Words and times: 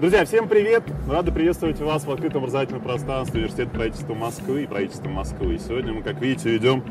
Друзья, 0.00 0.24
всем 0.24 0.46
привет! 0.46 0.84
Рады 1.08 1.32
приветствовать 1.32 1.80
вас 1.80 2.04
в 2.04 2.10
открытом 2.12 2.38
образовательном 2.42 2.80
пространстве 2.80 3.40
Университета 3.40 3.70
правительства 3.70 4.14
Москвы 4.14 4.62
и 4.62 4.66
правительства 4.68 5.08
Москвы. 5.08 5.56
И 5.56 5.58
сегодня 5.58 5.92
мы, 5.92 6.02
как 6.02 6.20
видите, 6.20 6.50
ведем 6.50 6.84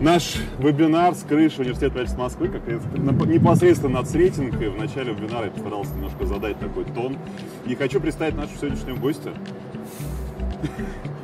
наш 0.00 0.34
вебинар 0.58 1.14
с 1.14 1.22
крыши 1.22 1.60
Университета 1.60 1.92
правительства 1.92 2.22
Москвы, 2.24 2.48
как 2.48 2.66
непосредственно 3.28 4.00
над 4.00 4.10
Сретенкой. 4.10 4.70
В 4.70 4.76
начале 4.76 5.12
вебинара 5.12 5.44
я 5.44 5.50
постарался 5.52 5.94
немножко 5.94 6.26
задать 6.26 6.58
такой 6.58 6.84
тон. 6.84 7.16
И 7.64 7.76
хочу 7.76 8.00
представить 8.00 8.34
нашу 8.34 8.50
сегодняшнюю 8.56 8.98
гостью. 8.98 9.32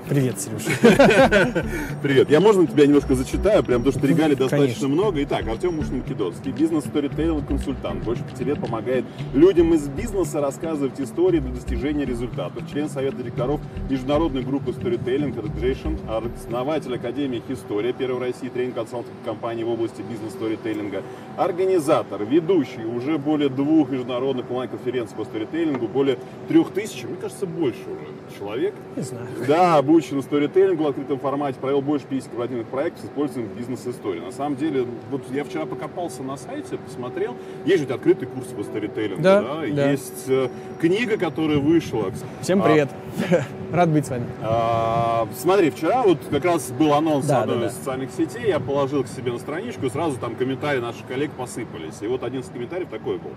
Привет, 0.09 0.41
Сережа. 0.41 0.71
Привет. 2.03 2.31
Я 2.31 2.41
можно 2.41 2.67
тебя 2.67 2.87
немножко 2.87 3.15
зачитаю, 3.15 3.63
прям 3.63 3.83
потому 3.83 3.99
что 3.99 4.07
регалий 4.07 4.37
достаточно 4.37 4.67
Конечно. 4.67 4.89
много. 4.89 5.23
Итак, 5.25 5.47
Артем 5.47 5.77
Мушнин-Кидовский, 5.77 6.51
бизнес-сторителлинг 6.51 7.47
консультант. 7.47 8.05
Больше 8.05 8.23
пяти 8.25 8.45
лет 8.45 8.59
помогает 8.59 9.05
людям 9.35 9.75
из 9.75 9.87
бизнеса 9.87 10.41
рассказывать 10.41 10.99
истории 10.99 11.41
для 11.41 11.53
достижения 11.53 12.07
результатов. 12.07 12.63
Член 12.73 12.89
Совета 12.89 13.19
директоров 13.19 13.61
международной 13.91 14.43
группы 14.43 14.71
Storytelling 14.71 15.35
Organization, 15.35 15.99
основатель 16.35 16.95
Академии 16.95 17.43
История, 17.49 17.93
первой 17.93 18.21
России 18.21 18.49
тренинг-консалтинг 18.49 19.13
компании 19.27 19.65
в 19.65 19.69
области 19.69 20.01
бизнес-сторителлинга, 20.01 21.03
организатор, 21.37 22.25
ведущий 22.25 22.85
уже 22.85 23.19
более 23.19 23.51
двух 23.51 23.91
международных 23.91 24.51
онлайн-конференций 24.51 25.17
по 25.17 25.25
сторителлингу, 25.25 25.87
более 25.87 26.19
трех 26.49 26.71
тысяч, 26.73 27.05
мне 27.05 27.17
кажется, 27.17 27.47
больше 27.47 27.81
уже 27.83 28.39
человек. 28.39 28.75
Не 28.97 29.03
знаю. 29.03 29.27
Да, 29.47 29.83
обучен 29.99 30.23
сторителлингу 30.23 30.85
в 30.85 30.87
открытом 30.87 31.19
формате, 31.19 31.59
провел 31.61 31.83
больше 31.83 32.07
50 32.07 32.29
корпоративных 32.29 32.67
проектов 32.69 33.03
с 33.03 33.05
использованием 33.07 33.53
бизнес-истории. 33.55 34.21
На 34.21 34.31
самом 34.31 34.57
деле, 34.57 34.87
вот 35.11 35.23
я 35.33 35.43
вчера 35.43 35.67
покопался 35.67 36.23
на 36.23 36.37
сайте, 36.37 36.77
посмотрел, 36.77 37.37
есть 37.65 37.87
же 37.87 37.93
открытый 37.93 38.29
курс 38.29 38.47
по 38.49 38.63
сторителлингу, 38.63 39.23
да, 39.23 39.43
да? 39.43 39.67
да. 39.73 39.91
есть 39.91 40.25
э, 40.29 40.49
книга, 40.81 41.17
которая 41.17 41.59
вышла. 41.59 42.13
Всем 42.43 42.63
привет, 42.63 42.91
а, 43.31 43.43
рад 43.75 43.89
быть 43.91 44.07
с 44.07 44.11
вами. 44.11 44.27
А, 44.41 45.27
смотри, 45.37 45.71
вчера 45.71 46.05
вот 46.05 46.19
как 46.31 46.45
раз 46.45 46.71
был 46.71 46.93
анонс 46.93 47.27
да, 47.27 47.43
одной 47.43 47.59
да, 47.59 47.67
из 47.67 47.73
да. 47.73 47.79
социальных 47.79 48.11
сетей, 48.13 48.47
я 48.47 48.61
положил 48.61 49.03
к 49.03 49.09
себе 49.09 49.33
на 49.33 49.39
страничку, 49.39 49.87
и 49.87 49.91
сразу 49.91 50.17
там 50.19 50.37
комментарии 50.37 50.81
наших 50.81 51.07
коллег 51.07 51.33
посыпались. 51.33 52.01
И 52.03 52.07
вот 52.07 52.23
один 52.23 52.43
из 52.43 52.47
комментариев 52.47 52.89
такой 52.89 53.19
был. 53.19 53.33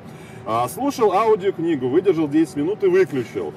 А, 0.46 0.68
слушал 0.70 1.12
аудиокнигу, 1.12 1.88
выдержал 1.88 2.28
10 2.28 2.56
минут 2.58 2.84
и 2.84 2.88
выключил. 2.88 3.52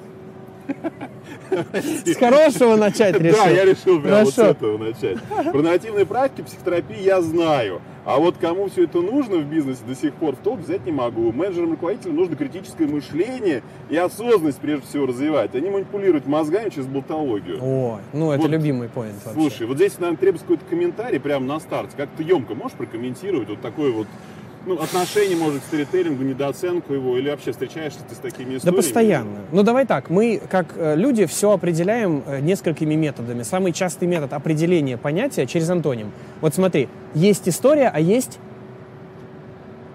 С 2.04 2.16
хорошего 2.16 2.76
начать 2.76 3.18
решил. 3.20 3.44
Да, 3.44 3.50
я 3.50 3.64
решил 3.64 4.00
прямо 4.00 4.24
вот 4.24 4.34
с 4.34 4.38
этого 4.38 4.78
начать. 4.78 5.18
Про 5.52 5.62
нативные 5.62 6.06
практики 6.06 6.44
психотерапии 6.46 7.00
я 7.00 7.20
знаю. 7.22 7.80
А 8.04 8.18
вот 8.18 8.36
кому 8.38 8.68
все 8.68 8.84
это 8.84 9.00
нужно 9.00 9.38
в 9.38 9.46
бизнесе 9.46 9.80
до 9.86 9.94
сих 9.94 10.12
пор 10.14 10.36
в 10.36 10.38
толк 10.38 10.60
взять 10.60 10.84
не 10.84 10.92
могу. 10.92 11.32
Менеджерам 11.32 11.70
руководителям 11.70 12.16
нужно 12.16 12.36
критическое 12.36 12.86
мышление 12.86 13.62
и 13.88 13.96
осознанность 13.96 14.58
прежде 14.58 14.86
всего 14.86 15.06
развивать. 15.06 15.54
Они 15.54 15.70
манипулируют 15.70 16.26
мозгами 16.26 16.68
через 16.68 16.86
болтологию. 16.86 17.58
Ой, 17.62 18.00
ну 18.12 18.30
это 18.32 18.42
вот, 18.42 18.50
любимый 18.50 18.88
поинт 18.90 19.24
вообще. 19.24 19.40
Слушай, 19.40 19.66
вот 19.66 19.76
здесь, 19.76 19.98
наверное, 19.98 20.18
требуется 20.18 20.46
какой-то 20.46 20.64
комментарий 20.68 21.18
прямо 21.18 21.46
на 21.46 21.60
старте. 21.60 21.92
Как 21.96 22.10
ты 22.16 22.24
емко 22.24 22.54
можешь 22.54 22.76
прокомментировать 22.76 23.48
вот 23.48 23.62
такой 23.62 23.90
вот 23.90 24.06
ну, 24.66 24.80
отношение, 24.80 25.36
может, 25.36 25.62
к 25.62 25.64
сторителлингу, 25.66 26.22
недооценку 26.22 26.94
его, 26.94 27.16
или 27.18 27.30
вообще 27.30 27.52
встречаешься 27.52 28.00
ты 28.08 28.14
с 28.14 28.18
такими 28.18 28.56
историями? 28.56 28.64
Да 28.64 28.72
постоянно. 28.72 29.38
Ну, 29.52 29.62
давай 29.62 29.86
так, 29.86 30.10
мы, 30.10 30.40
как 30.50 30.74
э, 30.76 30.96
люди, 30.96 31.26
все 31.26 31.52
определяем 31.52 32.22
э, 32.26 32.40
несколькими 32.40 32.94
методами. 32.94 33.42
Самый 33.42 33.72
частый 33.72 34.08
метод 34.08 34.32
определения 34.32 34.96
понятия 34.96 35.46
через 35.46 35.68
антоним. 35.70 36.12
Вот 36.40 36.54
смотри, 36.54 36.88
есть 37.14 37.48
история, 37.48 37.90
а 37.92 38.00
есть 38.00 38.38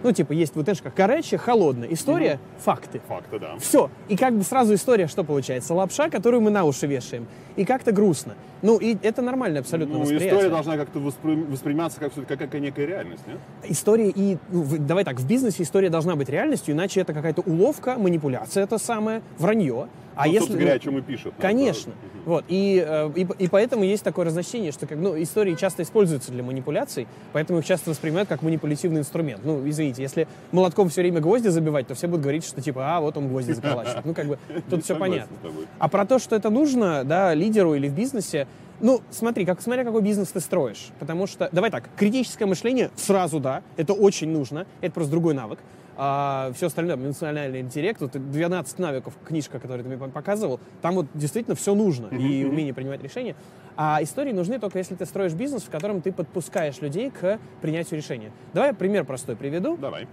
ну, 0.03 0.11
типа, 0.11 0.33
есть 0.33 0.55
вот, 0.55 0.63
знаешь, 0.65 0.81
как 0.81 0.93
горячая, 0.93 1.39
холодная. 1.39 1.91
История, 1.91 2.33
угу. 2.33 2.61
факты. 2.63 3.01
Факты, 3.07 3.39
да. 3.39 3.57
Все. 3.59 3.89
И 4.07 4.15
как 4.15 4.35
бы 4.35 4.43
сразу 4.43 4.73
история, 4.73 5.07
что 5.07 5.23
получается? 5.23 5.73
Лапша, 5.73 6.09
которую 6.09 6.41
мы 6.41 6.49
на 6.49 6.63
уши 6.63 6.87
вешаем. 6.87 7.27
И 7.55 7.65
как-то 7.65 7.91
грустно. 7.91 8.35
Ну, 8.61 8.77
и 8.77 8.97
это 9.01 9.21
нормально 9.21 9.59
абсолютно 9.59 9.95
ну, 9.95 10.01
восприятие. 10.01 10.29
история 10.29 10.49
должна 10.49 10.77
как-то 10.77 10.99
воспри... 10.99 11.35
восприниматься 11.35 11.99
как, 11.99 12.13
как, 12.13 12.39
как 12.39 12.53
некая 12.55 12.85
реальность, 12.85 13.23
нет? 13.27 13.37
История 13.69 14.09
и... 14.09 14.37
Ну, 14.49 14.65
давай 14.79 15.03
так, 15.03 15.19
в 15.19 15.27
бизнесе 15.27 15.63
история 15.63 15.89
должна 15.89 16.15
быть 16.15 16.29
реальностью, 16.29 16.73
иначе 16.73 17.01
это 17.01 17.13
какая-то 17.13 17.41
уловка, 17.41 17.95
манипуляция 17.97 18.63
это 18.63 18.77
самое, 18.77 19.21
вранье. 19.37 19.87
А 20.19 20.25
ну, 20.25 20.33
если, 20.33 20.51
говоря, 20.51 20.73
о 20.73 20.79
чем 20.79 20.97
и 20.97 21.01
пишут. 21.01 21.33
Конечно. 21.39 21.93
Да. 21.93 22.19
Вот. 22.25 22.45
И, 22.49 22.83
э, 22.85 23.09
и, 23.15 23.25
и 23.39 23.47
поэтому 23.47 23.85
есть 23.85 24.03
такое 24.03 24.25
разночтение, 24.25 24.73
что 24.73 24.85
как, 24.85 24.97
ну, 24.97 25.19
истории 25.21 25.55
часто 25.55 25.83
используются 25.83 26.33
для 26.33 26.43
манипуляций, 26.43 27.07
поэтому 27.31 27.59
их 27.59 27.65
часто 27.65 27.89
воспринимают 27.89 28.27
как 28.27 28.41
манипулятивный 28.41 28.99
инструмент. 28.99 29.45
Ну, 29.45 29.67
извините, 29.69 30.01
если 30.01 30.27
молотком 30.51 30.89
все 30.89 31.03
время 31.03 31.21
гвозди 31.21 31.47
забивать, 31.47 31.87
то 31.87 31.95
все 31.95 32.07
будут 32.07 32.23
говорить, 32.23 32.43
что 32.43 32.61
типа, 32.61 32.97
а, 32.97 32.99
вот 32.99 33.15
он 33.15 33.29
гвозди 33.29 33.53
заколачивает. 33.53 34.03
Ну, 34.03 34.13
как 34.13 34.27
бы, 34.27 34.37
тут 34.69 34.83
все 34.83 34.97
понятно. 34.97 35.37
А 35.77 35.87
про 35.87 36.05
то, 36.05 36.19
что 36.19 36.35
это 36.35 36.49
нужно, 36.49 37.05
да, 37.05 37.33
лидеру 37.33 37.73
или 37.73 37.87
в 37.87 37.93
бизнесе, 37.93 38.45
ну, 38.81 39.01
смотри, 39.11 39.45
как, 39.45 39.61
смотря 39.61 39.85
какой 39.85 40.01
бизнес 40.01 40.27
ты 40.27 40.41
строишь. 40.41 40.89
Потому 40.99 41.27
что, 41.27 41.47
давай 41.53 41.71
так, 41.71 41.89
критическое 41.95 42.45
мышление 42.45 42.91
сразу 42.97 43.39
да, 43.39 43.63
это 43.77 43.93
очень 43.93 44.29
нужно, 44.29 44.65
это 44.81 44.93
просто 44.93 45.11
другой 45.11 45.33
навык. 45.33 45.59
А 46.01 46.53
все 46.55 46.67
остальное, 46.67 46.95
эмоциональный 46.95 47.59
интеллект, 47.59 47.99
вот 47.99 48.11
12 48.13 48.79
навыков, 48.79 49.13
книжка, 49.25 49.59
которую 49.59 49.83
ты 49.83 49.89
мне 49.89 49.97
показывал, 49.97 50.61
там 50.81 50.95
вот 50.95 51.07
действительно 51.13 51.57
все 51.57 51.75
нужно, 51.75 52.07
и 52.07 52.45
умение 52.45 52.73
принимать 52.73 53.03
решения. 53.03 53.35
А 53.75 53.99
истории 54.01 54.31
нужны 54.31 54.59
только 54.59 54.77
если 54.77 54.95
ты 54.95 55.05
строишь 55.05 55.33
бизнес, 55.33 55.63
в 55.63 55.69
котором 55.69 56.01
ты 56.01 56.13
подпускаешь 56.13 56.79
людей 56.79 57.11
к 57.11 57.37
принятию 57.61 57.97
решения. 57.99 58.31
Давай 58.53 58.73
пример 58.73 59.03
простой 59.03 59.35
приведу. 59.35 59.75
Давай. 59.75 60.07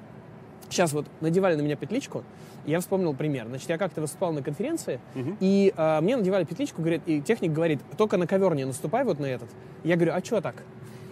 Сейчас 0.68 0.92
вот 0.92 1.06
надевали 1.20 1.54
на 1.54 1.60
меня 1.60 1.76
петличку, 1.76 2.24
я 2.64 2.80
вспомнил 2.80 3.14
пример. 3.14 3.46
Значит, 3.46 3.68
я 3.68 3.78
как-то 3.78 4.00
выступал 4.00 4.32
на 4.32 4.42
конференции, 4.42 4.98
угу. 5.14 5.36
и 5.38 5.72
э, 5.76 6.00
мне 6.00 6.16
надевали 6.16 6.42
петличку, 6.42 6.80
говорит, 6.80 7.02
и 7.06 7.20
техник 7.20 7.52
говорит, 7.52 7.78
только 7.96 8.16
на 8.16 8.26
ковер 8.26 8.56
не 8.56 8.64
наступай 8.64 9.04
вот 9.04 9.20
на 9.20 9.26
этот. 9.26 9.48
Я 9.84 9.94
говорю, 9.94 10.14
а 10.14 10.24
что 10.24 10.40
так? 10.40 10.64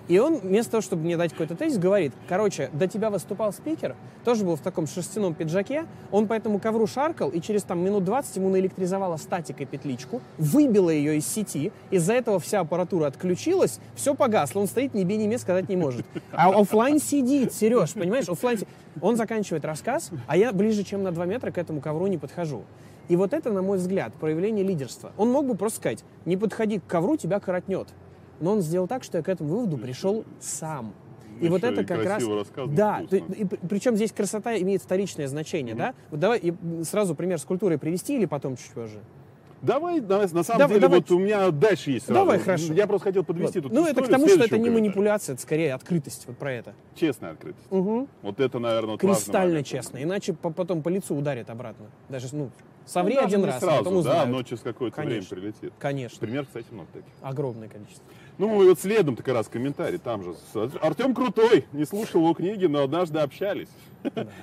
И 0.09 0.19
он, 0.19 0.37
вместо 0.37 0.73
того, 0.73 0.81
чтобы 0.83 1.05
мне 1.05 1.17
дать 1.17 1.33
какой-то 1.33 1.55
тезис, 1.55 1.79
говорит, 1.79 2.13
короче, 2.29 2.69
до 2.73 2.87
тебя 2.87 3.09
выступал 3.09 3.53
спикер, 3.53 3.97
тоже 4.25 4.45
был 4.45 4.57
в 4.57 4.61
таком 4.61 4.87
шерстяном 4.87 5.35
пиджаке, 5.35 5.87
он 6.11 6.27
по 6.27 6.35
этому 6.35 6.59
ковру 6.59 6.87
шаркал, 6.87 7.31
и 7.31 7.41
через 7.41 7.63
там 7.63 7.83
минут 7.83 8.05
20 8.05 8.37
ему 8.37 8.51
наэлектризовала 8.51 9.17
статикой 9.17 9.67
петличку, 9.67 10.21
выбила 10.37 10.91
ее 10.91 11.17
из 11.17 11.27
сети, 11.27 11.73
из-за 11.91 12.13
этого 12.13 12.39
вся 12.39 12.61
аппаратура 12.61 13.07
отключилась, 13.07 13.81
все 13.95 14.15
погасло, 14.15 14.61
он 14.61 14.67
стоит, 14.67 14.93
ни 14.93 15.05
бе, 15.05 15.17
ни 15.17 15.35
сказать 15.37 15.69
не 15.69 15.77
может. 15.77 16.05
А 16.33 16.51
офлайн 16.51 17.01
сидит, 17.01 17.53
Сереж, 17.55 17.95
понимаешь, 17.95 18.29
офлайн 18.29 18.61
Он 19.01 19.17
заканчивает 19.17 19.65
рассказ, 19.65 20.11
а 20.27 20.37
я 20.37 20.53
ближе, 20.53 20.85
чем 20.85 21.03
на 21.03 21.13
2 21.13 21.25
метра 21.27 21.51
к 21.51 21.59
этому 21.59 21.81
ковру 21.81 22.07
не 22.07 22.19
подхожу. 22.19 22.63
И 23.09 23.17
вот 23.17 23.33
это, 23.33 23.53
на 23.53 23.63
мой 23.63 23.79
взгляд, 23.79 24.15
проявление 24.15 24.65
лидерства. 24.65 25.13
Он 25.17 25.31
мог 25.31 25.47
бы 25.47 25.57
просто 25.57 25.79
сказать, 25.79 26.05
не 26.25 26.37
подходи 26.37 26.79
к 26.79 26.87
ковру, 26.87 27.17
тебя 27.17 27.41
коротнет 27.41 27.89
но 28.41 28.53
он 28.53 28.61
сделал 28.61 28.87
так, 28.87 29.05
что 29.05 29.19
я 29.19 29.25
к 29.25 29.29
этому 29.29 29.51
выводу 29.51 29.79
пришел 29.79 30.25
сам. 30.41 30.95
И 31.41 31.49
вот 31.49 31.65
это 31.65 31.85
как 31.85 32.05
раз... 32.05 32.23
Да, 32.69 33.03
ты, 33.09 33.19
и, 33.19 33.45
причем 33.45 33.97
здесь 33.97 34.13
красота 34.13 34.57
имеет 34.57 34.83
вторичное 34.83 35.27
значение, 35.27 35.75
mm-hmm. 35.75 35.79
да? 35.79 35.95
Вот 36.11 36.21
давай 36.21 36.39
и 36.39 36.55
сразу 36.85 37.15
пример 37.15 37.39
с 37.39 37.45
культурой 37.45 37.79
привести 37.79 38.17
или 38.17 38.27
потом 38.27 38.57
чуть 38.57 38.71
позже? 38.71 39.01
Давай, 39.65 40.01
давай, 40.01 40.29
на 40.31 40.43
самом 40.43 40.59
давай, 40.59 40.75
деле, 40.75 40.81
давай. 40.81 41.01
вот 41.01 41.11
у 41.11 41.19
меня 41.19 41.51
дальше 41.51 41.91
есть 41.91 42.07
сразу. 42.07 42.21
Давай, 42.21 42.39
хорошо. 42.39 42.75
Я 42.75 42.87
просто 42.87 43.05
хотел 43.05 43.25
подвести 43.25 43.61
вот. 43.61 43.71
тут 43.71 43.73
Ну, 43.73 43.87
это 43.87 44.03
к 44.03 44.09
тому, 44.09 44.29
что 44.29 44.45
это 44.45 44.59
не 44.59 44.69
манипуляция, 44.69 45.35
это 45.35 45.43
скорее 45.43 45.73
открытость, 45.73 46.25
вот 46.27 46.37
про 46.37 46.53
это. 46.53 46.75
Честная 46.95 47.31
открытость. 47.31 47.67
Угу. 47.71 48.09
Вот 48.23 48.41
это, 48.41 48.59
наверное, 48.59 48.99
Кристально 48.99 49.65
честно, 49.65 50.03
иначе 50.03 50.35
потом 50.35 50.83
по 50.83 50.91
лицу 50.91 51.17
ударит 51.17 51.49
обратно. 51.49 51.87
Даже, 52.11 52.29
ну, 52.33 52.51
соври 52.85 53.15
ну, 53.15 53.25
один 53.25 53.45
раз, 53.45 53.61
сразу, 53.61 53.77
а 53.77 53.79
потом 53.79 53.97
узнают. 53.97 54.25
Да, 54.25 54.31
но 54.31 54.43
через 54.43 54.61
какое-то 54.61 55.01
время 55.01 55.25
прилетит. 55.25 55.73
Конечно. 55.79 56.19
Пример, 56.19 56.45
кстати, 56.45 56.67
много 56.71 56.89
таких. 56.93 57.13
Огромное 57.23 57.69
количество. 57.69 58.05
Ну, 58.39 58.49
вот 58.67 58.81
следом 58.81 59.17
как 59.17 59.29
раз 59.29 59.49
комментарий 59.49 59.99
там 59.99 60.25
же. 60.25 60.35
Артем 60.81 61.15
крутой, 61.15 61.67
не 61.73 61.85
слушал 61.85 62.21
его 62.23 62.35
книги, 62.35 62.67
но 62.67 62.83
однажды 62.83 63.21
общались. 63.21 63.69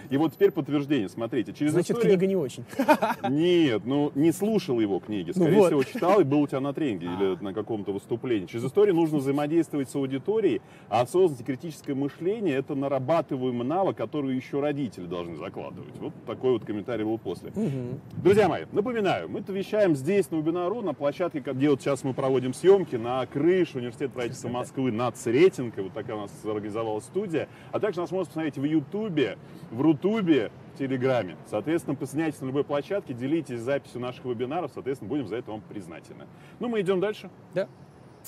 И 0.09 0.17
вот 0.17 0.33
теперь 0.33 0.51
подтверждение. 0.51 1.09
Смотрите, 1.09 1.53
через 1.53 1.71
Значит, 1.71 1.91
историю... 1.91 2.17
книга 2.17 2.27
не 2.27 2.35
очень. 2.35 2.63
Нет, 3.29 3.83
ну 3.85 4.11
не 4.15 4.31
слушал 4.31 4.79
его 4.79 4.99
книги. 4.99 5.31
Ну 5.35 5.43
Скорее 5.43 5.51
ну 5.51 5.59
вот. 5.59 5.67
всего, 5.67 5.83
читал 5.83 6.19
и 6.21 6.23
был 6.23 6.41
у 6.41 6.47
тебя 6.47 6.59
на 6.59 6.73
тренинге 6.73 7.07
или 7.07 7.43
на 7.43 7.53
каком-то 7.53 7.91
выступлении. 7.91 8.45
Через 8.45 8.65
историю 8.65 8.95
нужно 8.95 9.19
взаимодействовать 9.19 9.89
с 9.89 9.95
аудиторией, 9.95 10.61
а 10.89 11.01
осознанность 11.01 11.41
и 11.41 11.43
критическое 11.43 11.93
мышление– 11.93 12.55
это 12.57 12.75
нарабатываемый 12.75 13.65
навык, 13.65 13.97
который 13.97 14.35
еще 14.35 14.59
родители 14.59 15.05
должны 15.05 15.37
закладывать. 15.37 15.95
Вот 15.99 16.13
такой 16.25 16.53
вот 16.53 16.65
комментарий 16.65 17.05
был 17.05 17.17
после. 17.17 17.49
Угу. 17.49 17.99
Друзья 18.23 18.47
мои, 18.47 18.65
напоминаю, 18.71 19.29
мы 19.29 19.41
вещаем 19.47 19.95
здесь 19.95 20.29
на 20.31 20.37
вебинару, 20.37 20.81
на 20.81 20.93
площадке, 20.93 21.39
где 21.39 21.69
вот 21.69 21.81
сейчас 21.81 22.03
мы 22.03 22.13
проводим 22.13 22.53
съемки, 22.53 22.95
на 22.95 23.25
крыше 23.25 23.77
Университета 23.77 24.11
правительства 24.11 24.49
Москвы 24.49 24.91
над 24.91 25.17
Сретенкой. 25.17 25.83
Вот 25.83 25.93
такая 25.93 26.15
у 26.15 26.21
нас 26.21 26.31
организовалась 26.45 27.05
студия. 27.05 27.47
А 27.71 27.79
также 27.79 27.99
нас 27.99 28.11
можно 28.11 28.27
посмотреть 28.27 28.57
в 28.57 28.63
Ютубе, 28.63 29.37
в 29.71 29.81
Рутубе, 29.81 30.51
в 30.73 30.77
Телеграме. 30.77 31.37
Соответственно, 31.47 31.95
присоединяйтесь 31.95 32.41
на 32.41 32.47
любой 32.47 32.63
площадке, 32.63 33.13
делитесь 33.13 33.59
записью 33.59 34.01
наших 34.01 34.25
вебинаров, 34.25 34.71
соответственно, 34.73 35.09
будем 35.09 35.27
за 35.27 35.37
это 35.37 35.51
вам 35.51 35.61
признательны. 35.61 36.25
Ну, 36.59 36.69
мы 36.69 36.81
идем 36.81 36.99
дальше. 36.99 37.29
Да. 37.53 37.67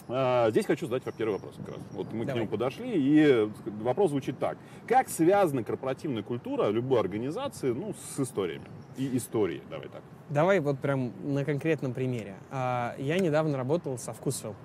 А, 0.08 0.50
здесь 0.50 0.66
хочу 0.66 0.86
задать 0.88 1.04
первый 1.16 1.34
вопрос 1.34 1.56
как 1.58 1.75
раз. 1.75 1.78
Вот 1.92 2.12
мы 2.12 2.25
Давай. 2.25 2.34
к 2.34 2.36
нему 2.36 2.48
подошли, 2.48 2.92
и 2.94 3.50
вопрос 3.81 4.12
звучит 4.12 4.40
так. 4.40 4.58
Как 4.88 5.10
связана 5.10 5.64
корпоративная 5.64 6.24
культура 6.24 6.70
любой 6.70 7.00
организации 7.00 7.72
ну, 7.72 7.94
с 7.94 8.19
историями? 8.19 8.66
И 8.98 9.18
истории, 9.18 9.62
давай 9.69 9.88
так. 9.88 10.02
Давай 10.30 10.60
вот 10.60 10.80
прям 10.80 11.14
на 11.24 11.44
конкретном 11.46 11.94
примере. 11.94 12.36
А, 12.52 12.96
я 12.98 13.19
недавно 13.19 13.58
работал 13.58 13.98
со 13.98 14.14
Вкусвилл. 14.14 14.56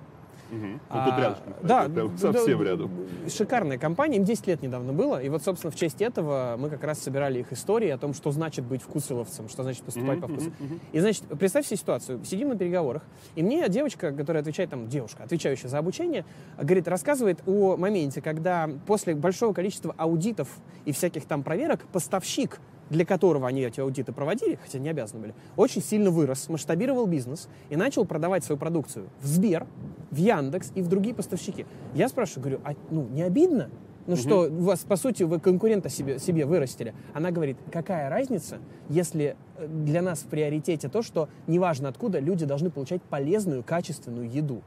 Угу. 0.51 0.65
Ну, 0.65 0.77
тут 0.79 1.13
а, 1.13 1.19
рядышком. 1.19 1.53
Да, 1.61 1.89
прям 1.89 2.17
совсем 2.17 2.59
да, 2.59 2.63
рядом. 2.63 2.91
Шикарная 3.27 3.77
компания, 3.77 4.17
им 4.17 4.23
10 4.23 4.47
лет 4.47 4.61
недавно 4.61 4.93
было. 4.93 5.21
И 5.21 5.29
вот, 5.29 5.43
собственно, 5.43 5.71
в 5.71 5.75
честь 5.75 6.01
этого 6.01 6.55
мы 6.57 6.69
как 6.69 6.83
раз 6.83 6.99
собирали 6.99 7.39
их 7.39 7.51
истории 7.51 7.89
о 7.89 7.97
том, 7.97 8.13
что 8.13 8.31
значит 8.31 8.65
быть 8.65 8.81
вкусиловцем, 8.81 9.49
что 9.49 9.63
значит 9.63 9.83
поступать 9.83 10.17
mm-hmm, 10.17 10.21
по 10.21 10.27
вкусу. 10.27 10.49
Mm-hmm. 10.49 10.79
И, 10.93 10.99
значит, 10.99 11.23
представь 11.39 11.65
себе 11.65 11.77
ситуацию. 11.77 12.23
Сидим 12.25 12.49
на 12.49 12.55
переговорах, 12.55 13.03
и 13.35 13.43
мне 13.43 13.67
девочка, 13.69 14.11
которая 14.11 14.41
отвечает, 14.41 14.69
там, 14.69 14.87
девушка, 14.87 15.23
отвечающая 15.23 15.69
за 15.69 15.77
обучение, 15.77 16.25
говорит, 16.57 16.87
рассказывает 16.87 17.39
о 17.45 17.77
моменте, 17.77 18.21
когда 18.21 18.69
после 18.87 19.15
большого 19.15 19.53
количества 19.53 19.93
аудитов 19.97 20.49
и 20.85 20.91
всяких 20.91 21.25
там 21.25 21.43
проверок 21.43 21.81
поставщик 21.91 22.59
для 22.89 23.05
которого 23.05 23.47
они 23.47 23.61
эти 23.61 23.79
аудиты 23.79 24.11
проводили, 24.11 24.55
хотя 24.61 24.79
не 24.79 24.89
обязаны 24.89 25.21
были, 25.21 25.35
очень 25.55 25.81
сильно 25.81 26.09
вырос, 26.09 26.49
масштабировал 26.49 27.05
бизнес 27.05 27.47
и 27.69 27.75
начал 27.75 28.05
продавать 28.05 28.43
свою 28.43 28.59
продукцию 28.59 29.09
в 29.21 29.25
Сбер, 29.25 29.67
в 30.11 30.17
Яндекс 30.17 30.71
и 30.75 30.81
в 30.81 30.87
другие 30.87 31.15
поставщики. 31.15 31.65
Я 31.93 32.09
спрашиваю, 32.09 32.43
говорю, 32.43 32.61
а 32.63 32.73
ну 32.89 33.07
не 33.09 33.21
обидно? 33.21 33.69
Ну 34.07 34.13
угу. 34.13 34.21
что, 34.21 34.41
у 34.49 34.63
вас, 34.63 34.79
по 34.79 34.95
сути, 34.95 35.21
вы 35.21 35.39
конкурента 35.39 35.87
себе, 35.89 36.17
себе 36.17 36.45
вырастили. 36.45 36.95
Она 37.13 37.29
говорит, 37.29 37.57
какая 37.71 38.09
разница, 38.09 38.57
если 38.89 39.35
э, 39.57 39.67
для 39.67 40.01
нас 40.01 40.21
в 40.21 40.27
приоритете 40.27 40.89
то, 40.89 41.03
что 41.03 41.29
неважно 41.45 41.89
откуда, 41.89 42.17
люди 42.17 42.45
должны 42.45 42.71
получать 42.71 43.03
полезную, 43.03 43.63
качественную 43.63 44.27
еду. 44.27 44.63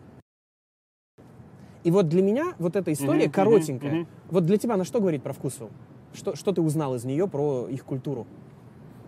И 1.82 1.90
вот 1.90 2.08
для 2.08 2.22
меня 2.22 2.54
вот 2.58 2.76
эта 2.76 2.92
история 2.92 3.24
угу, 3.24 3.32
коротенькая. 3.32 3.90
Угу, 3.90 4.00
угу. 4.02 4.08
Вот 4.30 4.46
для 4.46 4.58
тебя 4.58 4.76
на 4.76 4.84
что 4.84 5.00
говорит 5.00 5.24
про 5.24 5.32
вкусвилл? 5.32 5.70
Что, 6.14 6.36
что 6.36 6.52
ты 6.52 6.60
узнал 6.60 6.94
из 6.94 7.04
нее 7.04 7.26
про 7.28 7.68
их 7.68 7.84
культуру? 7.84 8.26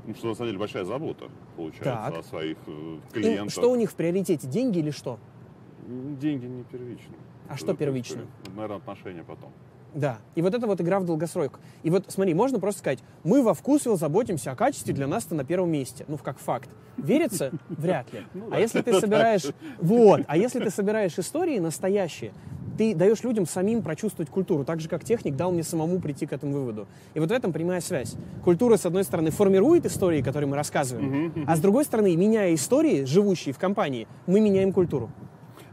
Ну, 0.06 0.14
что 0.14 0.28
на 0.28 0.34
самом 0.34 0.48
деле 0.48 0.58
большая 0.58 0.84
забота, 0.84 1.30
получается, 1.56 1.84
так. 1.86 2.18
о 2.18 2.22
своих 2.22 2.58
э, 2.66 2.98
клиентах. 3.12 3.46
И 3.46 3.50
что 3.50 3.70
у 3.70 3.74
них 3.74 3.90
в 3.90 3.94
приоритете, 3.94 4.46
деньги 4.46 4.78
или 4.78 4.90
что? 4.90 5.18
Деньги 5.86 6.46
не 6.46 6.62
первичны. 6.64 7.14
А 7.48 7.56
что 7.56 7.74
первично? 7.74 8.22
Наверное, 8.54 8.78
отношения 8.78 9.24
потом. 9.24 9.52
Да. 9.94 10.18
И 10.34 10.42
вот 10.42 10.54
это 10.54 10.66
вот 10.66 10.80
игра 10.80 10.98
в 11.00 11.04
долгосрок. 11.04 11.60
И 11.82 11.90
вот 11.90 12.04
смотри, 12.08 12.34
можно 12.34 12.58
просто 12.58 12.80
сказать, 12.80 12.98
мы 13.22 13.42
во 13.42 13.54
вкусвилл 13.54 13.96
заботимся 13.96 14.50
о 14.50 14.56
качестве, 14.56 14.92
для 14.92 15.06
нас 15.06 15.26
это 15.26 15.34
на 15.36 15.44
первом 15.44 15.70
месте. 15.70 16.04
Ну, 16.08 16.18
как 16.18 16.38
факт. 16.38 16.68
Верится? 16.96 17.52
Вряд 17.68 18.12
ли. 18.12 18.24
Ну 18.34 18.48
а 18.50 18.60
если 18.60 18.82
ты 18.82 18.92
собираешь... 19.00 19.46
Вот. 19.78 20.22
А 20.26 20.36
если 20.36 20.60
ты 20.60 20.70
собираешь 20.70 21.18
истории 21.18 21.58
настоящие, 21.58 22.32
ты 22.76 22.94
даешь 22.94 23.22
людям 23.22 23.46
самим 23.46 23.82
прочувствовать 23.82 24.30
культуру, 24.30 24.64
так 24.64 24.80
же, 24.80 24.88
как 24.88 25.04
техник 25.04 25.36
дал 25.36 25.52
мне 25.52 25.62
самому 25.62 26.00
прийти 26.00 26.26
к 26.26 26.32
этому 26.32 26.54
выводу. 26.54 26.88
И 27.14 27.20
вот 27.20 27.28
в 27.28 27.32
этом 27.32 27.52
прямая 27.52 27.80
связь. 27.80 28.16
Культура, 28.42 28.76
с 28.76 28.84
одной 28.84 29.04
стороны, 29.04 29.30
формирует 29.30 29.86
истории, 29.86 30.22
которые 30.22 30.48
мы 30.48 30.56
рассказываем, 30.56 31.28
uh-huh, 31.28 31.44
а 31.46 31.56
с 31.56 31.60
другой 31.60 31.84
стороны, 31.84 32.16
меняя 32.16 32.52
истории, 32.52 33.04
живущие 33.04 33.54
в 33.54 33.58
компании, 33.58 34.08
мы 34.26 34.40
меняем 34.40 34.72
культуру. 34.72 35.10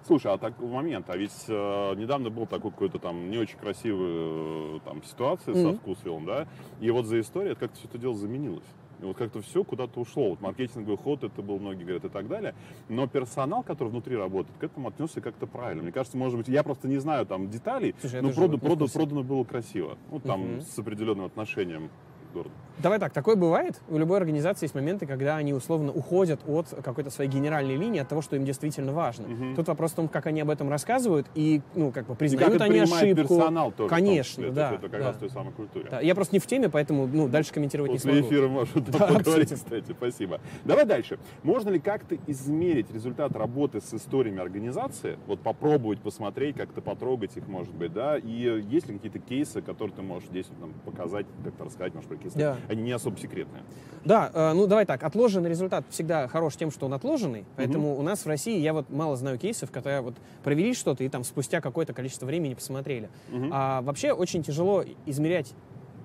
Слушай, 0.07 0.33
а 0.33 0.37
так 0.37 0.59
момент, 0.59 1.09
а 1.09 1.17
ведь 1.17 1.45
э, 1.47 1.95
недавно 1.95 2.29
был 2.29 2.47
такой 2.47 2.71
какой-то 2.71 2.99
там 2.99 3.29
не 3.29 3.37
очень 3.37 3.57
красивый 3.57 4.77
э, 4.77 4.79
там 4.83 5.03
ситуация 5.03 5.53
mm-hmm. 5.53 5.71
со 5.71 5.77
вкусвиллом, 5.77 6.25
да, 6.25 6.47
и 6.79 6.89
вот 6.89 7.05
за 7.05 7.19
историю 7.19 7.55
как-то 7.55 7.77
все 7.77 7.87
это 7.87 7.97
дело 7.97 8.15
заменилось. 8.15 8.65
И 9.01 9.05
вот 9.05 9.17
как-то 9.17 9.41
все 9.41 9.63
куда-то 9.63 9.99
ушло. 9.99 10.29
Вот 10.29 10.41
маркетинговый 10.41 10.97
ход, 10.97 11.23
это 11.23 11.41
был, 11.41 11.59
многие 11.59 11.83
говорят, 11.83 12.05
и 12.05 12.09
так 12.09 12.27
далее. 12.27 12.53
Но 12.87 13.07
персонал, 13.07 13.63
который 13.63 13.89
внутри 13.89 14.15
работает, 14.15 14.55
к 14.59 14.63
этому 14.63 14.89
отнесся 14.89 15.21
как-то 15.21 15.47
правильно. 15.47 15.81
Мне 15.81 15.91
кажется, 15.91 16.17
может 16.17 16.37
быть, 16.37 16.47
я 16.47 16.61
просто 16.61 16.87
не 16.87 16.97
знаю 16.97 17.25
там 17.25 17.49
деталей, 17.49 17.95
Слушай, 17.99 18.21
но 18.21 18.31
продан, 18.31 18.59
продан, 18.59 18.89
продано 18.89 19.23
было 19.23 19.43
красиво. 19.43 19.97
Ну, 20.11 20.19
там, 20.19 20.41
угу. 20.57 20.61
с 20.61 20.77
определенным 20.77 21.25
отношением 21.25 21.89
города. 22.31 22.53
Давай 22.81 22.99
так, 22.99 23.13
такое 23.13 23.35
бывает. 23.35 23.79
У 23.89 23.97
любой 23.97 24.17
организации 24.17 24.65
есть 24.65 24.73
моменты, 24.75 25.05
когда 25.05 25.37
они 25.37 25.53
условно 25.53 25.91
уходят 25.91 26.39
от 26.47 26.67
какой-то 26.83 27.11
своей 27.11 27.29
генеральной 27.29 27.75
линии, 27.75 27.99
от 27.99 28.07
того, 28.07 28.21
что 28.21 28.35
им 28.35 28.45
действительно 28.45 28.91
важно. 28.91 29.27
Угу. 29.27 29.55
Тут 29.55 29.67
вопрос 29.67 29.91
в 29.91 29.95
том, 29.95 30.07
как 30.07 30.25
они 30.25 30.41
об 30.41 30.49
этом 30.49 30.69
рассказывают 30.69 31.27
и, 31.35 31.61
ну, 31.75 31.91
как 31.91 32.07
бы 32.07 32.15
признают 32.15 32.53
как 32.53 32.61
они 32.61 32.79
ошибку. 32.79 33.35
персонал 33.35 33.71
тоже. 33.71 33.89
Конечно, 33.89 34.45
том, 34.45 34.53
да. 34.53 34.73
Это 34.73 34.89
как 34.89 34.99
да. 34.99 35.07
раз 35.07 35.17
той 35.17 35.29
самой 35.29 35.53
культуре. 35.53 35.87
Да. 35.91 36.01
Я 36.01 36.15
просто 36.15 36.35
не 36.35 36.39
в 36.39 36.47
теме, 36.47 36.69
поэтому, 36.69 37.07
ну, 37.07 37.27
дальше 37.27 37.53
комментировать 37.53 37.91
После 37.91 38.13
не 38.13 38.19
смогу. 38.19 38.33
эфира 38.33 38.47
можно 38.47 38.81
да, 38.87 39.07
поговорить, 39.07 39.53
кстати. 39.53 39.91
Спасибо. 39.91 40.39
Давай 40.65 40.85
дальше. 40.85 41.19
Можно 41.43 41.69
ли 41.69 41.79
как-то 41.79 42.17
измерить 42.27 42.91
результат 42.91 43.35
работы 43.35 43.81
с 43.81 43.93
историями 43.93 44.39
организации? 44.39 45.17
Вот 45.27 45.41
попробовать 45.41 45.99
посмотреть, 45.99 46.55
как-то 46.55 46.81
потрогать 46.81 47.37
их, 47.37 47.47
может 47.47 47.73
быть, 47.73 47.93
да? 47.93 48.17
И 48.17 48.63
есть 48.69 48.87
ли 48.87 48.95
какие-то 48.95 49.19
кейсы, 49.19 49.61
которые 49.61 49.95
ты 49.95 50.01
можешь 50.01 50.29
здесь 50.29 50.47
нам 50.59 50.73
показать, 50.85 51.27
как-то 51.43 51.65
рассказать, 51.65 51.93
может, 51.93 52.09
про 52.09 52.17
кейсы? 52.17 52.37
Да. 52.37 52.57
Они 52.71 52.83
не 52.83 52.91
особо 52.93 53.17
секретные. 53.17 53.63
Да, 54.05 54.31
э, 54.33 54.53
ну 54.53 54.65
давай 54.65 54.85
так, 54.85 55.03
отложенный 55.03 55.49
результат 55.49 55.85
всегда 55.89 56.27
хорош 56.27 56.55
тем, 56.55 56.71
что 56.71 56.85
он 56.85 56.93
отложенный, 56.93 57.45
поэтому 57.55 57.91
угу. 57.91 57.99
у 57.99 58.03
нас 58.03 58.25
в 58.25 58.27
России, 58.27 58.57
я 58.59 58.73
вот 58.73 58.89
мало 58.89 59.15
знаю 59.15 59.37
кейсов, 59.37 59.69
когда 59.71 60.01
вот 60.01 60.15
провели 60.43 60.73
что-то 60.73 61.03
и 61.03 61.09
там 61.09 61.23
спустя 61.23 61.61
какое-то 61.61 61.93
количество 61.93 62.25
времени 62.25 62.53
посмотрели. 62.53 63.09
Угу. 63.31 63.49
А 63.51 63.81
вообще 63.81 64.13
очень 64.13 64.41
тяжело 64.41 64.83
измерять 65.05 65.53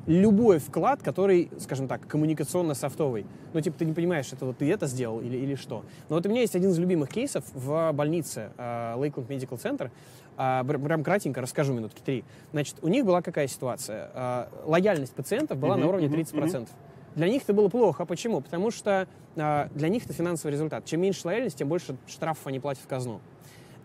любой 0.06 0.58
вклад, 0.58 1.02
который, 1.02 1.50
скажем 1.58 1.88
так, 1.88 2.06
коммуникационно-софтовый. 2.06 3.26
Ну, 3.52 3.60
типа, 3.60 3.78
ты 3.78 3.84
не 3.84 3.92
понимаешь, 3.92 4.32
это 4.32 4.46
вот 4.46 4.58
ты 4.58 4.70
это 4.70 4.86
сделал 4.86 5.20
или, 5.20 5.36
или 5.36 5.54
что. 5.54 5.84
Но 6.08 6.16
вот 6.16 6.26
у 6.26 6.28
меня 6.28 6.42
есть 6.42 6.54
один 6.54 6.70
из 6.70 6.78
любимых 6.78 7.10
кейсов 7.10 7.44
в 7.52 7.92
больнице 7.92 8.50
uh, 8.56 8.98
Lakeland 8.98 9.26
Medical 9.26 9.60
Center. 9.60 9.90
Uh, 10.36 10.86
прям 10.86 11.02
кратенько 11.02 11.40
расскажу 11.40 11.72
минутки 11.72 12.02
три. 12.04 12.22
Значит, 12.52 12.76
у 12.82 12.88
них 12.88 13.06
была 13.06 13.22
какая 13.22 13.46
ситуация? 13.46 14.10
Uh, 14.14 14.48
лояльность 14.66 15.14
пациентов 15.14 15.56
была 15.56 15.76
uh-huh, 15.76 15.80
на 15.80 15.88
уровне 15.88 16.08
30%. 16.08 16.32
Uh-huh. 16.34 16.68
Для 17.14 17.28
них 17.28 17.42
это 17.42 17.54
было 17.54 17.68
плохо. 17.68 18.04
Почему? 18.04 18.42
Потому 18.42 18.70
что 18.70 19.08
для 19.34 19.88
них 19.88 20.04
это 20.04 20.12
финансовый 20.12 20.52
результат. 20.52 20.84
Чем 20.84 21.00
меньше 21.00 21.22
лояльность, 21.24 21.56
тем 21.56 21.68
больше 21.68 21.96
штрафов 22.06 22.46
они 22.46 22.60
платят 22.60 22.82
в 22.82 22.86
казну. 22.86 23.20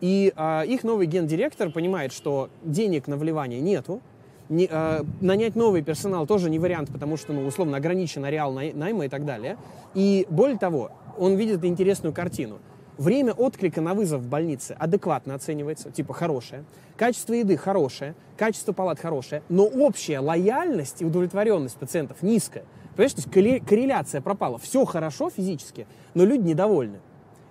И 0.01 0.33
э, 0.35 0.65
их 0.65 0.83
новый 0.83 1.05
гендиректор 1.05 1.71
понимает, 1.71 2.11
что 2.11 2.49
денег 2.63 3.07
на 3.07 3.17
вливание 3.17 3.61
нету, 3.61 4.01
не, 4.49 4.67
э, 4.69 5.03
нанять 5.21 5.55
новый 5.55 5.83
персонал 5.83 6.25
тоже 6.25 6.49
не 6.49 6.59
вариант, 6.59 6.89
потому 6.91 7.15
что, 7.15 7.31
ну, 7.31 7.45
условно, 7.45 7.77
ограничен 7.77 8.25
ареал 8.25 8.51
найма 8.51 9.05
и 9.05 9.09
так 9.09 9.25
далее. 9.25 9.57
И 9.93 10.25
более 10.29 10.57
того, 10.57 10.91
он 11.17 11.35
видит 11.35 11.63
интересную 11.63 12.13
картину. 12.13 12.59
Время 13.01 13.33
отклика 13.33 13.81
на 13.81 13.95
вызов 13.95 14.21
в 14.21 14.27
больнице 14.29 14.75
адекватно 14.77 15.33
оценивается, 15.33 15.89
типа 15.89 16.13
хорошее. 16.13 16.65
Качество 16.97 17.33
еды 17.33 17.57
хорошее, 17.57 18.13
качество 18.37 18.73
палат 18.73 18.99
хорошее, 18.99 19.41
но 19.49 19.65
общая 19.65 20.19
лояльность 20.19 21.01
и 21.01 21.05
удовлетворенность 21.05 21.77
пациентов 21.77 22.21
низкая. 22.21 22.63
Понимаешь, 22.95 23.13
то 23.13 23.21
есть 23.39 23.65
корреляция 23.65 24.21
пропала. 24.21 24.59
Все 24.59 24.85
хорошо 24.85 25.31
физически, 25.31 25.87
но 26.13 26.25
люди 26.25 26.49
недовольны. 26.49 26.99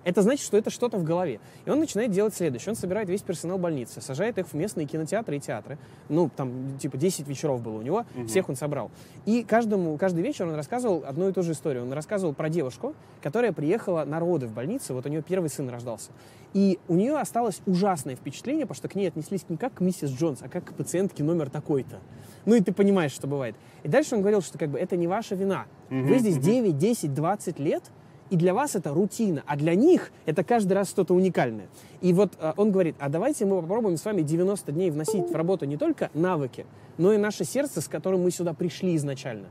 Это 0.03 0.21
значит, 0.21 0.45
что 0.45 0.57
это 0.57 0.69
что-то 0.69 0.97
в 0.97 1.03
голове. 1.03 1.39
И 1.65 1.69
он 1.69 1.79
начинает 1.79 2.11
делать 2.11 2.33
следующее. 2.33 2.71
Он 2.71 2.75
собирает 2.75 3.09
весь 3.09 3.21
персонал 3.21 3.57
больницы, 3.57 4.01
сажает 4.01 4.37
их 4.37 4.47
в 4.47 4.53
местные 4.53 4.87
кинотеатры 4.87 5.37
и 5.37 5.39
театры. 5.39 5.77
Ну, 6.09 6.29
там, 6.35 6.77
типа, 6.79 6.97
10 6.97 7.27
вечеров 7.27 7.61
было 7.61 7.77
у 7.77 7.81
него, 7.81 8.05
угу. 8.15 8.27
всех 8.27 8.49
он 8.49 8.55
собрал. 8.55 8.91
И 9.25 9.43
каждому, 9.43 9.97
каждый 9.97 10.23
вечер 10.23 10.47
он 10.47 10.55
рассказывал 10.55 11.03
одну 11.05 11.29
и 11.29 11.33
ту 11.33 11.43
же 11.43 11.51
историю. 11.51 11.83
Он 11.83 11.93
рассказывал 11.93 12.33
про 12.33 12.49
девушку, 12.49 12.95
которая 13.21 13.51
приехала 13.51 14.03
на 14.05 14.19
роды 14.19 14.47
в 14.47 14.53
больницу, 14.53 14.93
вот 14.93 15.05
у 15.05 15.09
нее 15.09 15.21
первый 15.21 15.49
сын 15.49 15.69
рождался. 15.69 16.11
И 16.53 16.79
у 16.87 16.95
нее 16.95 17.17
осталось 17.17 17.61
ужасное 17.65 18.15
впечатление, 18.15 18.65
потому 18.65 18.77
что 18.77 18.87
к 18.89 18.95
ней 18.95 19.07
отнеслись 19.07 19.45
не 19.47 19.57
как 19.57 19.75
к 19.75 19.81
миссис 19.81 20.09
Джонс, 20.09 20.39
а 20.41 20.49
как 20.49 20.65
к 20.65 20.73
пациентке 20.73 21.23
номер 21.23 21.49
такой-то. 21.49 21.99
Ну 22.45 22.55
и 22.55 22.61
ты 22.61 22.73
понимаешь, 22.73 23.11
что 23.11 23.27
бывает. 23.27 23.55
И 23.83 23.87
дальше 23.87 24.15
он 24.15 24.21
говорил, 24.21 24.41
что 24.41 24.57
как 24.57 24.69
бы 24.69 24.79
это 24.79 24.97
не 24.97 25.07
ваша 25.07 25.35
вина. 25.35 25.65
Угу, 25.89 25.99
Вы 26.07 26.19
здесь 26.19 26.37
9, 26.37 26.77
10, 26.77 27.13
20 27.13 27.59
лет, 27.59 27.83
и 28.31 28.37
для 28.37 28.53
вас 28.53 28.75
это 28.75 28.93
рутина, 28.93 29.43
а 29.45 29.57
для 29.57 29.75
них 29.75 30.11
это 30.25 30.43
каждый 30.43 30.73
раз 30.73 30.89
что-то 30.89 31.13
уникальное. 31.13 31.67
И 31.99 32.13
вот 32.13 32.31
э, 32.39 32.53
он 32.55 32.71
говорит, 32.71 32.95
а 32.97 33.09
давайте 33.09 33.45
мы 33.45 33.61
попробуем 33.61 33.97
с 33.97 34.05
вами 34.05 34.21
90 34.21 34.71
дней 34.71 34.89
вносить 34.89 35.29
в 35.29 35.35
работу 35.35 35.65
не 35.65 35.77
только 35.77 36.09
навыки, 36.13 36.65
но 36.97 37.11
и 37.13 37.17
наше 37.17 37.43
сердце, 37.43 37.81
с 37.81 37.89
которым 37.89 38.23
мы 38.23 38.31
сюда 38.31 38.53
пришли 38.53 38.95
изначально. 38.95 39.47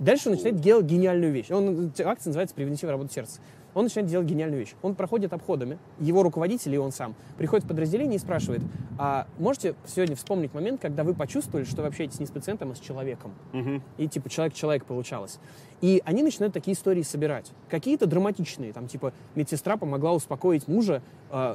Дальше 0.00 0.30
он 0.30 0.32
начинает 0.36 0.56
делать 0.56 0.86
гениальную 0.86 1.32
вещь. 1.32 1.50
Он, 1.50 1.92
акция 2.04 2.30
называется 2.30 2.54
«Превентивная 2.54 2.92
работа 2.92 3.12
сердца». 3.12 3.40
Он 3.74 3.84
начинает 3.84 4.08
делать 4.08 4.26
гениальную 4.26 4.60
вещь. 4.60 4.74
Он 4.82 4.94
проходит 4.94 5.32
обходами, 5.32 5.78
его 5.98 6.22
руководитель 6.22 6.74
и 6.74 6.78
он 6.78 6.92
сам 6.92 7.14
приходит 7.36 7.64
в 7.64 7.68
подразделение 7.68 8.16
и 8.16 8.18
спрашивает, 8.18 8.62
а 8.98 9.26
можете 9.38 9.74
сегодня 9.86 10.14
вспомнить 10.14 10.54
момент, 10.54 10.80
когда 10.80 11.02
вы 11.02 11.12
почувствовали, 11.12 11.64
что 11.64 11.82
вы 11.82 11.88
общаетесь 11.88 12.20
не 12.20 12.26
с 12.26 12.30
пациентом, 12.30 12.70
а 12.70 12.74
с 12.74 12.78
человеком? 12.78 13.32
Угу. 13.52 13.82
И 13.98 14.08
типа 14.08 14.30
человек-человек 14.30 14.84
получалось. 14.84 15.40
И 15.84 16.00
они 16.06 16.22
начинают 16.22 16.54
такие 16.54 16.74
истории 16.74 17.02
собирать. 17.02 17.52
Какие-то 17.68 18.06
драматичные, 18.06 18.72
там 18.72 18.88
типа 18.88 19.12
медсестра 19.34 19.76
помогла 19.76 20.14
успокоить 20.14 20.66
мужа, 20.66 21.02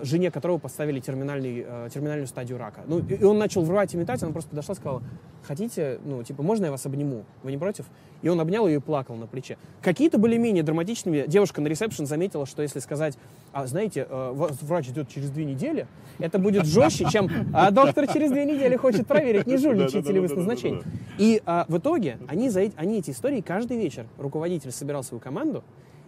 жене 0.04 0.30
которого 0.30 0.58
поставили 0.58 1.00
терминальный, 1.00 1.66
э, 1.66 1.90
терминальную 1.94 2.28
стадию 2.28 2.58
рака. 2.58 2.82
Ну, 2.86 3.00
и 3.00 3.24
он 3.24 3.38
начал 3.38 3.64
врать 3.64 3.94
и 3.94 3.98
метать, 3.98 4.22
она 4.24 4.34
просто 4.34 4.50
подошла 4.50 4.74
и 4.74 4.76
сказала, 4.76 5.04
хотите, 5.44 6.00
ну, 6.04 6.22
типа, 6.22 6.44
можно 6.44 6.66
я 6.66 6.72
вас 6.72 6.86
обниму? 6.86 7.24
Вы 7.44 7.52
не 7.52 7.58
против? 7.58 7.86
И 8.22 8.28
он 8.28 8.40
обнял 8.42 8.68
ее 8.68 8.78
и 8.78 8.80
плакал 8.80 9.16
на 9.16 9.26
плече. 9.26 9.58
Какие-то 9.82 10.18
были 10.18 10.38
менее 10.38 10.64
драматичными. 10.64 11.24
Девушка 11.28 11.62
на 11.62 11.68
ресепшн 11.68 12.06
заметила, 12.06 12.46
что 12.46 12.62
если 12.62 12.80
сказать, 12.80 13.18
а 13.54 13.66
знаете, 13.68 14.06
э, 14.10 14.50
врач 14.62 14.90
идет 14.90 15.08
через 15.08 15.30
две 15.30 15.46
недели, 15.46 15.88
это 16.20 16.40
будет 16.40 16.66
жестче, 16.66 17.06
чем 17.10 17.30
а 17.54 17.72
доктор 17.72 18.06
через 18.08 18.32
две 18.32 18.44
недели 18.44 18.76
хочет 18.76 19.08
проверить, 19.08 19.48
не 19.48 19.58
жульничаете 19.58 20.12
ли 20.12 20.20
вы 20.20 20.28
с 20.28 20.36
назначением. 20.36 20.84
И 21.18 21.42
а, 21.46 21.66
в 21.70 21.78
итоге 21.78 22.18
они, 22.28 22.50
за, 22.50 22.70
они 22.76 23.00
эти 23.00 23.12
истории 23.12 23.40
каждый 23.40 23.78
вечер 23.78 24.06
руководитель 24.18 24.72
собирал 24.72 25.04
свою 25.04 25.22
команду, 25.22 25.64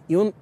и 0.08 0.14
он 0.14 0.34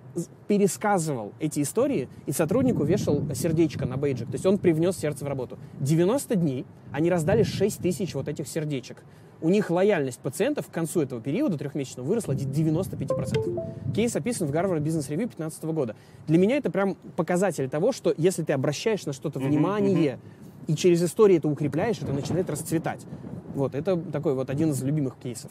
пересказывал 0.49 1.33
эти 1.39 1.63
истории, 1.63 2.09
и 2.27 2.33
сотруднику 2.33 2.85
вешал 2.85 3.23
сердечко 3.35 3.87
на 3.87 3.97
бейджик. 3.97 4.29
То 4.29 4.35
есть 4.35 4.47
он 4.47 4.59
привнес 4.59 4.97
сердце 4.97 5.25
в 5.25 5.29
работу. 5.29 5.59
90 5.81 6.35
дней 6.37 6.67
они 6.91 7.11
раздали 7.11 7.43
6 7.43 7.79
тысяч 7.79 8.15
вот 8.15 8.29
этих 8.29 8.49
сердечек. 8.49 9.05
У 9.43 9.49
них 9.49 9.71
лояльность 9.71 10.21
пациентов 10.21 10.67
к 10.67 10.71
концу 10.71 11.01
этого 11.01 11.21
периода 11.21 11.57
трехмесячного 11.57 12.07
выросла 12.07 12.35
до 12.35 12.45
95%. 12.45 13.95
Кейс 13.95 14.15
описан 14.15 14.47
в 14.47 14.51
Гарвард 14.51 14.83
Бизнес 14.83 15.09
Ревью 15.09 15.29
2015 15.29 15.65
года. 15.65 15.97
Для 16.27 16.37
меня 16.37 16.57
это 16.57 16.71
прям 16.71 16.97
показатель 17.17 17.69
того, 17.71 17.93
что 17.93 18.13
если 18.19 18.43
ты 18.43 18.53
обращаешь 18.53 19.07
на 19.07 19.13
что-то 19.13 19.39
внимание, 19.39 20.19
и 20.67 20.75
через 20.75 21.03
истории 21.03 21.39
это 21.39 21.49
укрепляешь, 21.49 21.99
это 22.03 22.13
начинает 22.13 22.51
расцветать. 22.51 23.07
Вот, 23.55 23.75
это 23.75 23.97
такой 23.97 24.35
вот 24.35 24.51
один 24.51 24.71
из 24.71 24.83
любимых 24.83 25.17
кейсов. 25.17 25.51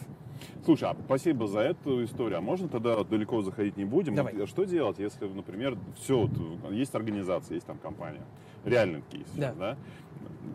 Слушай, 0.70 0.90
а 0.90 0.96
спасибо 1.04 1.48
за 1.48 1.62
эту 1.62 2.04
историю. 2.04 2.38
А 2.38 2.42
можно 2.42 2.68
тогда 2.70 3.04
далеко 3.04 3.42
заходить 3.42 3.76
не 3.76 3.86
будем? 3.86 4.14
Давай. 4.14 4.36
Вот, 4.36 4.48
что 4.48 4.66
делать, 4.66 5.00
если, 5.00 5.26
например, 5.28 5.76
все, 6.00 6.28
вот, 6.28 6.72
есть 6.72 6.94
организация, 6.94 7.56
есть 7.56 7.66
там 7.66 7.80
компания, 7.80 8.22
реальный 8.64 9.02
кейс, 9.10 9.26
да? 9.36 9.52
да? 9.58 9.78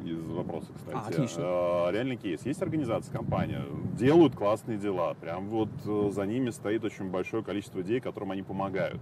Из 0.04 0.24
вопроса, 0.24 0.68
кстати. 0.72 0.96
А, 0.96 1.08
отлично. 1.08 1.42
А, 1.44 1.90
реальный 1.90 2.14
кейс. 2.14 2.46
Есть 2.46 2.62
организация, 2.62 3.12
компания, 3.12 3.62
делают 3.98 4.36
классные 4.36 4.78
дела. 4.78 5.14
Прям 5.14 5.48
вот 5.48 5.70
э, 5.84 6.10
за 6.12 6.26
ними 6.26 6.50
стоит 6.50 6.84
очень 6.84 7.10
большое 7.10 7.42
количество 7.42 7.78
людей, 7.78 7.98
которым 7.98 8.30
они 8.30 8.44
помогают. 8.44 9.00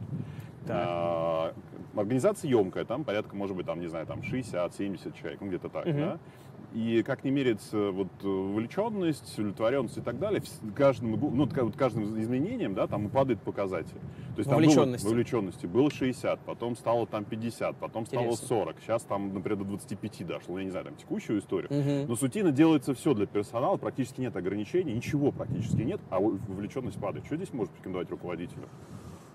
Так. 0.66 0.86
А, 0.88 1.54
организация 1.94 2.48
емкая, 2.48 2.86
там 2.86 3.04
порядка, 3.04 3.36
может 3.36 3.54
быть, 3.54 3.66
там, 3.66 3.80
не 3.80 3.88
знаю, 3.88 4.06
там 4.06 4.20
60-70 4.20 5.12
человек, 5.18 5.42
ну 5.42 5.48
где-то 5.48 5.68
так, 5.68 5.84
Мгм. 5.84 5.98
да? 5.98 6.18
И 6.74 7.02
как 7.02 7.22
не 7.22 7.30
мерится 7.30 7.90
вот 7.90 8.08
э, 8.22 8.26
вовлеченность, 8.26 9.38
удовлетворенность 9.38 9.98
и 9.98 10.00
так 10.00 10.18
далее, 10.18 10.42
каждым, 10.74 11.12
ну, 11.12 11.46
вот 11.46 11.76
каждым 11.76 12.18
изменением, 12.18 12.74
да, 12.74 12.86
там 12.86 13.10
падает 13.10 13.40
показатель. 13.42 13.92
То 14.34 14.38
есть 14.38 14.48
там 14.48 14.58
было- 14.58 14.66
Вовлеченности. 14.66 15.06
вовлеченности 15.06 15.66
было 15.66 15.90
60, 15.90 16.40
потом 16.40 16.74
стало 16.76 17.06
там 17.06 17.24
50, 17.24 17.76
потом 17.76 18.06
стало 18.06 18.22
Интересно. 18.24 18.46
40, 18.48 18.76
сейчас 18.80 19.02
там, 19.02 19.34
например, 19.34 19.58
до 19.58 19.64
25 19.64 20.24
дошло, 20.24 20.58
я 20.58 20.64
не 20.64 20.70
знаю, 20.70 20.86
там 20.86 20.96
текущую 20.96 21.40
историю. 21.40 21.68
Мгм. 21.70 22.08
Но 22.08 22.16
сутина 22.16 22.52
делается 22.52 22.94
все 22.94 23.12
для 23.12 23.26
персонала, 23.26 23.76
практически 23.76 24.20
нет 24.22 24.34
ограничений, 24.36 24.94
ничего 24.94 25.30
практически 25.30 25.82
нет, 25.82 26.00
а 26.08 26.20
во- 26.20 26.38
вовлеченность 26.48 26.98
падает. 26.98 27.26
Что 27.26 27.36
здесь 27.36 27.52
может 27.52 27.74
рекомендовать 27.76 28.10
руководителю? 28.10 28.68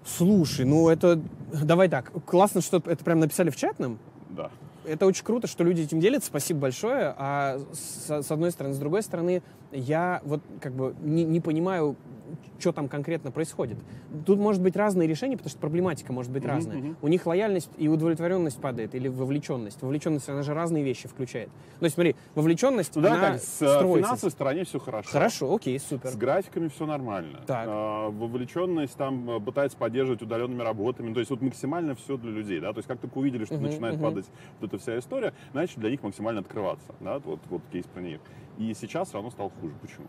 Слушай, 0.04 0.66
ну 0.66 0.90
это... 0.90 1.22
Давай 1.64 1.90
так, 1.90 2.12
классно, 2.26 2.62
что 2.62 2.78
это 2.78 3.04
прям 3.04 3.20
написали 3.20 3.50
в 3.50 3.56
чат 3.56 3.78
нам. 3.80 4.00
Да. 4.30 4.50
Это 4.88 5.06
очень 5.06 5.26
круто, 5.26 5.48
что 5.48 5.64
люди 5.64 5.82
этим 5.82 6.00
делятся, 6.00 6.30
спасибо 6.30 6.62
большое. 6.62 7.14
А 7.18 7.60
с, 7.74 8.24
с 8.24 8.32
одной 8.32 8.52
стороны, 8.52 8.74
с 8.74 8.80
другой 8.80 9.04
стороны, 9.04 9.44
я 9.72 10.22
вот 10.24 10.42
как 10.62 10.74
бы 10.74 10.96
не, 11.02 11.24
не 11.24 11.40
понимаю, 11.42 11.96
что 12.60 12.72
там 12.74 12.88
конкретно 12.90 13.32
происходит. 13.32 13.78
Тут 14.26 14.40
может 14.40 14.62
быть 14.62 14.76
разные 14.76 15.08
решения, 15.08 15.38
потому 15.38 15.50
что 15.50 15.60
проблематика 15.60 16.12
может 16.12 16.32
быть 16.32 16.44
Мгм, 16.44 16.52
разная. 16.52 16.78
мгм. 16.78 16.98
У 17.02 17.08
них 17.08 17.26
лояльность 17.26 17.70
и 17.78 17.88
удовлетворенность 17.88 18.60
падает, 18.60 18.96
или 18.96 19.08
вовлеченность. 19.08 19.82
Вовлеченность, 19.82 20.28
она 20.28 20.42
же 20.44 20.54
разные 20.54 20.84
вещи 20.84 21.08
включает. 21.08 21.50
То 21.80 21.86
есть 21.86 21.96
смотри, 21.96 22.16
вовлеченность, 22.36 22.96
Ну 22.96 23.02
да, 23.04 23.14
она 23.14 23.22
так, 23.34 23.42
с 23.42 23.62
э, 23.62 23.68
строится. 23.68 24.08
финансовой 24.08 24.32
стороне 24.32 24.64
все 24.66 24.80
хорошо. 24.80 25.10
Хорошо, 25.10 25.56
окей, 25.56 25.80
супер. 25.80 26.10
С 26.10 26.16
графиками 26.16 26.68
все 26.68 26.86
нормально. 26.86 27.40
Так. 27.46 27.66
А, 27.70 28.10
вовлеченность 28.10 28.96
там 28.98 29.30
э, 29.30 29.40
пытается 29.40 29.78
поддерживать 29.78 30.22
удаленными 30.22 30.64
работами. 30.64 31.14
То 31.14 31.20
есть 31.20 31.30
вот 31.30 31.42
максимально 31.42 31.96
все 31.96 32.18
для 32.18 32.32
людей. 32.32 32.60
Да? 32.60 32.74
То 32.74 32.80
есть 32.80 32.88
как 32.88 33.00
только 33.00 33.18
увидели, 33.18 33.46
что 33.46 33.56
Мгм, 33.56 33.64
начинает 33.66 33.96
мгм. 33.96 34.04
падать 34.04 34.26
вот 34.60 34.70
эта 34.74 34.82
вся 34.82 34.98
история, 35.00 35.34
начали 35.54 35.80
для 35.82 35.92
них 35.92 36.04
максимально 36.04 36.42
открываться. 36.42 36.94
Да? 37.00 37.20
Вот, 37.20 37.40
вот 37.50 37.62
кейс 37.72 37.86
про 37.86 38.02
них. 38.02 38.20
И 38.58 38.74
сейчас 38.74 39.10
все 39.10 39.16
равно 39.16 39.32
стал 39.32 39.52
хуже. 39.62 39.74
Почему? 39.82 40.08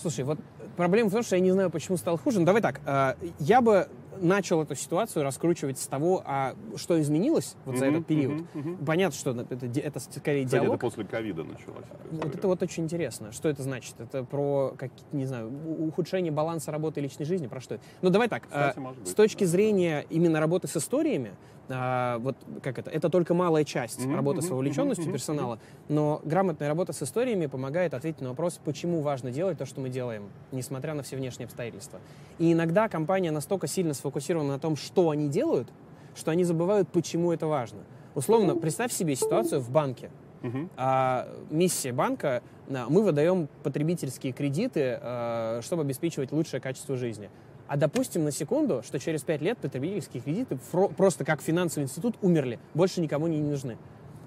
Слушай, 0.00 0.24
вот 0.24 0.38
проблема 0.76 1.10
в 1.10 1.12
том, 1.12 1.22
что 1.22 1.36
я 1.36 1.42
не 1.42 1.50
знаю, 1.50 1.70
почему 1.70 1.96
стал 1.96 2.16
хуже. 2.16 2.40
Ну, 2.40 2.46
давай 2.46 2.62
так, 2.62 2.80
э, 2.86 3.14
я 3.38 3.60
бы 3.60 3.88
начал 4.20 4.62
эту 4.62 4.74
ситуацию 4.74 5.22
раскручивать 5.22 5.78
с 5.78 5.86
того, 5.86 6.22
а 6.24 6.54
что 6.76 7.00
изменилось 7.00 7.56
вот 7.64 7.76
за 7.76 7.86
этот 7.86 8.06
период. 8.06 8.44
Понятно, 8.86 9.18
что 9.18 9.30
это, 9.30 9.66
это 9.66 10.00
скорее 10.00 10.44
Кстати, 10.44 10.56
это 10.56 10.64
диалог. 10.64 10.80
после 10.80 11.04
ковида 11.04 11.44
началось. 11.44 11.84
Вот 12.10 12.34
это 12.34 12.46
вот 12.46 12.62
очень 12.62 12.84
интересно. 12.84 13.32
Что 13.32 13.48
это 13.48 13.62
значит? 13.62 13.94
Это 13.98 14.24
про, 14.24 14.74
как, 14.76 14.90
не 15.12 15.26
знаю, 15.26 15.50
ухудшение 15.86 16.32
баланса 16.32 16.70
работы 16.70 17.00
и 17.00 17.02
личной 17.02 17.26
жизни? 17.26 17.46
Про 17.46 17.60
что 17.60 17.76
это? 17.76 17.84
Ну, 18.02 18.10
давай 18.10 18.28
так. 18.28 18.44
Кстати, 18.44 18.78
э, 18.78 18.80
может 18.80 19.02
с 19.04 19.10
быть, 19.10 19.16
точки 19.16 19.44
да. 19.44 19.50
зрения 19.50 20.06
именно 20.10 20.40
работы 20.40 20.68
с 20.68 20.76
историями, 20.76 21.32
а, 21.72 22.18
вот 22.18 22.36
как 22.62 22.78
это, 22.78 22.90
это 22.90 23.08
только 23.10 23.32
малая 23.32 23.64
часть 23.64 24.04
работы 24.06 24.42
с 24.42 24.50
вовлеченностью 24.50 25.12
персонала, 25.12 25.58
но 25.88 26.20
грамотная 26.24 26.68
работа 26.68 26.92
с 26.92 27.02
историями 27.02 27.46
помогает 27.46 27.94
ответить 27.94 28.20
на 28.20 28.30
вопрос, 28.30 28.60
почему 28.64 29.02
важно 29.02 29.30
делать 29.30 29.58
то, 29.58 29.66
что 29.66 29.80
мы 29.80 29.88
делаем, 29.88 30.30
несмотря 30.50 30.94
на 30.94 31.02
все 31.02 31.16
внешние 31.16 31.46
обстоятельства. 31.46 32.00
И 32.38 32.52
иногда 32.52 32.88
компания 32.88 33.30
настолько 33.30 33.66
сильно 33.66 33.94
сфокусирована 33.94 34.09
на 34.42 34.58
том, 34.58 34.76
что 34.76 35.10
они 35.10 35.28
делают, 35.28 35.68
что 36.14 36.30
они 36.30 36.44
забывают, 36.44 36.88
почему 36.88 37.32
это 37.32 37.46
важно. 37.46 37.80
Условно, 38.14 38.56
представь 38.56 38.92
себе 38.92 39.14
ситуацию 39.14 39.60
в 39.60 39.70
банке. 39.70 40.10
Мгм. 40.42 40.70
А 40.76 41.28
миссия 41.50 41.92
банка, 41.92 42.42
да, 42.68 42.86
мы 42.88 43.02
выдаем 43.02 43.48
потребительские 43.62 44.32
кредиты, 44.32 44.98
э, 45.00 45.60
чтобы 45.62 45.82
обеспечивать 45.82 46.32
лучшее 46.32 46.60
качество 46.60 46.96
жизни. 46.96 47.30
А 47.68 47.76
допустим 47.76 48.24
на 48.24 48.32
секунду, 48.32 48.82
что 48.82 48.98
через 48.98 49.22
пять 49.22 49.42
лет 49.42 49.58
потребительские 49.58 50.22
кредиты 50.22 50.58
фро- 50.72 50.92
просто 50.92 51.24
как 51.24 51.40
финансовый 51.40 51.84
институт 51.84 52.16
умерли, 52.22 52.58
больше 52.74 53.00
никому 53.00 53.26
не 53.28 53.38
нужны. 53.40 53.76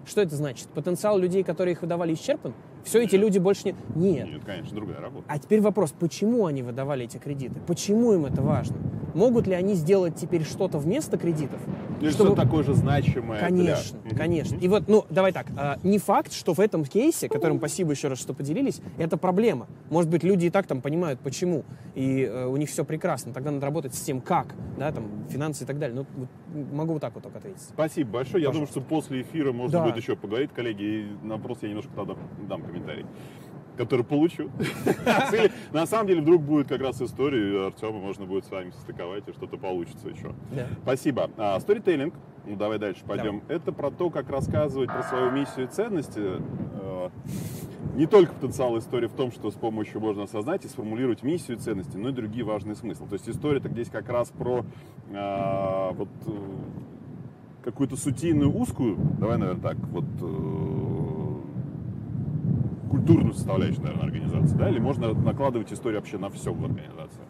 Что 0.05 0.21
это 0.21 0.35
значит? 0.35 0.67
Потенциал 0.69 1.17
людей, 1.17 1.43
которые 1.43 1.73
их 1.73 1.81
выдавали, 1.81 2.13
исчерпан? 2.13 2.53
Все 2.83 3.01
эти 3.03 3.15
люди 3.15 3.39
больше 3.39 3.65
не... 3.65 3.75
Нет. 3.95 4.27
Нет, 4.27 4.41
конечно, 4.45 4.75
другая 4.75 4.99
работа. 4.99 5.25
А 5.27 5.39
теперь 5.39 5.61
вопрос, 5.61 5.93
почему 5.97 6.45
они 6.45 6.63
выдавали 6.63 7.05
эти 7.05 7.17
кредиты? 7.17 7.59
Почему 7.65 8.13
им 8.13 8.25
это 8.25 8.41
важно? 8.41 8.75
Могут 9.13 9.45
ли 9.45 9.53
они 9.53 9.75
сделать 9.75 10.15
теперь 10.15 10.43
что-то 10.43 10.79
вместо 10.79 11.17
кредитов? 11.17 11.59
Или 12.01 12.09
чтобы- 12.09 12.31
что 12.31 12.35
такое 12.35 12.63
же 12.63 12.73
значимое 12.73 13.39
Конечно, 13.39 13.99
для... 14.01 14.17
Конечно. 14.17 14.57
И 14.57 14.67
вот, 14.67 14.87
ну, 14.87 15.05
давай 15.09 15.31
так, 15.31 15.47
а, 15.55 15.77
не 15.83 15.99
факт, 15.99 16.33
что 16.33 16.53
в 16.53 16.59
этом 16.59 16.83
кейсе, 16.83 17.29
которым 17.29 17.59
спасибо 17.59 17.91
еще 17.91 18.07
раз, 18.07 18.19
что 18.19 18.33
поделились, 18.33 18.81
это 18.97 19.15
проблема. 19.17 19.67
Может 19.89 20.09
быть, 20.09 20.23
люди 20.23 20.47
и 20.47 20.49
так 20.49 20.65
там 20.65 20.81
понимают, 20.81 21.19
почему, 21.19 21.63
и 21.95 22.23
э, 22.23 22.45
у 22.47 22.57
них 22.57 22.69
все 22.69 22.83
прекрасно. 22.83 23.33
Тогда 23.33 23.51
надо 23.51 23.65
работать 23.67 23.93
с 23.93 24.01
тем, 24.01 24.19
как, 24.19 24.47
да, 24.77 24.91
там, 24.91 25.05
финансы 25.29 25.63
и 25.63 25.67
так 25.67 25.77
далее. 25.79 25.95
Ну, 25.95 26.05
вот 26.17 26.29
могу 26.73 26.93
вот 26.93 27.01
так 27.01 27.13
вот 27.13 27.23
только 27.23 27.37
ответить. 27.37 27.61
Спасибо 27.61 28.09
большое. 28.11 28.43
Я 28.43 28.49
думаю, 28.49 28.67
Пожалуйста. 28.67 28.79
что 28.79 28.89
после 28.89 29.21
эфира 29.21 29.51
можно 29.53 29.79
Да. 29.79 29.85
будет 29.85 29.97
еще 29.97 30.15
поговорить, 30.15 30.51
коллеги. 30.53 30.83
И 30.83 31.07
на 31.25 31.35
вопрос 31.37 31.59
я 31.61 31.69
немножко 31.69 31.91
тогда 31.95 32.15
дам 32.49 32.63
комментарий, 32.74 33.06
который 33.77 34.03
получу. 34.03 34.50
Или, 35.32 35.51
На 35.72 35.86
самом 35.86 36.08
деле 36.08 36.22
вдруг 36.22 36.42
будет 36.42 36.68
как 36.68 36.82
раз 36.82 37.01
история, 37.01 37.51
и 37.51 37.68
Артема 37.68 38.00
можно 38.00 38.25
будет 38.25 38.46
с 38.46 38.51
вами 38.51 38.72
состыковать, 38.72 39.27
и 39.27 39.32
что-то 39.32 39.58
получится 39.58 40.10
еще. 40.10 40.34
Да. 40.51 40.68
Спасибо. 40.84 41.30
А, 41.38 41.60
Сторителлинг, 41.60 42.13
ну 42.46 42.56
давай 42.56 42.80
дальше 42.80 43.03
пойдем. 43.06 43.42
Это 43.48 43.72
про 43.72 43.92
то, 43.92 44.10
как 44.10 44.30
рассказывать 44.30 44.89
про 44.89 45.03
свою 45.03 45.32
миссию 45.32 45.65
и 45.65 45.70
ценности. 45.70 46.20
Э, 46.20 47.10
Не 47.96 48.06
только 48.08 48.34
потенциал 48.34 48.77
истории 48.80 49.08
в 49.08 49.13
том, 49.13 49.32
что 49.32 49.51
с 49.51 49.53
помощью 49.53 50.01
можно 50.01 50.24
осознать 50.24 50.65
и 50.65 50.68
сформулировать 50.68 51.22
миссию 51.24 51.58
и 51.58 51.60
ценности, 51.60 51.96
но 51.96 52.10
и 52.10 52.12
другие 52.12 52.44
важные 52.44 52.75
смыслы. 52.75 53.08
То 53.08 53.13
есть 53.13 53.30
история 53.30 53.60
так 53.60 53.72
здесь 53.74 53.89
как 53.89 54.10
раз 54.10 54.30
про 54.30 54.65
э, 55.12 55.89
вот 55.94 56.10
э, 56.25 56.32
какую-то 57.63 57.96
сутийную 57.96 58.53
узкую, 58.56 58.98
давай, 59.20 59.38
наверное, 59.38 59.62
так, 59.62 59.77
вот 59.92 60.06
культурную 62.97 63.33
составляющую, 63.33 63.81
наверное, 63.81 64.05
организации, 64.05 64.55
да, 64.55 64.69
или 64.69 64.79
можно 64.79 65.13
накладывать 65.13 65.73
историю 65.73 66.00
вообще 66.00 66.17
на 66.19 66.29
все 66.29 66.53
в 66.53 66.63
организации? 66.63 67.21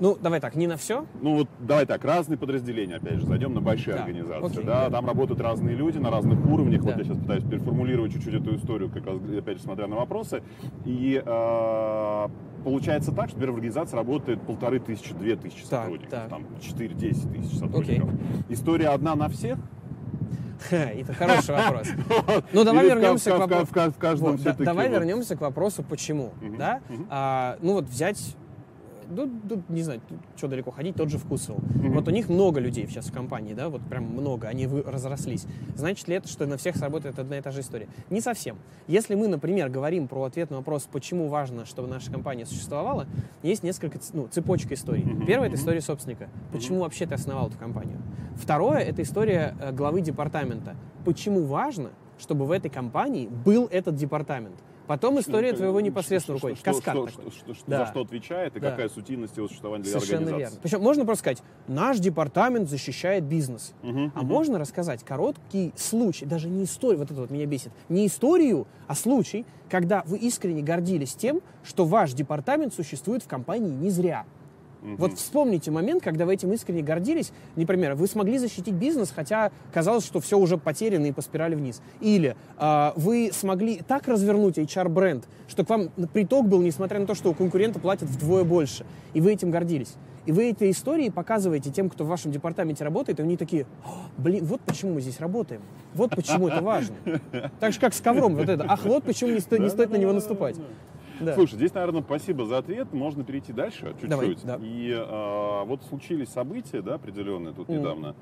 Ну, 0.00 0.16
давай 0.20 0.40
так, 0.40 0.56
не 0.56 0.66
на 0.66 0.76
все. 0.76 1.04
Ну 1.20 1.36
вот 1.36 1.48
давай 1.60 1.84
так, 1.86 2.02
разные 2.04 2.36
подразделения, 2.38 2.96
опять 2.96 3.18
же, 3.20 3.26
зайдем 3.26 3.54
на 3.54 3.60
большие 3.60 3.94
Да, 3.94 4.00
организации, 4.00 4.46
окей, 4.46 4.64
да, 4.64 4.84
да. 4.88 4.90
там 4.90 5.06
работают 5.06 5.40
разные 5.40 5.76
люди 5.76 5.98
на 5.98 6.10
разных 6.10 6.44
уровнях, 6.46 6.80
вот 6.82 6.94
Да. 6.94 6.98
я 6.98 7.04
сейчас 7.04 7.18
пытаюсь 7.18 7.44
переформулировать 7.44 8.12
чуть-чуть 8.12 8.34
эту 8.34 8.56
историю, 8.56 8.90
как 8.90 9.06
раз, 9.06 9.18
опять 9.38 9.58
же, 9.58 9.62
смотря 9.62 9.86
на 9.86 9.96
вопросы, 9.96 10.42
и 10.86 11.22
э, 11.24 12.28
получается 12.64 13.12
так, 13.12 13.28
что, 13.28 13.36
например, 13.36 13.52
в 13.52 13.56
организации 13.56 13.94
работает 13.96 14.40
полторы 14.42 14.80
тысячи, 14.80 15.12
две 15.14 15.36
тысячи 15.36 15.62
Так, 15.68 15.82
сотрудников, 15.84 16.10
так. 16.10 16.28
там 16.30 16.46
4-10 16.60 17.32
тысяч 17.32 17.58
сотрудников. 17.58 18.10
История 18.48 18.88
одна 18.88 19.14
на 19.14 19.28
всех? 19.28 19.58
Это 20.70 21.14
хороший 21.14 21.54
вопрос. 21.54 21.88
Ну, 22.52 22.64
давай 22.64 22.84
вернемся 22.94 23.30
к 23.30 23.38
вопросу. 23.38 23.66
давай 24.64 24.88
вернемся 25.00 25.36
к 25.36 25.40
вопросу, 25.40 25.82
почему, 25.82 26.32
да? 26.58 26.80
А, 27.10 27.56
ну 27.60 27.72
вот 27.74 27.84
взять, 27.86 28.36
ну, 29.14 29.30
тут, 29.48 29.68
не 29.70 29.82
знаю, 29.82 30.00
тут 30.08 30.18
что 30.36 30.48
далеко 30.48 30.70
ходить, 30.70 30.96
тот 30.96 31.10
же 31.10 31.18
вкусвилл. 31.18 31.58
Мгм. 31.74 31.92
Вот 31.94 32.08
у 32.08 32.10
них 32.10 32.28
много 32.28 32.60
людей 32.60 32.86
сейчас 32.86 33.06
в 33.06 33.12
компании, 33.12 33.54
да, 33.54 33.68
вот 33.68 33.82
прям 33.82 34.04
много, 34.04 34.48
они 34.48 34.66
вы- 34.66 34.82
разрослись. 34.82 35.46
Значит 35.76 36.08
ли 36.08 36.16
это, 36.16 36.28
что 36.28 36.46
на 36.46 36.56
всех 36.56 36.76
сработает 36.76 37.18
одна 37.18 37.38
и 37.38 37.40
та 37.40 37.50
же 37.50 37.60
история? 37.60 37.88
Не 38.10 38.20
совсем. 38.20 38.56
Если 38.86 39.14
мы, 39.14 39.28
например, 39.28 39.68
говорим 39.68 40.08
про 40.08 40.24
ответ 40.24 40.50
на 40.50 40.56
вопрос, 40.58 40.88
почему 40.90 41.28
важно, 41.28 41.64
чтобы 41.66 41.88
наша 41.88 42.10
компания 42.10 42.46
существовала, 42.46 43.06
есть 43.42 43.62
несколько 43.62 43.98
ну, 44.12 44.28
цепочка 44.28 44.74
историй. 44.74 45.04
Мгм, 45.04 45.26
Первая 45.26 45.48
это 45.48 45.58
история 45.58 45.80
собственника. 45.80 46.28
Почему 46.52 46.80
вообще 46.80 47.06
ты 47.06 47.14
основал 47.14 47.48
эту 47.48 47.58
компанию? 47.58 47.98
Второе 48.36 48.78
это 48.78 49.02
история 49.02 49.54
э, 49.60 49.72
главы 49.72 50.00
департамента. 50.00 50.76
Почему 51.04 51.44
важно, 51.44 51.90
чтобы 52.18 52.46
в 52.46 52.50
этой 52.50 52.70
компании 52.70 53.28
был 53.28 53.66
этот 53.70 53.96
департамент? 53.96 54.54
Потом 54.92 55.18
история 55.20 55.54
твоего 55.54 55.80
непосредственного 55.80 56.38
что, 56.38 56.48
руководителя. 56.48 56.74
Каскад 56.74 56.94
что, 56.94 57.06
такой. 57.06 57.30
что, 57.32 57.54
что, 57.54 57.64
Да. 57.66 57.78
За 57.86 57.90
что 57.92 58.00
отвечает 58.02 58.56
и 58.56 58.60
Да. 58.60 58.70
какая 58.72 58.90
сутинность 58.90 59.34
его 59.38 59.48
существования 59.48 59.84
для 59.84 59.92
Совершенно 59.92 60.18
организации. 60.26 60.52
верно. 60.56 60.58
Причем 60.62 60.82
можно 60.82 61.04
просто 61.06 61.20
сказать, 61.20 61.42
наш 61.66 61.98
департамент 61.98 62.68
защищает 62.68 63.24
бизнес. 63.24 63.72
Мгм, 63.80 64.12
А 64.14 64.18
мгм. 64.20 64.28
можно 64.28 64.58
рассказать 64.58 65.02
короткий 65.02 65.72
случай, 65.76 66.26
даже 66.26 66.50
не 66.50 66.64
историю, 66.64 66.98
вот 66.98 67.10
это 67.10 67.18
вот 67.22 67.30
меня 67.30 67.46
бесит, 67.46 67.72
не 67.88 68.06
историю, 68.06 68.66
а 68.86 68.94
случай, 68.94 69.46
когда 69.70 70.02
вы 70.04 70.18
искренне 70.18 70.60
гордились 70.60 71.14
тем, 71.14 71.40
что 71.64 71.86
ваш 71.86 72.12
департамент 72.12 72.74
существует 72.74 73.22
в 73.22 73.26
компании 73.26 73.72
не 73.72 73.88
зря. 73.88 74.26
Вот 74.82 75.14
вспомните 75.14 75.70
момент, 75.70 76.02
когда 76.02 76.26
вы 76.26 76.34
этим 76.34 76.52
искренне 76.52 76.82
гордились. 76.82 77.32
Например, 77.56 77.94
вы 77.94 78.06
смогли 78.06 78.38
защитить 78.38 78.74
бизнес, 78.74 79.12
хотя 79.14 79.52
казалось, 79.72 80.04
что 80.04 80.20
все 80.20 80.38
уже 80.38 80.58
потеряно 80.58 81.06
и 81.06 81.12
по 81.12 81.22
спирали 81.22 81.54
вниз. 81.54 81.80
Или 82.00 82.36
а, 82.56 82.92
вы 82.96 83.30
смогли 83.32 83.80
так 83.86 84.08
развернуть 84.08 84.58
HR-бренд, 84.58 85.24
что 85.48 85.64
к 85.64 85.70
вам 85.70 85.88
приток 86.12 86.48
был, 86.48 86.62
несмотря 86.62 86.98
на 86.98 87.06
то, 87.06 87.14
что 87.14 87.30
у 87.30 87.34
конкурента 87.34 87.78
платят 87.78 88.08
вдвое 88.08 88.44
больше. 88.44 88.84
И 89.14 89.20
вы 89.20 89.32
этим 89.32 89.50
гордились. 89.50 89.94
И 90.24 90.32
вы 90.32 90.50
этой 90.50 90.70
истории 90.70 91.08
показываете 91.08 91.70
тем, 91.70 91.90
кто 91.90 92.04
в 92.04 92.08
вашем 92.08 92.30
департаменте 92.30 92.84
работает, 92.84 93.18
и 93.18 93.22
они 93.22 93.36
такие, 93.36 93.66
«О, 93.84 93.90
блин, 94.18 94.44
вот 94.44 94.60
почему 94.60 94.94
мы 94.94 95.00
здесь 95.00 95.18
работаем. 95.18 95.62
Вот 95.94 96.10
почему 96.14 96.48
это 96.48 96.62
важно. 96.62 96.94
Так 97.58 97.72
же, 97.72 97.80
как 97.80 97.92
с 97.92 98.00
ковром 98.00 98.36
вот 98.36 98.48
это. 98.48 98.64
Ах, 98.68 98.84
вот 98.84 99.02
почему 99.04 99.30
не, 99.32 99.40
сто- 99.40 99.56
не 99.56 99.68
стоит 99.68 99.90
на 99.90 99.96
него 99.96 100.12
наступать. 100.12 100.56
Да. 101.24 101.34
Слушай, 101.34 101.54
здесь, 101.56 101.74
наверное, 101.74 102.02
спасибо 102.02 102.44
за 102.46 102.58
ответ. 102.58 102.92
Можно 102.92 103.24
перейти 103.24 103.52
дальше 103.52 103.92
чуть-чуть. 104.00 104.08
Давай, 104.08 104.36
да. 104.44 104.58
И 104.60 104.92
а, 104.94 105.64
вот 105.64 105.82
случились 105.84 106.28
события, 106.28 106.82
да, 106.82 106.94
определенные 106.94 107.54
тут 107.54 107.68
Мгм. 107.68 107.78
недавно. 107.78 108.14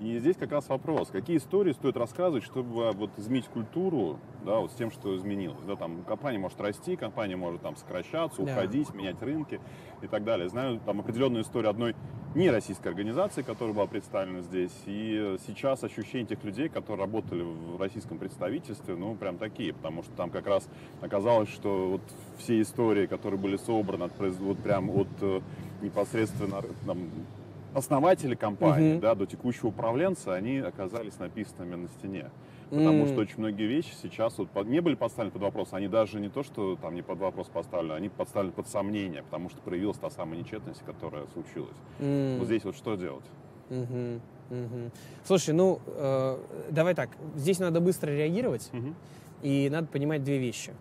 И 0.00 0.16
здесь 0.20 0.36
как 0.36 0.52
раз 0.52 0.68
вопрос, 0.68 1.08
какие 1.08 1.38
истории 1.38 1.72
стоит 1.72 1.96
рассказывать, 1.96 2.44
чтобы 2.44 2.88
а, 2.88 2.92
вот 2.92 3.10
изменить 3.18 3.46
культуру, 3.46 4.20
да, 4.44 4.60
вот 4.60 4.70
с 4.70 4.74
тем, 4.74 4.92
что 4.92 5.16
изменилось. 5.16 5.64
Да, 5.66 5.74
там 5.74 6.04
компания 6.04 6.38
может 6.38 6.60
расти, 6.60 6.94
компания 6.94 7.34
может 7.36 7.62
там 7.62 7.74
сокращаться, 7.74 8.42
Да. 8.42 8.52
уходить, 8.52 8.94
менять 8.94 9.20
рынки 9.20 9.60
и 10.00 10.06
так 10.06 10.22
далее. 10.22 10.48
Знаю 10.48 10.78
там 10.86 11.00
определенную 11.00 11.42
историю 11.42 11.70
одной 11.70 11.96
нероссийской 12.36 12.92
организации, 12.92 13.42
которая 13.42 13.74
была 13.74 13.86
представлена 13.86 14.42
здесь. 14.42 14.72
И 14.86 15.36
сейчас 15.46 15.82
ощущения 15.82 16.26
тех 16.26 16.44
людей, 16.44 16.68
которые 16.68 17.04
работали 17.04 17.42
в 17.42 17.80
российском 17.80 18.18
представительстве, 18.18 18.94
ну, 18.94 19.16
прям 19.16 19.36
такие, 19.36 19.72
потому 19.74 20.04
что 20.04 20.12
там 20.12 20.30
как 20.30 20.46
раз 20.46 20.68
оказалось, 21.00 21.48
что 21.48 21.88
вот 21.88 22.02
все 22.36 22.60
истории, 22.60 23.06
которые 23.06 23.40
были 23.40 23.56
собраны 23.56 24.04
от, 24.04 24.12
вот 24.18 24.58
прям 24.58 24.90
от 24.90 25.08
э, 25.22 25.40
непосредственно 25.82 26.62
там, 26.86 26.98
основателя 27.78 28.36
компании, 28.36 28.92
Мгм. 28.92 29.00
да, 29.00 29.14
до 29.14 29.26
текущего 29.26 29.68
управленца, 29.68 30.34
они 30.34 30.58
оказались 30.58 31.18
написанными 31.18 31.74
на 31.76 31.88
стене. 31.88 32.30
Потому 32.70 33.02
М. 33.04 33.08
что 33.08 33.20
очень 33.22 33.38
многие 33.38 33.66
вещи 33.66 33.92
сейчас 34.02 34.36
вот 34.36 34.48
не 34.66 34.80
были 34.80 34.94
поставлены 34.94 35.32
под 35.32 35.42
вопрос, 35.42 35.68
они 35.72 35.88
даже 35.88 36.20
не 36.20 36.28
то, 36.28 36.42
что 36.42 36.76
там 36.76 36.94
не 36.94 37.00
под 37.02 37.18
вопрос 37.18 37.48
поставлены, 37.48 37.94
они 37.94 38.08
поставлены 38.10 38.52
под 38.52 38.68
сомнение, 38.68 39.22
потому 39.22 39.48
что 39.48 39.58
проявилась 39.62 39.96
та 39.96 40.10
самая 40.10 40.38
нечетность, 40.38 40.82
которая 40.84 41.24
случилась. 41.32 41.76
М. 41.98 42.38
Вот 42.38 42.46
здесь 42.46 42.64
вот 42.64 42.76
что 42.76 42.94
делать? 42.96 43.24
Мгм, 43.70 44.20
мгм. 44.50 44.90
Слушай, 45.24 45.54
ну, 45.54 45.80
э, 45.86 46.38
давай 46.70 46.94
так, 46.94 47.10
здесь 47.36 47.58
надо 47.58 47.80
быстро 47.80 48.10
реагировать, 48.10 48.68
Мгм. 48.72 48.94
и 49.42 49.68
надо 49.70 49.86
понимать 49.86 50.22
две 50.22 50.38
вещи. 50.38 50.72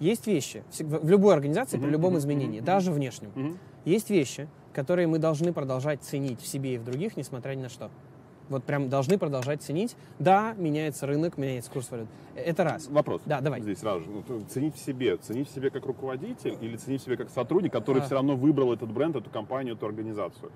Есть 0.00 0.26
вещи 0.26 0.62
в 0.78 1.08
любой 1.08 1.34
организации 1.34 1.76
при 1.76 1.84
Мгм, 1.84 1.92
любом 1.92 2.18
изменении, 2.18 2.58
мгм, 2.58 2.66
даже 2.66 2.92
внешнем. 2.92 3.30
Мгм. 3.34 3.58
Есть 3.84 4.10
вещи, 4.10 4.48
которые 4.72 5.06
мы 5.06 5.18
должны 5.18 5.52
продолжать 5.52 6.02
ценить 6.02 6.40
в 6.40 6.46
себе 6.46 6.74
и 6.74 6.78
в 6.78 6.84
других, 6.84 7.16
несмотря 7.16 7.54
ни 7.54 7.62
на 7.62 7.68
что. 7.68 7.90
Вот 8.48 8.64
прям 8.64 8.88
должны 8.88 9.18
продолжать 9.18 9.62
ценить. 9.62 9.94
Да, 10.18 10.54
меняется 10.56 11.06
рынок, 11.06 11.36
меняется 11.36 11.70
курс 11.70 11.90
валют. 11.90 12.08
Э, 12.34 12.40
Это 12.40 12.64
раз. 12.64 12.88
Вопрос. 12.88 13.20
Да, 13.26 13.42
давай. 13.42 13.60
Здесь 13.60 13.78
сразу 13.80 14.00
же. 14.00 14.06
Ну, 14.10 14.40
ценить 14.48 14.74
в 14.74 14.78
себе. 14.78 15.18
Ценить 15.18 15.50
в 15.50 15.54
себе 15.54 15.68
как 15.70 15.84
руководитель 15.84 16.56
или 16.60 16.76
ценить 16.76 17.02
в 17.02 17.04
себе 17.04 17.18
как 17.18 17.28
сотрудник, 17.28 17.72
который 17.72 18.00
А. 18.00 18.04
все 18.06 18.14
равно 18.14 18.36
выбрал 18.36 18.72
этот 18.72 18.90
бренд, 18.90 19.16
эту 19.16 19.28
компанию, 19.28 19.74
эту 19.74 19.84
организацию. 19.84 20.50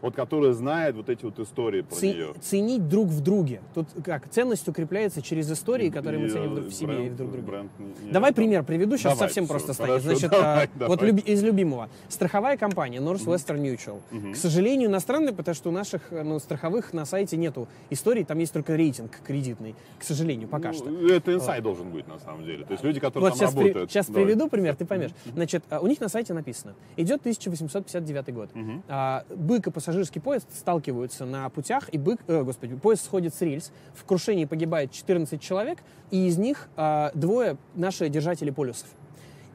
Вот 0.00 0.14
которая 0.14 0.52
знает 0.52 0.94
вот 0.94 1.08
эти 1.08 1.24
вот 1.24 1.38
истории 1.40 1.82
про 1.82 1.96
Це- 1.96 2.06
нее. 2.14 2.34
Ценить 2.40 2.88
друг 2.88 3.08
в 3.08 3.20
друге. 3.20 3.60
Тут 3.74 3.86
как? 4.04 4.28
Ценность 4.28 4.68
укрепляется 4.68 5.22
через 5.22 5.50
истории, 5.50 5.90
которые 5.90 6.20
мы 6.20 6.26
И, 6.26 6.30
ценим 6.30 6.56
э, 6.56 6.60
в 6.60 6.72
себе 6.72 6.92
и 6.92 6.96
бренд- 6.96 7.12
в 7.12 7.16
друг 7.16 7.30
друге. 7.32 7.46
бренд 7.46 7.70
не- 7.78 8.06
не- 8.06 8.12
Давай 8.12 8.32
пример 8.32 8.62
приведу, 8.62 8.96
сейчас 8.96 9.14
Давай, 9.14 9.28
совсем 9.28 9.44
всё, 9.44 9.52
просто 9.54 9.72
станет. 9.72 10.02
Значит, 10.02 10.30
давай, 10.30 10.64
а, 10.66 10.68
давай. 10.74 10.88
вот 10.96 11.02
люби- 11.02 11.22
из 11.22 11.42
любимого. 11.42 11.88
Страховая 12.08 12.56
компания 12.56 12.98
North 13.00 13.22
Мгм. 13.22 13.32
Western 13.32 13.60
Mutual. 13.60 14.00
Мгм. 14.12 14.32
К 14.34 14.36
сожалению, 14.36 14.88
иностранная, 14.88 15.32
потому 15.32 15.54
что 15.56 15.68
у 15.70 15.72
наших 15.72 16.02
ну, 16.12 16.38
страховых 16.38 16.92
на 16.92 17.04
сайте 17.04 17.36
нету 17.36 17.66
историй, 17.90 18.24
там 18.24 18.38
есть 18.38 18.52
только 18.52 18.76
рейтинг 18.76 19.10
кредитный. 19.26 19.74
К 19.98 20.04
сожалению, 20.04 20.48
пока 20.48 20.68
Ну, 20.68 20.74
что. 20.74 21.08
Это 21.12 21.34
инсайт 21.34 21.62
должен 21.64 21.90
быть 21.90 22.06
на 22.06 22.18
самом 22.20 22.44
деле. 22.44 22.64
То 22.64 22.72
есть 22.72 22.84
люди, 22.84 23.00
которые 23.00 23.30
Вот 23.30 23.38
там 23.38 23.48
сейчас, 23.48 23.54
при- 23.54 23.62
работают. 23.64 23.90
сейчас 23.90 24.06
Давай. 24.06 24.24
приведу 24.24 24.48
пример, 24.48 24.76
ты 24.76 24.84
поймешь. 24.84 25.10
Значит, 25.34 25.64
а, 25.70 25.80
у 25.80 25.88
них 25.88 26.00
на 26.00 26.08
сайте 26.08 26.34
написано, 26.34 26.74
идет 26.96 27.20
1859 27.22 28.32
год. 28.32 28.50
А, 28.88 29.24
Бык 29.34 29.66
и 29.66 29.70
пассажирский 29.88 30.20
поезд 30.20 30.46
сталкиваются 30.54 31.24
на 31.24 31.48
путях, 31.48 31.88
и 31.94 31.96
бык, 31.96 32.20
э, 32.26 32.42
господи, 32.42 32.76
поезд 32.76 33.06
сходит 33.06 33.34
с 33.34 33.40
рельс, 33.40 33.72
в 33.94 34.04
крушении 34.04 34.44
погибает 34.44 34.92
14 34.92 35.40
человек, 35.40 35.78
и 36.10 36.26
из 36.26 36.36
них 36.36 36.68
а, 36.76 37.10
двое 37.14 37.56
наши 37.74 38.10
держатели 38.10 38.50
полюсов. 38.50 38.86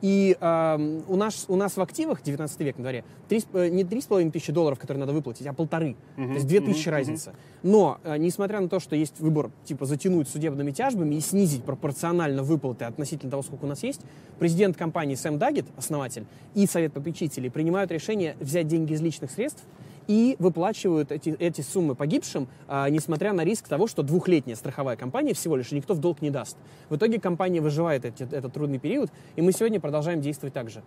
И 0.02 0.36
ам, 0.42 1.04
у, 1.08 1.16
нас, 1.16 1.46
у 1.48 1.56
нас 1.56 1.78
в 1.78 1.82
активах, 1.82 2.24
19 2.24 2.60
век 2.62 2.78
на 2.78 2.82
дворе, 2.84 3.06
три 3.30 3.40
с- 3.42 3.48
э, 3.54 3.70
не 3.70 3.84
3,5 3.84 4.32
тысячи 4.32 4.52
долларов, 4.52 4.78
которые 4.80 5.00
надо 5.02 5.14
выплатить, 5.14 5.46
а 5.48 5.54
полторы. 5.54 5.96
Мгм, 6.18 6.30
То 6.30 6.34
есть 6.34 6.48
2 6.48 6.60
тысячи 6.62 6.90
мгм, 6.90 6.98
разница. 6.98 7.34
Но, 7.62 8.00
э, 8.04 8.18
несмотря 8.18 8.60
на 8.60 8.68
то, 8.68 8.80
что 8.82 8.96
есть 8.98 9.20
выбор, 9.20 9.52
типа, 9.66 9.86
затянуть 9.86 10.28
судебными 10.28 10.72
тяжбами 10.72 11.14
и 11.16 11.22
снизить 11.22 11.64
пропорционально 11.64 12.42
выплаты 12.44 12.84
относительно 12.86 13.30
того, 13.32 13.44
сколько 13.44 13.64
у 13.66 13.68
нас 13.68 13.84
есть, 13.84 14.02
президент 14.40 14.76
компании 14.78 15.14
Сэм 15.16 15.38
Даггет, 15.38 15.68
основатель, 15.78 16.26
и 16.56 16.66
совет 16.66 16.92
попечителей 16.92 17.50
принимают 17.52 17.90
решение 17.92 18.36
взять 18.42 18.68
деньги 18.68 18.94
из 18.94 19.00
личных 19.02 19.30
средств 19.32 19.64
и 20.08 20.36
выплачивают 20.40 21.12
эти, 21.12 21.36
эти 21.40 21.62
суммы 21.62 21.96
погибшим, 21.96 22.48
а, 22.68 22.90
несмотря 22.90 23.34
на 23.34 23.44
риск 23.44 23.68
того, 23.68 23.88
что 23.88 24.04
двухлетняя 24.04 24.56
страховая 24.56 24.96
компания 24.96 25.34
всего 25.34 25.56
лишь, 25.56 25.72
никто 25.72 25.94
в 25.94 26.00
долг 26.00 26.22
не 26.22 26.30
даст. 26.30 26.58
В 26.90 26.96
итоге 26.96 27.20
компания 27.20 27.62
выживает 27.62 28.06
эти- 28.06 28.24
этот 28.24 28.54
трудный 28.54 28.80
период, 28.80 29.10
и 29.36 29.42
мы 29.42 29.52
сегодня 29.52 29.80
продолжаем 29.80 30.22
действовать 30.22 30.54
так 30.54 30.70
же. 30.70 30.84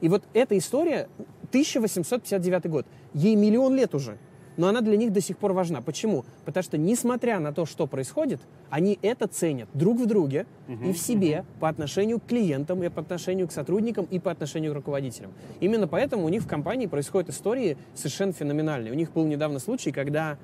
И 0.00 0.08
вот 0.08 0.24
эта 0.34 0.58
история 0.58 1.08
1859 1.50 2.66
год. 2.66 2.86
Ей 3.14 3.36
миллион 3.36 3.76
лет 3.76 3.94
уже. 3.94 4.18
Но 4.56 4.68
она 4.68 4.80
для 4.82 4.96
них 4.96 5.12
до 5.12 5.20
сих 5.20 5.38
пор 5.38 5.52
важна. 5.52 5.80
Почему? 5.80 6.24
Потому 6.44 6.62
что, 6.62 6.76
несмотря 6.78 7.40
на 7.40 7.52
то, 7.52 7.64
что 7.66 7.86
происходит, 7.86 8.40
они 8.70 8.98
это 9.02 9.26
ценят 9.26 9.68
друг 9.74 9.98
в 9.98 10.06
друге 10.06 10.46
и 10.68 10.92
в 10.92 10.98
себе 10.98 11.44
по 11.60 11.68
отношению 11.68 12.20
к 12.20 12.26
клиентам, 12.26 12.82
и 12.82 12.88
по 12.88 13.00
отношению 13.00 13.48
к 13.48 13.52
сотрудникам, 13.52 14.06
и 14.10 14.18
по 14.18 14.30
отношению 14.30 14.72
к 14.72 14.74
руководителям. 14.74 15.32
Именно 15.60 15.88
поэтому 15.88 16.24
у 16.24 16.28
них 16.28 16.42
в 16.42 16.46
компании 16.46 16.86
происходят 16.86 17.30
истории 17.30 17.76
совершенно 17.94 18.32
феноменальные. 18.32 18.92
У 18.92 18.96
них 18.96 19.12
был 19.12 19.24
недавно 19.26 19.58
случай, 19.58 19.90
когда 19.92 20.36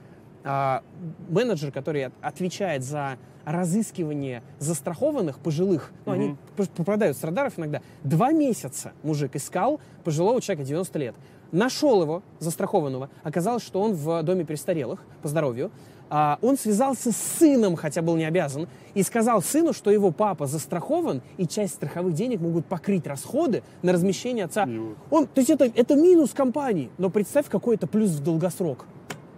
а, 0.45 0.83
менеджер, 1.29 1.73
который 1.73 2.07
от- 2.07 2.13
отвечает 2.23 2.83
за 2.85 3.19
разыскивание 3.45 4.43
застрахованных 4.61 5.39
пожилых, 5.41 5.93
ну, 6.07 6.13
они 6.13 6.27
Мгм. 6.29 6.39
п- 6.57 6.67
попадают 6.77 7.17
с 7.17 7.25
радаров 7.25 7.59
иногда, 7.59 7.83
два 8.05 8.31
месяца 8.33 8.93
мужик 9.03 9.35
искал 9.37 9.81
пожилого 10.05 10.41
человека 10.41 10.67
90 10.67 10.99
лет. 10.99 11.15
Нашел 11.53 12.03
его, 12.03 12.23
застрахованного. 12.41 13.09
Оказалось, 13.23 13.63
что 13.63 13.81
он 13.81 13.95
в 13.95 14.23
доме 14.23 14.45
престарелых 14.45 15.01
по 15.23 15.29
здоровью. 15.29 15.71
А, 16.11 16.39
он 16.41 16.57
связался 16.57 17.13
с 17.13 17.17
сыном, 17.17 17.77
хотя 17.77 18.01
был 18.03 18.17
не 18.17 18.25
обязан, 18.25 18.69
и 18.95 19.03
сказал 19.03 19.43
сыну, 19.43 19.73
что 19.73 19.91
его 19.91 20.11
папа 20.11 20.47
застрахован, 20.47 21.23
и 21.37 21.47
часть 21.47 21.75
страховых 21.75 22.15
денег 22.15 22.41
могут 22.41 22.67
покрыть 22.67 23.07
расходы 23.07 23.63
на 23.83 23.93
размещение 23.93 24.47
отца. 24.47 24.67
Он, 25.11 25.27
то 25.27 25.41
есть 25.41 25.51
это, 25.51 25.65
это 25.67 25.97
минус 25.97 26.31
компании, 26.31 26.91
но 26.99 27.11
представь, 27.11 27.49
какой 27.49 27.77
это 27.77 27.87
плюс 27.87 28.11
в 28.11 28.23
долгосрок. 28.23 28.87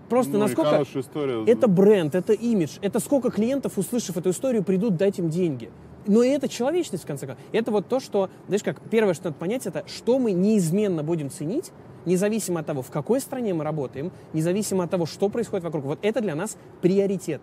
Просто 0.09 0.33
Ну, 0.33 0.41
насколько... 0.41 0.85
история. 0.95 1.45
Это 1.47 1.69
бренд, 1.69 2.15
это 2.17 2.33
имидж, 2.33 2.79
это 2.83 2.99
сколько 2.99 3.31
клиентов, 3.31 3.79
услышав 3.79 4.17
эту 4.17 4.31
историю, 4.31 4.65
придут 4.65 4.97
дать 4.97 5.19
им 5.19 5.29
деньги. 5.29 5.71
Но 6.07 6.23
и 6.23 6.29
это 6.29 6.49
человечность, 6.49 7.05
в 7.05 7.07
конце 7.07 7.27
концов. 7.27 7.45
Это 7.53 7.71
вот 7.71 7.87
то, 7.87 8.01
что, 8.01 8.31
знаешь, 8.47 8.63
как 8.63 8.81
первое, 8.91 9.15
что 9.15 9.27
надо 9.27 9.37
понять, 9.37 9.67
это 9.67 9.85
что 9.87 10.19
мы 10.19 10.33
неизменно 10.33 11.05
будем 11.05 11.31
ценить, 11.31 11.71
независимо 12.07 12.61
от 12.61 12.67
того, 12.67 12.83
в 12.83 12.91
какой 12.91 13.21
стране 13.21 13.55
мы 13.55 13.65
работаем, 13.65 14.13
независимо 14.33 14.85
от 14.85 14.91
того, 14.91 15.07
что 15.07 15.29
происходит 15.29 15.65
вокруг. 15.65 15.85
Вот 15.85 15.99
это 16.03 16.21
для 16.21 16.35
нас 16.35 16.57
приоритет. 16.81 17.41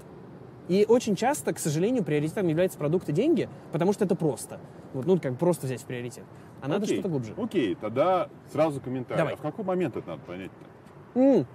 И 0.68 0.86
очень 0.88 1.16
часто, 1.16 1.54
к 1.54 1.60
сожалению, 1.60 2.04
приоритетом 2.04 2.48
являются 2.48 2.78
продукты 2.78 3.14
деньги, 3.14 3.50
потому 3.72 3.94
что 3.94 4.06
это 4.06 4.16
просто. 4.16 4.60
Вот, 4.94 5.06
ну, 5.06 5.20
как 5.20 5.38
просто 5.38 5.66
взять 5.66 5.82
в 5.82 5.86
приоритет. 5.86 6.26
А 6.62 6.68
надо 6.68 6.84
Окей, 6.84 6.96
что-то 6.96 7.10
глубже. 7.10 7.34
Окей, 7.38 7.76
тогда 7.76 8.30
сразу 8.52 8.82
комментарий. 8.82 9.18
Давай. 9.18 9.34
А 9.34 9.38
в 9.38 9.42
какой 9.42 9.64
момент 9.64 9.96
это 9.96 10.10
надо 10.10 10.22
понять-то? 10.24 11.20
М, 11.20 11.46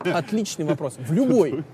Отличный 0.00 0.64
вопрос. 0.64 0.96
В 0.98 1.12
любой. 1.12 1.64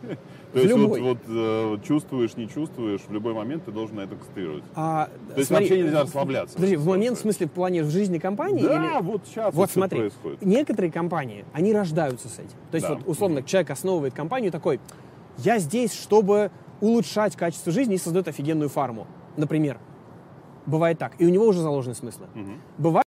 То 0.52 0.58
есть 0.58 0.68
любой. 0.76 1.00
вот, 1.00 1.18
э, 1.26 1.66
вот 1.70 1.82
чувствуешь, 1.84 2.36
не 2.36 2.46
чувствуешь, 2.46 3.00
в 3.00 3.12
любой 3.12 3.32
момент 3.32 3.64
ты 3.64 3.70
должен 3.72 3.96
на 3.96 4.00
это 4.02 4.16
концентрировать. 4.16 4.64
А, 4.74 5.08
То 5.30 5.36
есть 5.38 5.48
смотри, 5.48 5.68
вообще 5.68 5.82
нельзя 5.82 6.02
расслабляться. 6.02 6.54
Подожди, 6.56 6.76
в 6.76 6.86
момент, 6.86 7.16
в 7.16 7.20
смысле, 7.22 7.46
в 7.46 7.52
плане 7.52 7.82
в 7.82 7.90
жизни 7.90 8.18
компании? 8.18 8.62
Да, 8.62 8.98
или- 8.98 9.02
вот 9.02 9.22
сейчас 9.26 9.54
Вот 9.54 9.70
смотри, 9.70 10.00
происходит. 10.00 10.42
некоторые 10.42 10.92
компании, 10.92 11.46
они 11.54 11.72
рождаются 11.72 12.28
с 12.28 12.38
этим. 12.38 12.56
То 12.70 12.74
есть 12.74 12.86
Да. 12.86 12.94
вот 12.96 13.08
условно 13.08 13.42
человек 13.42 13.70
основывает 13.70 14.12
компанию 14.12 14.52
такой, 14.52 14.78
я 15.38 15.58
здесь, 15.58 15.94
чтобы 15.94 16.50
улучшать 16.82 17.34
качество 17.34 17.72
жизни 17.72 17.94
и 17.94 17.98
создает 17.98 18.28
офигенную 18.28 18.68
фарму, 18.68 19.06
например. 19.38 19.78
Бывает 20.66 20.98
так. 20.98 21.14
И 21.18 21.24
у 21.24 21.30
него 21.30 21.46
уже 21.46 21.60
заложены 21.60 21.94
смыслы. 21.94 22.26
Угу. 22.34 22.50
Бывает 22.76 23.04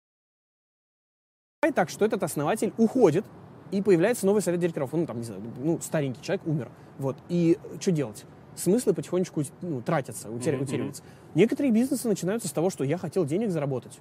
так, 1.73 1.89
что 1.89 2.05
этот 2.05 2.21
основатель 2.23 2.71
уходит, 2.77 3.25
и 3.71 3.81
появляется 3.81 4.25
новый 4.25 4.41
совет 4.41 4.59
директоров. 4.59 4.91
Ну, 4.93 5.05
там, 5.05 5.17
не 5.17 5.23
знаю, 5.23 5.41
ну, 5.57 5.79
старенький 5.81 6.21
человек 6.21 6.45
умер. 6.45 6.69
Вот. 6.99 7.17
И 7.29 7.57
что 7.79 7.91
делать? 7.91 8.25
Смыслы 8.55 8.93
потихонечку 8.93 9.43
ну, 9.61 9.81
тратятся, 9.81 10.29
утер... 10.29 10.55
mm-hmm. 10.55 10.63
утеряются. 10.63 11.03
Некоторые 11.35 11.71
бизнесы 11.71 12.07
начинаются 12.07 12.47
с 12.47 12.51
того, 12.51 12.69
что 12.69 12.83
я 12.83 12.97
хотел 12.97 13.25
денег 13.25 13.49
заработать. 13.49 13.99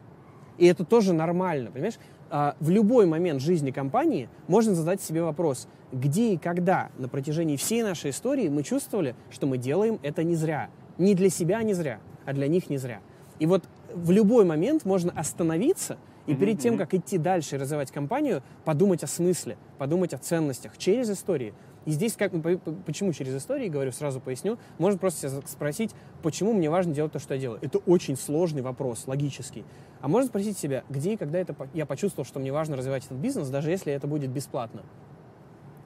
И 0.59 0.66
это 0.66 0.85
тоже 0.85 1.14
нормально, 1.14 1.70
понимаешь? 1.70 1.98
А, 2.28 2.54
в 2.61 2.68
любой 2.68 3.06
момент 3.06 3.40
жизни 3.40 3.70
компании 3.70 4.28
можно 4.46 4.74
задать 4.74 5.00
себе 5.00 5.22
вопрос, 5.22 5.68
где 5.90 6.35
и 6.35 6.37
когда 6.37 6.90
на 6.98 7.09
протяжении 7.09 7.56
всей 7.56 7.83
нашей 7.83 8.11
истории 8.11 8.48
мы 8.48 8.62
чувствовали, 8.62 9.14
что 9.30 9.46
мы 9.46 9.56
делаем 9.56 9.98
это 10.02 10.22
не 10.22 10.35
зря. 10.35 10.68
Не 10.98 11.14
для 11.14 11.30
себя 11.30 11.62
не 11.62 11.72
зря, 11.72 12.00
а 12.26 12.35
для 12.35 12.46
них 12.46 12.68
не 12.68 12.76
зря. 12.76 13.00
И 13.38 13.46
вот 13.46 13.64
в 13.94 14.11
любой 14.11 14.44
момент 14.44 14.85
можно 14.85 15.11
остановиться 15.12 15.96
и 16.26 16.35
перед 16.35 16.59
тем, 16.61 16.78
как 16.78 16.94
идти 16.94 17.18
дальше 17.18 17.56
и 17.56 17.59
развивать 17.59 17.90
компанию, 17.90 18.42
подумать 18.64 19.02
о 19.02 19.06
смысле, 19.06 19.56
подумать 19.78 20.14
о 20.14 20.18
ценностях 20.18 20.78
через 20.78 21.11
истории. 21.11 21.54
И 21.87 21.92
здесь, 21.92 22.14
как, 22.14 22.33
почему 22.85 23.12
через 23.12 23.35
истории, 23.35 23.68
говорю, 23.68 23.90
сразу 23.90 24.20
поясню, 24.20 24.59
можно 24.78 24.98
просто 24.98 25.30
себя 25.30 25.40
спросить, 25.46 25.92
почему 26.22 26.52
мне 26.52 26.68
важно 26.68 26.94
делать 26.94 27.12
то, 27.12 27.18
что 27.18 27.35
я 27.35 27.40
делаю. 27.40 27.59
Это 27.62 27.78
очень 27.78 28.16
сложный 28.16 28.61
вопрос, 28.61 29.06
логический. 29.06 29.64
А 30.00 30.09
можно 30.09 30.28
спросить 30.28 30.59
себя, 30.59 30.85
где 30.90 31.14
и 31.14 31.16
когда 31.16 31.38
это 31.38 31.56
я 31.72 31.87
почувствовал, 31.87 32.26
что 32.26 32.38
мне 32.38 32.52
важно 32.52 32.76
развивать 32.76 33.06
этот 33.06 33.18
бизнес, 33.18 33.48
даже 33.48 33.70
если 33.70 33.92
это 33.92 34.06
будет 34.06 34.30
бесплатно. 34.30 34.83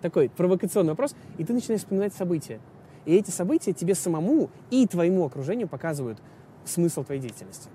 Такой 0.02 0.28
провокационный 0.28 0.90
вопрос, 0.90 1.14
и 1.38 1.44
ты 1.44 1.52
начинаешь 1.52 1.80
вспоминать 1.82 2.12
события. 2.12 2.60
И 3.06 3.14
эти 3.14 3.30
события 3.30 3.72
тебе 3.72 3.94
самому 3.94 4.50
и 4.70 4.86
твоему 4.86 5.24
окружению 5.24 5.68
показывают 5.68 6.18
смысл 6.64 7.04
твоей 7.04 7.20
деятельности. 7.20 7.68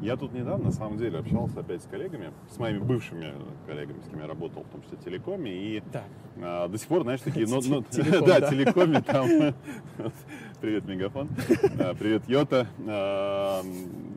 Я 0.00 0.16
тут 0.16 0.32
недавно, 0.32 0.66
на 0.66 0.72
самом 0.72 0.98
деле, 0.98 1.18
общался 1.18 1.60
опять 1.60 1.82
с 1.82 1.86
коллегами, 1.86 2.30
с 2.50 2.58
моими 2.58 2.78
бывшими 2.78 3.32
коллегами, 3.66 3.98
с 4.06 4.10
кем 4.10 4.20
я 4.20 4.26
работал, 4.26 4.62
в 4.62 4.68
том 4.68 4.82
числе 4.82 4.98
телекоме, 5.04 5.52
и 5.52 5.82
да. 5.92 6.04
а, 6.42 6.68
до 6.68 6.78
сих 6.78 6.88
пор, 6.88 7.02
знаешь, 7.02 7.20
такие... 7.20 7.46
Ну, 7.46 7.60
ну, 7.64 7.84
да, 8.26 8.40
телекоме 8.42 9.00
там... 9.00 9.28
Привет, 10.60 10.86
Мегафон. 10.86 11.28
Привет, 11.98 12.22
Йота. 12.28 12.66
А, 12.86 13.62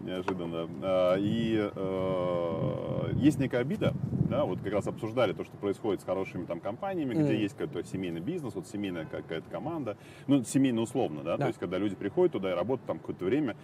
неожиданно. 0.05 0.69
А, 0.81 1.15
и 1.17 1.69
есть 3.19 3.39
некая 3.39 3.61
обида, 3.61 3.93
да, 4.29 4.45
вот 4.45 4.61
как 4.61 4.71
раз 4.71 4.87
обсуждали 4.87 5.33
то, 5.33 5.43
что 5.43 5.57
происходит 5.57 6.01
с 6.01 6.05
хорошими 6.05 6.45
там 6.45 6.61
компаниями, 6.61 7.13
где 7.13 7.37
есть 7.37 7.57
какой-то 7.57 7.87
семейный 7.89 8.21
бизнес, 8.21 8.55
вот 8.55 8.67
семейная 8.67 9.05
какая-то 9.05 9.49
команда, 9.49 9.97
ну, 10.27 10.43
семейно 10.43 10.81
условно, 10.81 11.23
да, 11.23 11.37
то 11.37 11.47
есть 11.47 11.59
когда 11.59 11.77
люди 11.77 11.95
приходят 11.95 12.31
туда 12.31 12.51
и 12.51 12.55
работают 12.55 12.87
там 12.87 12.99
какое-то 12.99 13.25
время, 13.25 13.55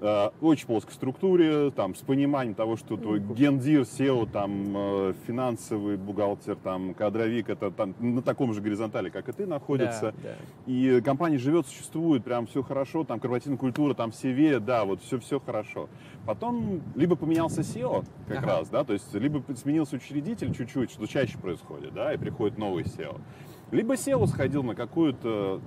Э, 0.00 0.30
очень 0.40 0.66
плоской 0.66 0.92
структуре, 0.92 1.70
там, 1.70 1.94
с 1.94 2.00
пониманием 2.00 2.54
того, 2.54 2.76
что 2.76 2.96
твой 2.96 3.20
гендир, 3.20 3.82
SEO, 3.82 4.28
там, 4.30 4.74
э, 4.76 5.14
финансовый 5.26 5.96
бухгалтер, 5.96 6.56
там, 6.56 6.94
кадровик, 6.94 7.48
это 7.48 7.70
там, 7.70 7.94
на 8.00 8.20
таком 8.20 8.52
же 8.52 8.60
горизонтале, 8.60 9.10
как 9.10 9.28
и 9.28 9.32
ты, 9.32 9.46
находится. 9.46 10.12
Да, 10.22 10.30
да. 10.30 10.34
И 10.66 11.00
компания 11.00 11.38
живет, 11.38 11.66
существует, 11.66 12.23
прям 12.24 12.46
все 12.46 12.62
хорошо, 12.62 13.04
там, 13.04 13.20
корпоративная 13.20 13.58
культура, 13.58 13.94
там, 13.94 14.10
все 14.10 14.32
верят, 14.32 14.64
да, 14.64 14.84
вот 14.84 15.02
все-все 15.02 15.38
хорошо. 15.38 15.88
Потом 16.26 16.82
либо 16.94 17.16
поменялся 17.16 17.60
SEO 17.60 18.04
как 18.26 18.38
ага. 18.38 18.46
раз, 18.46 18.68
да, 18.70 18.84
то 18.84 18.92
есть 18.92 19.12
либо 19.14 19.42
сменился 19.54 19.96
учредитель 19.96 20.54
чуть-чуть, 20.54 20.90
что 20.90 21.06
чаще 21.06 21.38
происходит, 21.38 21.94
да, 21.94 22.12
и 22.12 22.16
приходит 22.16 22.58
новый 22.58 22.84
SEO. 22.84 23.20
Либо 23.70 23.94
SEO 23.94 24.26
сходил 24.26 24.62
на 24.62 24.74
какую-то 24.74 25.60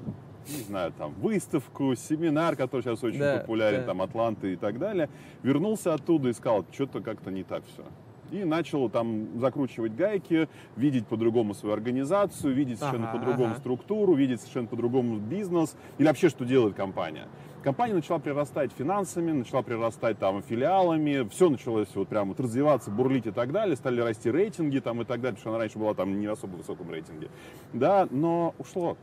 не 0.49 0.63
знаю, 0.63 0.93
там, 0.97 1.13
выставку, 1.15 1.93
семинар, 1.95 2.55
который 2.55 2.81
сейчас 2.81 3.03
очень 3.03 3.19
да, 3.19 3.39
популярен, 3.39 3.81
да. 3.81 3.87
там, 3.87 4.01
Атланты 4.01 4.53
и 4.53 4.55
так 4.55 4.79
далее, 4.79 5.09
вернулся 5.43 5.93
оттуда 5.93 6.29
и 6.29 6.33
сказал, 6.33 6.65
что-то 6.71 7.01
как-то 7.01 7.31
не 7.31 7.43
так 7.43 7.63
все 7.65 7.83
и 8.31 8.43
начал 8.43 8.89
там 8.89 9.39
закручивать 9.39 9.95
гайки, 9.95 10.47
видеть 10.75 11.07
по-другому 11.07 11.53
свою 11.53 11.73
организацию, 11.73 12.53
видеть 12.53 12.79
совершенно 12.79 13.09
ага, 13.09 13.19
по-другому 13.19 13.51
ага. 13.51 13.59
структуру, 13.59 14.13
видеть 14.13 14.41
совершенно 14.41 14.67
по-другому 14.67 15.17
бизнес 15.17 15.75
или 15.97 16.07
вообще, 16.07 16.29
что 16.29 16.45
делает 16.45 16.75
компания. 16.75 17.27
Компания 17.63 17.95
начала 17.95 18.19
прирастать 18.19 18.71
финансами, 18.71 19.31
начала 19.31 19.61
прирастать 19.61 20.19
там 20.19 20.41
филиалами, 20.41 21.27
все 21.29 21.49
началось 21.49 21.89
вот 21.95 22.07
прям 22.07 22.29
вот 22.29 22.39
развиваться, 22.39 22.91
бурлить 22.91 23.25
и 23.25 23.31
так 23.31 23.51
далее, 23.51 23.75
стали 23.75 23.99
расти 23.99 24.31
рейтинги 24.31 24.79
там 24.79 25.01
и 25.01 25.05
так 25.05 25.21
далее, 25.21 25.35
потому 25.35 25.39
что 25.39 25.49
она 25.49 25.57
раньше 25.59 25.79
была 25.79 25.93
там 25.93 26.19
не 26.19 26.27
особо 26.27 26.55
высоком 26.55 26.89
рейтинге. 26.91 27.29
Да, 27.73 28.07
но 28.11 28.53
ушло 28.57 28.95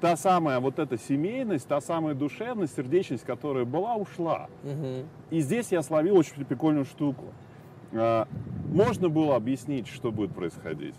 та 0.00 0.16
самая 0.16 0.60
вот 0.60 0.78
эта 0.78 0.98
семейность, 0.98 1.68
та 1.68 1.80
самая 1.80 2.14
душевность, 2.14 2.74
сердечность, 2.74 3.24
которая 3.24 3.64
была, 3.64 3.96
ушла. 3.96 4.48
Угу. 4.64 5.06
И 5.30 5.40
здесь 5.40 5.70
я 5.70 5.82
словил 5.82 6.16
очень 6.16 6.44
прикольную 6.44 6.84
штуку. 6.84 7.26
А, 7.92 8.28
можно 8.68 9.08
было 9.08 9.36
объяснить, 9.36 9.88
что 9.88 10.12
будет 10.12 10.34
происходить, 10.34 10.94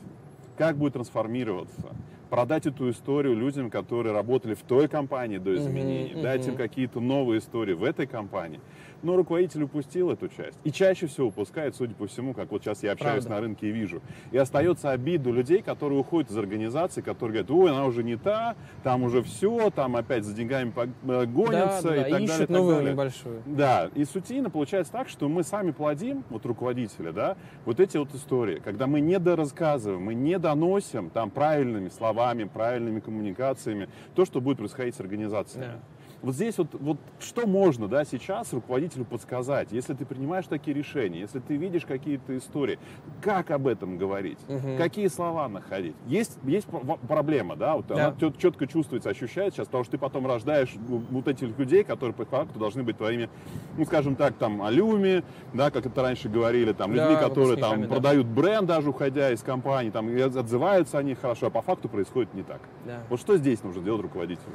как 0.58 0.78
будет 0.78 0.94
трансформироваться, 0.94 1.96
продать 2.30 2.66
эту 2.66 2.90
историю 2.90 3.36
людям, 3.36 3.70
которые 3.70 4.14
работали 4.14 4.54
в 4.54 4.62
той 4.62 4.88
компании 4.88 5.38
до 5.38 5.56
изменений, 5.56 6.14
mm-hmm, 6.14 6.22
дать 6.22 6.48
им 6.48 6.56
какие-то 6.56 7.00
новые 7.00 7.40
истории 7.40 7.74
в 7.74 7.84
этой 7.84 8.08
компании 8.08 8.60
но 9.04 9.16
руководитель 9.16 9.64
упустил 9.64 10.12
эту 10.12 10.28
часть. 10.28 10.58
И 10.64 10.72
чаще 10.72 11.08
всего 11.08 11.28
упускает, 11.28 11.76
судя 11.76 11.94
по 11.96 12.08
всему, 12.08 12.34
как 12.34 12.52
вот 12.52 12.64
сейчас 12.64 12.84
я 12.84 12.92
общаюсь 12.92 13.26
Правда. 13.26 13.42
на 13.42 13.48
рынке 13.48 13.70
и 13.70 13.72
вижу. 13.72 14.02
И 14.32 14.38
остается 14.38 14.92
обида 14.92 15.30
у 15.30 15.34
людей, 15.34 15.62
которые 15.62 16.00
уходят 16.00 16.32
из 16.32 16.38
организации, 16.38 17.02
которые 17.02 17.44
говорят, 17.44 17.52
ой, 17.52 17.72
она 17.72 17.86
уже 17.86 18.04
не 18.04 18.16
та, 18.16 18.56
там 18.84 19.04
уже 19.04 19.22
все, 19.22 19.70
там 19.70 19.96
опять 19.96 20.24
за 20.24 20.34
деньгами 20.34 20.74
э, 20.76 21.26
гонятся 21.26 21.90
да, 21.90 21.96
да, 21.96 22.08
и 22.08 22.12
так 22.12 22.22
ищут 22.22 22.38
далее. 22.38 22.58
новую 22.58 22.76
далее. 22.76 22.94
небольшую. 22.94 23.42
Да, 23.46 23.90
и 23.96 24.06
сутийно 24.06 24.50
получается 24.50 24.92
так, 24.92 25.10
что 25.10 25.28
мы 25.30 25.44
сами 25.44 25.72
плодим, 25.72 26.24
вот 26.30 26.46
руководители, 26.46 27.12
да, 27.12 27.38
вот 27.66 27.80
эти 27.80 27.98
вот 27.98 28.14
истории, 28.14 28.62
когда 28.64 28.88
мы 28.88 29.02
не 29.02 29.20
дорассказываем, 29.20 30.04
мы 30.04 30.14
не 30.14 30.38
доносим 30.40 31.10
там 31.10 31.30
правильными 31.30 31.90
словами, 31.90 32.44
правильными 32.44 33.00
коммуникациями 33.00 33.90
то, 34.16 34.26
что 34.26 34.42
будет 34.42 34.58
происходить 34.58 34.96
с 34.96 35.00
организацией. 35.00 35.66
Да. 35.66 35.80
Вот 36.22 36.36
здесь 36.36 36.58
вот, 36.58 36.68
вот 36.74 36.98
что 37.20 37.48
можно 37.48 37.88
да, 37.88 38.06
сейчас 38.06 38.54
руководителю 38.54 39.06
подсказать, 39.06 39.72
если 39.72 39.94
ты 39.94 40.06
принимаешь 40.06 40.46
такие 40.48 40.76
решения, 40.76 41.20
если 41.20 41.40
ты 41.40 41.58
видишь 41.58 41.86
какие-то 41.86 42.38
истории, 42.38 42.78
как 43.22 43.50
об 43.50 43.68
этом 43.68 43.98
говорить, 43.98 44.38
угу. 44.48 44.78
какие 44.78 45.08
слова 45.08 45.48
находить. 45.48 45.96
Есть, 46.06 46.38
есть 46.44 46.68
проблема, 47.08 47.56
да, 47.56 47.76
вот 47.76 47.88
да. 47.88 48.16
она 48.20 48.32
четко 48.38 48.68
чувствуется, 48.68 49.10
ощущается 49.10 49.58
сейчас, 49.58 49.68
потому 49.68 49.84
что 49.84 49.92
ты 49.92 49.98
потом 49.98 50.28
рождаешь 50.28 50.74
вот 50.88 51.28
этих 51.28 51.58
людей, 51.58 51.84
которые 51.84 52.14
по 52.14 52.26
факту 52.26 52.60
должны 52.60 52.84
быть 52.84 52.98
твоими, 52.98 53.30
ну, 53.78 53.86
скажем 53.86 54.16
так, 54.16 54.36
там, 54.36 54.62
алюми, 54.62 55.24
да, 55.54 55.72
как 55.72 55.88
это 55.88 56.02
раньше 56.02 56.30
говорили, 56.30 56.74
там, 56.74 56.92
людьми, 56.92 57.16
да, 57.16 57.30
которые 57.30 57.58
там 57.58 57.82
да. 57.82 57.88
продают 57.88 58.28
бренд 58.28 58.68
даже 58.68 58.90
уходя 58.90 59.32
из 59.32 59.42
компании, 59.42 59.90
там, 59.90 60.08
отзываются 60.16 61.00
они 61.00 61.16
хорошо, 61.16 61.48
а 61.48 61.50
по 61.50 61.62
факту 61.62 61.90
происходит 61.90 62.34
не 62.34 62.44
так. 62.44 62.62
Да. 62.86 63.00
Вот 63.10 63.20
что 63.20 63.38
здесь 63.38 63.64
нужно 63.64 63.82
делать 63.82 64.04
руководителю? 64.04 64.54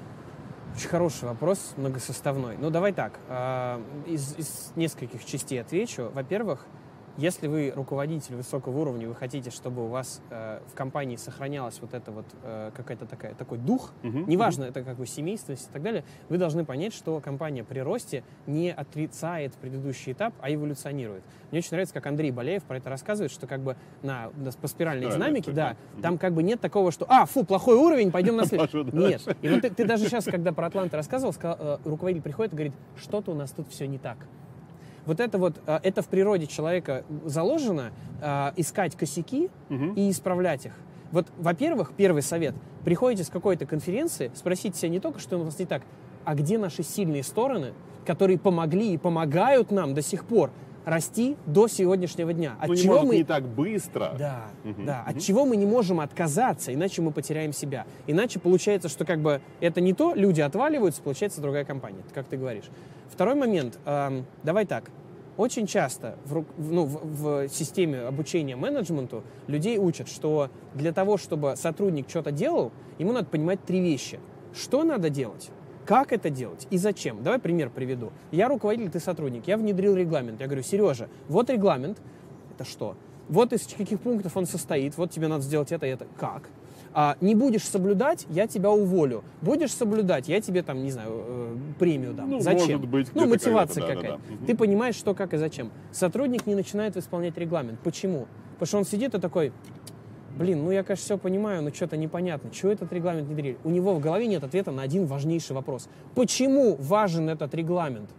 Очень 0.76 0.88
хороший 0.90 1.26
вопрос, 1.26 1.72
многосоставной. 1.78 2.58
Ну, 2.58 2.68
давай 2.68 2.92
так, 2.92 3.18
э, 3.30 3.80
из, 4.06 4.36
из 4.36 4.72
нескольких 4.76 5.24
частей 5.24 5.58
отвечу. 5.58 6.10
Во-первых, 6.12 6.66
если 7.16 7.46
вы 7.46 7.72
руководитель 7.74 8.36
высокого 8.36 8.78
уровня, 8.78 9.08
вы 9.08 9.14
хотите, 9.14 9.50
чтобы 9.50 9.84
у 9.84 9.88
вас 9.88 10.20
э, 10.30 10.60
в 10.66 10.74
компании 10.74 11.16
сохранялась 11.16 11.78
вот 11.80 11.94
это 11.94 12.10
вот 12.10 12.26
э, 12.42 12.70
какая-то 12.76 13.06
такая 13.06 13.34
такой 13.34 13.58
дух, 13.58 13.92
uh-huh, 14.02 14.24
неважно 14.26 14.64
uh-huh. 14.64 14.70
это 14.70 14.82
как 14.82 14.96
бы 14.96 15.06
семейственность 15.06 15.68
и 15.68 15.72
так 15.72 15.82
далее, 15.82 16.04
вы 16.28 16.38
должны 16.38 16.64
понять, 16.64 16.92
что 16.92 17.20
компания 17.20 17.64
при 17.64 17.78
росте 17.78 18.22
не 18.46 18.72
отрицает 18.72 19.54
предыдущий 19.54 20.12
этап, 20.12 20.34
а 20.40 20.52
эволюционирует. 20.52 21.22
Мне 21.50 21.60
очень 21.60 21.70
нравится, 21.72 21.94
как 21.94 22.06
Андрей 22.06 22.30
Болеев 22.32 22.64
про 22.64 22.76
это 22.76 22.90
рассказывает, 22.90 23.32
что 23.32 23.46
как 23.46 23.60
бы 23.60 23.76
на, 24.02 24.30
по 24.60 24.68
спиральной 24.68 25.10
динамике, 25.10 25.52
да, 25.52 25.72
uh-huh. 25.72 26.02
там 26.02 26.18
как 26.18 26.34
бы 26.34 26.42
нет 26.42 26.60
такого, 26.60 26.92
что 26.92 27.06
а, 27.08 27.24
фу, 27.26 27.44
плохой 27.44 27.76
уровень, 27.76 28.10
пойдем 28.10 28.36
на 28.36 28.44
следующий. 28.44 28.84
Нет. 28.92 29.22
И 29.42 29.48
вот 29.48 29.62
ты, 29.62 29.70
ты 29.70 29.84
даже 29.84 30.04
сейчас, 30.04 30.24
когда 30.24 30.52
про 30.52 30.66
Атланты 30.66 30.96
рассказывал, 30.96 31.32
сказал, 31.32 31.56
э, 31.58 31.78
руководитель 31.84 32.22
приходит 32.22 32.52
и 32.52 32.56
говорит, 32.56 32.74
что-то 32.96 33.30
у 33.30 33.34
нас 33.34 33.52
тут 33.52 33.68
все 33.68 33.86
не 33.86 33.98
так 33.98 34.18
вот 35.06 35.20
это 35.20 35.38
вот, 35.38 35.56
а, 35.66 35.80
это 35.82 36.02
в 36.02 36.08
природе 36.08 36.46
человека 36.46 37.04
заложено, 37.24 37.92
а, 38.20 38.52
искать 38.56 38.96
косяки 38.96 39.48
угу. 39.70 39.92
и 39.94 40.10
исправлять 40.10 40.66
их. 40.66 40.72
Вот, 41.12 41.26
во-первых, 41.38 41.92
первый 41.96 42.22
совет. 42.22 42.54
Приходите 42.84 43.24
с 43.24 43.30
какой-то 43.30 43.64
конференции, 43.66 44.30
спросите 44.34 44.76
себя 44.76 44.90
не 44.90 45.00
только, 45.00 45.20
что 45.20 45.38
у 45.38 45.44
вас 45.44 45.58
не 45.58 45.66
так, 45.66 45.82
а 46.24 46.34
где 46.34 46.58
наши 46.58 46.82
сильные 46.82 47.22
стороны, 47.22 47.72
которые 48.04 48.38
помогли 48.38 48.92
и 48.92 48.98
помогают 48.98 49.70
нам 49.70 49.94
до 49.94 50.02
сих 50.02 50.24
пор 50.24 50.50
расти 50.86 51.36
до 51.46 51.66
сегодняшнего 51.66 52.32
дня. 52.32 52.56
От 52.60 52.68
ну, 52.68 52.76
чего 52.76 53.00
не 53.00 53.06
мы 53.06 53.16
не 53.16 53.24
так 53.24 53.44
быстро. 53.44 54.14
Да, 54.18 54.46
угу, 54.64 54.84
да. 54.84 55.02
Угу. 55.06 55.16
От 55.16 55.22
чего 55.22 55.44
мы 55.44 55.56
не 55.56 55.66
можем 55.66 56.00
отказаться, 56.00 56.72
иначе 56.72 57.02
мы 57.02 57.10
потеряем 57.10 57.52
себя. 57.52 57.86
Иначе 58.06 58.38
получается, 58.38 58.88
что 58.88 59.04
как 59.04 59.20
бы 59.20 59.42
это 59.60 59.80
не 59.80 59.92
то, 59.92 60.14
люди 60.14 60.40
отваливаются, 60.40 61.02
получается 61.02 61.42
другая 61.42 61.64
компания, 61.64 62.02
как 62.14 62.26
ты 62.28 62.36
говоришь. 62.36 62.66
Второй 63.12 63.34
момент. 63.34 63.78
Эм, 63.84 64.26
давай 64.44 64.64
так. 64.64 64.84
Очень 65.36 65.66
часто 65.66 66.16
в, 66.24 66.44
ну, 66.56 66.84
в, 66.84 67.46
в 67.46 67.48
системе 67.48 68.02
обучения 68.02 68.54
менеджменту 68.54 69.24
людей 69.48 69.78
учат, 69.78 70.08
что 70.08 70.50
для 70.72 70.92
того, 70.92 71.18
чтобы 71.18 71.56
сотрудник 71.56 72.08
что-то 72.08 72.30
делал, 72.30 72.70
ему 72.98 73.12
надо 73.12 73.26
понимать 73.26 73.62
три 73.64 73.80
вещи. 73.80 74.20
Что 74.54 74.84
надо 74.84 75.10
делать? 75.10 75.50
Как 75.86 76.12
это 76.12 76.30
делать 76.30 76.66
и 76.70 76.78
зачем? 76.78 77.22
Давай 77.22 77.38
пример 77.38 77.70
приведу. 77.70 78.12
Я 78.32 78.48
руководитель, 78.48 78.90
ты 78.90 79.00
сотрудник. 79.00 79.46
Я 79.46 79.56
внедрил 79.56 79.94
регламент. 79.94 80.40
Я 80.40 80.46
говорю, 80.46 80.62
Сережа, 80.62 81.08
вот 81.28 81.48
регламент. 81.48 81.98
Это 82.54 82.64
что? 82.64 82.96
Вот 83.28 83.52
из 83.52 83.66
каких 83.66 84.00
пунктов 84.00 84.36
он 84.36 84.46
состоит. 84.46 84.96
Вот 84.96 85.10
тебе 85.10 85.28
надо 85.28 85.42
сделать 85.42 85.70
это 85.72 85.86
и 85.86 85.90
это. 85.90 86.06
Как? 86.18 86.48
А, 86.92 87.16
не 87.20 87.34
будешь 87.34 87.64
соблюдать, 87.64 88.26
я 88.30 88.46
тебя 88.46 88.70
уволю. 88.70 89.22
Будешь 89.42 89.72
соблюдать, 89.72 90.28
я 90.28 90.40
тебе 90.40 90.62
там, 90.62 90.82
не 90.82 90.90
знаю, 90.90 91.10
э, 91.12 91.56
премию 91.78 92.14
дам. 92.14 92.30
Ну, 92.30 92.40
зачем? 92.40 92.78
Может 92.78 92.88
быть, 92.88 93.14
ну, 93.14 93.26
мотивация 93.26 93.82
да, 93.82 93.94
какая-то. 93.94 94.16
Да, 94.16 94.36
да. 94.40 94.46
Ты 94.46 94.56
понимаешь, 94.56 94.94
что, 94.94 95.14
как 95.14 95.34
и 95.34 95.36
зачем. 95.36 95.70
Сотрудник 95.92 96.46
не 96.46 96.54
начинает 96.54 96.96
исполнять 96.96 97.36
регламент. 97.36 97.78
Почему? 97.80 98.26
Потому 98.54 98.66
что 98.66 98.78
он 98.78 98.84
сидит 98.86 99.14
и 99.14 99.20
такой, 99.20 99.52
блин, 100.36 100.64
ну 100.64 100.70
я, 100.70 100.82
конечно, 100.82 101.04
все 101.04 101.18
понимаю, 101.18 101.62
но 101.62 101.72
что-то 101.72 101.96
непонятно. 101.96 102.50
Чего 102.50 102.72
этот 102.72 102.92
регламент 102.92 103.26
внедрили? 103.26 103.58
У 103.64 103.70
него 103.70 103.94
в 103.94 104.00
голове 104.00 104.26
нет 104.26 104.44
ответа 104.44 104.70
на 104.70 104.82
один 104.82 105.06
важнейший 105.06 105.56
вопрос. 105.56 105.88
Почему 106.14 106.76
важен 106.76 107.28
этот 107.28 107.54
регламент? 107.54 108.10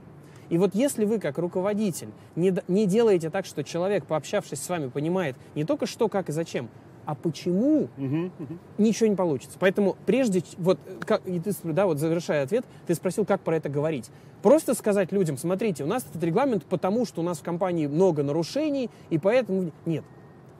И 0.49 0.57
вот 0.57 0.75
если 0.75 1.05
вы, 1.05 1.19
как 1.19 1.37
руководитель, 1.37 2.09
не, 2.35 2.53
не 2.67 2.85
делаете 2.85 3.29
так, 3.29 3.45
что 3.45 3.63
человек, 3.63 4.05
пообщавшись 4.05 4.61
с 4.61 4.69
вами, 4.69 4.87
понимает 4.87 5.35
не 5.55 5.65
только 5.65 5.85
что, 5.85 6.07
как 6.07 6.29
и 6.29 6.31
зачем, 6.31 6.69
а 7.05 7.15
почему, 7.15 7.87
Мгм, 7.97 8.31
мгм. 8.37 8.59
ничего 8.77 9.07
не 9.07 9.15
получится. 9.15 9.57
Поэтому 9.59 9.95
прежде, 10.05 10.43
вот, 10.57 10.79
как, 11.05 11.25
и 11.25 11.39
ты, 11.39 11.51
да, 11.63 11.85
вот 11.85 11.99
завершая 11.99 12.43
ответ, 12.43 12.65
ты 12.85 12.95
спросил, 12.95 13.25
как 13.25 13.41
про 13.41 13.55
это 13.55 13.69
говорить. 13.69 14.09
Просто 14.41 14.73
сказать 14.73 15.11
людям, 15.11 15.37
смотрите, 15.37 15.83
у 15.83 15.87
нас 15.87 16.05
этот 16.09 16.21
регламент 16.23 16.65
потому, 16.65 17.05
что 17.05 17.21
у 17.21 17.23
нас 17.23 17.39
в 17.39 17.43
компании 17.43 17.87
много 17.87 18.23
нарушений, 18.23 18.89
и 19.09 19.17
поэтому... 19.17 19.71
Нет. 19.85 20.03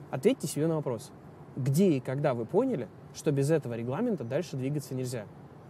Ответьте 0.10 0.48
себе 0.48 0.68
на 0.68 0.76
вопрос. 0.76 1.12
Где 1.58 1.94
и 1.94 2.00
когда 2.00 2.36
вы 2.36 2.46
поняли, 2.46 2.88
что 3.16 3.32
без 3.32 3.50
этого 3.50 3.74
регламента 3.74 4.24
дальше 4.24 4.56
двигаться 4.56 4.94
нельзя? 4.94 5.26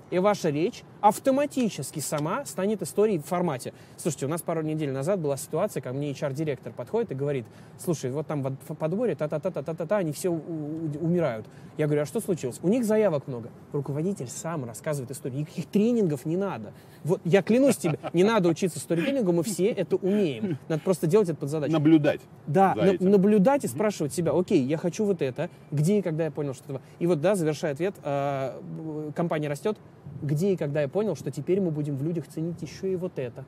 И 0.09 0.19
ваша 0.19 0.49
речь 0.49 0.83
автоматически 1.01 1.99
сама 1.99 2.45
станет 2.45 2.81
историей 2.81 3.19
в 3.19 3.25
формате. 3.25 3.73
Слушайте, 3.97 4.25
у 4.25 4.29
нас 4.29 4.41
пару 4.41 4.61
недель 4.61 4.91
назад 4.91 5.19
была 5.19 5.35
ситуация, 5.37 5.81
когда 5.81 5.97
мне 5.97 6.11
HR-директор 6.11 6.71
подходит 6.71 7.11
и 7.11 7.15
говорит, 7.15 7.45
слушай, 7.77 8.09
вот 8.11 8.25
там 8.27 8.41
в 8.41 8.75
подборе 8.75 9.15
та-та-та-та-та-та, 9.15 9.97
они 9.97 10.11
все 10.13 10.29
умирают. 10.29 11.45
Я 11.77 11.85
говорю, 11.87 12.03
а 12.03 12.05
что 12.05 12.19
случилось? 12.21 12.59
У 12.63 12.69
них 12.69 12.85
заявок 12.85 13.27
много. 13.27 13.49
Руководитель 13.73 14.27
сам 14.27 14.65
рассказывает 14.65 15.11
историю. 15.11 15.39
Никаких 15.41 15.65
тренингов 15.65 16.25
не 16.25 16.37
надо. 16.37 16.71
Вот 17.03 17.21
я 17.25 17.41
клянусь 17.41 17.77
тебе, 17.77 17.99
не 18.13 18.23
надо 18.23 18.49
учиться 18.49 18.79
сторителлингу, 18.79 19.31
мы 19.33 19.43
все 19.43 19.67
это 19.67 19.97
умеем. 19.97 20.57
Надо 20.69 20.81
просто 20.81 21.07
делать 21.07 21.29
это 21.29 21.37
под 21.37 21.49
задачу. 21.49 21.73
Наблюдать. 21.73 22.21
Да, 22.47 22.73
на- 22.75 23.09
наблюдать 23.09 23.63
и 23.65 23.67
спрашивать 23.67 24.13
себя, 24.13 24.31
окей, 24.33 24.61
я 24.63 24.77
хочу 24.77 25.05
вот 25.05 25.21
это, 25.21 25.49
где 25.71 25.99
и 25.99 26.01
когда 26.01 26.25
я 26.25 26.31
понял, 26.31 26.53
что 26.53 26.73
это... 26.75 26.81
И 26.99 27.07
вот, 27.07 27.21
да, 27.21 27.35
завершая 27.35 27.73
ответ, 27.73 27.93
э, 28.03 28.59
б- 28.61 29.11
компания 29.13 29.47
растет, 29.49 29.77
где 30.21 30.53
и 30.53 30.55
когда 30.55 30.81
я 30.81 30.87
понял, 30.87 31.15
что 31.15 31.31
теперь 31.31 31.61
мы 31.61 31.71
будем 31.71 31.95
в 31.97 32.03
людях 32.03 32.27
ценить 32.27 32.61
еще 32.61 32.91
и 32.91 32.95
вот 32.95 33.19
это. 33.19 33.45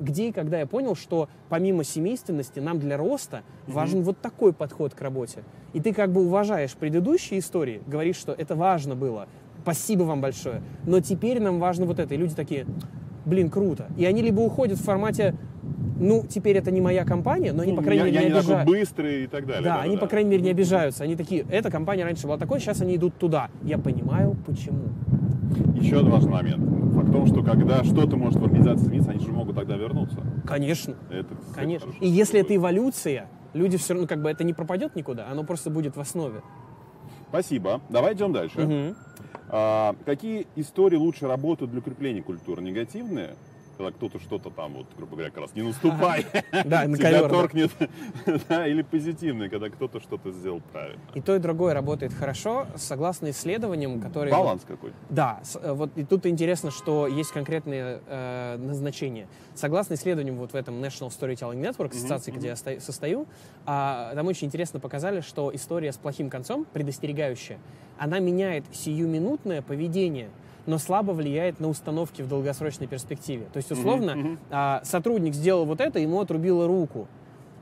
Где 0.00 0.28
и 0.28 0.32
когда 0.32 0.58
я 0.58 0.66
понял, 0.66 0.96
что 0.96 1.28
помимо 1.48 1.84
семейственности 1.84 2.58
нам 2.58 2.80
для 2.80 2.96
роста 2.96 3.42
важен 3.68 4.02
вот 4.02 4.18
такой 4.18 4.52
подход 4.52 4.92
к 4.94 5.00
работе. 5.00 5.44
И 5.72 5.80
ты 5.80 5.92
как 5.94 6.10
бы 6.12 6.24
уважаешь 6.26 6.74
предыдущие 6.74 7.38
истории, 7.38 7.80
говоришь, 7.86 8.16
что 8.16 8.32
это 8.32 8.56
важно 8.56 8.96
было, 8.96 9.28
спасибо 9.62 10.02
вам 10.02 10.20
большое, 10.20 10.62
но 10.84 11.00
теперь 11.00 11.40
нам 11.40 11.60
важно 11.60 11.86
вот 11.86 12.00
это. 12.00 12.12
И 12.12 12.16
люди 12.16 12.34
такие, 12.34 12.66
блин, 13.24 13.50
круто. 13.50 13.86
И 13.96 14.04
они 14.04 14.20
либо 14.20 14.40
уходят 14.40 14.78
в 14.78 14.82
формате, 14.84 15.36
ну, 16.00 16.24
теперь 16.28 16.56
это 16.56 16.72
не 16.72 16.80
моя 16.80 17.04
компания, 17.04 17.52
но 17.52 17.62
они, 17.62 17.70
Ну, 17.70 17.78
по 17.78 17.84
крайней 17.84 18.00
я, 18.00 18.06
мере, 18.06 18.16
я 18.16 18.22
не 18.22 18.26
не 18.26 18.40
такой 18.40 18.56
обижают. 18.56 18.68
быстрый 18.68 19.24
и 19.24 19.26
так 19.28 19.46
далее. 19.46 19.62
Да, 19.62 19.76
они, 19.76 19.90
да-да-да. 19.90 20.00
по 20.00 20.06
крайней 20.10 20.30
мере, 20.30 20.42
не 20.42 20.50
обижаются. 20.50 21.04
Они 21.04 21.14
такие, 21.14 21.46
эта 21.48 21.70
компания 21.70 22.02
раньше 22.04 22.26
была 22.26 22.36
такой, 22.36 22.58
сейчас 22.58 22.80
они 22.80 22.96
идут 22.96 23.16
туда. 23.16 23.48
Я 23.62 23.78
понимаю, 23.78 24.36
почему. 24.44 24.88
Еще 25.74 25.98
один 25.98 26.10
важный 26.10 26.32
момент. 26.32 26.94
Факт 26.94 27.08
в 27.08 27.12
том, 27.12 27.26
что 27.26 27.42
когда 27.42 27.84
что-то 27.84 28.16
может 28.16 28.40
в 28.40 28.44
организации 28.44 28.86
измениться, 28.86 29.10
они 29.10 29.20
же 29.20 29.32
могут 29.32 29.56
тогда 29.56 29.76
вернуться. 29.76 30.18
Конечно, 30.46 30.94
Это 31.10 31.34
конечно. 31.54 31.90
И 32.00 32.08
если 32.08 32.40
это 32.40 32.54
эволюция, 32.54 33.28
люди 33.52 33.76
все 33.76 33.94
равно, 33.94 34.06
как 34.08 34.22
бы 34.22 34.30
это 34.30 34.44
не 34.44 34.52
пропадет 34.52 34.96
никуда, 34.96 35.28
оно 35.28 35.44
просто 35.44 35.70
будет 35.70 35.96
в 35.96 36.00
основе. 36.00 36.42
Спасибо. 37.28 37.80
Давай 37.88 38.14
идем 38.14 38.32
дальше. 38.32 38.60
Мгм. 38.60 38.96
А, 39.48 39.94
какие 40.04 40.46
истории 40.56 40.96
лучше 40.96 41.26
работают 41.26 41.70
для 41.70 41.80
укрепления 41.80 42.22
культуры? 42.22 42.62
Негативные? 42.62 43.34
Когда 43.76 43.90
кто-то 43.90 44.20
что-то 44.20 44.50
там, 44.50 44.74
вот, 44.74 44.86
грубо 44.96 45.12
говоря, 45.16 45.30
как 45.30 45.42
раз 45.42 45.54
не 45.54 45.62
наступай, 45.68 46.26
Да, 46.64 46.86
на 46.86 46.96
тебя 46.96 47.28
торкнет. 47.28 47.70
Да, 48.48 48.66
Или 48.66 48.82
позитивные, 48.82 49.50
когда 49.50 49.68
кто-то 49.68 50.00
что-то 50.00 50.30
сделал 50.32 50.60
правильно. 50.72 51.00
И 51.14 51.20
то, 51.20 51.34
и 51.34 51.38
другое 51.38 51.74
работает 51.74 52.12
хорошо, 52.12 52.66
согласно 52.76 53.30
исследованиям, 53.30 54.00
которые... 54.00 54.32
Баланс 54.32 54.62
какой. 54.66 54.92
Да, 55.10 55.40
э, 55.60 55.72
вот 55.72 55.90
и 55.96 56.04
тут 56.04 56.26
интересно, 56.26 56.70
что 56.70 57.06
есть 57.06 57.32
конкретные 57.32 58.00
э, 58.06 58.56
назначения. 58.58 59.26
Согласно 59.54 59.94
исследованиям 59.94 60.36
вот 60.36 60.52
в 60.52 60.56
этом 60.56 60.82
National 60.82 61.08
Storytelling 61.08 61.60
Network, 61.60 61.92
ассоциации, 61.92 62.30
где 62.30 62.48
я 62.48 62.56
сто- 62.56 62.80
состою, 62.80 63.26
а, 63.66 64.14
там 64.14 64.26
очень 64.26 64.46
интересно 64.48 64.80
показали, 64.80 65.20
что 65.20 65.54
история 65.54 65.92
с 65.92 65.96
плохим 65.96 66.30
концом, 66.30 66.66
предостерегающая, 66.72 67.58
она 67.98 68.18
меняет 68.18 68.64
сиюминутное 68.72 69.62
поведение, 69.62 70.28
но 70.66 70.78
слабо 70.78 71.12
влияет 71.12 71.60
на 71.60 71.68
установки 71.68 72.22
в 72.22 72.28
долгосрочной 72.28 72.86
перспективе. 72.86 73.46
То 73.52 73.58
есть, 73.58 73.70
условно, 73.70 74.16
мгм. 74.16 74.38
а, 74.50 74.80
сотрудник 74.84 75.34
сделал 75.34 75.64
вот 75.64 75.80
это, 75.80 75.98
ему 75.98 76.20
отрубило 76.20 76.66
руку. 76.66 77.06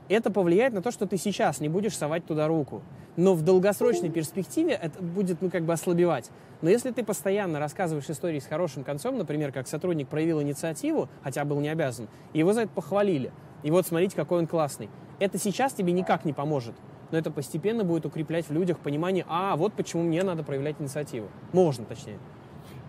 Это 0.09 0.31
повлияет 0.31 0.73
на 0.73 0.81
то, 0.81 0.91
что 0.91 1.07
ты 1.07 1.17
сейчас 1.17 1.59
не 1.59 1.69
будешь 1.69 1.97
совать 1.97 2.25
туда 2.25 2.47
руку. 2.47 2.81
Но 3.15 3.35
в 3.35 3.41
долгосрочной 3.41 4.09
перспективе 4.09 4.77
это 4.81 5.01
будет, 5.01 5.41
ну, 5.41 5.49
как 5.49 5.63
бы 5.63 5.73
ослабевать. 5.73 6.29
Но 6.61 6.69
если 6.69 6.91
ты 6.91 7.03
постоянно 7.03 7.59
рассказываешь 7.59 8.09
истории 8.09 8.39
с 8.39 8.45
хорошим 8.45 8.83
концом, 8.83 9.17
например, 9.17 9.51
как 9.51 9.67
сотрудник 9.67 10.07
проявил 10.07 10.41
инициативу, 10.41 11.09
хотя 11.23 11.45
был 11.45 11.59
не 11.59 11.69
обязан, 11.69 12.07
и 12.33 12.39
его 12.39 12.53
за 12.53 12.61
это 12.61 12.71
похвалили, 12.71 13.31
и 13.63 13.71
вот 13.71 13.85
смотрите, 13.85 14.15
какой 14.15 14.39
он 14.39 14.47
классный, 14.47 14.89
это 15.19 15.37
сейчас 15.37 15.73
тебе 15.73 15.93
никак 15.93 16.25
не 16.25 16.33
поможет. 16.33 16.75
Но 17.11 17.17
это 17.17 17.29
постепенно 17.31 17.83
будет 17.83 18.05
укреплять 18.05 18.47
в 18.47 18.51
людях 18.51 18.79
понимание, 18.79 19.25
а 19.29 19.55
вот 19.55 19.73
почему 19.73 20.03
мне 20.03 20.23
надо 20.23 20.43
проявлять 20.43 20.77
инициативу. 20.79 21.27
Можно, 21.51 21.85
точнее. 21.85 22.17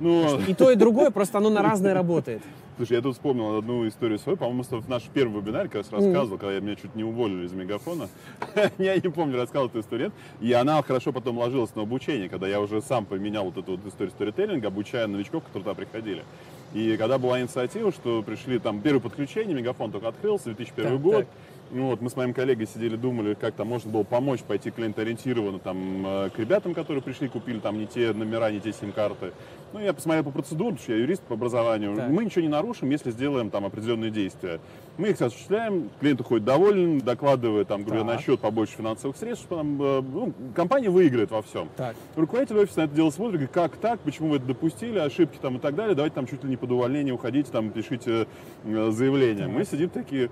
Ну, 0.01 0.39
И 0.47 0.55
то, 0.59 0.71
и 0.71 0.77
другое, 0.77 1.11
просто 1.11 1.39
оно 1.39 1.51
на 1.51 1.63
разное 1.63 1.95
работает. 1.95 2.43
Слушай, 2.77 2.95
я 2.95 3.03
тут 3.03 3.15
вспомнил 3.15 3.57
одну 3.57 3.87
историю 3.87 4.19
свою, 4.19 4.37
по-моему, 4.37 4.65
в 4.65 4.89
наш 4.89 5.05
первый 5.05 5.41
вебинар, 5.41 5.69
как 5.69 5.83
раз 5.83 5.93
рассказывал, 5.93 6.39
когда 6.39 6.59
меня 6.59 6.75
чуть 6.75 6.97
не 6.97 7.05
уволили 7.05 7.47
из 7.47 7.53
мегафона. 7.53 8.09
я 8.79 8.97
не 8.97 9.09
помню, 9.11 9.37
рассказывал 9.37 9.69
эту 9.69 9.79
историю. 9.81 10.11
И 10.41 10.53
она 10.53 10.83
хорошо 10.83 11.13
потом 11.13 11.39
ложилась 11.39 11.73
на 11.77 11.83
обучение, 11.83 12.29
когда 12.29 12.49
я 12.49 12.61
уже 12.61 12.83
сам 12.83 13.05
поменял 13.05 13.45
вот 13.45 13.59
эту 13.59 13.73
вот 13.77 13.87
историю 13.87 14.11
сторителлинга, 14.11 14.69
обучая 14.69 15.07
новичков, 15.07 15.45
которые 15.45 15.63
туда 15.63 15.75
приходили. 15.75 16.25
И 16.73 16.97
когда 16.97 17.19
была 17.19 17.41
инициатива, 17.41 17.93
что 17.93 18.23
пришли 18.23 18.59
там 18.59 18.81
первое 18.81 19.01
подключение, 19.01 19.55
мегафон 19.57 19.93
только 19.93 20.09
открылся, 20.09 20.47
2001 20.47 20.91
Так, 20.91 21.01
год. 21.01 21.15
так. 21.19 21.27
Ну 21.71 21.89
вот, 21.89 22.01
мы 22.01 22.11
с 22.11 22.17
моим 22.17 22.33
коллегой 22.35 22.67
сидели, 22.67 22.95
думали, 22.95 23.35
как 23.35 23.55
там 23.55 23.69
можно 23.69 23.91
было 23.91 24.05
помочь 24.05 24.41
пойти 24.41 24.71
клиентоориентированно 24.71 25.59
там, 25.59 26.07
э, 26.07 26.31
к 26.31 26.39
ребятам, 26.39 26.75
которые 26.75 27.03
пришли, 27.03 27.29
купили 27.29 27.59
там 27.59 27.79
не 27.79 27.87
те 27.87 28.13
номера, 28.13 28.51
не 28.51 28.61
те 28.61 28.73
сим-карты. 28.73 29.33
Ну, 29.73 29.81
я 29.81 29.93
посмотрел 29.93 30.25
по 30.25 30.31
процедуре, 30.31 30.71
потому 30.71 30.85
что 30.85 30.93
я 30.93 30.99
юрист 30.99 31.23
по 31.23 31.35
образованию. 31.35 31.97
Так. 31.97 32.11
Мы 32.11 32.25
ничего 32.25 32.43
не 32.43 32.49
нарушим, 32.49 32.91
если 32.91 33.11
сделаем 33.11 33.51
там 33.51 33.65
определенные 33.67 34.13
действия. 34.13 34.61
Мы 34.99 35.09
их 35.09 35.21
осуществляем, 35.21 35.91
клиент 35.99 36.21
уходит 36.21 36.45
доволен, 36.45 37.01
докладывает 37.01 37.67
там, 37.67 37.83
говорю, 37.83 38.05
Так. 38.05 38.15
на 38.15 38.23
счет 38.23 38.39
побольше 38.39 38.75
финансовых 38.77 39.17
средств, 39.17 39.47
что 39.47 39.57
там, 39.57 39.83
э, 39.83 40.01
ну, 40.03 40.33
компания 40.55 40.91
выиграет 40.91 41.33
во 41.33 41.43
всем. 41.43 41.69
Так. 41.77 41.97
Руководитель 42.15 42.59
офиса 42.59 42.81
на 42.81 42.85
это 42.85 42.95
дело 42.95 43.11
смотрит, 43.11 43.33
говорит, 43.35 43.51
как 43.51 43.77
так, 43.79 43.99
почему 44.01 44.29
вы 44.29 44.37
это 44.37 44.47
допустили, 44.47 44.99
ошибки 44.99 45.39
там 45.43 45.57
и 45.57 45.59
так 45.59 45.75
далее, 45.75 45.97
давайте 45.97 46.15
там 46.15 46.29
чуть 46.29 46.45
ли 46.45 46.51
не 46.51 46.57
под 46.57 46.71
увольнение 46.71 47.13
уходите, 47.13 47.51
там 47.51 47.71
пишите 47.71 48.29
э, 48.65 48.91
заявление. 48.93 49.49
Мы 49.49 49.65
сидим 49.65 49.89
такие, 49.89 50.31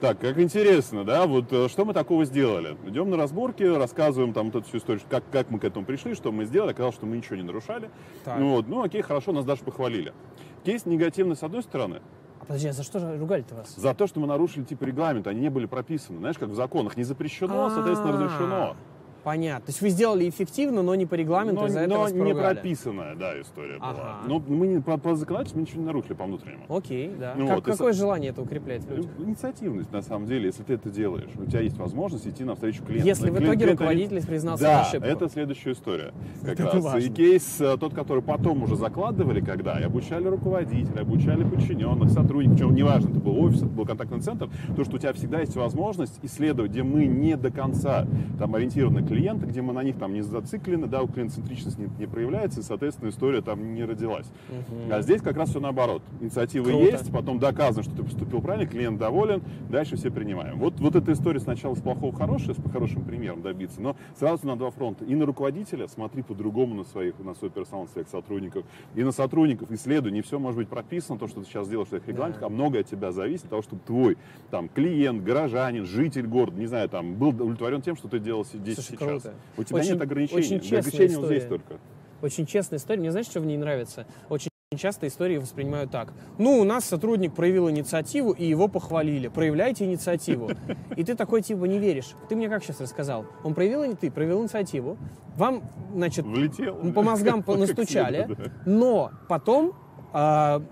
так, 0.00 0.18
как 0.18 0.38
интересно, 0.38 1.04
да, 1.04 1.26
вот 1.26 1.52
э, 1.52 1.68
что 1.68 1.84
мы 1.84 1.92
такого 1.92 2.24
сделали? 2.24 2.76
Идем 2.86 3.10
на 3.10 3.16
разборки, 3.16 3.62
рассказываем 3.62 4.32
там 4.32 4.46
вот 4.46 4.56
эту 4.56 4.68
всю 4.68 4.78
историю, 4.78 5.02
как, 5.08 5.24
как 5.30 5.50
мы 5.50 5.58
к 5.58 5.64
этому 5.64 5.84
пришли, 5.84 6.14
что 6.14 6.32
мы 6.32 6.44
сделали, 6.44 6.70
оказалось, 6.70 6.94
что 6.94 7.06
мы 7.06 7.16
ничего 7.16 7.36
не 7.36 7.42
нарушали. 7.42 7.90
Так. 8.24 8.38
Ну, 8.38 8.52
вот, 8.56 8.68
ну 8.68 8.82
окей, 8.82 9.02
хорошо, 9.02 9.32
нас 9.32 9.44
даже 9.44 9.62
похвалили. 9.62 10.12
Кейс 10.64 10.86
негативный 10.86 11.36
с 11.36 11.42
одной 11.42 11.62
стороны, 11.62 12.00
А 12.40 12.44
подожди, 12.44 12.68
а 12.68 12.72
за 12.72 12.82
что 12.84 12.98
же 13.00 13.18
ругали-то 13.18 13.54
вас? 13.56 13.74
за 13.76 13.94
то, 13.94 14.06
что 14.06 14.20
мы 14.20 14.26
нарушили 14.26 14.64
типа 14.64 14.84
регламент, 14.84 15.26
они 15.26 15.40
не 15.40 15.48
были 15.50 15.66
прописаны, 15.66 16.18
знаешь, 16.18 16.38
как 16.38 16.48
в 16.50 16.54
законах, 16.54 16.96
не 16.96 17.04
запрещено, 17.04 17.68
соответственно, 17.70 18.10
А, 18.10 18.12
разрешено. 18.14 18.76
Понятно. 19.24 19.66
То 19.66 19.70
есть 19.70 19.80
вы 19.80 19.88
сделали 19.90 20.28
эффективно, 20.28 20.82
но 20.82 20.94
не 20.94 21.06
по 21.06 21.14
регламенту, 21.14 21.60
Но, 21.62 21.66
и 21.66 21.70
за 21.70 21.80
это 21.80 21.88
но 21.94 22.08
не 22.08 22.34
прописанная, 22.34 23.14
да, 23.14 23.40
история 23.40 23.78
была. 23.78 23.90
Ага. 23.90 24.16
Но 24.26 24.42
мы 24.46 24.66
не, 24.66 24.80
по, 24.80 24.96
по 24.98 25.14
законодательству 25.14 25.60
мы 25.60 25.66
ничего 25.66 25.80
не 25.80 25.86
нарушили 25.86 26.14
по 26.14 26.24
внутреннему. 26.24 26.64
Окей, 26.68 27.12
да. 27.18 27.34
Ну 27.36 27.46
Как- 27.46 27.56
вот, 27.56 27.68
и 27.68 27.70
какое 27.70 27.92
со- 27.92 27.98
желание 27.98 28.30
это 28.30 28.42
укреплять 28.42 28.82
в 28.84 28.90
людях? 28.90 29.10
Инициативность, 29.18 29.92
на 29.92 30.02
самом 30.02 30.26
деле, 30.26 30.46
если 30.46 30.62
ты 30.64 30.74
это 30.74 30.90
делаешь, 30.90 31.30
у 31.36 31.44
тебя 31.44 31.60
есть 31.60 31.76
возможность 31.78 32.26
идти 32.26 32.44
навстречу 32.44 32.82
клиенту. 32.84 33.06
Если 33.06 33.30
в 33.30 33.34
Клиент- 33.34 33.44
итоге 33.44 33.58
клиент- 33.64 33.80
руководитель 33.80 34.26
признался 34.26 34.62
в 34.62 34.66
Да, 34.66 34.80
ошибку. 34.82 35.06
это 35.08 35.28
следующая 35.28 35.72
история. 35.72 36.12
Как 36.42 36.52
Это 36.60 36.64
раз. 36.64 36.84
важно. 36.84 37.06
И 37.06 37.10
кейс 37.10 37.60
э, 37.60 37.76
тот, 37.78 37.94
который 37.94 38.22
потом 38.22 38.62
уже 38.64 38.76
закладывали, 38.76 39.40
когда 39.40 39.78
и 39.80 39.84
обучали 39.84 40.26
руководителя, 40.26 41.00
обучали 41.02 41.44
подчиненных, 41.44 42.10
сотрудников, 42.10 42.56
причем 42.58 42.74
неважно, 42.74 43.10
это 43.10 43.20
был 43.20 43.38
офис, 43.44 43.58
это 43.58 43.66
был 43.66 43.86
контактный 43.86 44.20
центр, 44.20 44.48
то, 44.76 44.84
что 44.84 44.96
у 44.96 44.98
тебя 44.98 45.12
всегда 45.12 45.40
есть 45.40 45.54
возможность 45.56 46.18
исследовать, 46.22 46.72
где 46.72 46.82
мы 46.82 47.06
не 47.06 47.36
до 47.36 47.50
конца 47.50 48.06
там 48.38 48.54
ориентированы 48.54 49.02
к 49.02 49.11
клиента, 49.12 49.46
где 49.46 49.60
мы 49.60 49.74
на 49.74 49.82
них 49.82 49.98
там 49.98 50.14
не 50.14 50.22
зациклены, 50.22 50.86
да, 50.86 51.02
у 51.02 51.06
клиент-центричность 51.06 51.78
не, 51.78 51.88
не 51.98 52.06
проявляется, 52.06 52.60
и, 52.60 52.62
соответственно, 52.62 53.10
история 53.10 53.42
там 53.42 53.74
не 53.74 53.84
родилась. 53.84 54.26
Угу. 54.48 54.92
А 54.92 55.02
здесь 55.02 55.20
как 55.20 55.36
раз 55.36 55.50
все 55.50 55.60
наоборот. 55.60 56.02
Инициатива 56.20 56.64
Круто. 56.64 56.84
есть, 56.84 57.12
потом 57.12 57.38
доказано, 57.38 57.82
что 57.82 57.94
ты 57.94 58.02
поступил 58.02 58.40
правильно, 58.40 58.66
клиент 58.66 58.98
доволен, 58.98 59.42
дальше 59.68 59.96
все 59.96 60.10
принимаем. 60.10 60.58
Вот, 60.58 60.80
вот 60.80 60.96
эта 60.96 61.12
история 61.12 61.40
сначала 61.40 61.74
с 61.74 61.80
плохого 61.80 62.14
хорошего, 62.16 62.54
с 62.54 62.72
хорошим 62.72 63.04
примером 63.04 63.42
добиться, 63.42 63.82
но 63.82 63.96
сразу 64.18 64.46
на 64.46 64.56
два 64.56 64.70
фронта. 64.70 65.04
И 65.04 65.14
на 65.14 65.26
руководителя 65.26 65.88
смотри 65.88 66.22
по-другому 66.22 66.74
на 66.74 66.84
своих, 66.84 67.18
на 67.18 67.34
свой 67.34 67.50
персонал, 67.50 67.88
своих 67.88 68.08
сотрудников, 68.08 68.64
и 68.94 69.02
на 69.02 69.12
сотрудников 69.12 69.70
исследуй. 69.70 70.12
Не 70.12 70.22
все 70.22 70.38
может 70.38 70.56
быть 70.56 70.68
прописано, 70.68 71.18
то, 71.18 71.28
что 71.28 71.40
ты 71.40 71.46
сейчас 71.46 71.68
делаешь 71.68 71.88
в 71.88 71.90
своих 71.90 72.08
регламентах, 72.08 72.40
да. 72.40 72.46
а 72.46 72.50
многое 72.50 72.80
от 72.80 72.86
тебя 72.86 73.12
зависит 73.12 73.44
от 73.44 73.50
того, 73.50 73.62
чтобы 73.62 73.82
твой 73.84 74.16
там 74.50 74.68
клиент, 74.68 75.22
горожанин, 75.22 75.84
житель 75.84 76.26
города, 76.26 76.58
не 76.58 76.66
знаю, 76.66 76.88
там, 76.88 77.14
был 77.14 77.28
удовлетворен 77.28 77.82
тем, 77.82 77.96
что 77.96 78.08
ты 78.08 78.18
делал 78.18 78.44
здесь 78.44 78.76
Слушай, 78.76 78.88
сейчас. 78.88 78.98
Круто. 79.06 79.34
У 79.56 79.62
тебя 79.64 79.78
очень, 79.78 79.92
нет 79.92 80.02
ограничений. 80.02 80.38
Очень 80.38 80.56
ограничения 80.56 81.18
вот 81.18 81.26
здесь 81.26 81.44
только. 81.44 81.78
Очень 82.22 82.46
честная 82.46 82.78
история. 82.78 83.00
Мне 83.00 83.10
знаешь, 83.10 83.26
что 83.26 83.40
в 83.40 83.46
ней 83.46 83.56
нравится? 83.56 84.06
Очень 84.28 84.48
часто 84.76 85.06
истории 85.06 85.36
воспринимают 85.36 85.90
так. 85.90 86.12
Ну, 86.38 86.58
у 86.58 86.64
нас 86.64 86.84
сотрудник 86.84 87.34
проявил 87.34 87.68
инициативу, 87.68 88.32
и 88.32 88.46
его 88.46 88.68
похвалили. 88.68 89.28
Проявляйте 89.28 89.84
инициативу. 89.84 90.50
И 90.96 91.04
ты 91.04 91.14
такой 91.14 91.42
типа 91.42 91.64
не 91.64 91.78
веришь. 91.78 92.12
Ты 92.28 92.36
мне 92.36 92.48
как 92.48 92.62
сейчас 92.64 92.80
рассказал? 92.80 93.26
Он 93.44 93.54
проявил, 93.54 93.96
ты 93.96 94.10
проявил 94.10 94.42
инициативу, 94.42 94.96
вам, 95.36 95.62
значит, 95.94 96.24
Влетел. 96.24 96.76
по 96.92 97.02
мозгам 97.02 97.44
настучали, 97.46 98.28
но 98.66 99.10
потом 99.28 99.74
а, 100.12 100.62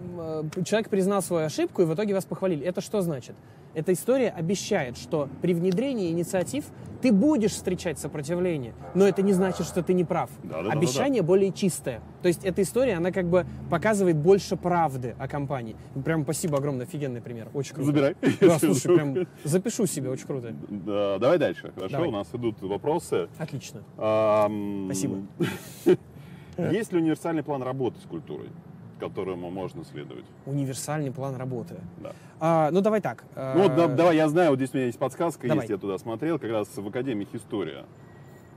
человек 0.64 0.90
признал 0.90 1.22
свою 1.22 1.46
ошибку, 1.46 1.82
и 1.82 1.84
в 1.84 1.94
итоге 1.94 2.14
вас 2.14 2.24
похвалили. 2.24 2.64
Это 2.64 2.80
что 2.80 3.00
значит? 3.00 3.34
Эта 3.74 3.92
история 3.92 4.30
обещает, 4.30 4.96
что 4.96 5.28
при 5.42 5.54
внедрении 5.54 6.10
инициатив 6.10 6.64
ты 7.00 7.12
будешь 7.12 7.52
встречать 7.52 7.98
сопротивление, 7.98 8.74
но 8.94 9.06
это 9.06 9.22
не 9.22 9.32
значит, 9.32 9.66
что 9.66 9.82
ты 9.82 9.94
не 9.94 10.04
прав. 10.04 10.30
Да, 10.42 10.62
да, 10.62 10.70
Обещание 10.70 11.22
да, 11.22 11.26
да. 11.26 11.28
более 11.28 11.52
чистое. 11.52 12.02
То 12.22 12.28
есть 12.28 12.44
эта 12.44 12.62
история, 12.62 12.94
она 12.94 13.10
как 13.10 13.26
бы 13.26 13.46
показывает 13.70 14.16
больше 14.16 14.56
правды 14.56 15.14
о 15.18 15.28
компании. 15.28 15.76
Прям 16.04 16.24
спасибо 16.24 16.58
огромное, 16.58 16.86
офигенный 16.86 17.22
пример. 17.22 17.48
Очень 17.54 17.74
круто. 17.74 17.86
Забирай. 17.86 18.16
Да, 18.40 18.58
слушай, 18.58 18.94
прям 18.94 19.16
запишу 19.44 19.86
себе, 19.86 20.10
очень 20.10 20.26
круто. 20.26 20.54
Да, 20.68 21.18
давай 21.18 21.38
дальше. 21.38 21.72
Хорошо, 21.74 21.92
давай. 21.92 22.08
у 22.08 22.12
нас 22.12 22.28
идут 22.34 22.60
вопросы. 22.62 23.28
Отлично. 23.38 23.82
Ам... 23.96 24.86
Спасибо. 24.86 25.22
Есть 26.70 26.92
ли 26.92 26.98
универсальный 26.98 27.42
план 27.42 27.62
работы 27.62 27.98
с 28.00 28.06
культурой? 28.06 28.50
Которому 29.00 29.50
можно 29.50 29.84
следовать. 29.84 30.24
Универсальный 30.46 31.10
план 31.10 31.34
работы. 31.36 31.76
Да. 31.98 32.12
А, 32.38 32.70
ну, 32.70 32.80
давай 32.80 33.00
так. 33.00 33.24
Ну, 33.34 33.62
вот, 33.62 33.74
да, 33.74 33.88
давай, 33.88 34.16
я 34.16 34.28
знаю, 34.28 34.50
вот 34.50 34.56
здесь 34.56 34.70
у 34.72 34.76
меня 34.76 34.86
есть 34.86 34.98
подсказка, 34.98 35.48
давай. 35.48 35.64
есть, 35.64 35.70
я 35.70 35.78
туда 35.78 35.98
смотрел, 35.98 36.38
как 36.38 36.50
раз 36.50 36.68
в 36.76 36.86
Академии 36.86 37.26
История 37.32 37.84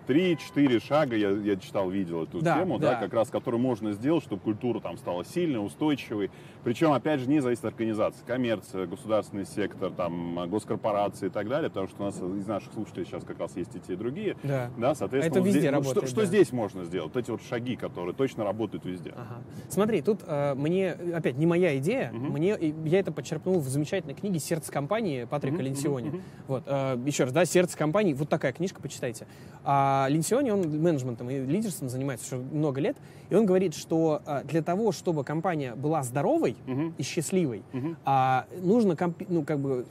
три-четыре 0.08 0.80
шага, 0.80 1.16
я, 1.16 1.30
я 1.30 1.56
читал, 1.56 1.90
видел 1.90 2.24
эту 2.24 2.42
да, 2.42 2.60
тему, 2.60 2.80
да. 2.80 2.92
да, 2.92 2.96
как 3.00 3.14
раз, 3.14 3.30
которую 3.30 3.62
можно 3.62 3.94
сделать, 3.94 4.24
чтобы 4.24 4.42
культура 4.42 4.80
там 4.80 4.98
стала 4.98 5.26
сильной, 5.26 5.66
устойчивой. 5.66 6.32
Причем, 6.64 6.94
опять 6.94 7.20
же, 7.20 7.30
не 7.30 7.42
зависит 7.42 7.66
от 7.66 7.74
организации. 7.74 8.24
Коммерция, 8.26 8.88
государственный 8.88 9.46
сектор, 9.46 9.92
там, 9.92 10.50
госкорпорации 10.50 11.28
и 11.28 11.30
так 11.30 11.50
далее, 11.50 11.70
потому 11.70 11.88
что 11.88 12.04
у 12.04 12.06
нас 12.06 12.18
из 12.18 12.48
наших 12.48 12.74
слушателей 12.74 13.06
сейчас 13.06 13.24
как 13.24 13.40
раз 13.40 13.56
есть 13.58 13.76
и 13.76 13.80
те, 13.80 13.94
и 13.94 13.96
другие. 13.96 14.38
Да. 14.44 14.70
да 14.78 14.96
соответственно, 14.96 15.40
Это 15.40 15.46
везде 15.46 15.60
здесь, 15.60 15.72
работает, 15.72 16.08
что, 16.08 16.16
да. 16.16 16.22
что 16.22 16.26
здесь 16.26 16.52
можно 16.52 16.84
сделать? 16.86 17.14
Вот 17.14 17.22
эти 17.22 17.32
вот 17.32 17.42
шаги, 17.44 17.76
которые 17.76 18.14
точно 18.16 18.44
работают 18.44 18.86
везде. 18.86 19.12
Ага. 19.12 19.42
Смотри, 19.70 20.02
тут 20.02 20.22
э, 20.26 20.54
мне, 20.56 20.92
опять, 20.92 21.38
не 21.38 21.46
моя 21.46 21.78
идея, 21.78 22.12
угу. 22.12 22.34
мне, 22.38 22.58
я 22.86 23.00
это 23.00 23.12
подчеркнул 23.12 23.60
в 23.60 23.68
замечательной 23.68 24.14
книге 24.14 24.40
«Сердце 24.40 24.72
компании» 24.72 25.26
Патрика 25.26 25.56
угу, 25.56 25.64
Ленсиони. 25.64 26.08
Угу, 26.08 26.18
угу. 26.18 26.24
Вот, 26.48 26.64
э, 26.66 26.98
еще 27.06 27.26
раз, 27.26 27.34
да, 27.34 27.46
«Сердце 27.46 27.78
компании», 27.78 28.14
вот 28.14 28.30
такая 28.30 28.54
книжка, 28.54 28.82
почитайте. 28.82 29.28
А 29.64 30.08
Ленсиони, 30.10 30.50
он 30.50 30.62
менеджментом 30.82 31.30
и 31.30 31.40
лидерством 31.40 31.90
занимается 31.90 32.36
уже 32.36 32.46
много 32.46 32.80
лет, 32.80 32.98
и 33.30 33.36
он 33.36 33.46
говорит, 33.46 33.76
что 33.76 34.22
а, 34.26 34.44
для 34.44 34.62
того, 34.62 34.92
чтобы 34.92 35.24
компания 35.24 35.76
была 35.76 36.04
здоровой 36.04 36.53
uh-huh. 36.66 36.94
и 36.98 37.04
счастливой, 37.04 37.64
uh-huh. 37.74 37.96
а, 38.06 38.46
нужно 38.62 38.96
ну, 39.30 39.44
как 39.44 39.60
бы 39.60 39.86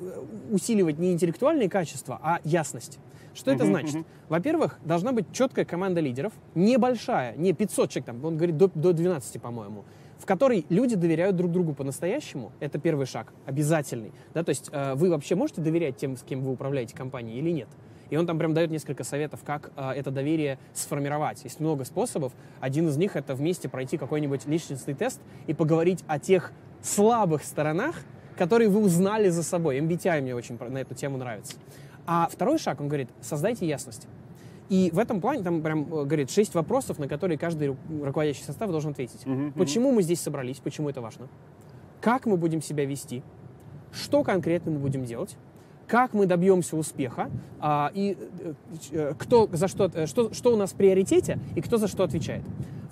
усиливать 0.51 0.98
не 0.98 1.12
интеллектуальные 1.12 1.68
качества, 1.68 2.18
а 2.22 2.40
ясность. 2.44 2.98
Что 3.35 3.51
uh-huh, 3.51 3.55
это 3.55 3.66
значит? 3.66 3.94
Uh-huh. 3.96 4.05
Во-первых, 4.29 4.79
должна 4.85 5.12
быть 5.12 5.27
четкая 5.33 5.64
команда 5.64 6.01
лидеров, 6.01 6.33
небольшая, 6.55 7.35
не 7.37 7.53
500 7.53 7.90
человек, 7.90 8.07
там, 8.07 8.25
он 8.25 8.37
говорит 8.37 8.57
до, 8.57 8.70
до 8.75 8.92
12, 8.92 9.40
по-моему, 9.40 9.85
в 10.18 10.27
которой 10.27 10.64
люди 10.68 10.94
доверяют 10.94 11.35
друг 11.35 11.51
другу 11.51 11.75
по-настоящему. 11.75 12.53
Это 12.61 12.79
первый 12.79 13.07
шаг, 13.07 13.33
обязательный. 13.44 14.12
Да, 14.35 14.44
то 14.44 14.51
есть 14.51 14.68
э, 14.70 14.94
вы 14.94 15.11
вообще 15.11 15.35
можете 15.35 15.61
доверять 15.61 15.96
тем, 15.96 16.16
с 16.16 16.22
кем 16.22 16.42
вы 16.42 16.53
управляете 16.53 16.94
компанией 16.94 17.38
или 17.38 17.51
нет? 17.51 17.68
И 18.12 18.16
он 18.16 18.27
там 18.27 18.37
прям 18.37 18.53
дает 18.53 18.70
несколько 18.70 19.05
советов, 19.05 19.40
как 19.42 19.70
э, 19.75 19.92
это 19.92 20.11
доверие 20.11 20.59
сформировать. 20.75 21.42
Есть 21.44 21.61
много 21.61 21.87
способов. 21.87 22.35
Один 22.61 22.87
из 22.88 22.98
них 22.98 23.16
это 23.16 23.35
вместе 23.35 23.70
пройти 23.70 23.96
какой-нибудь 23.96 24.44
личностный 24.46 24.92
тест 24.92 25.18
и 25.46 25.55
поговорить 25.55 26.05
о 26.09 26.18
тех 26.18 26.53
слабых 26.83 27.42
сторонах, 27.42 27.96
которые 28.37 28.68
вы 28.68 28.81
узнали 28.81 29.31
за 29.31 29.42
собой. 29.42 29.79
MBTI 29.79 30.20
мне 30.20 30.35
очень 30.35 30.59
на 30.59 30.77
эту 30.77 30.94
тему 30.94 31.16
нравится. 31.16 31.57
А 32.07 32.29
второй 32.31 32.59
шаг, 32.59 32.83
он 32.83 32.88
говорит, 32.88 33.09
создайте 33.22 33.66
ясность. 33.66 34.07
И 34.68 34.90
в 34.92 34.98
этом 34.98 35.22
плане 35.22 35.42
там 35.42 35.62
прям 35.62 35.85
э, 35.85 36.05
говорит 36.05 36.31
шесть 36.31 36.55
вопросов, 36.55 36.98
на 36.98 37.09
которые 37.09 37.38
каждый 37.38 37.75
руководящий 38.03 38.44
состав 38.44 38.70
должен 38.70 38.90
ответить. 38.90 39.22
Uh-huh, 39.25 39.53
почему 39.53 39.90
мы 39.90 40.03
здесь 40.03 40.20
собрались, 40.20 40.59
почему 40.59 40.90
это 40.90 41.01
важно? 41.01 41.29
Как 42.03 42.27
мы 42.27 42.37
будем 42.37 42.61
себя 42.61 42.85
вести? 42.85 43.22
Что 43.90 44.22
конкретно 44.22 44.70
мы 44.70 44.81
будем 44.81 45.07
делать? 45.07 45.35
Как 45.87 46.14
мы 46.14 46.27
добьемся 46.27 46.77
успеха, 46.77 47.31
а, 47.61 47.90
и 47.95 48.16
э, 48.40 48.55
э, 48.90 49.14
кто 49.18 49.49
за 49.53 49.68
что, 49.68 49.90
э, 49.92 50.07
что, 50.07 50.33
что 50.33 50.53
у 50.53 50.57
нас 50.57 50.73
в 50.73 50.75
приоритете, 50.75 51.38
и 51.55 51.61
кто 51.61 51.77
за 51.77 51.88
что 51.88 52.05
отвечает. 52.05 52.42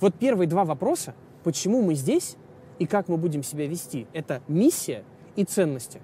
Вот 0.00 0.14
первые 0.14 0.48
два 0.48 0.64
вопроса, 0.64 1.14
почему 1.44 1.82
мы 1.82 1.94
здесь 1.94 2.36
и 2.78 2.86
как 2.86 3.08
мы 3.08 3.16
будем 3.16 3.42
себя 3.42 3.66
вести, 3.66 4.06
это 4.12 4.42
миссия 4.48 5.04
и 5.36 5.44
ценности. 5.44 6.00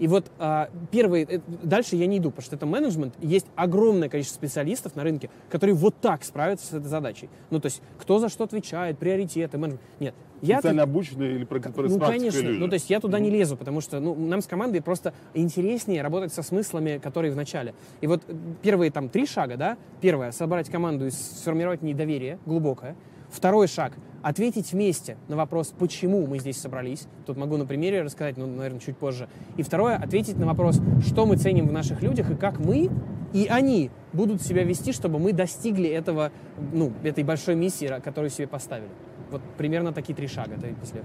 И 0.00 0.08
вот 0.08 0.32
а, 0.38 0.70
первый, 0.90 1.24
э, 1.24 1.40
дальше 1.62 1.94
я 1.94 2.06
не 2.06 2.18
иду, 2.18 2.30
потому 2.30 2.44
что 2.44 2.56
это 2.56 2.66
менеджмент, 2.66 3.14
есть 3.20 3.46
огромное 3.54 4.08
количество 4.08 4.36
специалистов 4.36 4.96
на 4.96 5.04
рынке, 5.04 5.28
которые 5.50 5.76
вот 5.76 5.94
так 6.00 6.24
справятся 6.24 6.66
с 6.66 6.72
этой 6.72 6.88
задачей. 6.88 7.28
Ну, 7.50 7.60
то 7.60 7.66
есть, 7.66 7.82
кто 7.98 8.18
за 8.18 8.30
что 8.30 8.44
отвечает, 8.44 8.98
приоритеты, 8.98 9.58
менеджмент. 9.58 9.82
Нет. 10.00 10.14
Я 10.40 10.60
Специально 10.60 10.84
обученные 10.84 11.34
или 11.34 11.44
про, 11.44 11.60
Ну, 11.76 12.00
конечно. 12.00 12.40
Люди. 12.40 12.58
Ну, 12.58 12.68
то 12.68 12.74
есть, 12.74 12.88
я 12.88 12.98
туда 12.98 13.18
mm-hmm. 13.18 13.22
не 13.22 13.30
лезу, 13.30 13.56
потому 13.58 13.82
что 13.82 14.00
ну, 14.00 14.14
нам 14.14 14.40
с 14.40 14.46
командой 14.46 14.80
просто 14.80 15.12
интереснее 15.34 16.00
работать 16.00 16.32
со 16.32 16.42
смыслами, 16.42 16.96
которые 16.96 17.30
в 17.30 17.36
начале. 17.36 17.74
И 18.00 18.06
вот 18.06 18.22
первые 18.62 18.90
там 18.90 19.10
три 19.10 19.26
шага, 19.26 19.58
да, 19.58 19.76
первое, 20.00 20.32
собрать 20.32 20.70
команду 20.70 21.06
и 21.08 21.10
сформировать 21.10 21.82
недоверие 21.82 22.38
глубокое. 22.46 22.96
Второй 23.30 23.68
шаг— 23.68 23.92
ответить 24.22 24.72
вместе 24.72 25.16
на 25.28 25.36
вопрос, 25.36 25.72
почему 25.78 26.26
мы 26.26 26.38
здесь 26.38 26.60
собрались. 26.60 27.06
Тут 27.26 27.36
могу 27.36 27.56
на 27.56 27.66
примере 27.66 28.02
рассказать, 28.02 28.36
но, 28.36 28.46
наверное, 28.46 28.80
чуть 28.80 28.96
позже. 28.96 29.28
И 29.56 29.62
второе— 29.62 29.96
ответить 30.02 30.38
на 30.38 30.46
вопрос, 30.46 30.80
что 31.06 31.26
мы 31.26 31.36
ценим 31.36 31.68
в 31.68 31.72
наших 31.72 32.02
людях 32.02 32.30
и 32.30 32.34
как 32.34 32.58
мы 32.58 32.90
и 33.32 33.46
они 33.46 33.90
будут 34.12 34.42
себя 34.42 34.64
вести, 34.64 34.92
чтобы 34.92 35.18
мы 35.18 35.32
достигли 35.32 35.88
этого, 35.88 36.32
ну, 36.72 36.92
этой 37.02 37.22
большой 37.24 37.54
миссии, 37.54 37.86
которую 38.02 38.30
себе 38.30 38.48
поставили. 38.48 38.88
Вот 39.30 39.40
примерно 39.56 39.92
такие 39.92 40.14
три 40.14 40.26
шага. 40.26 40.56
Это 40.56 40.66
если 40.66 41.02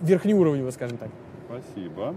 верхнеуровневого, 0.00 0.70
скажем 0.70 0.98
так. 0.98 1.10
Спасибо. 1.48 2.14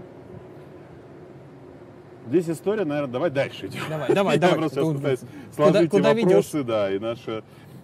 Здесь 2.28 2.48
история, 2.48 2.84
наверное, 2.84 3.12
давай 3.12 3.30
дальше 3.30 3.66
идем. 3.66 3.80
Давай, 3.88 4.14
давай, 4.14 4.38
давай. 4.38 4.54
Я 4.54 4.68
просто 4.68 4.84
пытаюсь 4.84 5.20
сложить 5.54 5.90
куда, 5.90 6.10
куда 6.10 6.22
вопросы, 6.22 6.58
ведешь? 6.58 6.66
да, 6.68 6.94
и 6.94 6.98
наши 6.98 7.42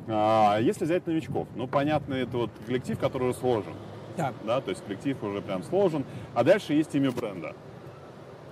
а 0.09 0.59
если 0.61 0.85
взять 0.85 1.07
новичков, 1.07 1.49
ну, 1.57 1.67
понятно, 1.67 2.15
это 2.15 2.37
вот 2.37 2.51
коллектив, 2.67 2.99
который 2.99 3.31
уже 3.31 3.39
сложен. 3.39 3.73
Так. 4.17 4.35
Да, 4.45 4.61
то 4.61 4.71
есть 4.71 4.83
коллектив 4.85 5.23
уже 5.23 5.43
прям 5.43 5.63
сложен. 5.63 6.05
А 6.35 6.43
дальше 6.43 6.73
есть 6.73 6.95
имя 6.95 7.11
бренда. 7.11 7.55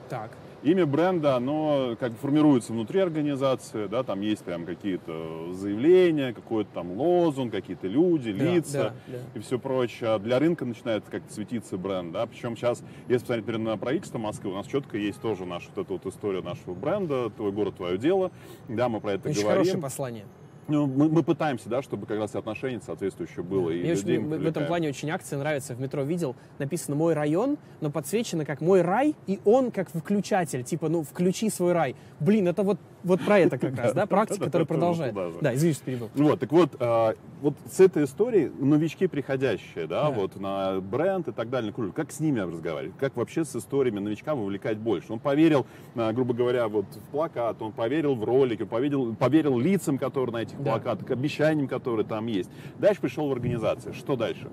Так. 0.08 0.30
Имя 0.62 0.86
бренда, 0.86 1.36
оно 1.36 1.94
как 2.00 2.12
бы 2.12 2.18
формируется 2.18 2.72
внутри 2.72 3.00
организации, 3.00 3.86
да, 3.86 4.02
там 4.02 4.22
есть 4.22 4.42
прям 4.44 4.64
какие-то 4.64 5.52
заявления, 5.52 6.32
какой-то 6.32 6.70
там 6.72 6.92
лозунг, 6.92 7.52
какие-то 7.52 7.86
люди, 7.86 8.32
да, 8.32 8.44
лица 8.44 8.94
да, 9.06 9.18
да. 9.18 9.38
и 9.38 9.42
все 9.42 9.58
прочее. 9.58 10.14
А 10.14 10.18
для 10.18 10.38
рынка 10.38 10.64
начинает 10.64 11.04
как-то 11.10 11.30
светиться 11.30 11.76
бренд, 11.76 12.12
да, 12.12 12.24
причем 12.24 12.56
сейчас, 12.56 12.82
если 13.08 13.24
посмотреть, 13.24 13.46
например, 13.46 13.72
на 13.72 13.76
проект 13.76 14.14
Москвы, 14.14 14.52
у 14.52 14.54
нас 14.54 14.66
четко 14.66 14.96
есть 14.96 15.20
тоже 15.20 15.44
наша 15.44 15.68
вот 15.74 15.84
эта 15.84 15.92
вот 15.92 16.06
история 16.06 16.40
нашего 16.40 16.72
бренда, 16.72 17.28
твой 17.28 17.52
город, 17.52 17.76
твое 17.76 17.98
дело, 17.98 18.32
да, 18.66 18.88
мы 18.88 19.00
про 19.00 19.12
это 19.12 19.28
Очень 19.28 19.42
говорим. 19.42 19.58
хорошее 19.58 19.82
послание. 19.82 20.24
Ну, 20.68 20.86
мы, 20.86 21.08
мы 21.08 21.22
пытаемся, 21.22 21.68
да, 21.68 21.82
чтобы 21.82 22.06
как 22.06 22.18
раз 22.18 22.34
отношение 22.34 22.80
соответствующее 22.80 23.44
было. 23.44 23.70
И 23.70 23.82
Мне 23.82 23.92
очень, 23.92 24.26
в 24.26 24.46
этом 24.46 24.66
плане 24.66 24.88
очень 24.88 25.10
акция 25.10 25.38
нравится. 25.38 25.74
В 25.74 25.80
метро 25.80 26.02
видел, 26.02 26.36
написано 26.58 26.96
«Мой 26.96 27.14
район», 27.14 27.58
но 27.80 27.90
подсвечено 27.90 28.44
как 28.44 28.60
«Мой 28.60 28.82
рай», 28.82 29.14
и 29.26 29.40
он 29.44 29.70
как 29.70 29.90
включатель, 29.90 30.62
типа, 30.62 30.88
ну, 30.88 31.02
включи 31.02 31.50
свой 31.50 31.72
рай. 31.72 31.96
Блин, 32.20 32.48
это 32.48 32.62
вот 32.62 32.78
вот 33.04 33.20
про 33.20 33.38
это 33.38 33.58
как 33.58 33.76
раз, 33.78 33.92
да, 33.92 34.06
практика, 34.06 34.46
которая 34.46 34.66
продолжает. 34.66 35.14
Да, 35.40 35.54
извините, 35.54 35.76
что 35.76 35.84
перебил. 35.84 36.10
Вот, 36.14 36.40
так 36.40 36.50
вот, 36.50 36.70
а, 36.80 37.14
вот 37.40 37.54
с 37.70 37.78
этой 37.80 38.04
историей 38.04 38.50
новички 38.58 39.06
приходящие, 39.06 39.86
да, 39.86 40.10
вот 40.10 40.40
на 40.40 40.80
бренд 40.80 41.28
и 41.28 41.32
так 41.32 41.50
далее, 41.50 41.72
как 41.94 42.10
с 42.10 42.20
ними 42.20 42.40
разговаривать, 42.40 42.96
как 42.98 43.16
вообще 43.16 43.44
с 43.44 43.54
историями 43.54 44.00
новичка 44.00 44.34
вовлекать 44.34 44.78
больше. 44.78 45.12
Он 45.12 45.20
поверил, 45.20 45.66
а, 45.94 46.12
грубо 46.12 46.34
говоря, 46.34 46.68
вот 46.68 46.86
в 46.86 47.10
плакат, 47.10 47.60
он 47.60 47.72
поверил 47.72 48.14
в 48.14 48.24
ролики, 48.24 48.62
он 48.62 48.68
поверил, 48.68 49.14
поверил 49.14 49.58
лицам, 49.58 49.98
которые 49.98 50.32
на 50.32 50.42
этих 50.42 50.56
плакатах, 50.56 51.10
обещаниям, 51.10 51.68
которые 51.68 52.06
там 52.06 52.26
есть. 52.26 52.50
Дальше 52.78 53.02
пришел 53.02 53.28
в 53.28 53.32
организацию. 53.32 53.94
Что 53.94 54.16
дальше? 54.16 54.48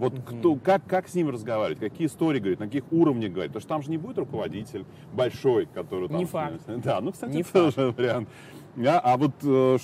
Вот 0.00 0.14
mm-hmm. 0.14 0.38
кто, 0.40 0.54
как, 0.56 0.84
как 0.86 1.08
с 1.08 1.14
ним 1.14 1.30
разговаривать, 1.30 1.78
какие 1.78 2.06
истории 2.06 2.40
говорить, 2.40 2.58
на 2.58 2.66
каких 2.66 2.84
уровнях 2.90 3.32
говорить. 3.32 3.52
Потому 3.52 3.60
что 3.60 3.68
там 3.68 3.82
же 3.82 3.90
не 3.90 3.98
будет 3.98 4.18
руководитель 4.18 4.84
большой, 5.12 5.66
который 5.66 6.08
там... 6.08 6.18
Не 6.18 6.24
факт. 6.24 6.62
Да, 6.66 7.00
ну, 7.00 7.12
кстати, 7.12 7.36
не 7.36 7.42
тоже 7.42 7.72
факт. 7.72 7.98
вариант. 7.98 8.28
А, 8.78 9.00
а 9.00 9.16
вот 9.16 9.32
э, 9.42 9.78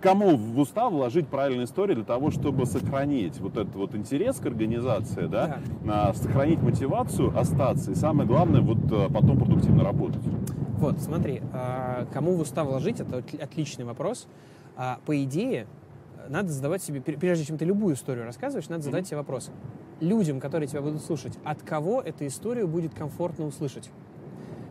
кому 0.00 0.36
в 0.36 0.58
устав 0.58 0.92
вложить 0.92 1.28
правильные 1.28 1.64
истории 1.64 1.94
для 1.94 2.04
того, 2.04 2.30
чтобы 2.30 2.66
сохранить 2.66 3.38
вот 3.40 3.56
этот 3.56 3.74
вот 3.74 3.94
интерес 3.94 4.38
к 4.38 4.46
организации, 4.46 5.26
да, 5.26 5.58
да. 5.84 6.14
сохранить 6.14 6.62
мотивацию, 6.62 7.36
остаться 7.36 7.90
и 7.90 7.94
самое 7.94 8.28
главное, 8.28 8.60
вот 8.60 8.78
э, 8.90 9.12
потом 9.12 9.38
продуктивно 9.38 9.84
работать? 9.84 10.22
Вот, 10.78 11.00
смотри, 11.00 11.42
а, 11.52 12.06
кому 12.12 12.36
в 12.36 12.40
устав 12.40 12.66
вложить, 12.66 13.00
это 13.00 13.22
отличный 13.40 13.84
вопрос. 13.84 14.26
А, 14.76 14.98
по 15.04 15.22
идее, 15.22 15.66
надо 16.28 16.50
задавать 16.50 16.82
себе, 16.82 17.00
прежде 17.00 17.44
чем 17.44 17.58
ты 17.58 17.64
любую 17.64 17.94
историю 17.94 18.24
рассказываешь, 18.24 18.68
надо 18.68 18.82
задать 18.82 19.04
mm-hmm. 19.04 19.08
себе 19.08 19.16
вопрос. 19.18 19.50
Людям, 20.00 20.40
которые 20.40 20.68
тебя 20.68 20.82
будут 20.82 21.02
слушать, 21.02 21.38
от 21.44 21.62
кого 21.62 22.00
эту 22.00 22.26
историю 22.26 22.68
будет 22.68 22.94
комфортно 22.94 23.46
услышать? 23.46 23.90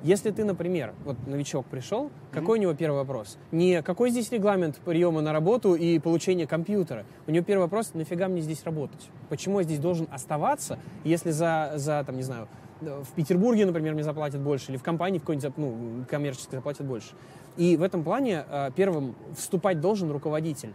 Если 0.03 0.31
ты, 0.31 0.43
например, 0.43 0.95
вот 1.05 1.15
новичок 1.27 1.67
пришел, 1.67 2.05
mm-hmm. 2.05 2.33
какой 2.33 2.57
у 2.57 2.61
него 2.61 2.73
первый 2.73 2.97
вопрос? 2.97 3.37
Не 3.51 3.83
какой 3.83 4.09
здесь 4.09 4.31
регламент 4.31 4.77
приема 4.83 5.21
на 5.21 5.31
работу 5.31 5.75
и 5.75 5.99
получения 5.99 6.47
компьютера. 6.47 7.05
У 7.27 7.31
него 7.31 7.45
первый 7.45 7.63
вопрос, 7.63 7.93
нафига 7.93 8.27
мне 8.27 8.41
здесь 8.41 8.63
работать? 8.63 9.09
Почему 9.29 9.59
я 9.59 9.63
здесь 9.63 9.79
должен 9.79 10.07
оставаться, 10.11 10.79
если 11.03 11.29
за, 11.29 11.73
за 11.75 12.03
там, 12.03 12.17
не 12.17 12.23
знаю, 12.23 12.47
в 12.81 13.11
Петербурге, 13.15 13.65
например, 13.65 13.93
мне 13.93 14.03
заплатят 14.03 14.41
больше, 14.41 14.71
или 14.71 14.77
в 14.77 14.83
компании 14.83 15.19
в 15.19 15.21
какой-нибудь 15.21 15.57
ну, 15.57 16.05
коммерческой 16.09 16.55
заплатят 16.55 16.85
больше. 16.85 17.09
И 17.57 17.77
в 17.77 17.83
этом 17.83 18.03
плане 18.03 18.43
э, 18.47 18.71
первым 18.75 19.15
вступать 19.35 19.79
должен 19.79 20.11
руководитель 20.11 20.73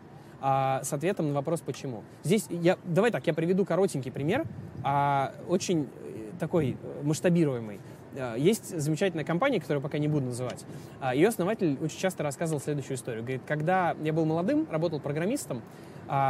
а, 0.49 0.81
с 0.85 0.93
ответом 0.93 1.27
на 1.27 1.35
вопрос 1.35 1.61
«почему?». 1.61 2.05
Здесь 2.23 2.47
я, 2.51 2.79
давай 2.85 3.11
так, 3.11 3.27
я 3.27 3.35
приведу 3.35 3.65
коротенький 3.65 4.13
пример, 4.13 4.45
а, 4.85 5.35
очень 5.49 5.89
э, 6.05 6.39
такой 6.39 6.77
э, 6.81 7.03
масштабируемый. 7.03 7.81
А, 8.17 8.37
есть 8.37 8.79
замечательная 8.79 9.25
компания, 9.25 9.59
которую 9.59 9.83
пока 9.83 9.99
не 9.99 10.07
буду 10.07 10.27
называть. 10.27 10.65
А, 11.01 11.17
Ее 11.17 11.27
основатель 11.27 11.77
очень 11.81 11.99
часто 11.99 12.23
рассказывал 12.23 12.61
следующую 12.61 12.97
историю. 12.97 13.25
Говорит, 13.25 13.43
когда 13.45 13.97
я 14.01 14.13
был 14.13 14.25
молодым, 14.25 14.69
работал 14.71 15.01
программистом, 15.01 15.63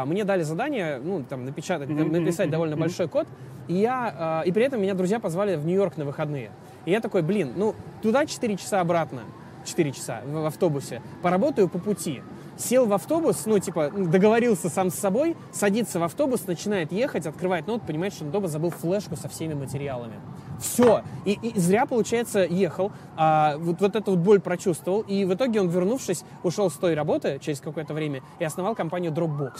мне 0.07 0.25
дали 0.25 0.43
задание, 0.43 0.99
ну, 0.99 1.23
там, 1.23 1.45
напечатать, 1.45 1.91
написать 1.91 2.49
довольно 2.49 2.79
большой 2.79 3.09
код, 3.09 3.29
и 3.69 3.75
я, 3.75 4.43
и 4.47 4.51
при 4.51 4.64
этом 4.64 4.81
меня 4.81 4.95
друзья 4.95 5.21
позвали 5.21 5.57
в 5.57 5.67
Нью-Йорк 5.67 5.99
на 5.99 6.07
выходные. 6.07 6.51
И 6.87 6.91
я 6.91 7.03
такой, 7.03 7.21
блин, 7.21 7.53
ну, 7.55 7.75
туда 8.01 8.25
4 8.25 8.57
часа 8.57 8.81
обратно, 8.81 9.25
4 9.67 9.93
часа 9.93 10.23
в 10.25 10.47
автобусе, 10.47 11.03
поработаю 11.21 11.69
по 11.69 11.79
пути 11.79 12.23
сел 12.57 12.87
в 12.87 12.93
автобус, 12.93 13.47
ну, 13.47 13.59
типа, 13.59 13.91
договорился 13.91 14.69
сам 14.69 14.91
с 14.91 14.95
собой, 14.95 15.37
садится 15.53 16.01
в 16.01 16.03
автобус, 16.03 16.47
начинает 16.47 16.93
ехать, 16.93 17.27
открывает 17.27 17.67
ноут, 17.67 17.83
понимает, 17.83 18.15
что 18.15 18.25
он 18.25 18.31
дома 18.31 18.49
забыл 18.49 18.71
флешку 18.71 19.17
со 19.17 19.29
всеми 19.29 19.55
материалами. 19.55 20.21
Все. 20.61 21.03
И, 21.25 21.33
и 21.33 21.59
зря, 21.59 21.87
получается, 21.87 22.41
ехал, 22.41 22.93
а, 23.17 23.57
вот, 23.59 23.81
вот 23.81 23.97
эту 23.97 24.13
вот 24.13 24.21
боль 24.21 24.41
прочувствовал, 24.41 25.03
и 25.03 25.25
в 25.25 25.35
итоге 25.35 25.61
он, 25.61 25.69
вернувшись, 25.69 26.25
ушел 26.43 26.71
с 26.71 26.75
той 26.75 26.95
работы 26.95 27.39
через 27.43 27.61
какое-то 27.61 27.95
время 27.95 28.23
и 28.39 28.45
основал 28.45 28.75
компанию 28.75 29.13
Dropbox, 29.13 29.53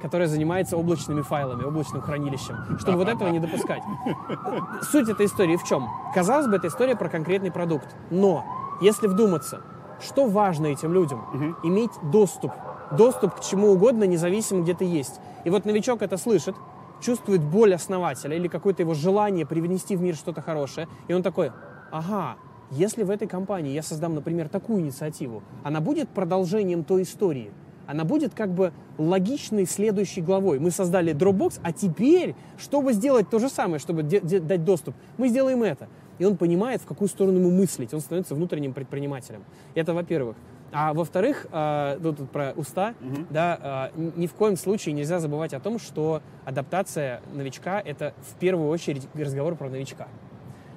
которая 0.00 0.28
занимается 0.28 0.76
облачными 0.76 1.22
файлами, 1.22 1.64
облачным 1.64 2.02
хранилищем, 2.02 2.78
чтобы 2.78 2.98
вот 2.98 3.08
этого 3.08 3.28
не 3.28 3.40
допускать. 3.40 3.82
Суть 4.82 5.08
этой 5.08 5.26
истории 5.26 5.56
в 5.56 5.64
чем? 5.64 5.88
Казалось 6.14 6.46
бы, 6.46 6.56
это 6.56 6.68
история 6.68 6.96
про 6.96 7.08
конкретный 7.08 7.50
продукт, 7.50 7.88
но 8.10 8.44
если 8.80 9.06
вдуматься, 9.06 9.62
что 10.00 10.26
важно 10.26 10.66
этим 10.66 10.92
людям? 10.92 11.24
Угу. 11.34 11.68
Иметь 11.68 11.92
доступ. 12.10 12.52
Доступ 12.92 13.34
к 13.36 13.40
чему 13.40 13.72
угодно, 13.72 14.04
независимо 14.04 14.62
где 14.62 14.74
ты 14.74 14.84
есть. 14.84 15.20
И 15.44 15.50
вот 15.50 15.64
новичок 15.64 16.02
это 16.02 16.16
слышит, 16.16 16.54
чувствует 17.00 17.42
боль 17.42 17.74
основателя 17.74 18.36
или 18.36 18.48
какое-то 18.48 18.82
его 18.82 18.94
желание 18.94 19.46
привнести 19.46 19.96
в 19.96 20.02
мир 20.02 20.14
что-то 20.14 20.40
хорошее, 20.40 20.88
и 21.08 21.12
он 21.12 21.22
такой, 21.22 21.52
ага, 21.90 22.36
если 22.70 23.02
в 23.02 23.10
этой 23.10 23.28
компании 23.28 23.72
я 23.72 23.82
создам, 23.82 24.14
например, 24.14 24.48
такую 24.48 24.80
инициативу, 24.80 25.42
она 25.62 25.80
будет 25.80 26.08
продолжением 26.08 26.82
той 26.82 27.02
истории, 27.02 27.52
она 27.86 28.04
будет 28.04 28.34
как 28.34 28.50
бы 28.50 28.72
логичной 28.96 29.66
следующей 29.66 30.22
главой. 30.22 30.58
Мы 30.58 30.70
создали 30.70 31.14
Dropbox, 31.14 31.60
а 31.62 31.72
теперь, 31.72 32.34
чтобы 32.56 32.94
сделать 32.94 33.28
то 33.28 33.38
же 33.38 33.50
самое, 33.50 33.78
чтобы 33.78 34.02
дать 34.02 34.64
доступ, 34.64 34.94
мы 35.18 35.28
сделаем 35.28 35.62
это 35.62 35.88
и 36.18 36.24
он 36.24 36.36
понимает, 36.36 36.80
в 36.80 36.86
какую 36.86 37.08
сторону 37.08 37.38
ему 37.38 37.50
мыслить, 37.50 37.92
он 37.94 38.00
становится 38.00 38.34
внутренним 38.34 38.72
предпринимателем. 38.72 39.44
Это 39.74 39.94
во-первых. 39.94 40.36
А 40.72 40.92
во-вторых, 40.92 41.46
э, 41.52 41.98
тут 42.02 42.28
про 42.30 42.52
уста, 42.56 42.94
угу. 43.00 43.26
да, 43.30 43.90
э, 43.94 44.10
ни 44.16 44.26
в 44.26 44.34
коем 44.34 44.56
случае 44.56 44.92
нельзя 44.92 45.20
забывать 45.20 45.54
о 45.54 45.60
том, 45.60 45.78
что 45.78 46.20
адаптация 46.44 47.22
новичка— 47.32 47.80
это 47.84 48.12
в 48.28 48.34
первую 48.40 48.68
очередь 48.68 49.06
разговор 49.14 49.54
про 49.54 49.68
новичка. 49.68 50.08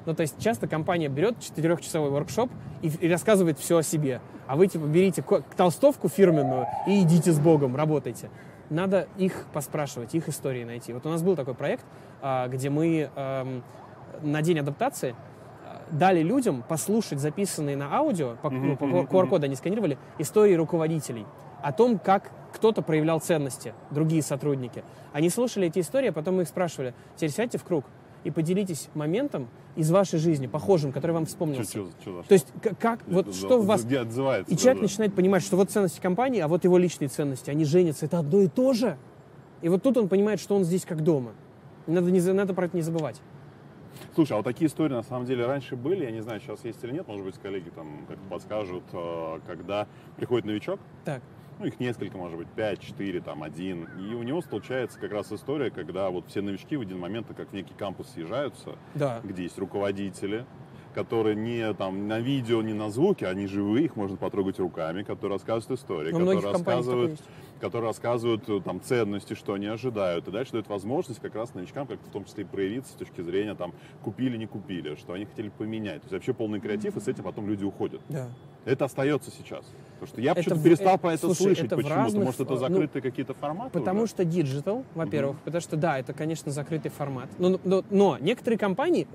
Ну, 0.05 0.13
то 0.13 0.21
есть 0.21 0.39
часто 0.39 0.67
компания 0.67 1.09
берет 1.09 1.39
четырехчасовой 1.39 2.11
воркшоп 2.11 2.51
и, 2.81 2.89
и 2.89 3.09
рассказывает 3.09 3.57
все 3.57 3.77
о 3.77 3.83
себе, 3.83 4.21
а 4.45 4.55
вы, 4.55 4.67
типа, 4.67 4.85
берите 4.85 5.23
толстовку 5.57 6.09
фирменную 6.09 6.67
и 6.87 7.01
идите 7.01 7.31
с 7.31 7.39
Богом, 7.39 7.75
работайте. 7.75 8.29
Надо 8.69 9.07
их 9.17 9.45
поспрашивать, 9.51 10.13
их 10.13 10.29
истории 10.29 10.63
найти. 10.63 10.93
Вот 10.93 11.05
у 11.05 11.09
нас 11.09 11.23
был 11.23 11.35
такой 11.35 11.55
проект, 11.55 11.85
э, 12.21 12.47
где 12.49 12.69
мы 12.69 13.09
эм, 13.15 13.63
на 14.21 14.41
день 14.41 14.59
адаптации 14.59 15.15
дали 15.91 16.21
людям 16.21 16.63
послушать 16.67 17.19
записанные 17.19 17.77
на 17.77 17.93
аудио, 17.95 18.35
по, 18.41 18.49
ну, 18.49 18.75
по 18.75 18.85
QR-коду 18.85 19.45
они 19.45 19.55
сканировали, 19.55 19.97
истории 20.17 20.53
руководителей 20.53 21.25
о 21.61 21.71
том, 21.71 21.97
как 21.99 22.31
кто-то 22.53 22.81
проявлял 22.81 23.19
ценности, 23.19 23.73
другие 23.91 24.21
сотрудники. 24.21 24.83
Они 25.13 25.29
слушали 25.29 25.67
эти 25.67 25.79
истории, 25.79 26.09
а 26.09 26.13
потом 26.13 26.37
мы 26.37 26.43
их 26.43 26.47
спрашивали, 26.47 26.93
теперь 27.15 27.31
сядьте 27.31 27.57
в 27.57 27.63
круг 27.63 27.85
и 28.23 28.31
поделитесь 28.31 28.89
моментом 28.93 29.47
из 29.75 29.91
вашей 29.91 30.19
жизни, 30.19 30.47
похожим, 30.47 30.91
который 30.91 31.11
вам 31.11 31.25
вспомнился. 31.25 31.71
Чё, 31.71 31.87
чё, 32.03 32.21
чё, 32.21 32.23
То 32.27 32.33
есть 32.33 32.47
как, 32.79 32.99
вот 33.07 33.33
что 33.33 33.59
в 33.59 33.65
вас... 33.65 33.85
Отзывается, 33.85 34.53
и 34.53 34.57
человек 34.57 34.79
да. 34.79 34.83
начинает 34.83 35.15
понимать, 35.15 35.43
что 35.43 35.55
вот 35.55 35.69
ценности 35.69 36.01
компании, 36.01 36.41
а 36.41 36.47
вот 36.47 36.63
его 36.63 36.77
личные 36.77 37.07
ценности, 37.07 37.49
они 37.49 37.63
женятся, 37.63 38.05
это 38.05 38.19
одно 38.19 38.41
и 38.41 38.47
то 38.47 38.73
же. 38.73 38.97
И 39.61 39.69
вот 39.69 39.83
тут 39.83 39.97
он 39.97 40.09
понимает, 40.09 40.39
что 40.39 40.55
он 40.55 40.63
здесь 40.63 40.85
как 40.85 41.03
дома. 41.03 41.31
Надо, 41.85 42.11
не, 42.11 42.19
надо 42.19 42.53
про 42.53 42.65
это 42.65 42.75
не 42.75 42.83
забывать. 42.83 43.21
Слушай, 44.17 44.33
а 44.33 44.35
вот 44.37 44.45
такие 44.45 44.67
истории 44.67 44.95
на 44.95 45.03
самом 45.03 45.27
деле 45.27 45.45
раньше 45.45 45.75
были, 45.75 46.03
я 46.03 46.09
не 46.09 46.21
знаю, 46.21 46.39
сейчас 46.39 46.65
есть 46.65 46.83
или 46.83 46.91
нет, 46.91 47.07
может 47.07 47.23
быть, 47.23 47.37
коллеги 47.37 47.69
там 47.69 48.03
как 48.07 48.17
подскажут, 48.31 48.83
э, 48.91 49.39
когда 49.45 49.87
приходит 50.15 50.47
новичок, 50.47 50.79
так. 51.05 51.21
ну 51.59 51.67
их 51.67 51.79
несколько, 51.79 52.17
может 52.17 52.35
быть, 52.35 52.47
5, 52.47 52.79
4, 52.79 53.21
там, 53.21 53.43
один, 53.43 53.83
и 53.99 54.15
у 54.15 54.23
него 54.23 54.41
случается 54.41 54.99
как 54.99 55.11
раз 55.11 55.31
история, 55.31 55.69
когда 55.69 56.09
вот 56.09 56.25
все 56.29 56.41
новички 56.41 56.77
в 56.77 56.81
один 56.81 56.97
момент 56.97 57.27
как 57.37 57.49
в 57.49 57.53
некий 57.53 57.75
кампус 57.75 58.07
съезжаются, 58.09 58.79
да. 58.95 59.21
где 59.23 59.43
есть 59.43 59.59
руководители, 59.59 60.47
которые 60.95 61.35
не 61.35 61.71
там 61.75 62.07
на 62.07 62.19
видео, 62.19 62.63
не 62.63 62.73
на 62.73 62.89
звуки, 62.89 63.23
они 63.23 63.45
живые, 63.45 63.85
их 63.85 63.95
можно 63.95 64.17
потрогать 64.17 64.57
руками, 64.57 65.03
которые 65.03 65.35
рассказывают 65.35 65.79
истории, 65.79 66.11
Но 66.11 66.17
которые 66.17 66.39
рассказывают, 66.41 67.19
которые 67.59 67.89
рассказывают 67.89 68.47
э, 68.49 68.61
там 68.61 68.81
ценности, 68.81 69.33
что 69.33 69.53
они 69.53 69.67
ожидают. 69.67 70.27
И 70.27 70.31
дальше 70.31 70.53
дают 70.53 70.67
возможность 70.67 71.19
как 71.19 71.35
раз 71.35 71.53
новичкам 71.53 71.87
как 71.87 71.99
в 71.99 72.09
том 72.11 72.25
числе 72.25 72.43
и 72.43 72.47
проявиться 72.47 72.93
с 72.93 72.95
точки 72.95 73.21
зрения 73.21 73.55
там 73.55 73.73
купили, 74.03 74.37
не 74.37 74.47
купили, 74.47 74.95
что 74.95 75.13
они 75.13 75.25
хотели 75.25 75.49
поменять. 75.49 76.01
То 76.01 76.05
есть 76.05 76.13
вообще 76.13 76.33
полный 76.33 76.59
креатив, 76.59 76.97
и 76.97 76.99
с 76.99 77.07
этим 77.07 77.23
потом 77.23 77.47
люди 77.47 77.63
уходят. 77.63 78.01
Да. 78.09 78.29
Это 78.65 78.85
остается 78.85 79.31
сейчас. 79.31 79.65
Потому 79.99 80.13
что 80.13 80.21
я 80.21 80.35
почему-то 80.35 80.63
перестал 80.63 80.95
это, 80.95 80.97
по 80.97 81.07
это 81.07 81.21
слушай, 81.21 81.43
слышать 81.43 81.69
почему-то. 81.69 81.95
Разных, 81.95 82.25
Может, 82.25 82.41
это 82.41 82.53
ну, 82.53 82.59
закрытые 82.59 83.01
ну, 83.03 83.09
какие-то 83.09 83.33
форматы? 83.33 83.71
Потому 83.71 84.03
уже? 84.03 84.11
что 84.11 84.25
digital, 84.25 84.83
во-первых. 84.95 85.35
Угу. 85.37 85.41
Потому 85.45 85.61
что, 85.61 85.75
да, 85.75 85.99
это, 85.99 86.13
конечно, 86.13 86.51
закрытый 86.51 86.91
формат. 86.91 87.29
Но, 87.37 87.59
но, 87.63 87.83
но 87.89 88.17
некоторые 88.19 88.57
компании, 88.57 89.07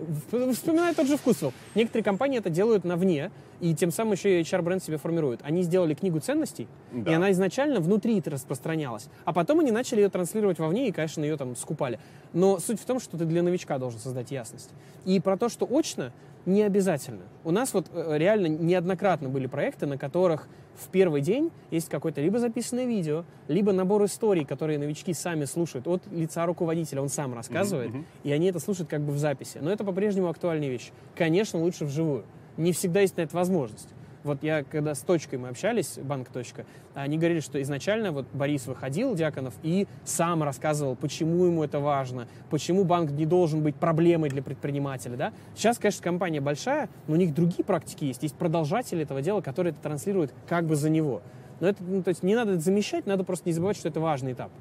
вспоминаю 0.52 0.94
тот 0.94 1.06
же 1.06 1.16
вкусвелл, 1.16 1.52
некоторые 1.74 2.04
компании 2.04 2.38
это 2.38 2.50
делают 2.50 2.84
на 2.84 2.96
вне, 2.96 3.30
и 3.60 3.74
тем 3.74 3.92
самым 3.92 4.14
еще 4.14 4.40
и 4.40 4.42
HR-бренд 4.42 4.82
себе 4.82 4.96
формируют. 4.96 5.40
Они 5.44 5.62
сделали 5.62 5.94
книгу 5.94 6.18
ценностей, 6.18 6.66
да. 6.90 7.12
и 7.12 7.14
она 7.14 7.30
изначально 7.30 7.80
внутри 7.80 8.20
распространялась. 8.26 9.08
А 9.24 9.32
потом 9.32 9.60
они 9.60 9.70
начали 9.70 10.00
ее 10.00 10.08
транслировать 10.08 10.58
вовне, 10.58 10.88
и, 10.88 10.92
конечно, 10.92 11.22
ее 11.22 11.36
там 11.36 11.54
скупали. 11.54 12.00
Но 12.32 12.58
суть 12.58 12.80
в 12.80 12.84
том, 12.84 12.98
что 12.98 13.16
ты 13.16 13.24
для 13.24 13.42
новичка 13.42 13.78
должен 13.78 14.00
создать 14.00 14.30
ясность. 14.32 14.70
И 15.04 15.20
про 15.20 15.36
то, 15.36 15.48
что 15.48 15.66
очно, 15.70 16.12
не 16.46 16.62
обязательно. 16.62 17.22
У 17.44 17.50
нас 17.50 17.72
вот 17.74 17.86
э, 17.92 18.18
реально 18.18 18.46
неоднократно 18.46 19.28
были 19.28 19.46
проекты, 19.46 19.86
на 19.86 19.98
которых 19.98 20.48
в 20.74 20.88
первый 20.88 21.20
день 21.20 21.50
есть 21.70 21.88
какое-то 21.88 22.20
либо 22.20 22.38
записанное 22.38 22.86
видео, 22.86 23.24
либо 23.48 23.72
набор 23.72 24.04
историй, 24.04 24.44
которые 24.44 24.78
новички 24.78 25.12
сами 25.12 25.44
слушают 25.44 25.86
от 25.86 26.02
лица 26.10 26.46
руководителя, 26.46 27.02
он 27.02 27.08
сам 27.08 27.34
рассказывает, 27.34 27.90
mm-hmm. 27.90 28.04
и 28.24 28.32
они 28.32 28.46
это 28.46 28.58
слушают 28.58 28.88
как 28.88 29.02
бы 29.02 29.12
в 29.12 29.18
записи. 29.18 29.58
Но 29.60 29.70
это 29.70 29.84
по-прежнему 29.84 30.28
актуальная 30.28 30.68
вещь. 30.68 30.90
Конечно, 31.14 31.60
лучше 31.60 31.84
вживую. 31.84 32.24
Не 32.56 32.72
всегда 32.72 33.00
есть 33.00 33.16
на 33.16 33.22
это 33.22 33.36
возможность. 33.36 33.88
Вот 34.24 34.42
я, 34.42 34.62
когда 34.62 34.94
с 34.94 35.00
точкой 35.00 35.36
мы 35.36 35.48
общались, 35.48 35.98
банк 35.98 36.28
точка, 36.28 36.64
они 36.94 37.18
говорили, 37.18 37.40
что 37.40 37.60
изначально 37.60 38.12
вот 38.12 38.26
Борис 38.32 38.66
выходил, 38.66 39.14
Дьяконов, 39.14 39.54
и 39.62 39.88
сам 40.04 40.42
рассказывал, 40.42 40.94
почему 40.94 41.44
ему 41.46 41.64
это 41.64 41.80
важно, 41.80 42.28
почему 42.50 42.84
банк 42.84 43.10
не 43.10 43.26
должен 43.26 43.62
быть 43.62 43.74
проблемой 43.74 44.30
для 44.30 44.42
предпринимателя, 44.42 45.16
да. 45.16 45.32
Сейчас, 45.56 45.78
конечно, 45.78 46.02
компания 46.04 46.40
большая, 46.40 46.88
но 47.08 47.14
у 47.14 47.16
них 47.16 47.34
другие 47.34 47.64
практики 47.64 48.04
есть, 48.04 48.22
есть 48.22 48.36
продолжатели 48.36 49.02
этого 49.02 49.22
дела, 49.22 49.40
которые 49.40 49.72
это 49.72 49.82
транслируют 49.82 50.32
как 50.46 50.66
бы 50.66 50.76
за 50.76 50.88
него. 50.88 51.22
Но 51.60 51.68
это, 51.68 51.82
ну, 51.82 52.02
то 52.02 52.08
есть 52.08 52.22
не 52.22 52.34
надо 52.34 52.52
это 52.52 52.60
замещать, 52.60 53.06
надо 53.06 53.24
просто 53.24 53.48
не 53.48 53.52
забывать, 53.52 53.76
что 53.76 53.88
это 53.88 54.00
важный 54.00 54.32
этап 54.32 54.52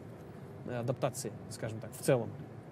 э, 0.65 0.79
адаптации, 0.79 1.31
скажем 1.49 1.79
так, 1.79 1.91
в 1.93 2.03
целом. 2.03 2.29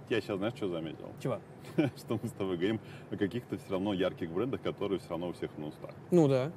Я 0.09 0.21
сейчас, 0.21 0.37
знаешь, 0.37 0.55
что 0.55 0.69
заметил? 0.69 1.05
Чего? 1.21 1.39
что 1.97 2.19
мы 2.21 2.29
с 2.29 2.31
тобой 2.31 2.57
говорим 2.57 2.79
о 3.11 3.15
каких-то 3.15 3.57
все 3.57 3.71
равно 3.71 3.93
ярких 3.93 4.29
брендах, 4.31 4.61
которые 4.61 4.99
все 4.99 5.09
равно 5.09 5.29
у 5.29 5.33
всех 5.33 5.49
на 5.57 5.67
устах. 5.67 5.91
Ну 6.11 6.27
да. 6.27 6.51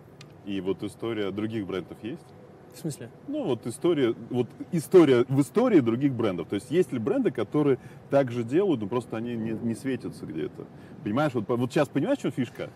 И 0.46 0.60
вот 0.60 0.82
история 0.82 1.30
других 1.30 1.66
брендов 1.66 1.98
есть? 2.02 2.26
В 2.74 2.78
смысле? 2.78 3.10
Ну, 3.28 3.44
вот 3.44 3.66
история, 3.66 4.14
вот 4.30 4.48
история 4.72 5.24
в 5.28 5.40
истории 5.40 5.80
других 5.80 6.14
брендов. 6.14 6.48
То 6.48 6.54
есть 6.54 6.70
есть 6.70 6.92
ли 6.92 6.98
бренды, 6.98 7.30
которые 7.30 7.78
так 8.10 8.30
же 8.30 8.44
делают, 8.44 8.80
но 8.80 8.86
просто 8.86 9.16
они 9.16 9.36
не, 9.36 9.50
не 9.50 9.74
светятся 9.74 10.24
где-то. 10.24 10.66
Понимаешь, 11.04 11.34
вот, 11.34 11.44
вот 11.48 11.70
сейчас 11.70 11.88
понимаешь, 11.88 12.18
что 12.18 12.30
фишка? 12.30 12.70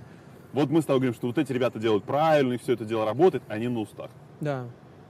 Вот 0.53 0.71
мы 0.71 0.83
с 0.83 0.85
тобой 0.85 1.01
говорим, 1.01 1.15
что 1.15 1.27
вот 1.27 1.39
эти 1.39 1.53
ребята 1.53 1.79
делают 1.79 2.05
правильно, 2.05 2.55
и 2.55 2.59
все 2.59 2.75
это 2.75 2.85
дело 2.85 3.05
работает, 3.05 3.43
они 3.49 3.69
на 3.69 3.81
устах. 3.81 4.11
Да. 4.41 4.67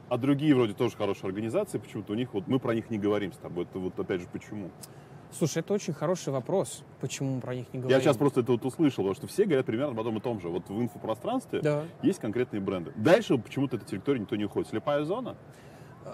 А 0.08 0.18
другие 0.18 0.54
вроде 0.54 0.72
тоже 0.72 0.96
хорошие 0.96 1.26
организации, 1.28 1.78
почему-то 1.78 2.12
у 2.12 2.16
них, 2.16 2.32
вот 2.32 2.46
мы 2.46 2.60
про 2.60 2.74
них 2.74 2.90
не 2.90 2.98
говорим 2.98 3.32
с 3.32 3.36
тобой. 3.36 3.64
Это 3.64 3.78
вот 3.78 3.98
опять 3.98 4.20
же 4.20 4.28
почему? 4.32 4.70
Слушай, 5.38 5.58
это 5.58 5.74
очень 5.74 5.92
хороший 5.92 6.32
вопрос, 6.32 6.82
почему 7.00 7.34
мы 7.34 7.40
про 7.42 7.54
них 7.54 7.66
не 7.72 7.80
говорим. 7.80 7.96
Я 7.96 8.02
сейчас 8.02 8.16
просто 8.16 8.40
это 8.40 8.52
вот 8.52 8.64
услышал, 8.64 9.04
потому 9.04 9.14
что 9.14 9.26
все 9.26 9.44
говорят 9.44 9.66
примерно 9.66 9.92
об 9.92 10.00
одном 10.00 10.16
и 10.16 10.20
том 10.20 10.40
же. 10.40 10.48
Вот 10.48 10.68
в 10.68 10.80
инфопространстве 10.80 11.60
да. 11.60 11.84
есть 12.02 12.20
конкретные 12.20 12.60
бренды. 12.60 12.92
Дальше 12.96 13.36
почему-то 13.36 13.76
эта 13.76 13.84
территория 13.84 14.20
никто 14.20 14.36
не 14.36 14.44
уходит. 14.46 14.70
Слепая 14.70 15.04
зона? 15.04 15.36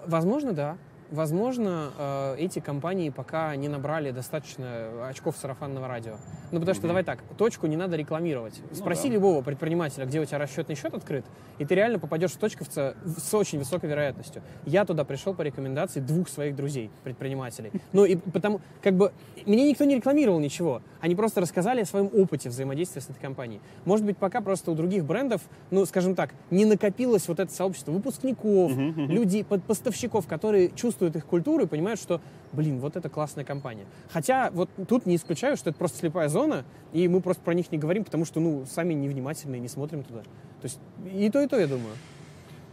Возможно, 0.07 0.53
да. 0.53 0.77
Возможно, 1.13 1.91
э, 1.99 2.37
эти 2.39 2.59
компании 2.59 3.11
пока 3.11 3.55
не 3.55 3.69
набрали 3.69 4.13
достаточно 4.13 5.09
очков 5.09 5.37
сарафанного 5.37 5.87
радио. 5.87 6.15
Ну, 6.53 6.59
потому 6.59 6.75
что, 6.75 6.87
давай 6.87 7.05
так, 7.05 7.19
точку 7.37 7.67
не 7.67 7.77
надо 7.77 7.97
рекламировать. 7.97 8.61
Ну 8.71 8.75
Спроси 8.77 9.09
да. 9.09 9.15
любого 9.15 9.43
предпринимателя, 9.43 10.07
где 10.07 10.21
у 10.21 10.25
тебя 10.25 10.39
расчетный 10.39 10.75
счет 10.75 10.95
открыт, 10.95 11.27
и 11.59 11.67
ты 11.67 11.75
реально 11.75 11.99
попадешь 11.99 12.33
в 12.33 12.39
точковца 12.39 12.95
с 13.05 13.35
очень 13.35 13.59
высокой 13.59 13.91
вероятностью. 13.91 14.43
Я 14.65 14.87
туда 14.87 15.05
пришел 15.05 15.35
по 15.35 15.43
рекомендации 15.43 16.01
двух 16.01 16.31
своих 16.31 16.57
друзей, 16.57 16.91
предпринимателей. 17.05 17.71
Ну, 17.93 18.07
и 18.07 18.17
потому, 18.17 18.63
как 18.81 18.95
бы, 18.95 19.13
мне 19.45 19.69
никто 19.69 19.85
не 19.85 19.97
рекламировал 19.97 20.39
ничего. 20.39 20.81
Они 21.01 21.15
просто 21.15 21.43
рассказали 21.43 21.83
о 21.83 21.85
своем 21.85 22.09
опыте 22.15 22.49
взаимодействия 22.49 23.03
с 23.03 23.11
этой 23.11 23.21
компанией. 23.21 23.61
Может 23.85 24.07
быть, 24.07 24.17
пока 24.17 24.41
просто 24.41 24.71
у 24.71 24.75
других 24.75 25.05
брендов, 25.05 25.43
ну, 25.71 25.85
скажем 25.85 26.15
так, 26.15 26.31
не 26.51 26.65
накопилось 26.65 27.29
вот 27.29 27.39
это 27.39 27.53
сообщество 27.53 27.93
выпускников, 27.93 28.73
людей, 28.75 29.45
поставщиков, 29.45 30.27
которые 30.27 30.71
чувствуют 30.71 31.02
чувствуют 31.03 31.17
их 31.17 31.27
культуру 31.27 31.65
и 31.65 31.67
понимают, 31.67 32.01
что, 32.01 32.21
блин, 32.53 32.79
вот 32.79 32.97
это 32.97 33.09
классная 33.09 33.45
компания. 33.45 33.87
Хотя 34.11 34.51
вот 34.53 34.71
тут 34.89 35.07
не 35.07 35.17
исключаю, 35.17 35.57
что 35.57 35.71
это 35.71 35.79
просто 35.79 35.99
слепая 35.99 36.29
зона, 36.29 36.65
и 36.93 37.09
мы 37.09 37.21
просто 37.21 37.43
про 37.43 37.55
них 37.55 37.73
не 37.73 37.79
говорим, 37.79 38.05
потому 38.05 38.25
что, 38.25 38.41
ну, 38.41 38.65
сами 38.67 38.95
невнимательные, 38.95 39.61
не 39.61 39.69
смотрим 39.69 40.05
туда. 40.05 40.21
То 40.23 40.65
есть 40.65 40.79
и 41.13 41.29
то, 41.31 41.41
и 41.41 41.47
то, 41.49 41.59
я 41.59 41.67
думаю. 41.67 41.95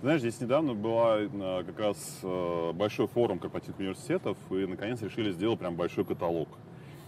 Знаешь, 0.02 0.22
здесь 0.22 0.40
недавно 0.40 0.76
была 0.76 1.18
э, 1.20 1.64
как 1.66 1.80
раз 1.80 2.20
э, 2.24 2.72
большой 2.74 3.08
форум 3.08 3.40
корпоративных 3.40 3.80
университетов, 3.80 4.38
и 4.52 4.66
наконец 4.66 5.02
решили 5.02 5.32
сделать 5.32 5.60
прям 5.60 5.76
большой 5.76 6.06
каталог. 6.06 6.48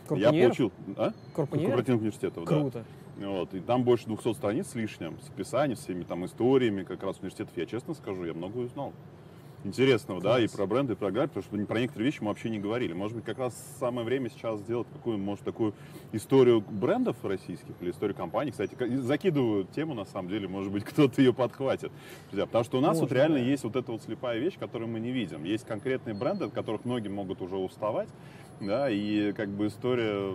Я 0.10 0.32
получил... 0.32 0.72
А? 0.98 1.14
Корпоративных 1.34 2.02
университетов, 2.02 2.46
Круто. 2.46 2.84
да. 3.18 3.28
Вот, 3.28 3.54
и 3.54 3.60
там 3.60 3.84
больше 3.84 4.08
200 4.08 4.34
страниц 4.34 4.68
с 4.70 4.76
лишним, 4.76 5.20
с 5.22 5.30
описанием, 5.30 5.78
всеми 5.78 6.04
там 6.04 6.26
историями 6.26 6.84
как 6.84 7.04
раз 7.04 7.20
университетов. 7.20 7.56
Я 7.56 7.66
честно 7.68 7.94
скажу, 7.94 8.26
я 8.26 8.34
многое 8.34 8.66
узнал 8.66 8.94
интересного, 9.64 10.20
Класс. 10.20 10.38
да, 10.38 10.44
и 10.44 10.48
про 10.48 10.66
бренды, 10.66 10.94
и 10.94 10.96
про 10.96 11.12
гайд, 11.12 11.32
потому 11.32 11.44
что 11.44 11.66
про 11.68 11.80
некоторые 11.80 12.06
вещи 12.06 12.20
мы 12.22 12.28
вообще 12.30 12.50
не 12.50 12.60
говорили. 12.60 12.94
Может 12.94 13.16
быть, 13.16 13.26
как 13.26 13.38
раз 13.38 13.54
самое 13.80 14.06
время 14.06 14.30
сейчас 14.30 14.60
сделать 14.60 14.88
какую, 14.92 15.18
может, 15.18 15.44
такую 15.44 15.74
историю 16.12 16.62
брендов 16.62 17.18
российских 17.24 17.74
или 17.82 17.92
историю 17.92 18.16
компаний. 18.16 18.52
Кстати, 18.52 18.76
закидываю 18.98 19.66
тему, 19.66 19.94
на 19.94 20.06
самом 20.06 20.30
деле, 20.30 20.48
может 20.48 20.72
быть, 20.72 20.84
кто-то 20.86 21.22
ее 21.22 21.34
подхватит. 21.34 21.92
Друзья, 22.30 22.46
потому 22.46 22.64
что 22.64 22.78
у 22.78 22.82
нас 22.82 23.00
Можно, 23.00 23.04
вот 23.04 23.12
реально 23.12 23.38
да. 23.38 23.44
есть 23.44 23.64
вот 23.64 23.76
эта 23.76 23.92
вот 23.92 24.02
слепая 24.04 24.40
вещь, 24.40 24.58
которую 24.60 24.90
мы 24.90 25.00
не 25.00 25.12
видим. 25.12 25.44
Есть 25.44 25.66
конкретные 25.66 26.14
бренды, 26.14 26.46
от 26.46 26.52
которых 26.52 26.86
многие 26.86 27.10
могут 27.10 27.42
уже 27.42 27.56
уставать, 27.56 28.10
да, 28.62 28.90
и 28.90 29.34
как 29.34 29.50
бы 29.50 29.68
история 29.68 30.34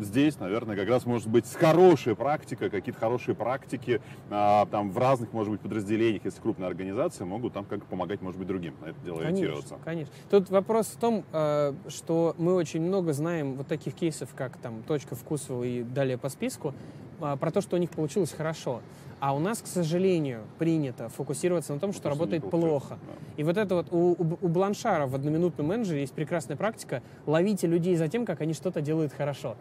здесь, 0.00 0.38
наверное, 0.38 0.76
как 0.76 0.88
раз 0.88 1.06
может 1.06 1.28
быть 1.28 1.46
хорошая 1.52 2.14
практика, 2.14 2.70
какие-то 2.70 2.98
хорошие 2.98 3.34
практики 3.34 4.00
а, 4.30 4.66
там 4.66 4.90
в 4.90 4.98
разных, 4.98 5.32
может 5.32 5.52
быть, 5.52 5.60
подразделениях, 5.60 6.24
если 6.24 6.40
крупная 6.40 6.68
организация, 6.68 7.24
могут 7.24 7.52
там 7.52 7.64
как 7.64 7.84
помогать, 7.86 8.20
может 8.20 8.38
быть, 8.38 8.48
другим 8.48 8.74
на 8.80 8.86
это 8.86 9.00
дело 9.04 9.18
конечно, 9.18 9.28
ориентироваться. 9.28 9.78
Конечно. 9.84 10.12
Тут 10.30 10.50
вопрос 10.50 10.86
в 10.86 10.98
том, 10.98 11.24
э, 11.32 11.74
что 11.88 12.34
мы 12.38 12.54
очень 12.54 12.82
много 12.82 13.12
знаем 13.12 13.54
вот 13.54 13.66
таких 13.66 13.94
кейсов, 13.94 14.30
как 14.34 14.56
там 14.56 14.82
точка 14.82 15.14
вкусу 15.14 15.62
и 15.62 15.82
далее 15.82 16.18
по 16.18 16.28
списку, 16.28 16.68
а, 16.68 17.11
про 17.40 17.50
то, 17.50 17.60
что 17.60 17.76
у 17.76 17.78
них 17.78 17.90
получилось 17.90 18.32
хорошо. 18.32 18.80
А 19.22 19.36
у 19.36 19.38
нас, 19.38 19.62
к 19.62 19.68
сожалению, 19.68 20.40
принято 20.58 21.08
фокусироваться 21.08 21.72
на 21.72 21.78
том, 21.78 21.92
что 21.92 22.08
работает 22.08 22.50
плохо. 22.50 22.98
Да. 23.00 23.12
И 23.36 23.44
вот 23.44 23.56
это 23.56 23.76
вот 23.76 23.86
у, 23.92 24.16
у, 24.18 24.48
Бланшара 24.48 25.06
в 25.06 25.14
одноминутном 25.14 25.64
менеджере 25.68 26.00
есть 26.00 26.12
прекрасная 26.12 26.56
практика. 26.56 27.04
Ловите 27.24 27.68
людей 27.68 27.94
за 27.94 28.08
тем, 28.08 28.26
как 28.26 28.40
они 28.40 28.52
что-то 28.52 28.80
делают 28.80 29.12
хорошо. 29.12 29.54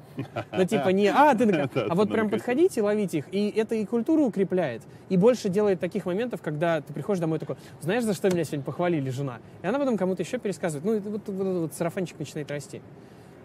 Ну, 0.51 0.65
типа 0.65 0.89
не, 0.89 1.09
а, 1.09 1.35
ты, 1.35 1.45
а 1.75 1.93
вот 1.93 2.09
прям 2.09 2.31
подходите, 2.31 2.81
ловите 2.81 3.19
их. 3.19 3.25
И 3.31 3.49
это 3.55 3.75
и 3.75 3.85
культуру 3.85 4.23
укрепляет, 4.23 4.81
и 5.09 5.15
больше 5.15 5.47
делает 5.47 5.79
таких 5.79 6.07
моментов, 6.07 6.41
когда 6.41 6.81
ты 6.81 6.91
приходишь 6.91 7.19
домой 7.19 7.37
такой, 7.37 7.57
знаешь, 7.81 8.03
за 8.03 8.15
что 8.15 8.31
меня 8.31 8.45
сегодня 8.45 8.65
похвалили 8.65 9.11
жена? 9.11 9.37
И 9.61 9.67
она 9.67 9.77
потом 9.77 9.95
кому-то 9.95 10.23
еще 10.23 10.39
пересказывает. 10.39 10.83
Ну, 10.83 11.11
вот, 11.11 11.23
вот, 11.27 11.35
вот, 11.37 11.57
вот 11.61 11.73
сарафанчик 11.75 12.17
начинает 12.17 12.49
расти. 12.49 12.81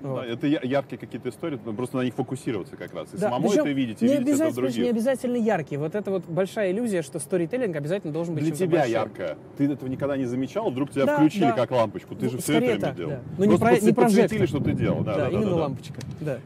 Вот. 0.00 0.22
Да, 0.22 0.26
это 0.26 0.46
яркие 0.46 0.98
какие-то 0.98 1.28
истории, 1.28 1.56
просто 1.56 1.96
на 1.96 2.02
них 2.02 2.14
фокусироваться 2.14 2.76
как 2.76 2.94
раз. 2.94 3.08
И 3.12 3.16
да. 3.16 3.28
самому 3.28 3.48
Причем 3.48 3.62
это 3.62 3.70
видеть, 3.70 4.02
и 4.02 4.06
не 4.06 4.16
видеть 4.18 4.40
это 4.40 4.50
в 4.50 4.54
других. 4.54 4.76
не 4.76 4.90
обязательно 4.90 5.36
яркие. 5.36 5.78
Вот 5.78 5.94
это 5.94 6.10
вот 6.10 6.24
большая 6.26 6.72
иллюзия, 6.72 7.02
что 7.02 7.18
сторителлинг 7.18 7.76
обязательно 7.76 8.12
должен 8.12 8.34
быть 8.34 8.44
Для 8.44 8.54
тебя 8.54 8.80
большим. 8.80 9.38
Ты 9.56 9.72
этого 9.72 9.88
никогда 9.88 10.16
не 10.16 10.26
замечал, 10.26 10.70
вдруг 10.70 10.90
тебя 10.90 11.06
да, 11.06 11.16
включили 11.16 11.44
да. 11.44 11.52
как 11.52 11.70
лампочку. 11.70 12.14
Ты 12.14 12.28
же 12.28 12.38
все 12.38 12.58
это 12.58 12.92
делал. 12.92 13.10
Да. 13.10 13.20
Ну, 13.38 13.44
не, 13.44 13.58
про, 13.58 13.78
не 13.78 13.92
подсветили, 13.92 14.46
что 14.46 14.60
ты 14.60 14.72
делал. 14.72 15.02
Да, 15.02 15.16
да, 15.16 15.24
да, 15.24 15.30
именно 15.30 15.44
да, 15.44 15.50
да. 15.50 15.56
лампочка. 15.56 16.00
Да. 16.20 16.38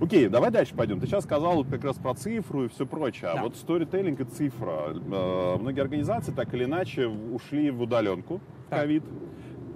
Окей, 0.00 0.28
давай 0.28 0.50
дальше 0.50 0.74
пойдем. 0.74 1.00
Ты 1.00 1.06
сейчас 1.06 1.24
сказал 1.24 1.64
как 1.64 1.82
раз 1.82 1.96
про 1.96 2.14
цифру 2.14 2.66
и 2.66 2.68
все 2.68 2.86
прочее. 2.86 3.30
А 3.30 3.34
да. 3.34 3.40
А 3.40 3.42
вот 3.44 3.56
сторителлинг 3.56 4.20
и 4.20 4.24
цифра. 4.24 4.94
Э, 4.94 5.56
многие 5.58 5.80
организации 5.80 6.30
так 6.30 6.54
или 6.54 6.64
иначе 6.64 7.06
ушли 7.06 7.70
в 7.70 7.82
удаленку, 7.82 8.40
ковид. 8.70 9.02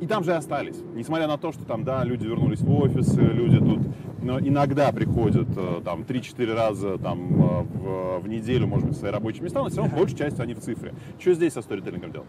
И 0.03 0.07
там 0.09 0.24
же 0.24 0.34
остались. 0.34 0.76
Несмотря 0.94 1.28
на 1.28 1.38
то, 1.38 1.53
что 1.53 1.64
там, 1.64 1.84
да, 1.84 2.03
люди 2.03 2.26
вернулись 2.26 2.61
в 2.61 2.74
офисы, 2.74 3.20
люди 3.20 3.59
тут 3.59 3.80
но 4.22 4.38
иногда 4.38 4.92
приходят 4.92 5.48
э, 5.57 5.80
там 5.84 6.03
3-4 6.03 6.55
раза 6.55 6.98
там, 6.98 7.42
э, 7.42 7.62
в, 7.62 8.18
в 8.20 8.28
неделю, 8.28 8.66
может 8.66 8.86
быть, 8.88 8.96
в 8.96 9.00
свои 9.00 9.11
рабочие 9.11 9.42
места, 9.42 9.62
но 9.62 9.68
все 9.68 9.78
равно 9.78 9.96
большей 9.96 10.16
частью 10.16 10.42
они 10.44 10.55
в 10.55 10.61
цифре. 10.61 10.94
Что 11.18 11.34
здесь 11.34 11.53
со 11.53 11.62
сторителлингом 11.62 12.12
делать? 12.12 12.28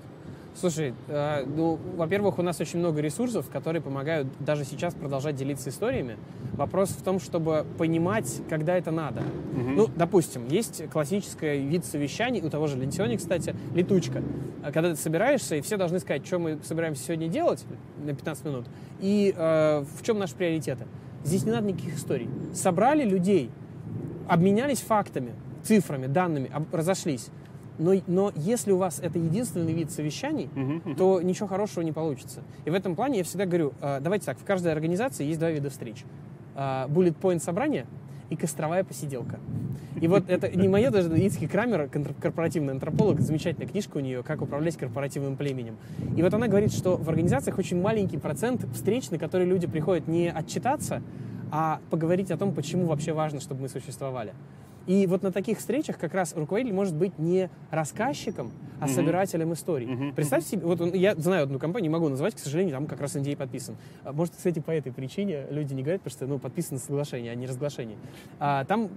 Слушай, 0.55 0.93
э, 1.07 1.45
ну, 1.45 1.79
во-первых, 1.95 2.37
у 2.37 2.43
нас 2.43 2.59
очень 2.59 2.79
много 2.79 3.01
ресурсов, 3.01 3.49
которые 3.49 3.81
помогают 3.81 4.27
даже 4.39 4.65
сейчас 4.65 4.93
продолжать 4.93 5.35
делиться 5.35 5.69
историями. 5.69 6.17
Вопрос 6.53 6.89
в 6.89 7.01
том, 7.01 7.19
чтобы 7.19 7.65
понимать, 7.77 8.41
когда 8.49 8.77
это 8.77 8.91
надо. 8.91 9.21
Угу. 9.21 9.69
Ну, 9.69 9.87
допустим, 9.95 10.47
есть 10.47 10.87
классический 10.91 11.59
вид 11.59 11.85
совещаний, 11.85 12.41
у 12.41 12.49
того 12.49 12.67
же 12.67 12.77
Лентиони, 12.77 13.17
кстати, 13.17 13.55
летучка. 13.73 14.21
Когда 14.61 14.91
ты 14.91 14.95
собираешься, 14.95 15.55
и 15.55 15.61
все 15.61 15.75
должны 15.77 15.99
сказать, 15.99 16.25
что 16.25 16.37
мы 16.39 16.59
собираемся 16.63 17.03
сегодня 17.03 17.27
делать 17.27 17.65
на 18.03 18.13
15 18.13 18.45
минут, 18.45 18.65
и 18.99 19.33
э, 19.35 19.85
в 19.97 20.03
чем 20.03 20.19
наши 20.19 20.35
приоритеты. 20.35 20.85
Здесь 21.23 21.45
не 21.45 21.51
надо 21.51 21.67
никаких 21.67 21.95
историй. 21.95 22.29
Собрали 22.53 23.03
людей, 23.03 23.49
обменялись 24.27 24.81
фактами, 24.81 25.31
цифрами, 25.63 26.07
данными, 26.07 26.51
разошлись 26.71 27.29
но, 27.77 27.93
но 28.07 28.31
если 28.35 28.71
у 28.71 28.77
вас 28.77 28.99
это 28.99 29.19
единственный 29.19 29.73
вид 29.73 29.91
совещаний, 29.91 30.49
uh-huh, 30.53 30.95
то 30.95 31.21
ничего 31.21 31.47
хорошего 31.47 31.83
не 31.83 31.91
получится. 31.91 32.41
И 32.65 32.69
в 32.69 32.73
этом 32.73 32.95
плане 32.95 33.19
я 33.19 33.23
всегда 33.23 33.45
говорю, 33.45 33.73
э, 33.81 33.99
давайте 34.01 34.25
так, 34.25 34.37
в 34.37 34.43
каждой 34.43 34.71
организации 34.71 35.25
есть 35.25 35.39
два 35.39 35.49
вида 35.49 35.69
встреч. 35.69 36.03
Bullet 36.55 37.15
point 37.19 37.39
собрание 37.39 37.87
и 38.29 38.35
костровая 38.35 38.83
посиделка. 38.83 39.39
И 39.99 40.07
вот 40.07 40.29
это 40.29 40.55
не 40.55 40.67
мое 40.67 40.91
даже, 40.91 41.09
Ицки 41.09 41.47
Крамер, 41.47 41.89
корпоративный 42.19 42.73
антрополог, 42.73 43.19
замечательная 43.19 43.67
книжка 43.67 43.97
у 43.97 43.99
нее 43.99 44.23
«Как 44.23 44.41
управлять 44.41 44.75
корпоративным 44.77 45.37
племенем». 45.37 45.77
И 46.17 46.21
вот 46.21 46.33
она 46.33 46.47
говорит, 46.47 46.73
что 46.73 46.97
в 46.97 47.07
организациях 47.09 47.57
очень 47.57 47.81
маленький 47.81 48.17
процент 48.17 48.65
встреч, 48.73 49.09
на 49.11 49.17
которые 49.17 49.47
люди 49.47 49.67
приходят 49.67 50.07
не 50.07 50.31
отчитаться, 50.31 51.01
а 51.51 51.79
поговорить 51.89 52.31
о 52.31 52.37
том, 52.37 52.53
почему 52.53 52.85
вообще 52.87 53.13
важно, 53.13 53.39
чтобы 53.39 53.61
мы 53.61 53.69
существовали. 53.69 54.33
И 54.85 55.07
вот 55.07 55.23
на 55.23 55.31
таких 55.31 55.59
встречах 55.59 55.97
как 55.97 56.13
раз 56.13 56.33
руководитель 56.35 56.73
может 56.73 56.95
быть 56.95 57.17
не 57.17 57.49
рассказчиком, 57.71 58.51
а 58.79 58.85
mm-hmm. 58.85 58.89
собирателем 58.89 59.53
историй. 59.53 59.87
Mm-hmm. 59.87 60.13
Представь 60.13 60.45
себе, 60.45 60.65
вот 60.65 60.81
он, 60.81 60.93
я 60.93 61.15
знаю 61.15 61.43
одну 61.43 61.59
компанию, 61.59 61.89
не 61.89 61.93
могу 61.93 62.09
назвать, 62.09 62.35
к 62.35 62.39
сожалению, 62.39 62.73
там 62.73 62.87
как 62.87 62.99
раз 62.99 63.15
NDA 63.15 63.37
подписан. 63.37 63.75
А, 64.03 64.11
может, 64.11 64.35
кстати, 64.35 64.59
по 64.59 64.71
этой 64.71 64.91
причине 64.91 65.45
люди 65.49 65.73
не 65.73 65.83
говорят, 65.83 66.01
потому 66.01 66.17
что 66.17 66.27
ну, 66.27 66.39
подписано 66.39 66.79
соглашение, 66.79 67.31
а 67.31 67.35
не 67.35 67.45
разглашение. 67.45 67.97
А, 68.39 68.65
там 68.65 68.89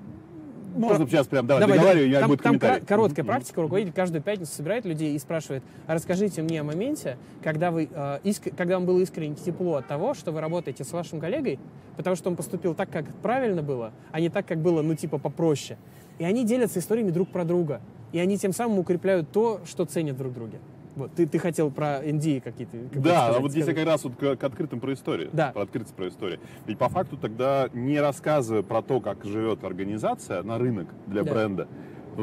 Можно 0.77 1.07
сейчас 1.07 1.27
прям, 1.27 1.47
давай, 1.47 1.61
Давай, 1.63 1.79
договаривай, 1.79 2.09
да. 2.09 2.13
я 2.15 2.21
там, 2.21 2.29
будет 2.31 2.43
там 2.43 2.59
кор- 2.59 2.81
короткая 2.81 3.25
практика. 3.25 3.63
Руководитель 3.63 3.93
каждую 3.93 4.23
пятницу 4.23 4.53
собирает 4.53 4.85
людей 4.85 5.15
и 5.15 5.19
спрашивает, 5.19 5.63
а 5.87 5.95
расскажите 5.95 6.43
мне 6.43 6.61
о 6.61 6.65
моменте, 6.65 7.17
когда, 7.43 7.71
вы, 7.71 7.89
э, 7.91 8.19
иск- 8.25 8.55
когда 8.57 8.75
вам 8.77 8.87
было 8.87 9.01
искренне 9.01 9.35
тепло 9.35 9.77
от 9.77 9.87
того, 9.87 10.15
что 10.15 10.33
вы 10.33 10.41
работаете 10.41 10.85
с 10.85 10.93
вашим 10.93 11.21
коллегой, 11.21 11.59
потому 11.97 12.17
что 12.17 12.31
он 12.31 12.37
поступил 12.37 12.75
так, 12.75 12.91
как 12.91 13.07
правильно 13.23 13.63
было, 13.63 13.93
а 14.13 14.21
не 14.21 14.29
так, 14.29 14.47
как 14.47 14.59
было, 14.59 14.83
ну, 14.83 14.95
типа, 14.95 15.19
попроще. 15.19 15.79
И 16.19 16.25
они 16.25 16.45
делятся 16.45 16.79
историями 16.79 17.11
друг 17.11 17.29
про 17.31 17.45
друга. 17.45 17.81
И 18.13 18.19
они 18.19 18.39
тем 18.39 18.53
самым 18.53 18.79
укрепляют 18.79 19.31
то, 19.33 19.61
что 19.67 19.85
ценят 19.85 20.17
друг 20.17 20.33
друга. 20.33 20.59
Вот, 20.97 21.13
ты, 21.15 21.27
ты 21.27 21.39
хотел 21.39 21.71
про 21.71 22.03
NDA 22.03 22.41
какие-то 22.41 22.79
как 22.93 23.03
Да, 23.03 23.11
сказать, 23.11 23.37
а 23.37 23.41
вот 23.41 23.51
здесь 23.51 23.67
я 23.67 23.75
как 23.75 23.87
раз 23.87 24.03
вот 24.05 24.17
к, 24.17 24.37
к 24.37 24.45
открытым 24.45 24.81
про 24.81 24.95
историю. 24.95 25.29
Да. 25.33 25.53
Про 25.53 25.63
открытость 25.63 25.95
про 25.95 26.09
историю. 26.09 26.41
Ведь 26.67 26.79
по 26.79 26.89
факту 26.89 27.19
тогда 27.19 27.69
не 27.75 28.01
рассказывая 28.01 28.63
про 28.63 28.81
то, 28.81 29.01
как 29.01 29.25
живет 29.25 29.63
организация 29.63 30.43
на 30.43 30.59
рынок 30.59 30.89
для 31.07 31.23
Да. 31.23 31.33
бренда, 31.33 31.69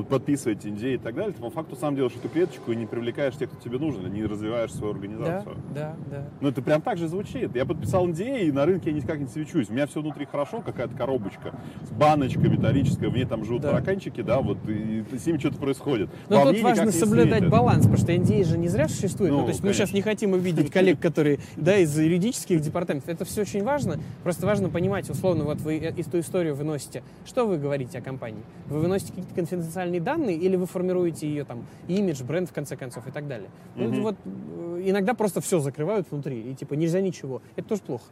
подписываете 0.02 0.70
NDA 0.70 0.96
и 0.96 0.98
так 0.98 1.14
далее, 1.16 1.34
ты 1.34 1.42
по 1.42 1.50
факту 1.52 1.76
сам 1.76 1.96
делаешь 1.96 2.14
эту 2.16 2.28
клеточку 2.30 2.72
и 2.72 2.76
не 2.76 2.86
привлекаешь 2.86 3.36
тех, 3.36 3.50
кто 3.52 3.60
тебе 3.62 3.78
нужен, 3.78 4.12
не 4.12 4.24
развиваешь 4.26 4.72
свою 4.74 4.94
Да, 4.94 5.00
организацию. 5.00 5.56
да, 5.76 5.96
да. 6.10 6.24
Ну, 6.42 6.50
это 6.50 6.62
прям 6.62 6.82
так 6.82 6.98
же 6.98 7.08
звучит. 7.08 7.56
Я 7.56 7.66
подписал 7.66 8.08
NDA, 8.08 8.44
и 8.48 8.52
на 8.52 8.66
рынке 8.66 8.90
я 8.90 8.96
никак 8.96 9.20
не 9.20 9.28
свечусь. 9.28 9.70
У 9.70 9.74
меня 9.74 9.86
все 9.86 10.02
внутри 10.02 10.26
хорошо, 10.26 10.62
какая-то 10.62 10.96
коробочка 10.96 11.54
с 11.84 11.92
баночкой 11.92 12.50
металлическая, 12.50 13.10
в 13.10 13.14
ней 13.14 13.26
там 13.26 13.46
живут 13.46 13.62
Да. 13.62 13.70
тараканчики, 13.72 14.22
да, 14.22 14.40
вот, 14.42 14.58
и, 14.68 15.04
с 15.16 15.26
ними 15.26 15.38
что-то 15.38 15.58
происходит. 15.58 16.10
Но 16.30 16.44
Во 16.44 16.52
тут 16.52 16.62
важно 16.62 16.92
соблюдать 16.92 17.40
светит. 17.40 17.50
баланс, 17.50 17.82
потому 17.86 17.98
что 17.98 18.12
NDA 18.14 18.44
же 18.46 18.58
не 18.58 18.68
зря 18.70 18.88
существует. 18.88 19.32
Ну, 19.32 19.40
Ну, 19.40 19.44
то 19.44 19.50
есть 19.50 19.60
мы 19.62 19.68
конечно. 19.68 19.86
сейчас 19.86 19.94
не 19.94 20.02
хотим 20.02 20.32
увидеть 20.34 20.72
коллег, 20.72 21.00
которые, 21.00 21.40
да, 21.58 21.78
из 21.78 21.98
юридических 21.98 22.62
департаментов. 22.62 23.10
Это 23.10 23.26
все 23.26 23.42
очень 23.42 23.64
важно. 23.64 24.00
Просто 24.24 24.46
важно 24.46 24.70
понимать, 24.70 25.10
условно, 25.10 25.44
вот 25.44 25.60
вы 25.62 25.78
эту 25.78 26.20
историю 26.20 26.56
выносите. 26.56 27.04
Что 27.26 27.46
вы 27.46 27.58
говорите 27.58 27.98
о 27.98 28.02
компании? 28.02 28.42
Вы 28.68 28.80
выносите 28.80 29.10
какие-то 29.12 29.36
конфиденциальные 29.36 29.83
данные 30.00 30.36
или 30.38 30.56
вы 30.56 30.66
формируете 30.66 31.28
ее 31.28 31.44
там 31.44 31.66
имидж, 31.88 32.24
бренд, 32.24 32.50
в 32.50 32.54
конце 32.54 32.76
концов, 32.76 33.08
и 33.08 33.12
так 33.12 33.28
далее. 33.28 33.50
Ну, 33.76 33.88
Мгм. 33.90 34.02
вот 34.02 34.16
э, 34.26 34.82
иногда 34.86 35.14
просто 35.14 35.42
все 35.42 35.60
закрывают 35.60 36.10
внутри, 36.12 36.42
и 36.52 36.56
типа 36.56 36.74
нельзя 36.76 37.02
ничего. 37.02 37.42
Это 37.56 37.70
тоже 37.70 37.82
плохо. 37.82 38.06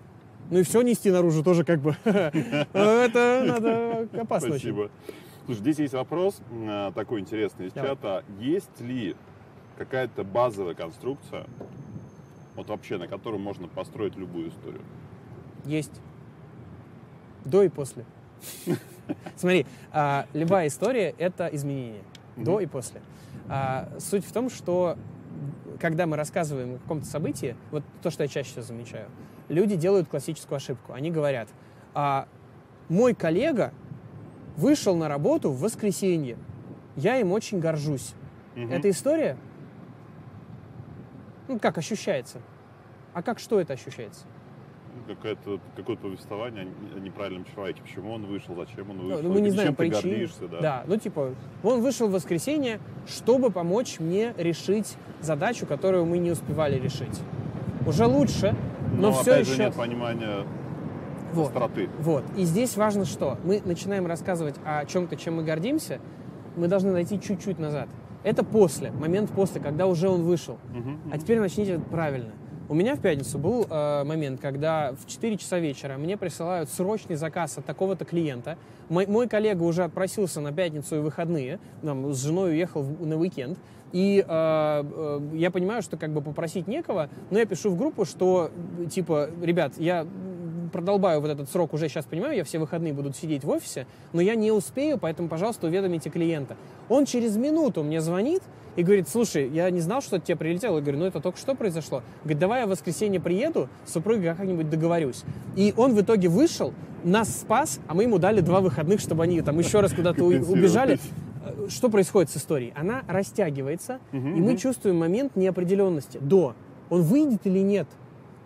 Ну 0.49 0.59
и 0.59 0.63
все 0.63 0.81
нести 0.81 1.09
наружу 1.11 1.43
тоже 1.43 1.63
как 1.63 1.79
бы. 1.79 1.95
Это 2.03 3.43
надо 3.47 4.07
опасно. 4.21 4.49
Спасибо. 4.49 4.89
Слушай, 5.45 5.59
здесь 5.59 5.79
есть 5.79 5.93
вопрос 5.93 6.41
э, 6.51 6.91
такой 6.93 7.19
интересный 7.21 7.67
из 7.67 7.73
чата. 7.73 8.23
Есть 8.39 8.79
ли 8.81 9.15
какая-то 9.77 10.23
базовая 10.23 10.75
конструкция, 10.75 11.45
вот 12.55 12.67
вообще, 12.67 12.97
на 12.97 13.07
которой 13.07 13.39
можно 13.39 13.67
построить 13.67 14.15
любую 14.17 14.49
историю? 14.49 14.81
Есть. 15.65 16.01
До 17.45 17.63
и 17.63 17.69
после. 17.69 18.05
Смотри, 19.35 19.65
а, 19.91 20.25
любая 20.33 20.67
история— 20.67 21.13
это 21.17 21.47
изменение. 21.47 22.01
До 22.37 22.59
и 22.59 22.65
после. 22.65 23.01
А, 23.49 23.89
Суть 23.99 24.25
в 24.25 24.31
том, 24.31 24.49
что 24.49 24.97
когда 25.79 26.05
мы 26.05 26.15
рассказываем 26.17 26.75
о 26.75 26.77
каком-то 26.77 27.05
событии, 27.05 27.55
вот 27.71 27.83
то, 28.01 28.09
что 28.11 28.23
я 28.23 28.29
чаще 28.29 28.51
всего 28.51 28.63
замечаю, 28.63 29.07
люди 29.49 29.75
делают 29.75 30.07
классическую 30.07 30.57
ошибку. 30.57 30.93
Они 30.93 31.11
говорят, 31.11 31.49
а, 31.93 32.27
мой 32.89 33.13
коллега 33.13 33.73
вышел 34.57 34.95
на 34.95 35.07
работу 35.07 35.51
в 35.51 35.59
воскресенье. 35.59 36.37
Я 36.95 37.17
им 37.17 37.31
очень 37.31 37.59
горжусь. 37.59 38.13
Мгм. 38.55 38.71
Эта 38.71 38.89
история, 38.89 39.37
ну, 41.47 41.59
как 41.59 41.77
ощущается? 41.77 42.39
А 43.13 43.21
как 43.21 43.39
что 43.39 43.59
это 43.59 43.73
ощущается? 43.73 44.25
Какое-то, 45.07 45.59
какое-то 45.75 46.03
повествование 46.03 46.61
о 46.61 46.65
не- 46.65 46.97
о 46.97 46.99
неправильном 46.99 47.45
человеке. 47.53 47.81
Почему 47.81 48.13
он 48.13 48.25
вышел, 48.25 48.55
зачем 48.55 48.89
он 48.91 48.97
Ну, 48.97 49.03
вышел, 49.15 49.31
мы 49.31 49.41
не 49.41 49.49
знаем 49.49 49.69
чем 49.69 49.75
ты 49.75 49.89
причин. 49.89 50.09
гордишься. 50.11 50.47
Да. 50.47 50.59
Да, 50.61 50.83
ну 50.87 50.97
типа, 50.97 51.33
он 51.63 51.81
вышел 51.81 52.07
в 52.07 52.11
воскресенье, 52.11 52.79
чтобы 53.07 53.49
помочь 53.51 53.99
мне 53.99 54.33
решить 54.37 54.95
задачу, 55.21 55.65
которую 55.65 56.05
мы 56.05 56.17
не 56.17 56.31
успевали 56.31 56.79
решить. 56.79 57.19
Уже 57.85 58.05
лучше, 58.05 58.55
но, 58.95 59.09
Но, 59.09 59.11
все 59.13 59.31
опять 59.33 59.47
еще... 59.47 59.55
же 59.57 59.63
нет 59.63 59.73
понимания 59.75 60.45
Вот. 61.33 61.47
остроты. 61.47 61.89
Вот. 61.99 62.23
И 62.37 62.43
здесь 62.43 62.77
важно 62.77 63.05
что? 63.05 63.37
Мы 63.43 63.61
начинаем 63.65 64.05
рассказывать 64.07 64.55
о 64.65 64.85
чем-то, 64.85 65.15
чем 65.15 65.35
мы 65.37 65.43
гордимся, 65.43 65.99
мы 66.55 66.67
должны 66.67 66.91
найти 66.91 67.19
чуть-чуть 67.19 67.57
назад. 67.59 67.89
Это 68.23 68.43
после, 68.43 68.91
момент 68.91 69.31
после, 69.31 69.59
когда 69.59 69.87
уже 69.87 70.07
он 70.09 70.23
вышел. 70.23 70.57
Мгм. 70.73 70.99
А 71.11 71.17
теперь 71.17 71.39
начните 71.39 71.79
правильно. 71.79 72.31
У 72.71 72.73
меня 72.73 72.95
в 72.95 73.01
пятницу 73.01 73.37
был 73.37 73.67
э, 73.69 74.03
момент, 74.05 74.39
когда 74.39 74.93
в 74.93 75.05
4 75.05 75.35
часа 75.35 75.59
вечера 75.59 75.97
мне 75.97 76.15
присылают 76.15 76.69
срочный 76.69 77.17
заказ 77.17 77.57
от 77.57 77.65
такого-то 77.65 78.05
клиента. 78.05 78.57
Мой, 78.87 79.07
мой 79.07 79.27
коллега 79.27 79.63
уже 79.63 79.83
отпросился 79.83 80.39
на 80.39 80.53
пятницу 80.53 80.95
и 80.95 80.99
выходные, 80.99 81.59
там, 81.81 82.13
с 82.13 82.23
женой 82.23 82.51
уехал 82.51 82.81
в- 82.83 83.05
на 83.05 83.17
уикенд. 83.17 83.59
И 83.91 84.23
э, 84.25 84.25
э, 84.25 85.19
я 85.33 85.51
понимаю, 85.51 85.81
что 85.81 85.97
как 85.97 86.11
бы 86.11 86.21
попросить 86.21 86.69
некого, 86.69 87.09
но 87.29 87.39
я 87.39 87.45
пишу 87.45 87.71
в 87.71 87.77
группу, 87.77 88.05
что 88.05 88.51
типа, 88.89 89.29
ребят, 89.41 89.73
я 89.77 90.07
продолбаю 90.71 91.21
вот 91.21 91.29
этот 91.29 91.49
срок 91.49 91.73
уже 91.73 91.87
сейчас 91.89 92.05
понимаю, 92.05 92.35
я 92.35 92.43
все 92.43 92.59
выходные 92.59 92.93
буду 92.93 93.13
сидеть 93.13 93.43
в 93.43 93.49
офисе, 93.49 93.85
но 94.13 94.21
я 94.21 94.35
не 94.35 94.51
успею, 94.51 94.97
поэтому, 94.97 95.27
пожалуйста, 95.29 95.67
уведомите 95.67 96.09
клиента. 96.09 96.55
Он 96.89 97.05
через 97.05 97.35
минуту 97.37 97.83
мне 97.83 98.01
звонит 98.01 98.41
и 98.75 98.83
говорит, 98.83 99.09
слушай, 99.09 99.49
я 99.49 99.69
не 99.69 99.81
знал, 99.81 100.01
что 100.01 100.19
тебе 100.19 100.37
прилетело. 100.37 100.77
Я 100.77 100.81
говорю, 100.81 100.99
ну 100.99 101.05
это 101.05 101.19
только 101.19 101.37
что 101.37 101.55
произошло. 101.55 102.03
Говорит, 102.23 102.39
давай 102.39 102.61
я 102.61 102.65
в 102.65 102.69
воскресенье 102.69 103.19
приеду, 103.19 103.69
с 103.85 103.93
супругой 103.93 104.33
как-нибудь 104.33 104.69
договорюсь. 104.69 105.23
И 105.55 105.73
он 105.75 105.93
в 105.93 106.01
итоге 106.01 106.29
вышел, 106.29 106.73
нас 107.03 107.29
спас, 107.41 107.79
а 107.87 107.93
мы 107.93 108.03
ему 108.03 108.17
дали 108.17 108.41
два 108.41 108.61
выходных, 108.61 108.99
чтобы 108.99 109.23
они 109.23 109.41
там 109.41 109.59
еще 109.59 109.81
раз 109.81 109.93
куда-то 109.93 110.23
убежали. 110.23 110.99
Что 111.67 111.89
происходит 111.89 112.29
с 112.29 112.37
историей? 112.37 112.73
Она 112.75 113.03
растягивается, 113.07 113.99
и 114.13 114.17
мы 114.17 114.57
чувствуем 114.57 114.97
момент 114.97 115.35
неопределенности. 115.35 116.17
До. 116.19 116.55
Он 116.89 117.01
выйдет 117.01 117.41
или 117.45 117.59
нет? 117.59 117.87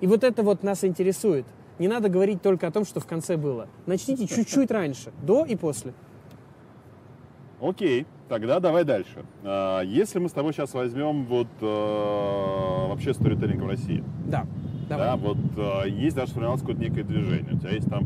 И 0.01 0.07
вот 0.07 0.23
это 0.23 0.43
вот 0.43 0.63
нас 0.63 0.83
интересует. 0.83 1.45
Не 1.79 1.87
надо 1.87 2.09
говорить 2.09 2.41
только 2.41 2.67
о 2.67 2.71
том, 2.71 2.85
что 2.85 2.99
в 2.99 3.05
конце 3.05 3.37
было. 3.37 3.67
Начните 3.85 4.27
чуть-чуть 4.27 4.71
раньше, 4.71 5.11
до 5.23 5.45
и 5.45 5.55
после. 5.55 5.93
Окей, 7.61 8.05
тогда 8.29 8.59
давай 8.59 8.83
дальше. 8.83 9.25
А, 9.43 9.81
Если 9.81 10.19
мы 10.19 10.29
с 10.29 10.31
тобой 10.31 10.53
сейчас 10.53 10.73
возьмем 10.73 11.25
вот 11.25 11.47
э, 11.61 11.65
вообще 11.65 13.13
сторителлинг 13.13 13.63
в 13.63 13.67
России, 13.67 14.03
Да, 14.25 14.45
давай. 14.89 15.07
да, 15.07 15.15
вот 15.15 15.37
э, 15.57 15.89
есть 15.89 16.15
даже 16.15 16.29
сформировалось 16.31 16.61
какое-то 16.61 16.81
некое 16.81 17.03
движение. 17.03 17.53
У 17.53 17.57
тебя 17.57 17.71
есть 17.71 17.89
там 17.89 18.03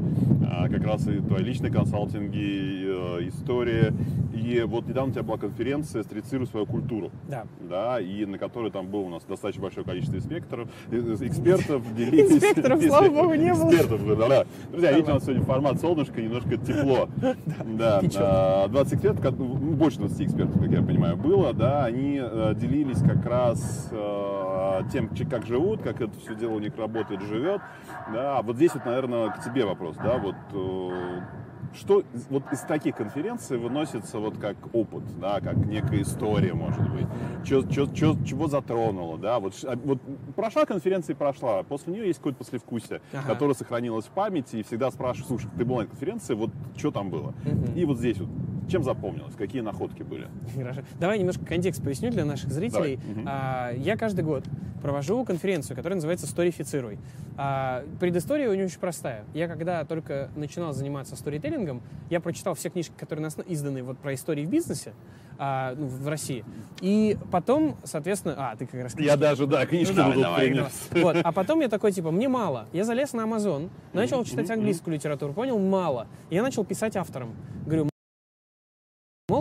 а, 0.49 0.67
как 0.69 0.84
раз 0.84 1.07
и 1.07 1.19
твои 1.19 1.43
личные 1.43 1.71
консалтинги, 1.71 3.19
э, 3.19 3.27
история. 3.27 3.93
И 4.34 4.61
вот 4.65 4.88
недавно 4.88 5.11
у 5.11 5.13
тебя 5.13 5.23
была 5.23 5.38
конференция 5.38 6.01
«Стрицируй 6.03 6.47
свою 6.47 6.65
культуру», 6.65 7.11
Да. 7.27 7.43
да, 7.69 7.99
и 7.99 8.25
на 8.25 8.38
которой 8.38 8.71
там 8.71 8.88
было 8.88 9.01
у 9.01 9.09
нас 9.09 9.23
достаточно 9.23 9.61
большое 9.63 9.86
количество 9.86 10.15
инспекторов, 10.17 10.69
э, 10.91 10.95
э, 10.97 11.27
экспертов. 11.27 11.84
Инспекторов, 11.97 12.82
слава 12.82 13.09
богу, 13.09 13.34
не 13.34 13.53
было. 13.53 13.69
Экспертов, 13.69 14.17
да. 14.30 14.45
Друзья, 14.71 14.91
видите, 14.93 15.11
у 15.11 15.15
нас 15.15 15.23
сегодня 15.23 15.43
формат 15.43 15.80
солнышко, 15.82 16.21
немножко 16.21 16.57
тепло. 16.57 17.09
Да, 17.77 17.99
Ничего. 18.01 18.23
а, 18.23 18.67
20 18.67 18.93
экспертов, 18.93 19.21
как- 19.21 19.38
ну, 19.38 19.45
больше 19.55 19.99
20 19.99 20.21
экспертов, 20.21 20.59
как 20.59 20.71
я 20.71 20.82
понимаю, 20.82 21.15
было, 21.17 21.53
да, 21.53 21.86
они 21.86 22.19
э, 22.21 22.53
делились 22.59 22.99
как 23.01 23.25
раз 23.25 23.89
э, 23.91 24.82
тем, 24.91 25.09
как 25.30 25.45
живут, 25.45 25.82
как 25.82 26.01
это 26.01 26.11
все 26.23 26.36
дело 26.36 26.53
у 26.53 26.59
них 26.59 26.68
работает, 26.78 27.22
живет, 27.22 27.61
да, 28.11 28.38
А 28.38 28.41
вот 28.41 28.55
здесь 28.55 28.74
вот, 28.74 28.86
наверное, 28.86 29.30
к 29.30 29.43
тебе 29.43 29.65
вопрос, 29.65 29.95
да, 29.97 30.17
вот 30.17 30.36
э, 30.53 31.22
что 31.74 32.03
вот 32.30 32.43
из 32.51 32.59
таких 32.61 32.95
конференций 32.95 33.57
выносится 33.57 34.20
вот 34.20 34.38
как 34.38 34.55
опыт, 34.74 35.03
да, 35.20 35.39
как 35.39 35.57
некая 35.57 36.01
история, 36.01 36.53
может 36.53 36.89
быть, 36.91 37.05
чё, 37.45 37.63
чё- 37.63 37.88
чё- 37.93 38.17
чего 38.26 38.47
затронуло, 38.47 39.17
да, 39.17 39.39
вот, 39.39 39.53
а, 39.63 39.76
вот 39.76 39.99
прошла 40.36 40.65
конференция 40.65 41.13
и 41.13 41.17
прошла, 41.17 41.63
после 41.63 41.93
нее 41.93 42.07
есть 42.07 42.20
какое-то 42.20 42.39
послевкусие, 42.39 43.01
Ага. 43.13 43.28
которое 43.28 43.53
сохранилось 43.53 44.05
в 44.05 44.09
памяти, 44.11 44.57
и 44.57 44.63
всегда 44.63 44.91
спрашиваешь, 44.91 45.28
слушай, 45.28 45.49
ты 45.57 45.65
был 45.65 45.78
на 45.78 45.86
конференции, 45.86 46.34
вот 46.34 46.51
что 46.78 46.91
там 46.91 47.09
было? 47.09 47.34
Мгм. 47.45 47.76
И 47.76 47.86
вот 47.86 47.97
здесь 47.97 48.17
вот, 48.20 48.30
чем 48.70 48.84
запомнилось, 48.84 49.36
какие 49.36 49.61
находки 49.61 50.03
были? 50.03 50.28
Хорошо. 50.55 50.82
Давай 50.99 51.17
немножко 51.20 51.45
контекст 51.45 51.84
поясню 51.84 52.11
для 52.11 52.26
наших 52.26 52.51
зрителей. 52.51 52.97
Давай. 52.97 53.24
А, 53.28 53.72
Я 53.76 53.97
каждый 53.97 54.24
год 54.24 54.43
провожу 54.82 55.26
конференцию, 55.26 55.76
которая 55.76 55.95
называется 55.95 56.26
«Сторифицируй». 56.28 56.99
А, 57.36 57.84
Предыстория 57.99 58.49
у 58.49 58.53
нее 58.53 58.65
очень 58.65 58.80
простая. 58.80 59.26
Я 59.34 59.47
когда 59.47 59.84
только 59.86 60.30
начинал 60.36 60.72
заниматься 60.74 61.15
сторителлингом, 61.15 61.59
я 62.10 62.20
прочитал 62.20 62.55
все 62.55 62.70
книжки, 62.70 62.93
которые 62.97 63.24
нас 63.24 63.38
изданы 63.47 63.84
вот 63.84 63.97
про 63.97 64.14
истории 64.14 64.45
в 64.45 64.49
бизнесе 64.49 64.93
а, 65.38 65.74
ну, 65.76 65.88
в 65.88 66.07
России. 66.07 66.43
И 66.82 67.18
потом, 67.32 67.78
соответственно... 67.84 68.36
А, 68.38 68.55
ты 68.55 68.66
как 68.66 68.82
раз... 68.82 68.95
Я 68.99 69.16
даже, 69.16 69.47
да, 69.47 69.66
книжки 69.66 69.93
Ну, 69.93 70.14
давай, 70.22 70.53
давай. 70.53 70.72
Вот. 70.91 71.18
А 71.24 71.32
потом 71.32 71.62
я 71.62 71.70
такой, 71.70 71.91
типа, 71.91 72.12
мне 72.12 72.28
мало. 72.28 72.68
Я 72.74 72.84
залез 72.84 73.14
на 73.14 73.22
Amazon, 73.22 73.70
начал 73.93 74.24
читать 74.26 74.49
английскую 74.49 74.93
литературу, 74.93 75.34
понял, 75.34 75.57
мало. 75.57 76.07
И 76.30 76.36
я 76.36 76.43
начал 76.43 76.66
писать 76.66 76.95
авторам. 76.97 77.34
Говорю, 77.66 77.88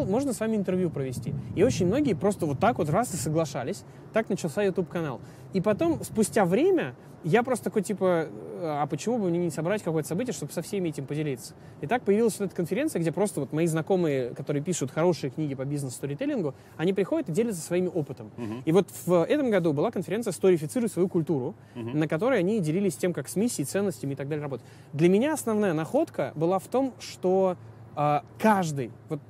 можно 0.08 0.32
с 0.32 0.40
вами 0.40 0.56
интервью 0.56 0.90
провести. 0.90 1.34
И 1.54 1.62
очень 1.62 1.86
многие 1.86 2.14
просто 2.14 2.46
вот 2.46 2.58
так 2.58 2.78
вот 2.78 2.88
раз 2.90 3.14
и 3.14 3.16
соглашались. 3.16 3.84
Так 4.12 4.28
начался 4.28 4.62
YouTube-канал. 4.62 5.20
И 5.52 5.60
потом, 5.60 6.02
спустя 6.02 6.44
время, 6.44 6.94
я 7.24 7.42
просто 7.42 7.64
такой, 7.64 7.82
типа, 7.82 8.28
а 8.60 8.86
почему 8.86 9.18
бы 9.18 9.28
мне 9.28 9.38
не 9.38 9.50
собрать 9.50 9.82
какое-то 9.82 10.08
событие, 10.08 10.32
чтобы 10.32 10.52
со 10.52 10.62
всеми 10.62 10.90
этим 10.90 11.06
поделиться? 11.06 11.54
И 11.80 11.86
так 11.86 12.02
появилась 12.02 12.38
вот 12.38 12.46
эта 12.46 12.54
конференция, 12.54 13.00
где 13.00 13.12
просто 13.12 13.40
вот 13.40 13.52
мои 13.52 13.66
знакомые, 13.66 14.30
которые 14.34 14.62
пишут 14.62 14.90
хорошие 14.90 15.30
книги 15.30 15.54
по 15.54 15.64
бизнес-сторителлингу, 15.64 16.54
они 16.76 16.92
приходят 16.92 17.28
и 17.28 17.32
делятся 17.32 17.60
своим 17.60 17.90
опытом. 17.92 18.30
Uh-huh. 18.36 18.62
И 18.64 18.72
вот 18.72 18.88
в 19.06 19.24
этом 19.24 19.50
году 19.50 19.72
была 19.72 19.90
конференция 19.90 20.32
«Сторифицируй 20.32 20.88
свою 20.88 21.08
культуру», 21.08 21.54
uh-huh. 21.74 21.96
на 21.96 22.06
которой 22.06 22.38
они 22.38 22.60
делились 22.60 22.96
тем, 22.96 23.12
как 23.12 23.28
с 23.28 23.36
миссией, 23.36 23.66
ценностями 23.66 24.12
и 24.12 24.16
так 24.16 24.28
далее 24.28 24.42
работать. 24.42 24.66
Для 24.92 25.08
меня 25.08 25.32
основная 25.32 25.72
находка 25.72 26.32
была 26.34 26.58
в 26.58 26.68
том, 26.68 26.94
что 27.00 27.56
э, 27.96 28.20
каждый, 28.38 28.92
вот 29.08 29.20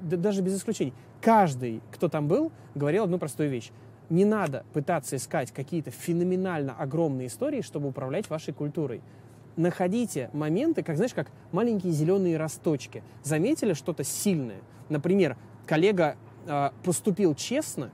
да, 0.00 0.16
даже 0.16 0.42
без 0.42 0.56
исключений, 0.56 0.94
каждый, 1.20 1.80
кто 1.92 2.08
там 2.08 2.28
был, 2.28 2.52
говорил 2.74 3.04
одну 3.04 3.18
простую 3.18 3.50
вещь 3.50 3.70
не 4.10 4.24
надо 4.24 4.64
пытаться 4.72 5.16
искать 5.16 5.52
какие-то 5.52 5.90
феноменально 5.90 6.74
огромные 6.76 7.28
истории, 7.28 7.62
чтобы 7.62 7.88
управлять 7.88 8.28
вашей 8.28 8.52
культурой. 8.52 9.00
Находите 9.56 10.30
моменты, 10.32 10.82
как, 10.82 10.96
знаешь, 10.96 11.14
как 11.14 11.28
маленькие 11.52 11.92
зеленые 11.92 12.36
росточки. 12.36 13.02
Заметили 13.22 13.72
что-то 13.72 14.04
сильное? 14.04 14.60
Например, 14.88 15.36
коллега 15.66 16.16
э, 16.46 16.70
поступил 16.82 17.34
честно 17.34 17.90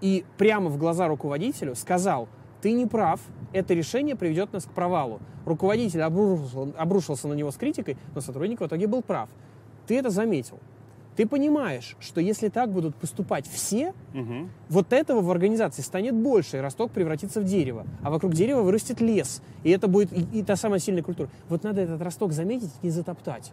и 0.00 0.24
прямо 0.36 0.68
в 0.68 0.76
глаза 0.76 1.08
руководителю 1.08 1.74
сказал, 1.74 2.28
ты 2.60 2.72
не 2.72 2.86
прав, 2.86 3.20
это 3.52 3.72
решение 3.72 4.16
приведет 4.16 4.52
нас 4.52 4.64
к 4.64 4.70
провалу. 4.70 5.20
Руководитель 5.46 6.02
обрушился, 6.02 6.78
обрушился 6.78 7.28
на 7.28 7.32
него 7.32 7.50
с 7.50 7.56
критикой, 7.56 7.96
но 8.14 8.20
сотрудник 8.20 8.60
в 8.60 8.66
итоге 8.66 8.86
был 8.86 9.02
прав. 9.02 9.30
Ты 9.86 9.98
это 9.98 10.10
заметил. 10.10 10.58
Ты 11.18 11.26
понимаешь, 11.26 11.96
что 11.98 12.20
если 12.20 12.48
так 12.48 12.70
будут 12.70 12.94
поступать 12.94 13.44
все, 13.48 13.92
угу. 14.14 14.48
вот 14.68 14.92
этого 14.92 15.20
в 15.20 15.28
организации 15.32 15.82
станет 15.82 16.14
больше, 16.14 16.58
и 16.58 16.60
росток 16.60 16.92
превратится 16.92 17.40
в 17.40 17.44
дерево, 17.44 17.84
а 18.04 18.10
вокруг 18.10 18.34
дерева 18.34 18.62
вырастет 18.62 19.00
лес, 19.00 19.42
и 19.64 19.70
это 19.70 19.88
будет 19.88 20.12
и, 20.12 20.38
и 20.38 20.42
та 20.44 20.54
самая 20.54 20.78
сильная 20.78 21.02
культура. 21.02 21.28
Вот 21.48 21.64
надо 21.64 21.80
этот 21.80 22.00
росток 22.02 22.32
заметить 22.32 22.70
и 22.82 22.90
затоптать. 22.90 23.50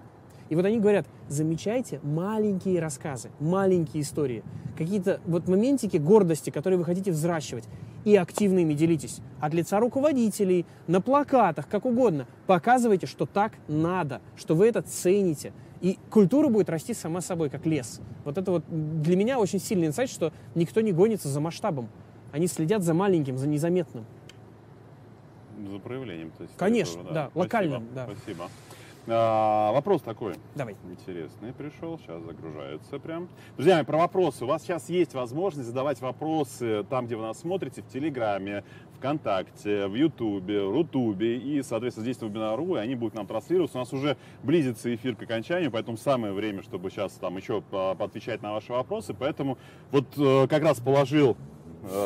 И 0.50 0.56
вот 0.56 0.64
они 0.64 0.80
говорят, 0.80 1.08
замечайте 1.28 2.00
маленькие 2.04 2.80
рассказы, 2.80 3.32
маленькие 3.40 4.04
истории, 4.04 4.44
какие-то 4.78 5.20
вот 5.26 5.48
моментики 5.48 5.98
гордости, 5.98 6.52
которые 6.52 6.78
вы 6.78 6.86
хотите 6.86 7.10
взращивать, 7.10 7.64
и 8.04 8.16
активно 8.16 8.60
ими 8.60 8.76
делитесь. 8.76 9.22
От 9.40 9.56
лица 9.56 9.80
руководителей, 9.80 10.68
на 10.86 11.02
плакатах, 11.02 11.68
как 11.68 11.86
угодно. 11.86 12.28
Показывайте, 12.46 13.08
что 13.08 13.26
так 13.26 13.54
надо, 13.68 14.22
что 14.36 14.54
вы 14.54 14.68
это 14.68 14.84
цените– 14.84 15.52
и 15.86 16.00
культура 16.10 16.50
будет 16.50 16.68
расти 16.68 16.96
сама 16.96 17.22
собой, 17.22 17.52
как 17.52 17.68
лес. 17.68 18.02
Вот 18.24 18.40
это 18.40 18.50
вот 18.50 18.64
для 19.04 19.16
меня 19.16 19.38
очень 19.38 19.60
сильный 19.60 19.86
инсайт, 19.86 20.10
что 20.10 20.34
никто 20.56 20.82
не 20.82 20.92
гонится 20.92 21.28
за 21.30 21.40
масштабом. 21.40 21.90
Они 22.32 22.48
следят 22.48 22.82
за 22.82 22.96
маленьким, 22.96 23.38
за 23.38 23.48
незаметным. 23.48 24.04
За 25.72 25.78
проявлением, 25.78 26.32
то 26.36 26.42
есть. 26.42 26.58
Конечно, 26.58 27.02
этого, 27.02 27.14
да, 27.14 27.32
да 27.36 27.40
локальным. 27.40 27.88
Да. 27.94 28.10
Спасибо. 28.12 28.50
А, 29.08 29.72
вопрос 29.72 30.02
такой. 30.02 30.34
Давай. 30.56 30.76
Интересный 30.90 31.54
пришел, 31.54 32.00
сейчас 32.00 32.24
загружается 32.24 32.98
прям. 32.98 33.30
Друзья 33.56 33.84
про 33.84 33.98
вопросы. 34.00 34.46
У 34.46 34.48
вас 34.48 34.64
сейчас 34.64 34.90
есть 34.90 35.14
возможность 35.14 35.68
задавать 35.68 36.02
вопросы 36.02 36.84
там, 36.90 37.06
где 37.06 37.16
вы 37.16 37.22
нас 37.22 37.40
смотрите, 37.40 37.84
в 37.84 37.88
Телеграме, 37.88 38.64
ВКонтакте, 38.98 39.86
в 39.86 39.94
Ютубе, 39.94 40.64
в 40.64 40.72
Рутубе 40.72 41.38
и, 41.38 41.62
соответственно, 41.62 42.06
здесь 42.06 42.18
в 42.18 42.24
вебинару, 42.24 42.78
и 42.78 42.80
они 42.80 42.96
будут 42.96 43.14
нам 43.14 43.28
транслироваться. 43.28 43.78
У 43.78 43.82
нас 43.82 43.94
уже 43.94 44.18
близится 44.42 44.94
эфир 44.94 45.16
к 45.16 45.22
окончанию, 45.22 45.70
поэтому 45.70 45.98
самое 45.98 46.34
время, 46.34 46.64
чтобы 46.64 46.90
сейчас 46.90 47.14
там 47.14 47.38
еще 47.38 47.62
поотвечать 47.62 48.42
на 48.42 48.54
ваши 48.54 48.72
вопросы. 48.72 49.14
Поэтому 49.14 49.60
вот 49.92 50.06
э, 50.18 50.48
как 50.48 50.64
раз 50.64 50.80
положил 50.80 51.38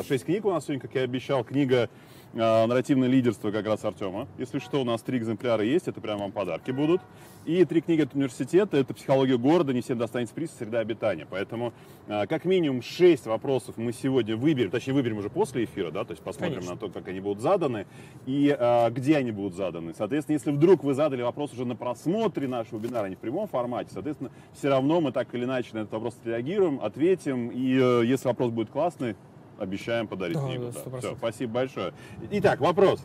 6 0.06 0.12
э, 0.12 0.26
книг 0.26 0.44
у 0.44 0.52
нас 0.52 0.66
сегодня, 0.66 0.82
как 0.82 0.94
я 0.96 1.04
обещал. 1.04 1.46
Книга 1.46 1.90
э, 2.34 2.38
«Нарративное 2.38 3.08
лидерство» 3.08 3.52
как 3.52 3.66
раз 3.66 3.84
Артема. 3.86 4.28
Если 4.38 4.60
что, 4.60 4.82
у 4.82 4.84
нас 4.84 5.02
три 5.02 5.18
экземпляра 5.18 5.64
есть, 5.64 5.88
это 5.88 6.02
прямо 6.02 6.22
вам 6.22 6.32
подарки 6.32 6.72
будут. 6.72 7.02
И 7.46 7.64
три 7.66 7.82
книги 7.82 8.02
от 8.02 8.14
университета, 8.14 8.78
это 8.78 8.94
«Психология 8.94 9.38
города», 9.38 9.74
не 9.74 9.82
всем 9.82 9.98
достанется 9.98 10.36
приз, 10.36 10.52
«Среда 10.58 10.80
обитания». 10.80 11.26
Поэтому 11.30 11.74
э, 12.08 12.28
как 12.28 12.46
минимум 12.46 12.82
шесть 12.82 13.26
вопросов 13.26 13.78
мы 13.78 13.94
сегодня 13.94 14.36
выберем, 14.36 14.72
точнее 14.72 14.94
выберем 14.94 15.18
уже 15.18 15.30
после 15.30 15.64
эфира, 15.64 15.90
да, 15.90 16.04
то 16.04 16.12
есть 16.12 16.22
посмотрим 16.22 16.56
Конечно. 16.56 16.74
на 16.76 16.80
то, 16.80 16.90
как 16.90 17.08
они 17.08 17.20
будут 17.22 17.42
заданы 17.42 17.88
и 18.26 18.56
э, 18.58 18.90
где 18.92 19.18
они 19.18 19.32
будут 19.32 19.56
заданы. 19.56 19.94
Соответственно, 19.98 20.36
если 20.36 20.52
вдруг 20.52 20.84
вы 20.84 20.94
задали 20.94 21.22
вопрос 21.22 21.54
уже 21.54 21.66
на 21.66 21.76
просмотре 21.76 22.48
нашего 22.48 22.80
вебинара, 22.80 23.08
не 23.08 23.16
в 23.16 23.20
прямом 23.20 23.48
формате, 23.48 23.90
соответственно, 23.94 24.32
все 24.54 24.70
равно 24.70 25.02
мы 25.02 25.12
так 25.12 25.34
или 25.34 25.46
иначе 25.46 25.70
на 25.74 25.80
этот 25.80 25.94
вопрос 25.94 26.16
реагируем, 26.26 26.80
ответим, 26.82 27.50
и 27.50 27.80
э, 27.80 28.06
если 28.06 28.28
вопрос 28.28 28.52
будет 28.52 28.70
классный, 28.70 29.16
обещаем 29.60 30.08
подарить 30.08 30.38
да, 30.38 30.46
книгу. 30.46 30.72
Да, 30.72 31.00
Все, 31.00 31.16
спасибо 31.16 31.54
большое. 31.54 31.94
Итак, 32.32 32.60
вопрос. 32.60 33.02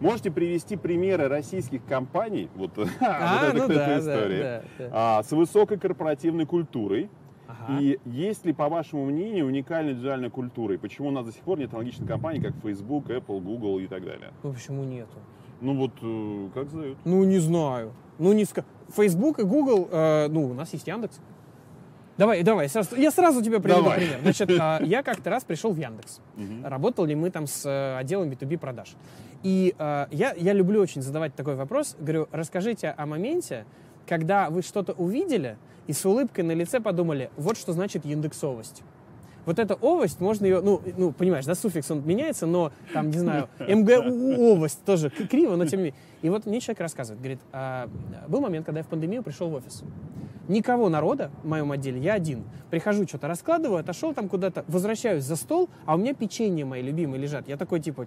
Можете 0.00 0.30
привести 0.30 0.76
примеры 0.76 1.28
российских 1.28 1.84
компаний, 1.84 2.48
вот, 2.56 2.72
а, 3.00 3.52
вот 3.52 3.54
ну 3.54 3.68
да, 3.68 3.98
история, 3.98 4.42
да, 4.42 4.62
да, 4.78 4.84
да. 4.84 4.90
А, 4.92 5.22
с 5.22 5.30
высокой 5.30 5.78
корпоративной 5.78 6.46
культурой, 6.46 7.08
Ага. 7.48 7.80
И 7.80 7.98
есть 8.06 8.46
ли, 8.46 8.52
по 8.52 8.68
вашему 8.68 9.04
мнению, 9.04 9.46
уникальной 9.46 9.92
индивидуальной 9.92 10.30
культурой? 10.30 10.78
Почему 10.78 11.08
у 11.08 11.10
нас 11.10 11.26
до 11.26 11.32
сих 11.32 11.42
пор 11.42 11.58
нет 11.58 11.70
аналогичных 11.70 12.08
компаний, 12.08 12.40
как 12.40 12.54
Facebook, 12.62 13.10
Apple, 13.10 13.40
Google 13.40 13.78
и 13.78 13.86
так 13.86 14.04
далее? 14.04 14.32
Ну, 14.42 14.52
почему 14.52 14.84
нету? 14.84 15.18
Ну, 15.60 15.76
вот, 15.76 15.92
э, 16.00 16.48
как 16.54 16.70
зовут? 16.70 16.96
Ну, 17.04 17.24
не 17.24 17.38
знаю. 17.38 17.92
Ну, 18.18 18.32
не 18.32 18.44
ска... 18.44 18.64
Facebook 18.94 19.38
и 19.38 19.42
Google, 19.42 19.88
э, 19.90 20.28
ну, 20.28 20.50
у 20.50 20.54
нас 20.54 20.72
есть 20.72 20.86
Яндекс. 20.86 21.20
Давай, 22.22 22.44
давай, 22.44 22.68
сразу, 22.68 22.94
я 22.94 23.10
сразу 23.10 23.42
тебе 23.42 23.58
приведу 23.58 23.82
давай. 23.82 23.98
пример. 23.98 24.20
Значит, 24.22 24.50
а, 24.56 24.80
я 24.84 25.02
как-то 25.02 25.28
раз 25.28 25.42
пришел 25.42 25.72
в 25.72 25.76
Яндекс. 25.76 26.20
Угу. 26.36 26.68
Работали 26.68 27.14
мы 27.14 27.30
там 27.30 27.48
с 27.48 27.68
э, 27.68 27.98
отделом 27.98 28.30
B2B 28.30 28.58
продаж. 28.58 28.94
И 29.42 29.74
э, 29.76 30.06
я, 30.12 30.32
я 30.36 30.52
люблю 30.52 30.80
очень 30.80 31.02
задавать 31.02 31.34
такой 31.34 31.56
вопрос. 31.56 31.96
Говорю, 31.98 32.28
расскажите 32.30 32.94
о 32.96 33.06
моменте, 33.06 33.64
когда 34.06 34.50
вы 34.50 34.62
что-то 34.62 34.92
увидели 34.92 35.56
и 35.88 35.92
с 35.92 36.06
улыбкой 36.06 36.44
на 36.44 36.52
лице 36.52 36.78
подумали, 36.78 37.28
вот 37.36 37.58
что 37.58 37.72
значит 37.72 38.06
индексовость. 38.06 38.84
Вот 39.44 39.58
эта 39.58 39.74
овость, 39.74 40.20
можно 40.20 40.46
ее, 40.46 40.60
ну, 40.60 40.80
ну, 40.96 41.10
понимаешь, 41.10 41.44
да, 41.44 41.56
суффикс 41.56 41.90
он 41.90 42.06
меняется, 42.06 42.46
но 42.46 42.70
там, 42.92 43.10
не 43.10 43.18
знаю, 43.18 43.48
МГУ 43.58 44.52
овость 44.52 44.84
тоже 44.84 45.10
криво, 45.10 45.56
но 45.56 45.66
тем 45.66 45.80
не 45.80 45.86
менее. 45.86 46.00
И 46.22 46.30
вот 46.30 46.46
мне 46.46 46.60
человек 46.60 46.80
рассказывает, 46.80 47.20
говорит, 47.20 47.40
а, 47.52 47.88
был 48.28 48.40
момент, 48.40 48.64
когда 48.64 48.80
я 48.80 48.84
в 48.84 48.88
пандемию 48.88 49.22
пришел 49.22 49.50
в 49.50 49.54
офис. 49.54 49.82
Никого 50.48 50.88
народа 50.88 51.30
в 51.42 51.48
моем 51.48 51.70
отделе, 51.72 52.00
я 52.00 52.14
один. 52.14 52.44
Прихожу, 52.70 53.06
что-то 53.06 53.28
раскладываю, 53.28 53.78
отошел 53.78 54.14
там 54.14 54.28
куда-то, 54.28 54.64
возвращаюсь 54.68 55.24
за 55.24 55.36
стол, 55.36 55.68
а 55.84 55.94
у 55.94 55.98
меня 55.98 56.14
печенье 56.14 56.64
мои 56.64 56.82
любимые 56.82 57.20
лежат. 57.20 57.48
Я 57.48 57.56
такой, 57.56 57.80
типа, 57.80 58.06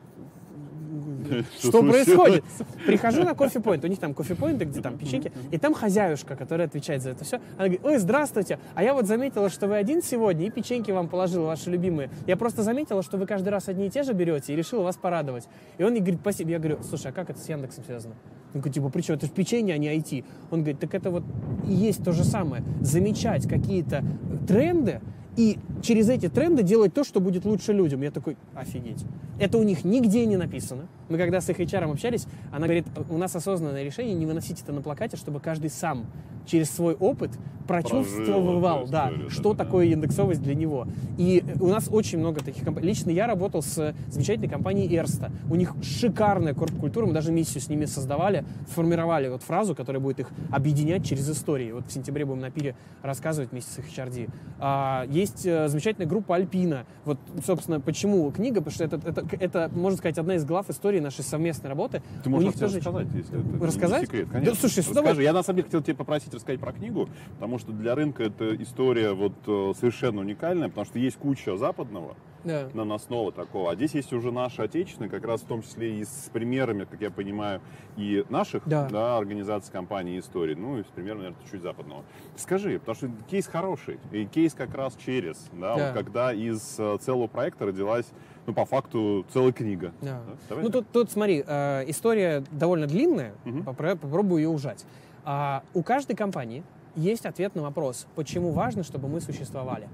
что 1.60 1.82
происходит? 1.82 2.44
Прихожу 2.86 3.24
на 3.24 3.34
кофе-поинт, 3.34 3.84
у 3.84 3.88
них 3.88 4.00
там 4.00 4.14
кофе-поинты, 4.14 4.66
где 4.66 4.82
там 4.82 4.98
печеньки, 4.98 5.32
и 5.52 5.58
там 5.58 5.74
хозяюшка, 5.74 6.36
которая 6.36 6.68
отвечает 6.68 7.02
за 7.02 7.12
это 7.12 7.24
все. 7.24 7.38
Она 7.58 7.68
говорит, 7.68 7.82
ой, 7.84 7.98
здравствуйте, 7.98 8.60
а 8.74 8.84
я 8.84 8.94
вот 8.94 9.06
заметила, 9.06 9.50
что 9.50 9.68
вы 9.68 9.78
один 9.78 10.02
сегодня, 10.02 10.48
и 10.48 10.50
печеньки 10.50 10.92
вам 10.92 11.08
положила, 11.08 11.48
ваши 11.48 11.70
любимые. 11.70 12.10
Я 12.28 12.38
просто 12.38 12.64
заметила, 12.64 13.04
что 13.04 13.18
вы 13.18 13.26
каждый 13.26 13.50
раз 13.50 13.68
одни 13.68 13.88
и 13.88 13.90
те 13.90 14.04
же 14.04 14.14
берете, 14.14 14.54
и 14.54 14.56
решила 14.56 14.84
вас 14.84 14.96
порадовать. 14.96 15.48
И 15.78 15.84
он 15.84 15.96
говорит, 15.96 16.20
спасибо. 16.22 16.52
Я 16.52 16.60
говорю, 16.60 16.80
слушай, 16.88 17.08
а 17.08 17.12
как 17.12 17.30
это 17.30 17.40
с 17.40 17.50
Яндексом 17.50 17.84
связано? 17.86 18.16
Он 18.54 18.62
говорит, 18.62 18.74
типа, 18.74 18.90
при 18.90 19.02
чем? 19.02 19.16
Это 19.16 19.26
же 19.26 19.32
печенье, 19.32 19.76
а 19.76 19.78
не 19.78 19.88
IT. 19.88 20.24
Он 20.52 20.60
говорит, 20.60 20.80
так 20.80 20.94
это 20.94 21.10
вот 21.10 21.24
и 21.68 21.74
есть 21.74 22.04
то 22.04 22.14
же 22.14 22.24
самое. 22.24 22.64
Замечать 22.82 23.48
какие-то 23.48 24.04
тренды, 24.48 25.02
и 25.36 25.58
через 25.82 26.10
эти 26.10 26.30
тренды 26.30 26.64
делать 26.64 26.94
то, 26.94 27.04
что 27.04 27.20
будет 27.20 27.46
лучше 27.46 27.74
людям. 27.74 28.02
Я 28.02 28.12
такой, 28.12 28.38
офигеть. 28.54 29.04
Это 29.40 29.58
у 29.58 29.64
них 29.64 29.84
нигде 29.84 30.26
не 30.26 30.38
написано. 30.38 30.88
Мы 31.10 31.18
когда 31.18 31.42
с 31.42 31.50
их 31.50 31.60
HR 31.60 31.92
общались, 31.92 32.28
она 32.52 32.66
говорит, 32.66 32.86
у 33.10 33.18
нас 33.18 33.36
осознанное 33.36 33.84
решение 33.84 34.16
не 34.16 34.26
выносить 34.26 34.62
это 34.62 34.72
на 34.74 34.82
плакате, 34.82 35.18
чтобы 35.18 35.40
каждый 35.40 35.70
сам 35.70 36.06
через 36.46 36.70
свой 36.70 36.96
опыт 36.96 37.32
прочувствовал, 37.68 38.88
да, 38.88 39.12
что 39.30 39.54
да, 39.54 39.64
такое 39.64 39.88
да. 39.88 39.94
индексовость 39.94 40.42
для 40.42 40.56
него. 40.56 40.88
И 41.18 41.44
у 41.60 41.68
нас 41.68 41.90
очень 41.92 42.20
много 42.20 42.42
таких 42.42 42.64
компаний. 42.64 42.88
Лично 42.88 43.10
я 43.10 43.28
работал 43.28 43.64
с 43.64 43.96
замечательной 44.08 44.50
компанией 44.50 44.96
Эрста. 44.96 45.32
У 45.50 45.56
них 45.56 45.74
шикарная 45.82 46.54
корп-культура, 46.54 47.08
мы 47.08 47.14
даже 47.14 47.32
миссию 47.32 47.62
с 47.62 47.70
ними 47.70 47.86
создавали, 47.86 48.46
формировали 48.68 49.30
вот 49.30 49.42
фразу, 49.42 49.76
которая 49.76 50.00
будет 50.00 50.20
их 50.20 50.30
объединять 50.52 51.06
через 51.06 51.30
истории. 51.30 51.72
Вот 51.72 51.88
в 51.88 51.92
сентябре 51.92 52.26
будем 52.26 52.42
на 52.42 52.52
пире 52.52 52.76
рассказывать 53.02 53.52
вместе 53.52 53.72
с 53.72 53.80
их 53.80 53.86
HRD. 53.86 54.30
А, 54.60 55.06
есть 55.10 55.46
э, 55.46 55.68
замечательная 55.68 56.08
группа 56.08 56.36
Альпина. 56.36 56.86
Вот, 57.04 57.18
собственно, 57.46 57.80
почему 57.80 58.30
книга? 58.32 58.62
Потому 58.62 58.74
что 58.74 58.84
это, 58.84 59.02
это, 59.04 59.26
это, 59.40 59.72
можно 59.74 59.98
сказать, 59.98 60.18
одна 60.18 60.36
из 60.36 60.46
глав 60.46 60.70
истории 60.70 60.95
нашей 61.02 61.24
совместной 61.24 61.70
работы. 61.70 62.02
Ты 62.24 62.30
можешь 62.30 62.54
тоже... 62.54 62.78
рассказать, 62.78 63.08
если 63.14 63.56
это 63.56 63.66
рассказать? 63.66 64.02
не 64.02 64.06
секрет, 64.06 64.28
конечно. 64.32 64.54
Да, 64.54 64.60
слушай, 64.60 64.80
Расскажи. 64.80 65.24
Я 65.24 65.34
на 65.34 65.44
самом 65.44 65.58
деле 65.58 65.66
хотел 65.66 65.82
тебя 65.82 65.96
попросить 65.96 66.34
рассказать 66.34 66.60
про 66.60 66.72
книгу, 66.72 67.10
потому 67.36 67.60
что 67.60 67.72
для 67.72 67.96
рынка 67.96 68.24
эта 68.24 68.56
история 68.62 69.14
вот 69.14 69.34
э, 69.48 69.74
совершенно 69.78 70.22
уникальная, 70.22 70.70
потому 70.70 70.86
что 70.86 71.00
есть 71.00 71.18
куча 71.18 71.58
западного, 71.58 72.16
да. 72.44 72.70
наносного 72.74 73.32
такого. 73.32 73.72
А 73.72 73.76
здесь 73.76 73.94
есть 73.94 74.14
уже 74.14 74.32
наши 74.32 74.62
отечественные, 74.62 75.10
как 75.10 75.26
раз 75.26 75.42
в 75.42 75.46
том 75.46 75.62
числе 75.62 76.00
и 76.00 76.06
с 76.06 76.30
примерами, 76.32 76.86
как 76.86 77.02
я 77.02 77.12
понимаю, 77.12 77.62
и 77.98 78.24
наших 78.30 78.64
да. 78.66 78.88
Да, 78.90 79.18
организаций, 79.18 79.72
компаний, 79.72 80.20
историй, 80.20 80.56
ну 80.56 80.80
и 80.80 80.84
с 80.84 80.88
примером, 80.88 81.20
наверное, 81.20 81.40
чуть 81.52 81.62
западного. 81.62 82.04
Скажи, 82.38 82.80
потому 82.80 82.96
что 82.96 83.10
кейс 83.30 83.48
хороший, 83.48 84.00
и 84.12 84.26
кейс 84.26 84.54
как 84.54 84.74
раз 84.76 84.96
через, 85.04 85.38
да, 85.54 85.76
да. 85.76 85.88
Вот, 85.88 85.94
когда 85.94 86.34
из 86.34 86.76
э, 86.78 86.98
целого 87.02 87.28
проекта 87.28 87.66
родилась 87.66 88.06
ну, 88.46 88.54
по 88.54 88.66
факту, 88.66 89.26
целая 89.34 89.52
книга. 89.52 89.92
Да. 90.02 90.22
Да? 90.50 90.56
ну, 90.56 90.70
тут, 90.70 90.88
тут, 90.92 91.12
смотри, 91.12 91.44
э, 91.46 91.84
история 91.88 92.44
довольно 92.52 92.88
длинная, 92.88 93.34
угу. 93.46 93.64
попробую 93.64 94.44
ее 94.44 94.50
ужать. 94.50 94.86
А, 95.24 95.64
у 95.74 95.82
каждой 95.82 96.16
компании 96.16 96.64
есть 96.96 97.26
ответ 97.26 97.56
на 97.56 97.64
вопрос, 97.64 98.08
почему 98.16 98.52
важно, 98.52 98.84
чтобы 98.84 99.08
мы 99.08 99.22
существовали. 99.22 99.90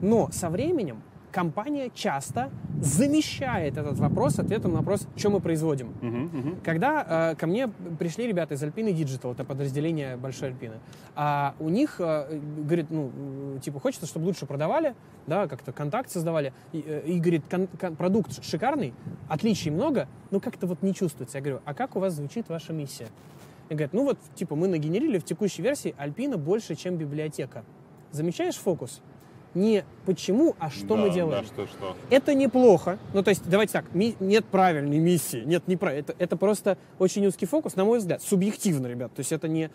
Но 0.00 0.28
со 0.30 0.50
временем 0.50 1.02
компания 1.30 1.90
часто 1.94 2.50
замещает 2.80 3.76
этот 3.76 3.98
вопрос 3.98 4.38
ответом 4.38 4.72
на 4.72 4.78
вопрос, 4.78 5.06
что 5.16 5.30
мы 5.30 5.40
производим. 5.40 5.88
Uh-huh, 6.00 6.30
uh-huh. 6.30 6.58
Когда 6.64 7.32
э, 7.32 7.36
ко 7.36 7.46
мне 7.46 7.68
пришли 7.98 8.26
ребята 8.26 8.54
из 8.54 8.62
Alpine 8.62 8.94
Digital, 8.94 9.32
это 9.32 9.44
подразделение 9.44 10.16
большой 10.16 10.48
Альпины, 10.48 10.76
а 11.14 11.54
у 11.58 11.68
них, 11.68 11.96
э, 11.98 12.38
говорит, 12.58 12.86
ну, 12.90 13.10
типа, 13.62 13.80
хочется, 13.80 14.06
чтобы 14.06 14.26
лучше 14.26 14.46
продавали, 14.46 14.94
да, 15.26 15.48
как-то 15.48 15.72
контакт 15.72 16.10
создавали, 16.10 16.52
и, 16.72 16.84
э, 16.86 17.02
и 17.06 17.18
говорит, 17.18 17.42
кон- 17.50 17.68
кон- 17.80 17.96
продукт 17.96 18.44
шикарный, 18.44 18.94
отличий 19.28 19.70
много, 19.70 20.08
но 20.30 20.40
как-то 20.40 20.66
вот 20.66 20.82
не 20.82 20.94
чувствуется. 20.94 21.38
Я 21.38 21.42
говорю, 21.42 21.60
а 21.64 21.74
как 21.74 21.96
у 21.96 22.00
вас 22.00 22.14
звучит 22.14 22.48
ваша 22.48 22.72
миссия? 22.72 23.08
И 23.68 23.74
говорят, 23.74 23.92
ну 23.92 24.04
вот, 24.04 24.18
типа, 24.34 24.56
мы 24.56 24.68
нагенерили 24.68 25.18
в 25.18 25.24
текущей 25.24 25.62
версии 25.62 25.94
Альпина 25.98 26.38
больше, 26.38 26.74
чем 26.74 26.96
библиотека. 26.96 27.64
Замечаешь 28.12 28.56
фокус? 28.56 29.02
Не 29.54 29.84
почему, 30.06 30.54
а 30.58 30.70
что 30.70 30.96
да, 30.96 30.96
мы 30.96 31.10
делаем. 31.10 31.42
Да, 31.42 31.46
что, 31.46 31.66
что. 31.66 31.96
Это 32.10 32.34
неплохо. 32.34 32.98
Ну, 33.14 33.22
то 33.22 33.30
есть, 33.30 33.48
давайте 33.48 33.72
так, 33.72 33.86
ми- 33.94 34.16
нет 34.20 34.44
правильной 34.44 34.98
миссии, 34.98 35.42
нет 35.44 35.66
не 35.66 35.76
про 35.76 35.92
это, 35.92 36.14
это 36.18 36.36
просто 36.36 36.78
очень 36.98 37.26
узкий 37.26 37.46
фокус, 37.46 37.76
на 37.76 37.84
мой 37.84 37.98
взгляд, 37.98 38.22
субъективно, 38.22 38.86
ребят. 38.86 39.12
То 39.14 39.20
есть 39.20 39.32
это 39.32 39.48
не... 39.48 39.70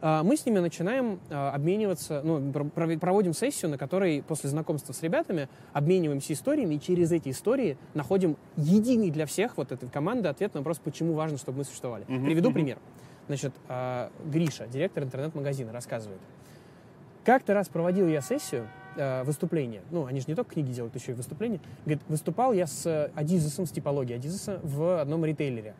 А, 0.00 0.22
мы 0.22 0.36
с 0.36 0.46
ними 0.46 0.60
начинаем 0.60 1.18
а, 1.28 1.50
обмениваться, 1.52 2.22
ну, 2.22 2.52
проводим 2.52 3.34
сессию, 3.34 3.70
на 3.70 3.78
которой 3.78 4.22
после 4.22 4.48
знакомства 4.48 4.92
с 4.92 5.02
ребятами 5.02 5.48
обмениваемся 5.72 6.32
историями, 6.32 6.76
и 6.76 6.80
через 6.80 7.10
эти 7.10 7.30
истории 7.30 7.76
находим 7.94 8.36
единый 8.56 9.10
для 9.10 9.26
всех 9.26 9.56
вот 9.56 9.72
этой 9.72 9.88
команды 9.88 10.28
ответ 10.28 10.54
на 10.54 10.60
вопрос, 10.60 10.78
почему 10.78 11.14
важно, 11.14 11.36
чтобы 11.38 11.58
мы 11.58 11.64
существовали. 11.64 12.04
Uh-huh, 12.06 12.24
Приведу 12.24 12.52
пример. 12.52 12.78
Значит, 13.26 13.52
а, 13.68 14.10
Гриша, 14.24 14.66
директор 14.66 15.02
интернет-магазина, 15.02 15.72
рассказывает. 15.72 16.20
Как-то 17.24 17.52
раз 17.52 17.68
проводил 17.68 18.08
я 18.08 18.22
сессию, 18.22 18.66
э, 18.98 19.22
выступление. 19.24 19.80
Ну, 19.90 20.04
они 20.06 20.20
же 20.20 20.26
не 20.28 20.34
только 20.34 20.52
книги 20.52 20.72
делают, 20.72 20.94
еще 20.94 21.12
и 21.12 21.14
выступления. 21.14 21.60
Говорит, 21.84 22.02
выступал 22.08 22.52
я 22.52 22.66
с 22.66 23.10
Адизесом, 23.14 23.66
с 23.66 23.70
типологией 23.70 24.18
Адизеса 24.18 24.60
в 24.62 25.00
одном 25.00 25.24
ритейлере. 25.24 25.74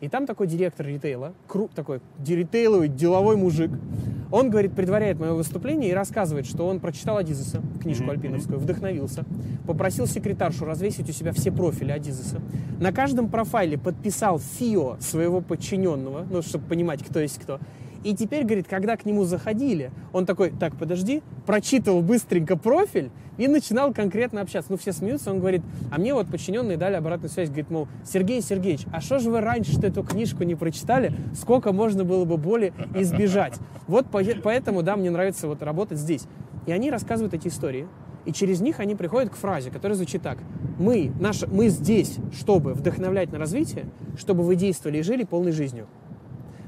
И 0.00 0.08
там 0.08 0.26
такой 0.26 0.46
директор 0.46 0.86
ритейла, 0.86 1.32
круг 1.46 1.70
такой 1.72 2.00
ритейловый, 2.26 2.88
деловой 2.88 3.36
мужик, 3.36 3.70
он, 4.30 4.50
говорит, 4.50 4.74
предваряет 4.74 5.18
мое 5.20 5.32
выступление 5.32 5.90
и 5.90 5.92
рассказывает, 5.94 6.46
что 6.46 6.66
он 6.66 6.80
прочитал 6.80 7.18
Адизеса, 7.18 7.62
книжку 7.80 8.10
альпиновскую, 8.10 8.58
вдохновился, 8.58 9.24
попросил 9.66 10.06
секретаршу 10.06 10.64
развесить 10.64 11.08
у 11.08 11.12
себя 11.12 11.32
все 11.32 11.52
профили 11.52 11.92
Адизеса, 11.92 12.40
на 12.80 12.92
каждом 12.92 13.28
профайле 13.28 13.78
подписал 13.78 14.40
ФИО 14.40 14.96
своего 15.00 15.40
подчиненного, 15.40 16.26
ну, 16.28 16.42
чтобы 16.42 16.66
понимать, 16.66 17.02
кто 17.04 17.20
есть 17.20 17.38
кто, 17.40 17.60
и 18.04 18.14
теперь, 18.14 18.44
говорит, 18.44 18.68
когда 18.68 18.96
к 18.96 19.06
нему 19.06 19.24
заходили, 19.24 19.90
он 20.12 20.26
такой, 20.26 20.50
так, 20.50 20.76
подожди, 20.76 21.22
прочитывал 21.46 22.02
быстренько 22.02 22.56
профиль 22.56 23.10
и 23.38 23.48
начинал 23.48 23.92
конкретно 23.94 24.42
общаться. 24.42 24.70
Ну, 24.70 24.76
все 24.76 24.92
смеются, 24.92 25.30
он 25.30 25.40
говорит, 25.40 25.62
а 25.90 25.98
мне 25.98 26.12
вот 26.12 26.28
подчиненные 26.28 26.76
дали 26.76 26.94
обратную 26.94 27.30
связь, 27.30 27.48
говорит, 27.48 27.70
мол, 27.70 27.88
Сергей 28.04 28.42
Сергеевич, 28.42 28.86
а 28.92 29.00
что 29.00 29.18
же 29.18 29.30
вы 29.30 29.40
раньше 29.40 29.80
эту 29.80 30.02
книжку 30.02 30.44
не 30.44 30.54
прочитали? 30.54 31.14
Сколько 31.34 31.72
можно 31.72 32.04
было 32.04 32.26
бы 32.26 32.36
боли 32.36 32.74
избежать? 32.94 33.58
Вот 33.86 34.06
поэтому, 34.10 34.82
да, 34.82 34.96
мне 34.96 35.10
нравится 35.10 35.48
вот 35.48 35.62
работать 35.62 35.98
здесь. 35.98 36.24
И 36.66 36.72
они 36.72 36.90
рассказывают 36.90 37.32
эти 37.32 37.48
истории, 37.48 37.88
и 38.26 38.32
через 38.32 38.60
них 38.60 38.80
они 38.80 38.94
приходят 38.94 39.30
к 39.30 39.36
фразе, 39.36 39.70
которая 39.70 39.96
звучит 39.96 40.22
так. 40.22 40.38
Мы, 40.78 41.10
наш, 41.18 41.46
мы 41.46 41.68
здесь, 41.68 42.16
чтобы 42.32 42.74
вдохновлять 42.74 43.32
на 43.32 43.38
развитие, 43.38 43.86
чтобы 44.18 44.42
вы 44.42 44.56
действовали 44.56 44.98
и 44.98 45.02
жили 45.02 45.24
полной 45.24 45.52
жизнью. 45.52 45.86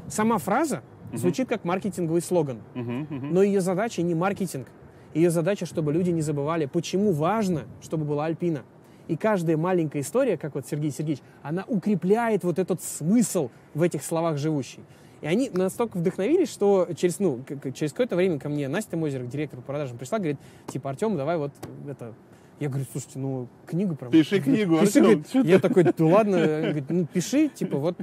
Сама 0.09 0.39
фраза 0.39 0.82
Звучит 1.12 1.48
как 1.48 1.64
маркетинговый 1.64 2.20
слоган. 2.22 2.61
Но 2.74 3.42
ее 3.42 3.61
задача 3.61 4.02
не 4.02 4.14
маркетинг. 4.14 4.68
Ее 5.14 5.30
задача, 5.30 5.64
чтобы 5.64 5.92
люди 5.92 6.11
не 6.11 6.20
забывали, 6.20 6.66
почему 6.66 7.12
важно, 7.12 7.64
чтобы 7.80 8.04
была 8.04 8.26
Альпина. 8.26 8.64
И 9.09 9.16
каждая 9.16 9.57
маленькая 9.57 10.00
история, 10.00 10.36
как 10.36 10.57
вот 10.57 10.66
Сергей 10.66 10.90
Сергеевич, 10.90 11.22
она 11.42 11.64
укрепляет 11.66 12.44
вот 12.44 12.59
этот 12.59 12.82
смысл 12.82 13.50
в 13.72 13.82
этих 13.82 14.02
словах 14.02 14.36
живущий. 14.36 14.80
И 15.22 15.26
они 15.26 15.48
настолько 15.50 15.96
вдохновились, 15.96 16.50
что 16.50 16.88
через, 16.94 17.18
ну, 17.18 17.40
через 17.74 17.92
какое-то 17.92 18.16
время 18.16 18.38
ко 18.38 18.48
мне 18.48 18.68
Настя 18.68 18.96
Мозер, 18.96 19.22
директор 19.24 19.61
по 19.61 19.66
продажам, 19.66 19.96
пришла, 19.96 20.18
говорит, 20.18 20.38
типа, 20.66 20.90
Артем, 20.90 21.16
давай 21.16 21.38
вот 21.38 21.52
это, 21.88 22.12
я 22.59 22.68
говорю, 22.68 22.86
слушайте, 22.90 23.18
ну, 23.18 23.48
книгу 23.66 23.94
прям... 23.94 24.11
Пиши 24.11 24.40
книгу, 24.40 24.78
пиши, 24.80 25.00
говорит, 25.00 25.26
Я 25.44 25.59
такой, 25.59 25.84
да 25.84 25.92
ладно, 25.98 26.38
говорит, 26.38 26.84
ну, 26.88 27.07
пиши, 27.07 27.48
типа, 27.48 27.76
вот, 27.76 27.96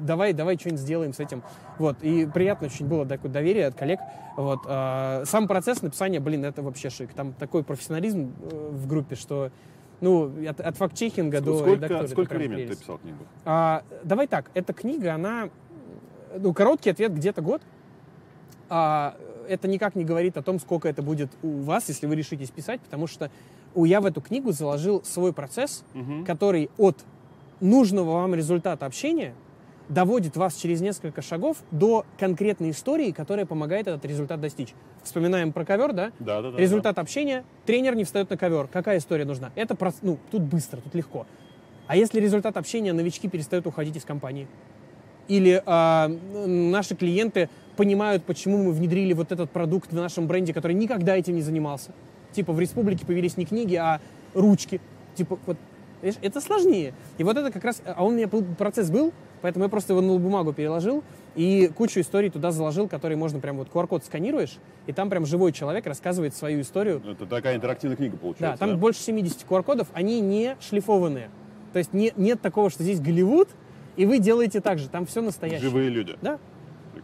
давай, 0.00 0.32
давай 0.32 0.56
что-нибудь 0.56 0.80
сделаем 0.80 1.12
с 1.12 1.18
этим. 1.18 1.42
Вот, 1.78 1.96
и 2.02 2.24
приятно 2.26 2.68
очень 2.68 2.86
было 2.86 3.04
такое 3.04 3.32
доверие 3.32 3.66
от 3.66 3.74
коллег. 3.74 3.98
Вот, 4.36 4.60
а, 4.66 5.24
сам 5.26 5.48
процесс 5.48 5.82
написания, 5.82 6.20
блин, 6.20 6.44
это 6.44 6.62
вообще 6.62 6.88
шик. 6.88 7.12
Там 7.12 7.32
такой 7.32 7.64
профессионализм 7.64 8.32
э, 8.42 8.70
в 8.70 8.86
группе, 8.86 9.16
что 9.16 9.50
ну, 10.00 10.32
от, 10.48 10.60
от 10.60 10.76
факт-чекинга 10.76 11.40
до 11.40 11.58
сколько, 11.58 11.74
редактора. 11.74 12.06
Сколько 12.06 12.34
времени 12.34 12.56
прелесть. 12.62 12.78
ты 12.78 12.84
писал 12.84 12.98
книгу? 12.98 13.18
А, 13.44 13.82
давай 14.04 14.28
так, 14.28 14.50
эта 14.54 14.72
книга, 14.72 15.14
она, 15.14 15.50
ну, 16.38 16.54
короткий 16.54 16.90
ответ 16.90 17.12
где-то 17.12 17.42
год. 17.42 17.60
А, 18.68 19.16
это 19.48 19.66
никак 19.66 19.96
не 19.96 20.04
говорит 20.04 20.36
о 20.36 20.42
том, 20.42 20.60
сколько 20.60 20.88
это 20.88 21.02
будет 21.02 21.30
у 21.42 21.62
вас, 21.62 21.88
если 21.88 22.06
вы 22.06 22.14
решитесь 22.14 22.50
писать, 22.50 22.80
потому 22.80 23.08
что 23.08 23.30
я 23.74 24.00
в 24.00 24.06
эту 24.06 24.20
книгу 24.20 24.52
заложил 24.52 25.02
свой 25.04 25.32
процесс, 25.32 25.84
угу. 25.94 26.24
который 26.26 26.70
от 26.78 26.96
нужного 27.60 28.12
вам 28.12 28.34
результата 28.34 28.86
общения 28.86 29.34
доводит 29.88 30.36
вас 30.36 30.54
через 30.54 30.80
несколько 30.80 31.20
шагов 31.20 31.58
до 31.70 32.06
конкретной 32.18 32.70
истории, 32.70 33.10
которая 33.10 33.44
помогает 33.44 33.88
этот 33.88 34.04
результат 34.04 34.40
достичь. 34.40 34.72
Вспоминаем 35.02 35.52
про 35.52 35.64
ковер, 35.64 35.92
да? 35.92 36.12
Да, 36.20 36.40
да, 36.42 36.52
да. 36.52 36.58
Результат 36.58 36.94
да. 36.96 37.02
общения, 37.02 37.44
тренер 37.66 37.96
не 37.96 38.04
встает 38.04 38.30
на 38.30 38.36
ковер. 38.36 38.68
Какая 38.68 38.98
история 38.98 39.24
нужна? 39.24 39.50
Это, 39.56 39.76
ну, 40.02 40.18
тут 40.30 40.42
быстро, 40.42 40.80
тут 40.80 40.94
легко. 40.94 41.26
А 41.88 41.96
если 41.96 42.20
результат 42.20 42.56
общения, 42.56 42.92
новички 42.92 43.28
перестают 43.28 43.66
уходить 43.66 43.96
из 43.96 44.04
компании? 44.04 44.46
Или 45.26 45.62
э, 45.64 46.46
наши 46.46 46.94
клиенты 46.94 47.48
понимают, 47.76 48.24
почему 48.24 48.58
мы 48.58 48.72
внедрили 48.72 49.12
вот 49.12 49.32
этот 49.32 49.50
продукт 49.50 49.90
в 49.90 49.96
нашем 49.96 50.28
бренде, 50.28 50.54
который 50.54 50.72
никогда 50.72 51.16
этим 51.16 51.34
не 51.34 51.42
занимался? 51.42 51.92
Типа 52.32 52.52
в 52.52 52.60
республике 52.60 53.04
появились 53.06 53.36
не 53.36 53.44
книги, 53.44 53.74
а 53.74 54.00
ручки. 54.34 54.80
Типа 55.14 55.38
вот, 55.46 55.56
это 56.02 56.40
сложнее. 56.40 56.94
И 57.18 57.24
вот 57.24 57.36
это 57.36 57.50
как 57.50 57.64
раз, 57.64 57.82
а 57.84 58.04
он 58.04 58.14
у 58.14 58.16
меня 58.16 58.28
процесс 58.28 58.90
был, 58.90 59.12
поэтому 59.42 59.64
я 59.64 59.68
просто 59.68 59.92
его 59.92 60.00
на 60.00 60.18
бумагу 60.18 60.52
переложил 60.52 61.02
и 61.36 61.70
кучу 61.76 62.00
историй 62.00 62.30
туда 62.30 62.50
заложил, 62.50 62.88
которые 62.88 63.16
можно 63.16 63.40
прям 63.40 63.56
вот 63.56 63.68
QR-код 63.72 64.04
сканируешь, 64.04 64.58
и 64.86 64.92
там 64.92 65.10
прям 65.10 65.26
живой 65.26 65.52
человек 65.52 65.86
рассказывает 65.86 66.34
свою 66.34 66.60
историю. 66.62 67.02
Это 67.06 67.26
такая 67.26 67.56
интерактивная 67.56 67.96
книга 67.96 68.16
получается. 68.16 68.52
Да, 68.52 68.56
там 68.56 68.70
да? 68.70 68.76
больше 68.76 69.00
70 69.00 69.46
QR-кодов, 69.48 69.88
они 69.92 70.20
не 70.20 70.56
шлифованные. 70.60 71.30
То 71.72 71.78
есть 71.78 71.92
не, 71.92 72.12
нет 72.16 72.40
такого, 72.40 72.70
что 72.70 72.82
здесь 72.82 73.00
Голливуд, 73.00 73.48
и 73.96 74.06
вы 74.06 74.18
делаете 74.18 74.60
так 74.60 74.78
же, 74.78 74.88
там 74.88 75.06
все 75.06 75.20
настоящее. 75.20 75.68
Живые 75.68 75.88
люди. 75.88 76.16
Да 76.22 76.38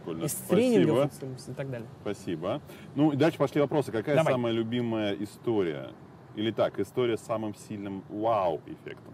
прикольно. 0.07 0.25
Из 0.25 0.33
тренингов 0.33 1.11
и 1.47 1.53
так 1.53 1.69
далее. 1.69 1.87
Спасибо. 2.01 2.61
Ну, 2.95 3.11
и 3.11 3.15
дальше 3.15 3.37
пошли 3.37 3.61
вопросы. 3.61 3.91
Какая 3.91 4.15
Давай. 4.15 4.33
самая 4.33 4.53
любимая 4.53 5.13
история? 5.13 5.89
Или 6.35 6.51
так, 6.51 6.79
история 6.79 7.17
с 7.17 7.21
самым 7.21 7.55
сильным 7.55 8.03
вау-эффектом? 8.09 9.13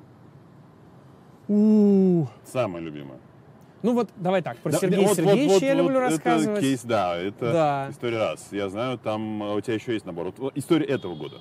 У-у-у. 1.48 2.28
Самая 2.44 2.82
любимая. 2.82 3.20
Ну 3.82 3.94
вот, 3.94 4.10
давай 4.16 4.42
так, 4.42 4.58
про 4.60 4.72
да, 4.72 4.78
Сергея 4.78 5.08
вот, 5.08 5.18
Сергеевича 5.18 5.46
вот, 5.46 5.54
вот, 5.54 5.62
я 5.62 5.74
люблю 5.74 5.94
вот 5.96 6.10
рассказывать. 6.10 6.58
Это 6.60 6.62
кейс, 6.62 6.84
да, 6.84 7.18
это 7.18 7.52
да. 7.52 7.88
история 7.90 8.18
раз. 8.18 8.48
Я 8.52 8.70
знаю, 8.70 8.98
там 8.98 9.44
а, 9.44 9.56
у 9.56 9.62
тебя 9.62 9.74
еще 9.74 9.94
есть 9.94 10.06
набор. 10.06 10.34
Вот, 10.38 10.58
история 10.58 10.86
этого 10.86 11.16
года. 11.16 11.40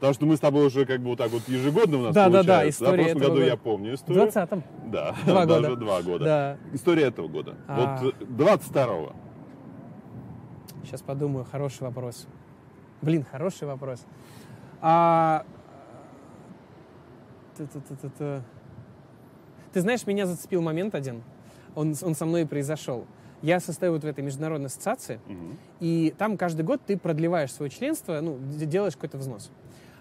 Потому 0.00 0.14
что 0.14 0.24
мы 0.24 0.36
с 0.36 0.40
тобой 0.40 0.66
уже 0.66 0.86
как 0.86 1.00
бы 1.00 1.10
вот 1.10 1.18
так 1.18 1.30
вот 1.30 1.46
ежегодно 1.46 1.98
у 1.98 2.02
нас 2.04 2.14
да, 2.14 2.24
получается. 2.24 2.48
Да, 2.48 2.60
да, 2.60 2.68
история 2.70 2.90
В 2.90 2.96
прошлом 2.96 3.10
этого 3.10 3.28
году 3.28 3.34
года. 3.34 3.46
я 3.46 3.56
помню 3.58 3.94
историю. 3.94 4.30
В 4.30 4.34
20-м. 4.34 4.64
Да, 4.86 5.14
два 5.26 5.46
даже 5.46 5.68
года. 5.68 5.76
два 5.76 6.02
года. 6.02 6.24
Да. 6.24 6.58
История 6.72 7.02
этого 7.02 7.28
года. 7.28 7.54
А... 7.68 7.98
Вот 8.02 8.14
22-го. 8.22 9.12
Сейчас 10.84 11.02
подумаю, 11.02 11.44
хороший 11.44 11.82
вопрос. 11.82 12.26
Блин, 13.02 13.26
хороший 13.30 13.68
вопрос. 13.68 14.06
А... 14.80 15.44
Ты 19.74 19.80
знаешь, 19.82 20.06
меня 20.06 20.24
зацепил 20.24 20.62
момент 20.62 20.94
один. 20.94 21.22
Он, 21.74 21.94
он 22.00 22.14
со 22.14 22.24
мной 22.24 22.42
и 22.42 22.44
произошел. 22.46 23.04
Я 23.42 23.60
состою 23.60 23.92
вот 23.92 24.02
в 24.02 24.06
этой 24.06 24.24
международной 24.24 24.68
ассоциации, 24.68 25.20
угу. 25.26 25.56
и 25.80 26.14
там 26.16 26.36
каждый 26.38 26.62
год 26.62 26.80
ты 26.86 26.98
продлеваешь 26.98 27.52
свое 27.52 27.70
членство, 27.70 28.20
ну, 28.20 28.38
делаешь 28.40 28.94
какой-то 28.94 29.18
взнос. 29.18 29.50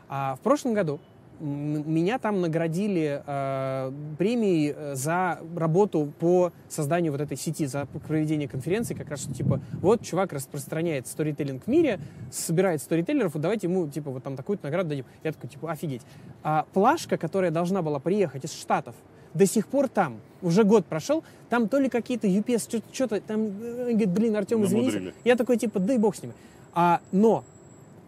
А 0.10 0.36
в 0.36 0.39
прошлом 0.39 0.74
году 0.74 0.99
меня 1.39 2.20
там 2.20 2.41
наградили 2.41 3.24
э, 3.26 3.91
премией 4.18 4.74
э, 4.76 4.95
за 4.95 5.39
работу 5.55 6.12
по 6.20 6.51
созданию 6.68 7.12
вот 7.12 7.22
этой 7.22 7.38
сети, 7.38 7.66
за 7.66 7.86
проведение 8.07 8.47
конференции, 8.47 8.93
как 8.93 9.10
раз 9.10 9.22
что, 9.22 9.34
типа, 9.34 9.62
вот 9.82 10.01
чувак 10.01 10.34
распространяет 10.34 11.07
сторителлинг 11.07 11.64
в 11.64 11.68
мире, 11.68 11.99
собирает 12.32 12.82
сторителлеров, 12.82 13.34
вот 13.34 13.41
давайте 13.41 13.68
ему, 13.68 13.88
типа, 13.88 14.12
вот 14.12 14.24
там 14.24 14.36
такую-то 14.36 14.66
награду 14.66 14.89
дадим. 14.89 15.05
Я 15.24 15.32
такой, 15.32 15.49
типа, 15.49 15.72
офигеть. 15.72 16.01
А 16.43 16.66
плашка, 16.74 17.18
которая 17.18 17.51
должна 17.51 17.82
была 17.82 17.99
приехать 17.99 18.43
из 18.43 18.51
Штатов, 18.51 18.95
до 19.34 19.45
сих 19.45 19.68
пор 19.68 19.88
там, 19.88 20.20
уже 20.41 20.64
год 20.64 20.86
прошел, 20.86 21.24
там 21.49 21.70
то 21.70 21.80
ли 21.80 21.88
какие-то 21.88 22.28
UPS, 22.28 22.84
что-то 22.91 23.22
там, 23.22 23.45
э, 23.62 23.91
говорит, 23.91 24.10
блин, 24.10 24.36
Артем, 24.36 24.66
извините. 24.66 25.14
Я 25.24 25.36
такой, 25.36 25.57
типа, 25.57 25.80
да 25.80 25.93
и 25.93 25.97
бог 25.97 26.16
с 26.16 26.22
ними. 26.22 26.34
А, 26.74 26.99
но 27.12 27.43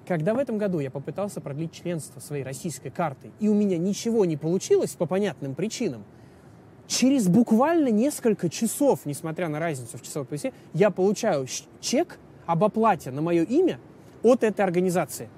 когда 0.08 0.34
в 0.34 0.38
этом 0.38 0.58
году 0.58 0.80
я 0.80 0.91
попытался 0.91 1.41
продлить 1.41 1.72
членство 1.72 2.20
своей 2.20 2.43
российской 2.43 2.89
картой, 2.89 3.32
и 3.39 3.47
у 3.47 3.54
меня 3.54 3.78
ничего 3.78 4.26
не 4.26 4.38
получилось 4.38 4.91
по 4.91 5.06
понятным 5.06 5.56
причинам, 5.56 6.04
через 6.88 7.28
буквально 7.28 7.89
несколько 7.89 8.49
часов, 8.49 9.02
несмотря 9.06 9.47
на 9.47 9.60
разницу 9.60 9.97
в 9.97 10.02
часовой 10.02 10.26
поясе, 10.26 10.54
я 10.74 10.89
получаю 10.89 11.47
чек 11.80 12.20
об 12.45 12.64
оплате 12.64 13.12
на 13.12 13.22
мое 13.22 13.43
имя 13.43 13.80
от 14.24 14.43
этой 14.43 14.62
организации. 14.62 15.30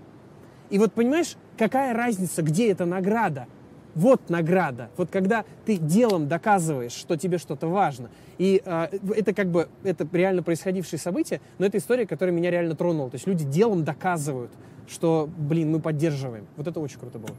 И 0.69 0.79
вот 0.79 0.93
понимаешь, 0.93 1.35
какая 1.57 1.93
разница, 1.93 2.41
где 2.41 2.71
эта 2.71 2.85
награда? 2.85 3.47
Вот 3.95 4.29
награда. 4.29 4.89
Вот 4.97 5.09
когда 5.11 5.45
ты 5.65 5.77
делом 5.77 6.27
доказываешь, 6.27 6.93
что 6.93 7.15
тебе 7.15 7.37
что-то 7.37 7.67
важно. 7.67 8.09
И 8.37 8.61
э, 8.65 8.87
это 9.15 9.33
как 9.33 9.47
бы 9.49 9.69
это 9.83 10.07
реально 10.11 10.41
происходившее 10.41 10.99
событие, 10.99 11.41
но 11.59 11.65
это 11.65 11.77
история, 11.77 12.07
которая 12.07 12.35
меня 12.35 12.49
реально 12.49 12.75
тронула. 12.75 13.09
То 13.11 13.15
есть 13.15 13.27
люди 13.27 13.45
делом 13.45 13.83
доказывают, 13.83 14.51
что, 14.87 15.29
блин, 15.37 15.71
мы 15.71 15.79
поддерживаем. 15.79 16.47
Вот 16.57 16.67
это 16.67 16.79
очень 16.79 16.99
круто 16.99 17.19
было. 17.19 17.35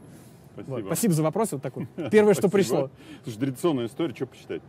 Спасибо. 0.53 0.73
Вот. 0.75 0.85
Спасибо 0.85 1.13
за 1.13 1.23
вопрос. 1.23 1.51
Вот 1.51 1.61
такой. 1.61 1.87
Первое, 2.11 2.33
что 2.33 2.49
пришло. 2.49 2.89
Слушай, 3.23 3.39
традиционная 3.39 3.87
история, 3.87 4.15
что 4.15 4.25
почитать? 4.27 4.61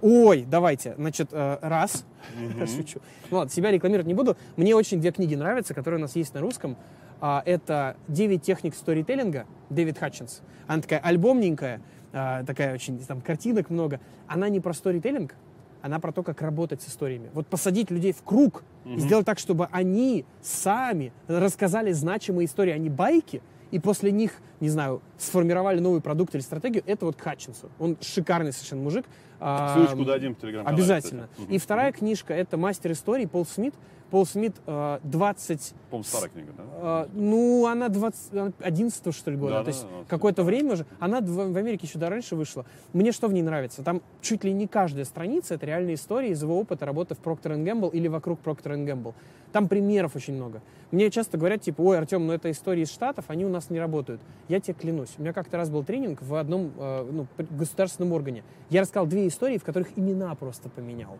Ой, 0.00 0.46
давайте. 0.48 0.94
Значит, 0.96 1.28
э, 1.32 1.58
раз. 1.60 2.04
Шучу. 2.76 3.00
Ну 3.30 3.38
ладно, 3.38 3.52
себя 3.52 3.70
рекламировать 3.70 4.06
не 4.06 4.14
буду. 4.14 4.36
Мне 4.56 4.74
очень 4.74 5.00
две 5.00 5.12
книги 5.12 5.34
нравятся, 5.34 5.74
которые 5.74 5.98
у 5.98 6.02
нас 6.02 6.14
есть 6.16 6.34
на 6.34 6.40
русском. 6.40 6.76
А, 7.20 7.42
это 7.44 7.96
«Девять 8.06 8.42
техник 8.42 8.74
сторителлинга» 8.74 9.46
Дэвид 9.70 9.98
Хатчинс. 9.98 10.42
Она 10.66 10.82
такая 10.82 11.00
альбомненькая, 11.00 11.80
а, 12.12 12.44
такая 12.44 12.74
очень, 12.74 12.98
там, 13.00 13.20
картинок 13.20 13.70
много. 13.70 14.00
Она 14.26 14.48
не 14.48 14.60
про 14.60 14.72
сторителлинг, 14.72 15.34
она 15.82 15.98
про 15.98 16.12
то, 16.12 16.22
как 16.22 16.40
работать 16.42 16.82
с 16.82 16.88
историями. 16.88 17.30
Вот 17.32 17.46
посадить 17.46 17.90
людей 17.90 18.12
в 18.12 18.22
круг 18.22 18.62
mm-hmm. 18.84 18.96
и 18.96 19.00
сделать 19.00 19.26
так, 19.26 19.38
чтобы 19.38 19.68
они 19.72 20.24
сами 20.42 21.12
рассказали 21.26 21.92
значимые 21.92 22.46
истории, 22.46 22.72
а 22.72 22.78
не 22.78 22.90
байки, 22.90 23.42
и 23.70 23.78
после 23.78 24.10
них, 24.10 24.32
не 24.60 24.70
знаю, 24.70 25.02
сформировали 25.18 25.78
новый 25.78 26.00
продукт 26.00 26.34
или 26.34 26.42
стратегию, 26.42 26.82
это 26.86 27.04
вот 27.04 27.16
к 27.16 27.20
Хатчинсу. 27.20 27.70
Он 27.78 27.96
шикарный 28.00 28.52
совершенно 28.52 28.82
мужик. 28.82 29.04
Ссылочку 29.38 30.04
дадим 30.04 30.34
в 30.34 30.38
телеграм 30.38 30.66
Обязательно. 30.66 31.28
Кстати. 31.32 31.50
И 31.50 31.58
вторая 31.58 31.92
книжка— 31.92 32.34
это 32.34 32.56
«Мастер 32.56 32.92
истории» 32.92 33.26
Пол 33.26 33.44
Смит. 33.44 33.74
Пол 34.10 34.24
Смит 34.24 34.54
20... 34.66 35.74
По-моему, 35.90 36.04
старая 36.04 36.30
книга, 36.30 36.52
да? 36.56 36.64
Э, 37.04 37.08
ну, 37.12 37.66
она 37.66 37.88
20... 37.88 38.54
11 38.60 39.14
что 39.14 39.30
ли, 39.30 39.36
года. 39.36 39.54
Да, 39.54 39.64
То 39.64 39.68
есть 39.68 39.82
да, 39.82 39.88
какое-то 40.08 40.42
время 40.42 40.72
уже. 40.72 40.86
Она 40.98 41.20
в, 41.20 41.56
Америке 41.56 41.86
еще 41.86 41.98
до 41.98 42.08
раньше 42.08 42.34
вышла. 42.34 42.64
Мне 42.92 43.12
что 43.12 43.28
в 43.28 43.32
ней 43.32 43.42
нравится? 43.42 43.82
Там 43.82 44.02
чуть 44.22 44.44
ли 44.44 44.52
не 44.52 44.66
каждая 44.66 45.04
страница— 45.04 45.54
это 45.56 45.66
реальные 45.66 45.96
истории 45.96 46.30
из 46.30 46.42
его 46.42 46.58
опыта 46.58 46.86
работы 46.86 47.14
в 47.14 47.20
Procter 47.20 47.56
Gamble 47.62 47.90
или 47.92 48.08
вокруг 48.08 48.40
Procter 48.42 48.74
Gamble. 48.84 49.14
Там 49.52 49.68
примеров 49.68 50.16
очень 50.16 50.34
много. 50.34 50.62
Мне 50.90 51.10
часто 51.10 51.36
говорят, 51.36 51.62
типа, 51.62 51.80
ой, 51.82 51.98
Артем, 51.98 52.26
ну 52.26 52.32
это 52.32 52.50
истории 52.50 52.82
из 52.82 52.90
Штатов, 52.90 53.26
они 53.28 53.44
у 53.44 53.48
нас 53.48 53.70
не 53.70 53.78
работают. 53.78 54.20
Я 54.48 54.60
тебе 54.60 54.74
клянусь. 54.74 55.10
У 55.18 55.22
меня 55.22 55.32
как-то 55.32 55.56
раз 55.56 55.70
был 55.70 55.84
тренинг 55.84 56.22
в 56.22 56.34
одном 56.34 56.72
э, 56.78 57.08
ну, 57.10 57.26
государственном 57.50 58.12
органе. 58.12 58.42
Я 58.70 58.82
рассказал 58.82 59.06
две 59.06 59.28
истории, 59.28 59.58
в 59.58 59.64
которых 59.64 59.88
имена 59.96 60.34
просто 60.34 60.68
поменял 60.68 61.18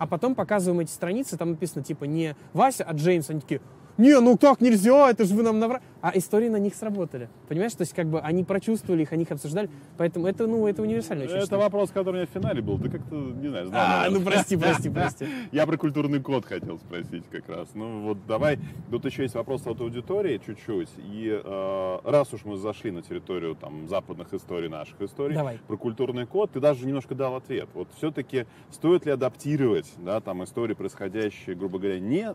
а 0.00 0.06
потом 0.06 0.34
показываем 0.34 0.80
эти 0.80 0.90
страницы, 0.90 1.36
там 1.36 1.50
написано 1.50 1.84
типа 1.84 2.04
не 2.04 2.34
Вася, 2.54 2.84
а 2.84 2.94
Джеймс, 2.94 3.28
они 3.28 3.40
такие, 3.40 3.60
не, 4.00 4.18
ну 4.18 4.38
как 4.38 4.60
нельзя, 4.60 5.10
это 5.10 5.24
же 5.24 5.34
вы 5.34 5.42
нам 5.42 5.58
наврали. 5.58 5.82
А 6.00 6.12
истории 6.14 6.48
на 6.48 6.56
них 6.56 6.74
сработали. 6.74 7.28
Понимаешь, 7.48 7.74
то 7.74 7.82
есть 7.82 7.92
как 7.92 8.06
бы 8.06 8.20
они 8.20 8.42
прочувствовали 8.42 9.02
их, 9.02 9.12
они 9.12 9.24
их 9.24 9.30
обсуждали. 9.30 9.68
Поэтому 9.98 10.26
это, 10.26 10.46
ну, 10.46 10.66
это 10.66 10.80
универсально. 10.80 11.24
Это 11.24 11.36
очень 11.36 11.56
вопрос, 11.56 11.90
который 11.90 12.10
у 12.10 12.16
меня 12.18 12.26
в 12.26 12.30
финале 12.30 12.62
был. 12.62 12.78
Ты 12.78 12.88
как-то, 12.88 13.14
не 13.14 13.48
знаю, 13.48 13.66
знал. 13.66 13.80
А, 13.82 14.10
ну 14.10 14.22
прости, 14.22 14.56
прости, 14.56 14.88
прости. 14.94 15.26
Я 15.52 15.66
про 15.66 15.76
культурный 15.76 16.20
код 16.20 16.46
хотел 16.46 16.78
спросить 16.78 17.24
как 17.30 17.48
раз. 17.48 17.68
Ну 17.74 18.00
вот 18.00 18.26
давай, 18.26 18.58
тут 18.90 19.04
еще 19.04 19.24
есть 19.24 19.34
вопрос 19.34 19.66
от 19.66 19.80
аудитории 19.80 20.40
чуть-чуть. 20.44 20.88
И 20.96 21.38
э, 21.42 21.98
раз 22.04 22.32
уж 22.32 22.46
мы 22.46 22.56
зашли 22.56 22.90
на 22.90 23.02
территорию 23.02 23.54
там 23.54 23.86
западных 23.86 24.32
историй, 24.32 24.70
наших 24.70 25.02
историй, 25.02 25.34
давай. 25.34 25.58
про 25.66 25.76
культурный 25.76 26.26
код, 26.26 26.52
ты 26.52 26.60
даже 26.60 26.86
немножко 26.86 27.14
дал 27.14 27.36
ответ. 27.36 27.68
Вот 27.74 27.88
все-таки 27.98 28.46
стоит 28.70 29.04
ли 29.04 29.12
адаптировать, 29.12 29.92
да, 29.98 30.20
там 30.20 30.42
истории, 30.44 30.72
происходящие, 30.72 31.54
грубо 31.54 31.78
говоря, 31.78 32.00
не 32.00 32.34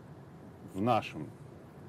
в 0.74 0.80
нашем 0.80 1.26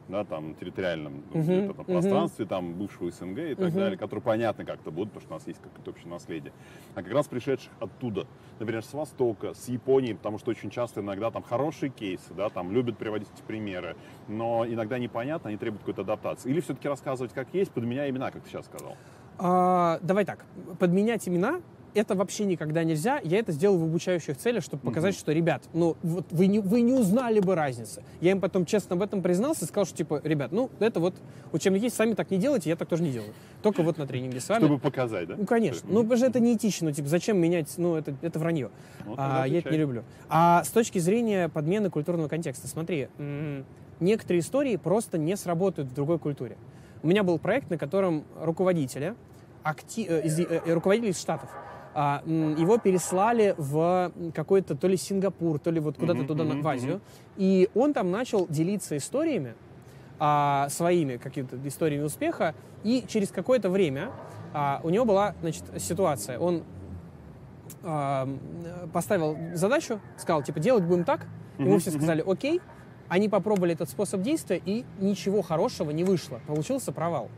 да, 0.08 0.24
там, 0.24 0.56
территориальном 0.56 1.24
uh-huh, 1.32 1.68
uh-huh. 1.70 1.84
пространстве, 1.86 2.46
там, 2.46 2.74
бывшего 2.74 3.12
СНГ 3.12 3.38
и 3.40 3.56
так 3.56 3.70
uh-huh. 3.70 3.72
далее, 3.72 3.98
которые 3.98 4.24
понятно 4.24 4.66
как-то 4.66 4.92
будут, 4.92 5.14
потому 5.14 5.22
что 5.22 5.34
у 5.34 5.38
нас 5.38 5.48
есть 5.48 5.60
какое-то 5.62 5.92
общее 5.92 6.10
наследие. 6.10 6.54
А 6.96 7.04
как 7.04 7.12
раз 7.12 7.28
пришедших 7.28 7.72
оттуда, 7.80 8.28
например, 8.60 8.84
с 8.84 8.94
Востока, 8.94 9.54
с 9.54 9.68
Японии, 9.68 10.14
потому 10.14 10.38
что 10.38 10.52
очень 10.52 10.70
часто 10.70 11.02
иногда 11.02 11.32
там 11.32 11.44
хорошие 11.44 11.90
кейсы, 11.90 12.34
да, 12.36 12.50
там 12.50 12.72
любят 12.72 12.98
приводить 12.98 13.28
эти 13.34 13.42
примеры, 13.44 13.96
но 14.28 14.66
иногда 14.68 14.98
непонятно, 15.00 15.50
они 15.50 15.58
требуют 15.58 15.82
какой-то 15.82 16.02
адаптации. 16.02 16.50
Или 16.50 16.62
все-таки 16.62 16.88
рассказывать 16.88 17.34
как 17.34 17.48
есть, 17.54 17.72
подменяя 17.72 18.10
имена, 18.10 18.32
как 18.32 18.44
ты 18.44 18.50
сейчас 18.50 18.66
сказал? 18.66 18.96
А, 19.40 20.00
давай 20.02 20.26
так, 20.26 20.46
подменять 20.80 21.28
имена 21.28 21.62
это 21.94 22.16
вообще 22.16 22.46
никогда 22.46 22.84
нельзя. 22.84 23.20
Я 23.24 23.40
это 23.40 23.52
сделал 23.52 23.78
в 23.78 23.84
обучающих 23.84 24.38
целях, 24.38 24.64
чтобы 24.64 24.84
показать, 24.84 25.16
mm-hmm. 25.16 25.20
что, 25.20 25.32
ребят, 25.32 25.64
ну, 25.74 25.98
вот 26.04 26.26
вы 26.32 26.48
не, 26.48 26.60
вы 26.60 26.82
не 26.82 26.94
узнали 26.94 27.40
бы 27.40 27.56
разницы. 27.56 28.04
Я 28.22 28.32
им 28.32 28.42
потом 28.42 28.66
честно 28.66 28.96
об 28.96 29.02
этом 29.02 29.22
признался 29.22 29.66
и 29.66 29.68
сказал, 29.68 29.86
что, 29.86 29.98
типа, 29.98 30.22
ребят, 30.24 30.52
ну, 30.52 30.70
это 30.80 31.00
вот 31.00 31.16
учебник 31.52 31.84
есть, 31.84 31.96
сами 31.96 32.14
так 32.14 32.32
не 32.32 32.38
делайте, 32.38 32.70
я 32.70 32.76
так 32.76 32.88
тоже 32.88 33.04
не 33.04 33.12
делаю. 33.12 33.34
Только 33.62 33.84
вот 33.84 33.98
на 33.98 34.06
тренинге 34.06 34.40
с 34.40 34.50
вами. 34.50 34.60
Чтобы 34.60 34.80
показать, 34.80 35.28
да? 35.28 35.36
Ну, 35.38 35.46
конечно. 35.46 35.88
Ну, 35.90 36.02
потому 36.04 36.18
что 36.18 36.28
это 36.28 36.40
неэтично, 36.40 36.90
ну, 36.90 36.94
типа, 36.94 37.08
зачем 37.08 37.38
менять, 37.38 37.74
ну, 37.78 37.96
это, 37.96 38.16
это 38.22 38.40
вранье. 38.40 38.70
Ну, 39.06 39.16
а, 39.18 39.46
я 39.46 39.60
это 39.60 39.70
не 39.72 39.78
люблю. 39.78 40.04
А 40.30 40.64
с 40.64 40.70
точки 40.70 41.00
зрения 41.00 41.50
подмены 41.50 41.90
культурного 41.90 42.28
контекста, 42.28 42.68
смотри, 42.68 43.10
м-м, 43.18 43.66
некоторые 44.00 44.42
истории 44.42 44.76
просто 44.76 45.18
не 45.18 45.36
сработают 45.36 45.90
в 45.90 45.94
другой 45.94 46.20
культуре. 46.20 46.58
У 47.04 47.08
меня 47.08 47.24
был 47.24 47.40
проект, 47.40 47.70
на 47.70 47.78
котором 47.78 48.24
руководители, 48.42 49.16
актив, 49.64 50.10
э, 50.10 50.22
из, 50.24 50.40
э, 50.40 50.74
руководители 50.74 51.12
из 51.12 51.20
Штатов, 51.20 51.50
его 51.98 52.78
переслали 52.78 53.56
в 53.58 54.12
какой-то 54.36 54.76
то 54.76 54.88
ли 54.88 54.98
Сингапур, 54.98 55.58
то 55.58 55.72
ли 55.72 55.80
вот 55.80 55.98
куда-то 55.98 56.20
mm-hmm, 56.20 56.28
туда, 56.28 56.44
mm-hmm, 56.44 56.62
в 56.62 56.68
Азию. 56.68 56.94
Mm-hmm. 56.94 57.34
И 57.38 57.70
он 57.74 57.94
там 57.94 58.12
начал 58.12 58.46
делиться 58.48 58.96
историями, 58.98 59.56
а, 60.20 60.68
своими 60.70 61.18
какими-то 61.18 61.58
историями 61.68 62.04
успеха, 62.04 62.54
и 62.84 63.04
через 63.08 63.30
какое-то 63.30 63.72
время 63.72 64.12
а, 64.54 64.80
у 64.84 64.90
него 64.90 65.06
была, 65.06 65.34
значит, 65.42 65.64
ситуация. 65.80 66.38
Он 66.38 66.64
а, 67.82 68.30
поставил 68.94 69.36
задачу, 69.56 70.00
сказал, 70.18 70.44
типа, 70.44 70.60
делать 70.60 70.84
будем 70.84 71.04
так. 71.04 71.26
Ему 71.58 71.76
mm-hmm, 71.76 71.80
все 71.80 71.92
сказали, 71.92 72.24
окей. 72.26 72.62
Они 73.08 73.28
попробовали 73.28 73.74
этот 73.74 73.90
способ 73.90 74.22
действия, 74.22 74.62
и 74.64 74.86
ничего 75.00 75.42
хорошего 75.42 75.90
не 75.90 76.04
вышло. 76.04 76.42
Получился 76.46 76.92
провал. 76.92 77.30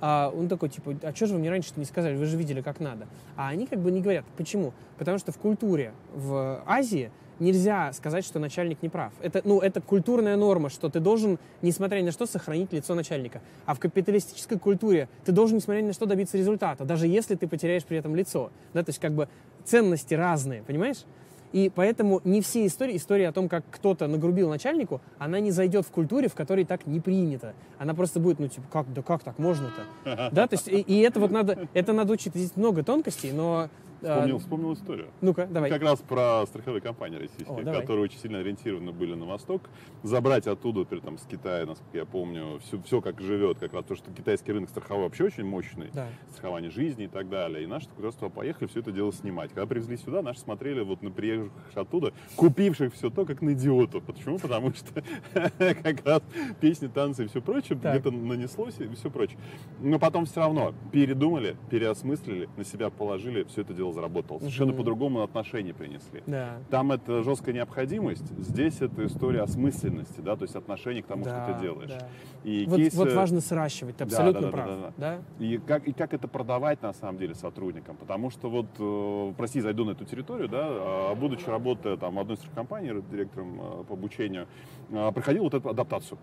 А 0.00 0.32
он 0.34 0.48
такой, 0.48 0.68
типа, 0.68 0.94
а 1.02 1.14
что 1.14 1.26
же 1.26 1.34
вы 1.34 1.40
мне 1.40 1.50
раньше-то 1.50 1.80
не 1.80 1.86
сказали, 1.86 2.16
вы 2.16 2.26
же 2.26 2.36
видели, 2.36 2.60
как 2.60 2.80
надо. 2.80 3.06
А 3.36 3.48
они 3.48 3.66
как 3.66 3.80
бы 3.80 3.90
не 3.90 4.00
говорят. 4.00 4.24
Почему? 4.36 4.72
Потому 4.98 5.18
что 5.18 5.32
в 5.32 5.38
культуре 5.38 5.92
в 6.14 6.62
Азии 6.66 7.10
нельзя 7.38 7.92
сказать, 7.92 8.24
что 8.24 8.38
начальник 8.38 8.82
не 8.82 8.88
прав. 8.88 9.12
Это, 9.20 9.42
ну, 9.44 9.60
это 9.60 9.80
культурная 9.80 10.36
норма, 10.36 10.70
что 10.70 10.88
ты 10.88 11.00
должен, 11.00 11.38
несмотря 11.62 12.00
ни 12.00 12.06
на 12.06 12.12
что, 12.12 12.26
сохранить 12.26 12.72
лицо 12.72 12.94
начальника. 12.94 13.40
А 13.66 13.74
в 13.74 13.80
капиталистической 13.80 14.58
культуре 14.58 15.08
ты 15.24 15.32
должен, 15.32 15.56
несмотря 15.56 15.82
ни 15.82 15.86
на 15.86 15.92
что, 15.92 16.06
добиться 16.06 16.36
результата, 16.36 16.84
даже 16.84 17.06
если 17.06 17.34
ты 17.34 17.46
потеряешь 17.46 17.84
при 17.84 17.98
этом 17.98 18.14
лицо. 18.14 18.50
Да, 18.74 18.82
то 18.82 18.90
есть 18.90 18.98
как 19.00 19.12
бы 19.12 19.28
ценности 19.64 20.14
разные, 20.14 20.62
понимаешь? 20.62 21.04
И 21.52 21.70
поэтому 21.74 22.20
не 22.24 22.40
все 22.40 22.66
истории, 22.66 22.96
история 22.96 23.28
о 23.28 23.32
том, 23.32 23.48
как 23.48 23.64
кто-то 23.70 24.06
нагрубил 24.06 24.48
начальнику, 24.48 25.00
она 25.18 25.40
не 25.40 25.50
зайдет 25.50 25.86
в 25.86 25.90
культуре, 25.90 26.28
в 26.28 26.34
которой 26.34 26.64
так 26.64 26.86
не 26.86 27.00
принято. 27.00 27.54
Она 27.78 27.94
просто 27.94 28.20
будет, 28.20 28.38
ну, 28.38 28.48
типа, 28.48 28.66
как, 28.70 28.92
да 28.92 29.02
как 29.02 29.22
так 29.22 29.38
можно-то? 29.38 29.82
Да, 30.32 30.46
то 30.46 30.54
есть, 30.54 30.68
и, 30.68 30.80
и 30.80 31.00
это 31.00 31.20
вот 31.20 31.30
надо, 31.30 31.68
это 31.74 31.92
надо 31.92 32.12
учить. 32.12 32.34
Здесь 32.34 32.56
много 32.56 32.82
тонкостей, 32.82 33.32
но 33.32 33.68
Вспомнил, 34.00 34.36
а, 34.36 34.38
вспомнил 34.38 34.72
историю. 34.74 35.08
Ну-ка, 35.20 35.46
давай. 35.46 35.70
Как 35.70 35.82
раз 35.82 36.00
про 36.00 36.44
страховые 36.46 36.80
компании 36.80 37.18
российские, 37.18 37.48
О, 37.48 37.80
которые 37.80 38.04
очень 38.04 38.18
сильно 38.18 38.38
ориентированы 38.38 38.92
были 38.92 39.14
на 39.14 39.26
Восток. 39.26 39.62
Забрать 40.02 40.46
оттуда, 40.46 40.80
например, 40.80 41.04
там, 41.04 41.18
с 41.18 41.22
Китая, 41.22 41.66
насколько 41.66 41.96
я 41.96 42.04
помню, 42.04 42.60
все, 42.60 42.80
все 42.82 43.00
как 43.00 43.20
живет, 43.20 43.58
как 43.58 43.72
раз 43.72 43.84
то, 43.84 43.96
что 43.96 44.10
китайский 44.12 44.52
рынок 44.52 44.70
страховой 44.70 45.04
вообще 45.04 45.24
очень 45.24 45.44
мощный, 45.44 45.90
да. 45.92 46.08
страхование 46.30 46.70
жизни 46.70 47.04
и 47.04 47.08
так 47.08 47.28
далее. 47.28 47.64
И 47.64 47.66
наши 47.66 47.88
просто 47.96 48.28
поехали 48.28 48.68
все 48.68 48.80
это 48.80 48.92
дело 48.92 49.12
снимать. 49.12 49.50
Когда 49.50 49.66
привезли 49.66 49.96
сюда, 49.96 50.22
наши 50.22 50.40
смотрели 50.40 50.80
вот 50.80 51.02
на 51.02 51.10
приезжих 51.10 51.52
оттуда, 51.74 52.12
купивших 52.36 52.94
все 52.94 53.10
то, 53.10 53.24
как 53.24 53.42
на 53.42 53.52
идиотов. 53.52 54.04
Почему? 54.04 54.38
Потому 54.38 54.72
что 54.74 55.02
как 55.58 56.06
раз 56.06 56.22
песни, 56.60 56.86
танцы 56.86 57.24
и 57.24 57.28
все 57.28 57.40
прочее 57.40 57.78
где-то 57.78 58.10
нанеслось 58.10 58.78
и 58.78 58.88
все 58.94 59.10
прочее. 59.10 59.38
Но 59.80 59.98
потом 59.98 60.26
все 60.26 60.40
равно 60.40 60.74
передумали, 60.92 61.56
переосмыслили, 61.70 62.48
на 62.56 62.64
себя 62.64 62.90
положили, 62.90 63.44
все 63.44 63.62
это 63.62 63.74
дело 63.74 63.87
заработало. 63.92 64.38
Совершенно 64.38 64.72
угу. 64.72 64.78
по-другому 64.78 65.22
отношения 65.22 65.74
принесли. 65.74 66.22
Да. 66.26 66.58
Там 66.70 66.92
это 66.92 67.22
жесткая 67.22 67.54
необходимость, 67.54 68.26
здесь 68.38 68.80
это 68.80 69.06
история 69.06 69.42
осмысленности, 69.42 70.20
да, 70.20 70.36
то 70.36 70.44
есть 70.44 70.56
отношение 70.56 71.02
к 71.02 71.06
тому, 71.06 71.24
да, 71.24 71.44
что 71.44 71.54
ты 71.54 71.60
делаешь. 71.60 71.90
Да. 71.90 72.08
И 72.44 72.66
вот, 72.66 72.76
кейсы... 72.76 72.96
вот 72.96 73.12
важно 73.12 73.40
сращивать, 73.40 73.96
ты 73.96 74.04
абсолютно 74.04 74.42
да, 74.42 74.46
да, 74.46 74.52
прав. 74.52 74.66
Да, 74.66 74.76
да, 74.76 74.92
да. 74.96 75.16
Да? 75.38 75.44
И, 75.44 75.58
как, 75.58 75.86
и 75.86 75.92
как 75.92 76.14
это 76.14 76.28
продавать 76.28 76.82
на 76.82 76.92
самом 76.92 77.18
деле 77.18 77.34
сотрудникам, 77.34 77.96
потому 77.96 78.30
что 78.30 78.50
вот, 78.50 78.66
э, 78.78 79.32
прости, 79.36 79.60
зайду 79.60 79.84
на 79.84 79.92
эту 79.92 80.04
территорию, 80.04 80.48
да, 80.48 80.60
а, 80.64 81.14
будучи 81.14 81.48
работая 81.48 81.96
там 81.96 82.16
в 82.16 82.18
одной 82.18 82.36
из 82.36 82.40
компаний, 82.54 82.92
директором 83.10 83.60
э, 83.60 83.84
по 83.84 83.94
обучению, 83.94 84.46
э, 84.90 85.12
проходил 85.12 85.44
вот 85.44 85.54
эту 85.54 85.68
адаптацию. 85.68 86.18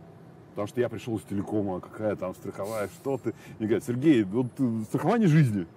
Потому 0.52 0.68
что 0.68 0.80
я 0.80 0.88
пришел 0.88 1.18
из 1.18 1.24
телекома, 1.24 1.82
какая 1.82 2.16
там 2.16 2.34
страховая, 2.34 2.88
что 2.88 3.18
ты. 3.18 3.34
И 3.60 3.66
говорят, 3.66 3.84
Сергей, 3.84 4.24
вот 4.24 4.48
страхование 4.88 5.28
жизни. 5.28 5.68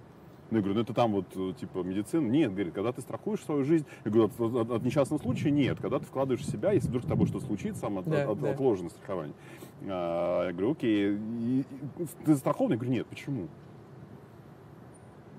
Ну, 0.51 0.57
я 0.57 0.63
говорю, 0.63 0.75
ну 0.75 0.81
это 0.81 0.93
там 0.93 1.11
вот 1.11 1.25
э, 1.35 1.53
типа 1.59 1.79
медицина. 1.79 2.27
Нет, 2.27 2.53
говорит, 2.53 2.73
когда 2.73 2.91
ты 2.91 3.01
страхуешь 3.01 3.41
свою 3.41 3.63
жизнь, 3.63 3.85
я 4.03 4.11
говорю, 4.11 4.31
от, 4.37 4.55
от, 4.55 4.71
от 4.71 4.83
несчастного 4.83 5.21
случая 5.21 5.51
нет. 5.51 5.79
Когда 5.79 5.99
ты 5.99 6.05
вкладываешь 6.05 6.41
в 6.41 6.49
себя, 6.49 6.71
если 6.71 6.87
вдруг 6.87 7.03
с 7.03 7.07
тобой 7.07 7.27
что 7.27 7.39
случится, 7.39 7.81
там, 7.81 7.99
от, 7.99 8.09
да, 8.09 8.29
от, 8.29 8.39
да. 8.39 8.51
отложено 8.51 8.89
страхование. 8.89 9.35
А, 9.87 10.47
я 10.47 10.51
говорю, 10.51 10.71
окей, 10.71 11.13
и, 11.13 11.59
и, 11.59 12.05
ты 12.25 12.33
застрахован? 12.33 12.71
Я 12.71 12.77
говорю, 12.77 12.93
нет, 12.93 13.07
почему? 13.07 13.47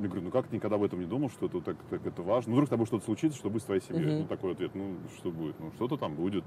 Я 0.00 0.06
говорю, 0.08 0.22
ну 0.22 0.30
как 0.30 0.46
ты 0.46 0.56
никогда 0.56 0.76
об 0.76 0.82
этом 0.82 0.98
не 0.98 1.06
думал, 1.06 1.28
что 1.28 1.46
это 1.46 1.60
так, 1.60 1.76
так 1.90 2.06
это 2.06 2.22
важно? 2.22 2.50
Ну, 2.50 2.56
вдруг 2.56 2.68
с 2.68 2.70
тобой 2.70 2.86
что-то 2.86 3.04
случится, 3.04 3.38
что 3.38 3.50
будет 3.50 3.62
с 3.62 3.66
твоей 3.66 3.82
семьей? 3.82 4.06
Uh-huh. 4.06 4.18
Ну, 4.20 4.26
такой 4.26 4.52
ответ, 4.52 4.74
ну, 4.74 4.96
что 5.18 5.30
будет? 5.30 5.60
Ну, 5.60 5.72
что-то 5.72 5.98
там 5.98 6.14
будет 6.14 6.42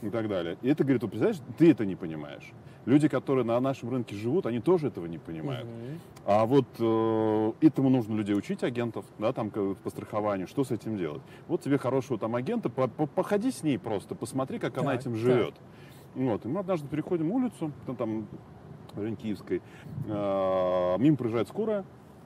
и 0.00 0.08
так 0.08 0.26
далее. 0.26 0.56
И 0.62 0.68
это, 0.68 0.84
говорит, 0.84 1.02
вот, 1.02 1.10
представляешь, 1.10 1.42
ты 1.58 1.70
это 1.70 1.84
не 1.84 1.96
понимаешь. 1.96 2.50
Люди, 2.86 3.08
которые 3.08 3.44
на 3.44 3.60
нашем 3.60 3.90
рынке 3.90 4.16
живут, 4.16 4.46
они 4.46 4.60
тоже 4.60 4.88
этого 4.88 5.04
не 5.04 5.18
понимают. 5.18 5.66
Uh-huh. 5.66 5.98
А 6.24 6.46
вот 6.46 6.66
э, 6.78 7.52
этому 7.66 7.90
нужно 7.90 8.14
людей 8.14 8.34
учить, 8.34 8.62
агентов, 8.62 9.04
да, 9.18 9.34
там 9.34 9.50
по 9.50 9.90
страхованию, 9.90 10.48
что 10.48 10.64
с 10.64 10.70
этим 10.70 10.96
делать. 10.96 11.22
Вот 11.46 11.60
тебе 11.60 11.76
хорошего 11.76 12.18
там 12.18 12.34
агента, 12.34 12.70
по 12.70 12.82
-по 12.82 13.06
походи 13.06 13.50
с 13.50 13.62
ней 13.62 13.78
просто, 13.78 14.14
посмотри, 14.14 14.58
как 14.58 14.72
так, 14.72 14.82
она 14.82 14.94
этим 14.94 15.14
живет. 15.14 15.54
Так. 15.54 15.62
Вот, 16.14 16.44
и 16.46 16.48
мы 16.48 16.60
однажды 16.60 16.88
переходим 16.88 17.32
улицу, 17.32 17.72
там, 17.86 17.96
там 17.96 18.26
в 18.94 18.98
районе 18.98 19.16
Киевской, 19.16 19.60
э, 20.06 20.96
мимо 20.98 21.16
проезжает 21.16 21.48
скорая, 21.48 21.84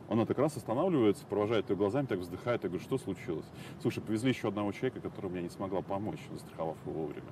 она 0.08 0.24
так 0.24 0.38
раз 0.38 0.56
останавливается, 0.56 1.24
провожает 1.26 1.68
ее 1.70 1.76
глазами, 1.76 2.06
так 2.06 2.18
вздыхает. 2.18 2.62
Я 2.62 2.68
говорю, 2.68 2.84
что 2.84 2.98
случилось? 2.98 3.46
Слушай, 3.80 4.02
повезли 4.02 4.30
еще 4.30 4.48
одного 4.48 4.72
человека, 4.72 5.00
который 5.00 5.30
мне 5.30 5.42
не 5.42 5.50
смогла 5.50 5.82
помочь, 5.82 6.20
застраховав 6.32 6.76
его 6.86 7.00
вовремя. 7.00 7.28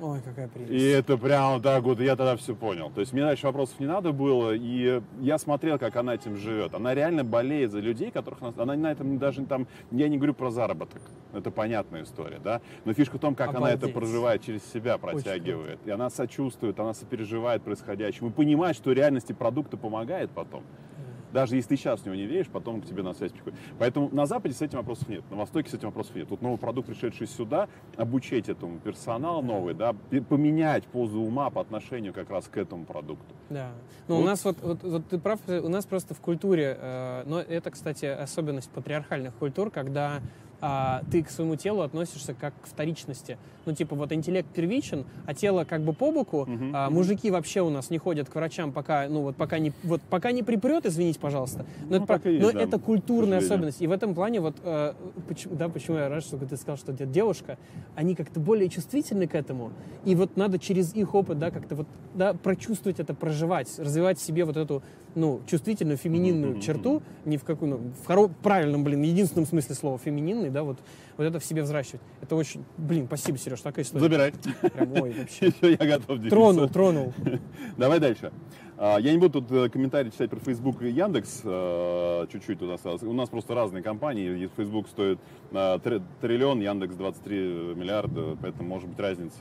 Ой, 0.00 0.20
какая 0.24 0.48
прелесть. 0.48 0.72
И 0.72 0.88
это 0.88 1.16
прям 1.16 1.62
так 1.62 1.84
вот, 1.84 2.00
я 2.00 2.16
тогда 2.16 2.36
все 2.36 2.54
понял. 2.54 2.90
То 2.90 3.00
есть 3.00 3.12
мне 3.12 3.22
дальше 3.22 3.46
вопросов 3.46 3.78
не 3.78 3.86
надо 3.86 4.12
было, 4.12 4.52
и 4.52 5.00
я 5.20 5.38
смотрел, 5.38 5.78
как 5.78 5.94
она 5.94 6.14
этим 6.14 6.36
живет. 6.36 6.74
Она 6.74 6.94
реально 6.94 7.22
болеет 7.22 7.70
за 7.70 7.78
людей, 7.78 8.10
которых 8.10 8.42
она, 8.42 8.52
она 8.56 8.74
на 8.74 8.90
этом 8.90 9.18
даже 9.18 9.44
там, 9.44 9.68
я 9.92 10.08
не 10.08 10.16
говорю 10.16 10.34
про 10.34 10.50
заработок, 10.50 11.00
это 11.32 11.52
понятная 11.52 12.02
история, 12.02 12.40
да, 12.42 12.60
но 12.84 12.92
фишка 12.92 13.18
в 13.18 13.20
том, 13.20 13.36
как 13.36 13.50
Обалдеть. 13.50 13.74
она 13.74 13.88
это 13.88 13.88
проживает, 13.88 14.42
через 14.42 14.64
себя 14.64 14.98
протягивает. 14.98 15.78
И 15.84 15.90
она 15.90 16.10
сочувствует, 16.10 16.78
она 16.80 16.92
сопереживает 16.92 17.62
происходящему, 17.62 18.30
и 18.30 18.32
понимает, 18.32 18.74
что 18.76 18.90
реальности 18.90 19.32
продукта 19.32 19.76
помогает 19.76 20.30
потом. 20.30 20.64
Даже 21.34 21.56
если 21.56 21.70
ты 21.70 21.76
сейчас 21.76 22.00
в 22.00 22.06
него 22.06 22.14
не 22.14 22.26
веришь, 22.26 22.46
потом 22.46 22.80
к 22.80 22.86
тебе 22.86 23.02
на 23.02 23.12
связь 23.12 23.32
приходит. 23.32 23.58
Поэтому 23.80 24.08
на 24.12 24.24
Западе 24.24 24.54
с 24.54 24.62
этим 24.62 24.78
вопросов 24.78 25.08
нет, 25.08 25.24
на 25.32 25.36
Востоке 25.36 25.68
с 25.68 25.74
этим 25.74 25.88
вопросов 25.88 26.14
нет. 26.14 26.28
Тут 26.28 26.40
новый 26.42 26.58
продукт, 26.58 26.86
пришедший 26.86 27.26
сюда, 27.26 27.68
обучить 27.96 28.48
этому 28.48 28.78
персонал 28.78 29.42
новый, 29.42 29.74
да, 29.74 29.96
поменять 30.28 30.84
позу 30.84 31.20
ума 31.20 31.50
по 31.50 31.60
отношению 31.60 32.12
как 32.12 32.30
раз 32.30 32.46
к 32.46 32.56
этому 32.56 32.84
продукту. 32.84 33.34
Да. 33.50 33.72
Ну, 34.06 34.14
вот. 34.14 34.22
у 34.22 34.26
нас 34.26 34.44
вот, 34.44 34.58
вот, 34.62 34.84
вот 34.84 35.08
ты 35.08 35.18
прав, 35.18 35.40
у 35.48 35.68
нас 35.68 35.84
просто 35.86 36.14
в 36.14 36.20
культуре, 36.20 36.78
э, 36.80 37.24
но 37.26 37.40
это, 37.40 37.72
кстати, 37.72 38.04
особенность 38.04 38.70
патриархальных 38.70 39.34
культур, 39.34 39.72
когда 39.72 40.20
а, 40.66 41.02
ты 41.10 41.22
к 41.22 41.28
своему 41.28 41.56
телу 41.56 41.82
относишься 41.82 42.32
как 42.32 42.54
к 42.62 42.66
вторичности. 42.66 43.36
Ну, 43.66 43.74
типа, 43.74 43.94
вот 43.96 44.12
интеллект 44.12 44.48
первичен, 44.48 45.04
а 45.26 45.34
тело 45.34 45.64
как 45.64 45.82
бы 45.82 45.92
по 45.92 46.10
боку. 46.10 46.46
Uh-huh. 46.48 46.70
А, 46.72 46.88
мужики 46.88 47.30
вообще 47.30 47.60
у 47.60 47.68
нас 47.68 47.90
не 47.90 47.98
ходят 47.98 48.30
к 48.30 48.34
врачам, 48.34 48.72
пока, 48.72 49.06
ну, 49.10 49.20
вот 49.20 49.36
пока 49.36 49.58
не, 49.58 49.74
вот, 49.82 50.00
пока 50.08 50.32
не 50.32 50.42
припрет, 50.42 50.86
извините, 50.86 51.20
пожалуйста. 51.20 51.66
Но, 51.82 51.98
ну, 51.98 52.04
это, 52.04 52.30
есть, 52.30 52.42
но 52.42 52.52
да, 52.52 52.62
это 52.62 52.78
культурная 52.78 53.40
особенность. 53.40 53.82
И 53.82 53.86
в 53.86 53.92
этом 53.92 54.14
плане 54.14 54.40
вот, 54.40 54.56
э, 54.62 54.94
почему, 55.28 55.54
да, 55.54 55.68
почему 55.68 55.98
я 55.98 56.08
рад, 56.08 56.24
что 56.24 56.38
ты 56.38 56.56
сказал, 56.56 56.78
что 56.78 56.92
это 56.92 57.04
девушка, 57.04 57.58
они 57.94 58.14
как-то 58.14 58.40
более 58.40 58.70
чувствительны 58.70 59.26
к 59.26 59.34
этому. 59.34 59.70
И 60.06 60.14
вот 60.14 60.38
надо 60.38 60.58
через 60.58 60.94
их 60.94 61.14
опыт, 61.14 61.38
да, 61.38 61.50
как-то 61.50 61.74
вот, 61.74 61.86
да, 62.14 62.32
прочувствовать 62.32 63.00
это, 63.00 63.12
проживать, 63.12 63.78
развивать 63.78 64.18
в 64.18 64.22
себе 64.22 64.46
вот 64.46 64.56
эту, 64.56 64.82
ну, 65.14 65.40
чувствительную 65.46 65.96
фемининную 65.96 66.54
uh-huh. 66.54 66.60
черту, 66.60 67.02
не 67.24 67.36
в 67.36 67.44
какую, 67.44 67.70
ну, 67.70 67.92
в 68.02 68.08
хоро- 68.08 68.32
правильном, 68.42 68.84
блин, 68.84 69.02
единственном 69.02 69.46
смысле 69.46 69.74
слова 69.74 69.98
фемининный, 69.98 70.50
да, 70.50 70.62
вот, 70.62 70.78
вот 71.16 71.24
это 71.24 71.38
в 71.38 71.44
себе 71.44 71.62
взращивать. 71.62 72.00
Это 72.20 72.36
очень, 72.36 72.64
блин, 72.76 73.06
спасибо, 73.06 73.38
Сереж, 73.38 73.60
такая 73.60 73.84
история. 73.84 74.02
Забирай. 74.02 74.32
Прям, 74.70 74.92
ой, 74.92 75.14
вообще. 75.18 75.52
я 75.62 75.76
готов 75.76 76.18
делиться. 76.18 76.30
Тронул, 76.30 76.68
тронул. 76.68 77.14
Давай 77.76 78.00
дальше. 78.00 78.32
А, 78.76 78.98
я 78.98 79.12
не 79.12 79.18
буду 79.18 79.40
тут 79.40 79.52
э, 79.52 79.68
комментарии 79.68 80.10
читать 80.10 80.30
про 80.30 80.40
Facebook 80.40 80.82
и 80.82 80.90
Яндекс, 80.90 81.42
э, 81.44 82.26
чуть-чуть 82.32 82.60
у 82.62 82.66
нас 82.66 82.80
У 82.84 83.12
нас 83.12 83.28
просто 83.28 83.54
разные 83.54 83.84
компании. 83.84 84.50
Facebook 84.56 84.88
стоит 84.88 85.20
э, 85.52 86.00
триллион, 86.20 86.60
Яндекс 86.60 86.96
23 86.96 87.74
миллиарда, 87.76 88.36
поэтому 88.40 88.68
может 88.68 88.88
быть 88.88 88.98
разница. 88.98 89.38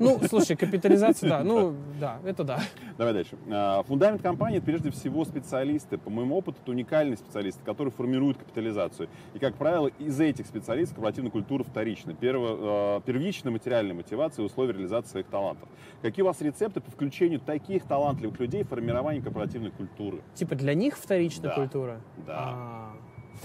Ну, 0.00 0.20
слушай, 0.28 0.56
капитализация, 0.56 1.30
да, 1.30 1.44
ну, 1.44 1.74
да, 2.00 2.18
это 2.24 2.42
да. 2.42 2.60
Давай 2.98 3.14
дальше. 3.14 3.36
А, 3.48 3.84
фундамент 3.84 4.20
компании 4.20 4.58
это 4.58 4.66
прежде 4.66 4.90
всего 4.90 5.24
специалисты. 5.24 5.96
По 5.96 6.10
моему 6.10 6.36
опыту, 6.36 6.58
это 6.60 6.72
уникальные 6.72 7.18
специалисты, 7.18 7.62
которые 7.64 7.92
формируют 7.92 8.38
капитализацию. 8.38 9.08
И, 9.34 9.38
как 9.38 9.54
правило, 9.54 9.88
из 10.00 10.18
этих 10.18 10.46
специалистов 10.46 10.96
корпоративная 10.96 11.30
культура 11.30 11.62
вторична. 11.62 12.14
Перво, 12.14 13.00
первичная 13.06 13.52
материальная 13.52 13.94
мотивация 13.94 14.42
и 14.42 14.46
условия 14.46 14.72
реализации 14.72 15.10
своих 15.10 15.26
талантов. 15.26 15.68
Какие 16.02 16.24
у 16.24 16.26
вас 16.26 16.40
рецепты 16.40 16.80
по 16.80 16.90
включению 16.90 17.38
таких 17.38 17.84
талантливых 17.84 18.40
людей 18.40 18.64
формирование 18.72 19.22
корпоративной 19.22 19.70
культуры. 19.70 20.22
Типа 20.32 20.54
для 20.54 20.72
них 20.72 20.96
вторичная 20.96 21.50
да. 21.50 21.56
культура? 21.56 22.00
Да. 22.26 22.34
А, 22.38 22.96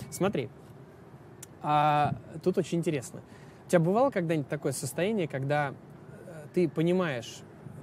смотри, 0.10 0.50
а, 1.62 2.16
тут 2.42 2.58
очень 2.58 2.78
интересно. 2.78 3.20
У 3.66 3.70
тебя 3.70 3.82
бывало 3.82 4.10
когда-нибудь 4.10 4.48
такое 4.48 4.72
состояние, 4.72 5.28
когда 5.28 5.74
э, 6.28 6.46
ты 6.54 6.70
понимаешь, 6.70 7.40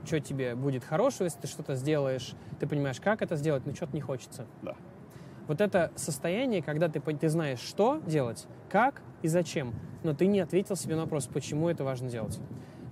что 0.06 0.20
тебе 0.20 0.54
будет 0.54 0.84
хорошего, 0.84 1.24
если 1.24 1.40
ты 1.40 1.46
что-то 1.46 1.74
сделаешь, 1.74 2.32
ты 2.60 2.66
понимаешь, 2.66 2.98
как 2.98 3.20
это 3.20 3.36
сделать, 3.36 3.66
но 3.66 3.74
что-то 3.74 3.94
не 3.94 4.00
хочется? 4.00 4.46
Да. 4.62 4.74
Вот 5.46 5.60
это 5.60 5.92
состояние, 5.96 6.62
когда 6.62 6.88
ты, 6.88 6.98
ты 7.00 7.28
знаешь, 7.28 7.60
что 7.60 8.00
делать, 8.06 8.46
как 8.70 9.02
и 9.20 9.28
зачем, 9.28 9.74
но 10.02 10.14
ты 10.14 10.28
не 10.28 10.40
ответил 10.40 10.76
себе 10.76 10.94
на 10.94 11.02
вопрос, 11.02 11.26
почему 11.26 11.68
это 11.68 11.84
важно 11.84 12.08
делать. 12.08 12.40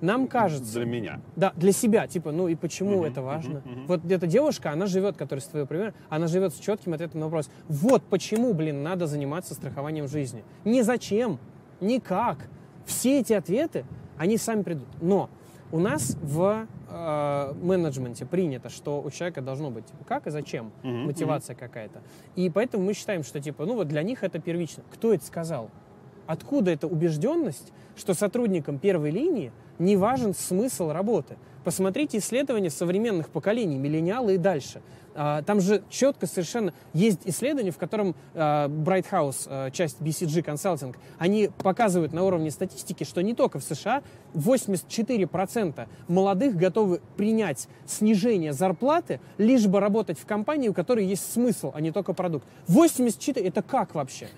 Нам 0.03 0.26
кажется... 0.26 0.74
Для 0.74 0.84
меня. 0.84 1.20
Да, 1.36 1.53
для 1.55 1.70
себя. 1.70 2.09
Типа, 2.09 2.32
ну 2.32 2.48
и 2.48 2.57
почему 2.57 3.05
uh-huh, 3.05 3.11
это 3.11 3.22
важно? 3.22 3.59
Uh-huh, 3.59 3.64
uh-huh. 3.64 3.86
Вот 3.86 4.11
эта 4.11 4.26
девушка, 4.26 4.72
она 4.72 4.86
живет, 4.86 5.16
которая 5.16 5.40
с 5.40 5.46
твоего 5.46 5.66
примера, 5.66 5.94
она 6.11 6.26
живет 6.26 6.53
с 6.53 6.59
четким 6.59 6.92
ответом 6.92 7.20
на 7.20 7.26
вопрос. 7.26 7.48
Вот 7.68 8.03
почему, 8.03 8.53
блин, 8.53 8.82
надо 8.82 9.07
заниматься 9.07 9.55
страхованием 9.55 10.09
жизни. 10.09 10.42
Не 10.64 10.82
зачем, 10.82 11.38
никак. 11.80 12.48
Все 12.84 13.20
эти 13.20 13.32
ответы, 13.32 13.84
они 14.18 14.38
сами 14.38 14.62
придут. 14.62 14.88
Но 15.00 15.30
у 15.70 15.78
нас 15.78 16.18
в 16.20 16.66
э, 16.90 17.55
менеджменте 17.62 18.26
принято, 18.26 18.70
что 18.70 19.00
у 19.00 19.11
человека 19.12 19.40
должно 19.40 19.70
быть 19.70 19.86
типа, 19.86 20.05
как 20.05 20.26
и 20.26 20.30
зачем, 20.30 20.72
uh-huh, 20.82 21.05
мотивация 21.05 21.55
uh-huh. 21.55 21.61
какая-то. 21.61 22.03
И 22.34 22.50
поэтому 22.50 22.84
мы 22.84 22.94
считаем, 22.94 23.22
что 23.22 23.40
типа, 23.40 23.66
ну 23.66 23.76
вот 23.76 23.86
для 23.86 24.03
них 24.03 24.24
это 24.24 24.40
первично. 24.40 24.82
Кто 24.92 25.14
это 25.14 25.24
сказал? 25.24 25.70
Откуда 26.26 26.72
эта 26.72 26.88
убежденность, 26.88 27.72
что 27.97 28.14
сотрудникам 28.14 28.78
первой 28.78 29.11
линии 29.11 29.53
не 29.78 29.97
важен 29.97 30.34
смысл 30.34 30.90
работы. 30.90 31.36
Посмотрите 31.64 32.18
исследования 32.18 32.70
современных 32.70 33.28
поколений, 33.28 33.78
миллениалы 33.78 34.34
и 34.34 34.38
дальше. 34.38 34.82
А, 35.14 35.43
там 35.43 35.61
же 35.61 35.82
четко 35.90 36.27
совершенно 36.27 36.73
есть 36.94 37.20
исследование, 37.24 37.73
в 37.73 37.78
котором 37.78 38.14
а, 38.35 38.69
Bright 38.69 39.06
House, 39.10 39.47
а, 39.47 39.70
часть 39.70 40.01
BCG 40.01 40.44
Consulting, 40.44 40.97
они 41.19 41.51
показывают 41.62 42.12
на 42.12 42.24
уровне 42.24 42.51
статистики, 42.51 43.05
что 43.05 43.23
не 43.23 43.35
только 43.35 43.59
в 43.59 43.64
США 43.64 44.02
84% 44.35 45.86
молодых 46.09 46.56
готовы 46.56 47.01
принять 47.16 47.69
снижение 47.86 48.52
зарплаты, 48.52 49.20
лишь 49.39 49.66
бы 49.66 49.81
работать 49.81 50.19
в 50.19 50.27
компании, 50.27 50.69
у 50.69 50.74
которой 50.74 51.05
есть 51.05 51.31
смысл, 51.31 51.73
а 51.74 51.81
не 51.81 51.93
только 51.93 52.12
продукт. 52.14 52.47
84% 52.69 53.47
это 53.47 53.62
как 53.62 53.94
вообще? 53.94 54.28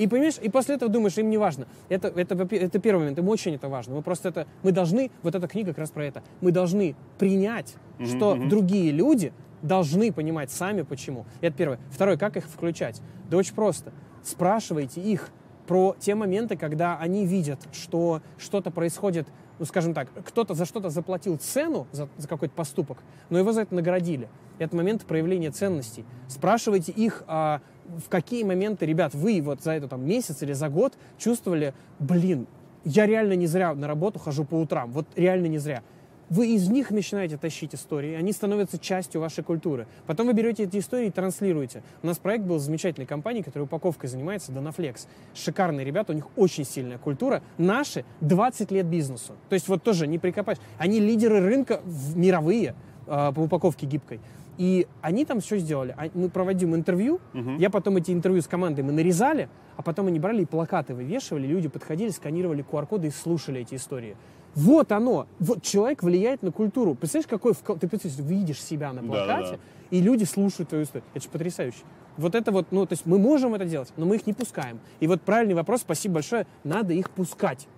И 0.00 0.06
понимаешь, 0.06 0.38
и 0.40 0.48
после 0.48 0.76
этого 0.76 0.90
думаешь, 0.90 1.18
им 1.18 1.28
не 1.28 1.36
важно. 1.36 1.66
Это, 1.90 2.08
это, 2.08 2.34
это 2.34 2.78
первый 2.78 3.00
момент, 3.00 3.18
им 3.18 3.28
очень 3.28 3.54
это 3.54 3.68
важно. 3.68 3.96
Мы 3.96 4.00
просто 4.00 4.30
это, 4.30 4.46
мы 4.62 4.72
должны, 4.72 5.10
вот 5.22 5.34
эта 5.34 5.46
книга 5.46 5.72
как 5.72 5.78
раз 5.80 5.90
про 5.90 6.06
это, 6.06 6.22
мы 6.40 6.52
должны 6.52 6.96
принять, 7.18 7.74
mm-hmm. 7.98 8.06
что 8.06 8.34
другие 8.34 8.92
люди 8.92 9.34
должны 9.60 10.10
понимать 10.10 10.50
сами 10.50 10.82
почему. 10.82 11.26
Это 11.42 11.54
первое. 11.54 11.78
Второе, 11.90 12.16
как 12.16 12.38
их 12.38 12.46
включать? 12.46 13.02
Да 13.28 13.36
очень 13.36 13.54
просто. 13.54 13.92
Спрашивайте 14.22 15.02
их 15.02 15.28
про 15.66 15.94
те 16.00 16.14
моменты, 16.14 16.56
когда 16.56 16.96
они 16.96 17.26
видят, 17.26 17.60
что 17.70 18.22
что-то 18.38 18.70
происходит, 18.70 19.28
ну, 19.58 19.66
скажем 19.66 19.92
так, 19.92 20.08
кто-то 20.24 20.54
за 20.54 20.64
что-то 20.64 20.88
заплатил 20.88 21.36
цену, 21.36 21.86
за, 21.92 22.08
за 22.16 22.26
какой-то 22.26 22.54
поступок, 22.54 23.02
но 23.28 23.38
его 23.38 23.52
за 23.52 23.60
это 23.60 23.74
наградили. 23.74 24.30
Это 24.58 24.74
момент 24.74 25.04
проявления 25.04 25.50
ценностей. 25.50 26.06
Спрашивайте 26.26 26.90
их, 26.90 27.22
а, 27.26 27.60
в 27.98 28.08
какие 28.08 28.44
моменты, 28.44 28.86
ребят, 28.86 29.14
вы 29.14 29.40
вот 29.42 29.62
за 29.62 29.72
этот 29.72 29.90
там, 29.90 30.06
месяц 30.06 30.42
или 30.42 30.52
за 30.52 30.68
год 30.68 30.94
чувствовали, 31.18 31.74
блин, 31.98 32.46
я 32.84 33.06
реально 33.06 33.34
не 33.34 33.46
зря 33.46 33.74
на 33.74 33.86
работу 33.86 34.18
хожу 34.18 34.44
по 34.44 34.54
утрам, 34.54 34.90
вот 34.90 35.06
реально 35.16 35.46
не 35.46 35.58
зря 35.58 35.82
вы 36.30 36.54
из 36.54 36.68
них 36.68 36.90
начинаете 36.90 37.36
тащить 37.36 37.74
истории, 37.74 38.14
они 38.14 38.32
становятся 38.32 38.78
частью 38.78 39.20
вашей 39.20 39.42
культуры. 39.42 39.86
Потом 40.06 40.28
вы 40.28 40.32
берете 40.32 40.62
эти 40.62 40.78
истории 40.78 41.08
и 41.08 41.10
транслируете. 41.10 41.82
У 42.02 42.06
нас 42.06 42.18
проект 42.18 42.44
был 42.44 42.58
с 42.58 42.62
замечательной 42.62 43.06
компанией, 43.06 43.42
которая 43.42 43.66
упаковкой 43.66 44.08
занимается, 44.08 44.52
Donaflex. 44.52 45.06
Шикарные 45.34 45.84
ребята, 45.84 46.12
у 46.12 46.14
них 46.14 46.26
очень 46.36 46.64
сильная 46.64 46.98
культура. 46.98 47.42
Наши 47.58 48.04
20 48.20 48.70
лет 48.70 48.86
бизнесу. 48.86 49.34
То 49.48 49.54
есть 49.54 49.66
вот 49.66 49.82
тоже 49.82 50.06
не 50.06 50.18
прикопаешь. 50.18 50.58
Они 50.78 51.00
лидеры 51.00 51.40
рынка 51.40 51.80
мировые 52.14 52.76
э, 53.06 53.32
по 53.34 53.40
упаковке 53.40 53.86
гибкой. 53.86 54.20
И 54.58 54.86
они 55.00 55.24
там 55.24 55.40
все 55.40 55.58
сделали. 55.58 55.94
А 55.96 56.08
мы 56.14 56.28
проводим 56.28 56.74
интервью, 56.74 57.20
угу. 57.34 57.52
я 57.58 57.70
потом 57.70 57.96
эти 57.96 58.10
интервью 58.10 58.42
с 58.42 58.46
командой 58.46 58.82
мы 58.82 58.92
нарезали, 58.92 59.48
а 59.76 59.82
потом 59.82 60.08
они 60.08 60.18
брали 60.18 60.42
и 60.42 60.46
плакаты 60.46 60.94
вывешивали, 60.94 61.46
люди 61.46 61.68
подходили, 61.68 62.10
сканировали 62.10 62.64
QR-коды 62.64 63.08
и 63.08 63.10
слушали 63.10 63.60
эти 63.62 63.76
истории. 63.76 64.16
Вот 64.54 64.92
оно. 64.92 65.26
Вот 65.38 65.62
человек 65.62 66.02
влияет 66.02 66.42
на 66.42 66.50
культуру. 66.50 66.94
Представляешь, 66.94 67.28
какой 67.28 67.54
ты 67.54 67.88
представляешь, 67.88 68.18
видишь 68.18 68.62
себя 68.62 68.92
на 68.92 69.02
плакате, 69.02 69.42
да, 69.42 69.50
да, 69.52 69.56
да. 69.56 69.96
и 69.96 70.00
люди 70.00 70.24
слушают 70.24 70.68
твою 70.68 70.84
историю. 70.84 71.04
Это 71.14 71.24
же 71.24 71.30
потрясающе. 71.30 71.78
Вот 72.16 72.34
это 72.34 72.50
вот, 72.50 72.66
ну, 72.70 72.84
то 72.84 72.92
есть 72.92 73.06
мы 73.06 73.18
можем 73.18 73.54
это 73.54 73.64
делать, 73.64 73.92
но 73.96 74.04
мы 74.04 74.16
их 74.16 74.26
не 74.26 74.32
пускаем. 74.32 74.80
И 74.98 75.06
вот 75.06 75.22
правильный 75.22 75.54
вопрос, 75.54 75.82
спасибо 75.82 76.16
большое, 76.16 76.46
надо 76.64 76.92
их 76.92 77.10
пускать. 77.10 77.68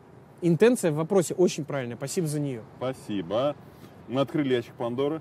Интенция 0.41 0.91
в 0.91 0.97
вопросе 0.97 1.35
очень 1.35 1.65
правильная, 1.65 1.97
спасибо 1.97 2.27
за 2.27 2.41
нее. 2.41 2.63
Спасибо. 2.79 3.55
Мы 4.09 4.21
открыли 4.21 4.55
ящик 4.55 4.75
Пандоры. 4.75 5.21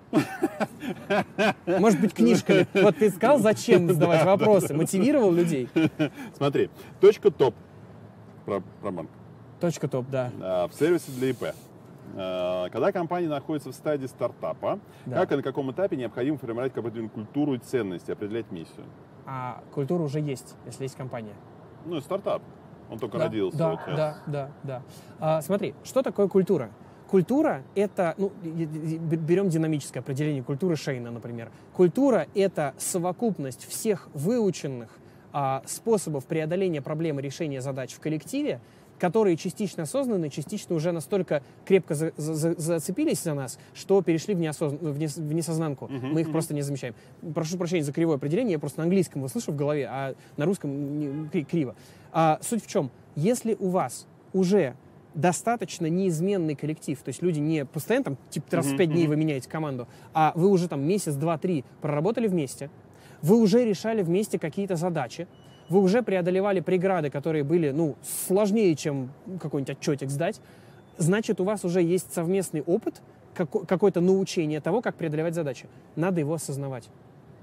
Может 1.66 2.02
быть, 2.02 2.14
книжками. 2.14 2.68
Вот 2.74 2.98
ты 2.98 3.10
сказал, 3.10 3.40
зачем 3.40 3.88
задавать 3.94 4.26
вопросы, 4.26 4.74
мотивировал 4.74 5.32
людей. 5.32 5.70
Смотри, 6.36 6.70
точка 7.00 7.32
топ 7.32 7.56
про, 8.46 8.62
про 8.82 8.92
банк. 8.92 9.10
Точка 9.60 9.88
топ, 9.88 10.10
да. 10.10 10.32
В 10.68 10.74
сервисе 10.78 11.12
для 11.12 11.30
ИП. 11.30 11.44
А, 12.16 12.70
когда 12.70 12.92
компания 12.92 13.28
находится 13.28 13.72
в 13.72 13.76
стадии 13.76 14.08
стартапа, 14.08 14.80
да. 15.06 15.16
как 15.16 15.32
и 15.32 15.36
на 15.38 15.44
каком 15.44 15.72
этапе 15.72 15.96
необходимо 15.96 16.38
формировать 16.38 16.74
корпоративную 16.74 17.10
культуру 17.10 17.54
и 17.54 17.58
ценности, 17.58 18.12
определять 18.12 18.52
миссию? 18.52 18.86
А 19.26 19.64
культура 19.74 20.04
уже 20.04 20.20
есть, 20.20 20.56
если 20.66 20.84
есть 20.84 20.96
компания. 20.96 21.36
Ну, 21.86 22.02
стартап. 22.02 22.42
Он 22.90 23.00
только 23.00 23.18
да, 23.18 23.26
родился. 23.26 23.58
Да, 23.58 23.70
вот 23.70 23.80
да, 23.88 24.18
да, 24.28 24.52
да. 24.64 24.82
А, 25.20 25.42
смотри, 25.42 25.74
что 25.84 26.02
такое 26.04 26.28
культура? 26.28 26.70
Культура— 27.12 27.64
это, 27.76 28.16
ну, 28.18 28.32
берем 28.42 29.50
динамическое 29.50 30.02
определение 30.02 30.42
культуры 30.44 30.78
Шейна, 30.78 31.12
например. 31.12 31.52
Культура— 31.74 32.28
это 32.36 32.74
совокупность 32.78 33.68
всех 33.68 34.08
выученных 34.14 34.88
а, 35.34 35.62
способов 35.66 36.24
преодоления 36.26 36.82
проблемы 36.82 37.22
решения 37.22 37.60
задач 37.60 37.92
в 37.92 38.00
коллективе, 38.00 38.62
которые 38.98 39.36
частично 39.36 39.84
осознанно, 39.84 40.30
частично 40.30 40.74
уже 40.74 40.94
настолько 40.94 41.44
крепко 41.66 41.96
за, 41.96 42.14
за, 42.16 42.54
зацепились 42.58 43.22
за 43.22 43.34
нас, 43.34 43.60
что 43.74 44.02
перешли 44.02 44.34
в, 44.34 44.40
неосозн... 44.40 44.78
в, 44.78 44.98
не... 44.98 45.08
в 45.08 45.34
несознанку. 45.34 45.88
Uh-huh, 45.88 46.14
Мы 46.14 46.22
их 46.22 46.30
uh-huh. 46.30 46.32
просто 46.32 46.54
не 46.54 46.62
замечаем. 46.62 46.96
Прошу 47.36 47.58
прощения 47.58 47.84
за 47.84 47.92
кривое 47.92 48.16
определение, 48.16 48.54
я 48.54 48.60
просто 48.60 48.80
на 48.80 48.84
английском 48.86 49.20
его 49.20 49.28
слышу 49.28 49.52
в 49.52 49.58
голове, 49.58 49.86
а 49.92 50.16
на 50.38 50.46
русском 50.46 51.28
не... 51.30 51.44
криво. 51.44 51.76
А, 52.14 52.40
суть 52.42 52.64
в 52.64 52.68
чем? 52.68 52.90
Если 53.18 53.58
у 53.60 53.68
вас 53.68 54.08
уже 54.32 54.76
достаточно 55.14 55.88
неизменный 55.88 56.56
коллектив, 56.56 57.00
то 57.02 57.10
есть 57.10 57.22
люди 57.22 57.40
не 57.40 57.66
постоянно 57.66 58.04
там 58.06 58.18
типа 58.30 58.58
раз 58.58 58.68
в 58.68 58.78
пять 58.78 58.92
дней 58.92 59.08
вы 59.08 59.16
меняете 59.16 59.50
команду, 59.50 59.88
а 60.14 60.32
вы 60.36 60.50
уже 60.50 60.68
там 60.68 60.82
месяц, 60.82 61.16
два, 61.16 61.38
три 61.38 61.66
проработали 61.82 62.28
вместе, 62.28 62.70
вы 63.22 63.38
уже 63.38 63.66
решали 63.66 64.04
вместе 64.04 64.40
какие-то 64.40 64.76
задачи, 64.76 65.28
вы 65.70 65.80
уже 65.82 66.02
преодолевали 66.02 66.60
преграды, 66.60 67.10
которые 67.10 67.44
были, 67.44 67.72
ну, 67.72 67.96
сложнее, 68.28 68.76
чем 68.76 69.12
какой-нибудь 69.40 69.78
отчетик 69.78 70.10
сдать, 70.10 70.42
значит, 70.98 71.40
у 71.40 71.44
вас 71.44 71.64
уже 71.66 71.82
есть 71.82 72.14
совместный 72.14 72.62
опыт, 72.62 73.02
какое-то 73.34 74.02
научение 74.02 74.60
того, 74.60 74.82
как 74.82 74.96
преодолевать 74.96 75.34
задачи. 75.34 75.68
Надо 75.96 76.20
его 76.20 76.34
осознавать. 76.34 76.90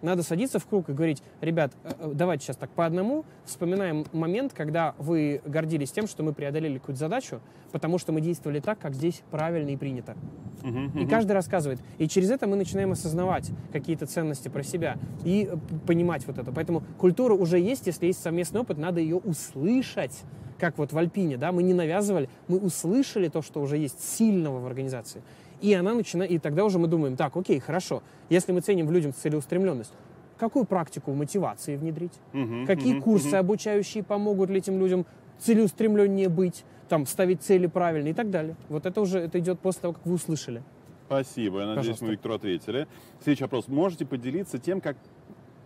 Надо 0.02 0.22
садиться 0.22 0.58
в 0.58 0.66
круг 0.66 0.88
и 0.88 0.92
говорить, 0.92 1.22
ребят, 1.40 1.72
э, 1.84 1.92
э, 1.98 2.10
давайте 2.14 2.44
сейчас 2.44 2.56
так 2.56 2.70
по 2.70 2.86
одному, 2.86 3.24
вспоминаем 3.44 4.04
момент, 4.12 4.52
когда 4.52 4.94
вы 4.98 5.40
гордились 5.44 5.90
тем, 5.90 6.06
что 6.06 6.22
мы 6.22 6.32
преодолели 6.32 6.78
какую-то 6.78 7.00
задачу, 7.00 7.40
потому 7.72 7.98
что 7.98 8.12
мы 8.12 8.20
действовали 8.20 8.60
так, 8.60 8.78
как 8.78 8.94
здесь 8.94 9.22
правильно 9.30 9.70
и 9.70 9.76
принято. 9.76 10.16
Uh-huh, 10.62 10.92
uh-huh. 10.92 11.02
И 11.02 11.06
каждый 11.06 11.32
рассказывает. 11.32 11.80
И 11.98 12.08
через 12.08 12.30
это 12.30 12.46
мы 12.46 12.56
начинаем 12.56 12.92
осознавать 12.92 13.50
какие-то 13.72 14.06
ценности 14.06 14.48
про 14.48 14.62
себя 14.62 14.96
и 15.24 15.48
э, 15.50 15.56
понимать 15.86 16.26
вот 16.26 16.38
это. 16.38 16.52
Поэтому 16.52 16.82
культура 16.98 17.34
уже 17.34 17.58
есть, 17.58 17.86
если 17.86 18.06
есть 18.06 18.22
совместный 18.22 18.60
опыт, 18.60 18.78
надо 18.78 19.00
ее 19.00 19.16
услышать. 19.16 20.16
Как 20.58 20.76
вот 20.76 20.92
в 20.92 20.98
Альпине, 20.98 21.36
да, 21.36 21.52
мы 21.52 21.62
не 21.62 21.72
навязывали, 21.72 22.28
мы 22.48 22.58
услышали 22.58 23.28
то, 23.28 23.42
что 23.42 23.60
уже 23.60 23.76
есть 23.76 24.02
сильного 24.02 24.58
в 24.58 24.66
организации. 24.66 25.22
И 25.60 25.74
она 25.74 25.94
начинает, 25.94 26.30
и 26.30 26.38
тогда 26.38 26.64
уже 26.64 26.78
мы 26.78 26.86
думаем, 26.86 27.16
так, 27.16 27.36
окей, 27.36 27.58
хорошо, 27.58 28.02
если 28.28 28.52
мы 28.52 28.60
ценим 28.60 28.86
в 28.86 28.92
людям 28.92 29.12
целеустремленность, 29.12 29.92
какую 30.38 30.64
практику 30.64 31.12
мотивации 31.12 31.76
внедрить? 31.76 32.12
Угу, 32.32 32.66
Какие 32.66 32.94
угу, 32.96 33.04
курсы 33.04 33.28
угу. 33.28 33.36
обучающие 33.36 34.02
помогут 34.04 34.50
этим 34.50 34.78
людям 34.78 35.04
целеустремленнее 35.38 36.28
быть, 36.28 36.64
там, 36.88 37.06
ставить 37.06 37.42
цели 37.42 37.66
правильно 37.66 38.08
и 38.08 38.14
так 38.14 38.30
далее. 38.30 38.56
Вот 38.68 38.86
это 38.86 39.00
уже 39.00 39.18
это 39.18 39.38
идет 39.38 39.60
после 39.60 39.82
того, 39.82 39.94
как 39.94 40.06
вы 40.06 40.14
услышали. 40.14 40.62
Спасибо. 41.06 41.60
Я 41.60 41.66
надеюсь, 41.66 41.86
Пожалуйста. 41.86 42.04
мы 42.04 42.10
Виктору 42.12 42.34
ответили. 42.34 42.86
Следующий 43.22 43.44
вопрос. 43.44 43.68
Можете 43.68 44.04
поделиться 44.04 44.58
тем, 44.58 44.80
как 44.80 44.96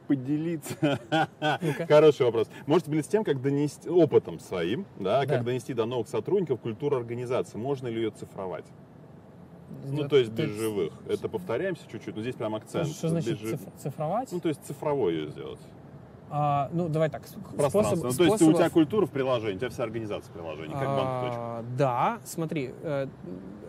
поделиться? 0.07 1.01
Хороший 1.89 2.27
вопрос. 2.27 2.49
Можете 2.67 2.87
поделиться 2.91 3.11
тем, 3.11 3.25
как 3.25 3.43
донести 3.43 3.89
опытом 3.89 4.39
своим, 4.39 4.85
да, 4.99 5.21
да, 5.21 5.27
как 5.27 5.45
донести 5.45 5.75
до 5.75 5.85
новых 5.85 6.09
сотрудников 6.09 6.61
культуру 6.61 6.97
организации. 6.97 7.59
Можно 7.59 7.89
ли 7.89 7.97
ее 7.97 8.11
цифровать? 8.11 8.65
Ну, 9.85 10.09
то 10.09 10.17
есть 10.17 10.31
без 10.33 10.51
живых. 10.51 10.93
Это 11.09 11.29
повторяемся 11.29 11.83
чуть-чуть, 11.91 12.15
но 12.15 12.23
здесь 12.23 12.35
прям 12.35 12.55
акцент. 12.55 12.89
Что 12.89 13.09
значит 13.09 13.39
жив... 13.41 13.61
цифровать? 13.79 14.31
Ну, 14.33 14.41
то 14.41 14.49
есть 14.49 14.65
цифровой 14.65 15.15
ее 15.15 15.29
сделать. 15.29 15.61
А, 16.35 16.71
ну, 16.73 16.89
давай 16.89 17.11
так. 17.11 17.23
Пространство. 17.57 18.11
Способ, 18.11 18.11
ну, 18.11 18.13
то 18.13 18.25
есть 18.25 18.43
у 18.43 18.53
тебя 18.55 18.71
культура 18.71 19.05
в 19.05 19.11
приложении, 19.11 19.57
у 19.57 19.59
тебя 19.59 19.69
вся 19.69 19.83
организация 19.83 20.31
в 20.31 20.33
приложении, 20.33 20.73
как 20.73 20.83
а, 20.87 21.65
Да, 21.77 22.21
смотри, 22.25 22.73
э, 22.83 23.07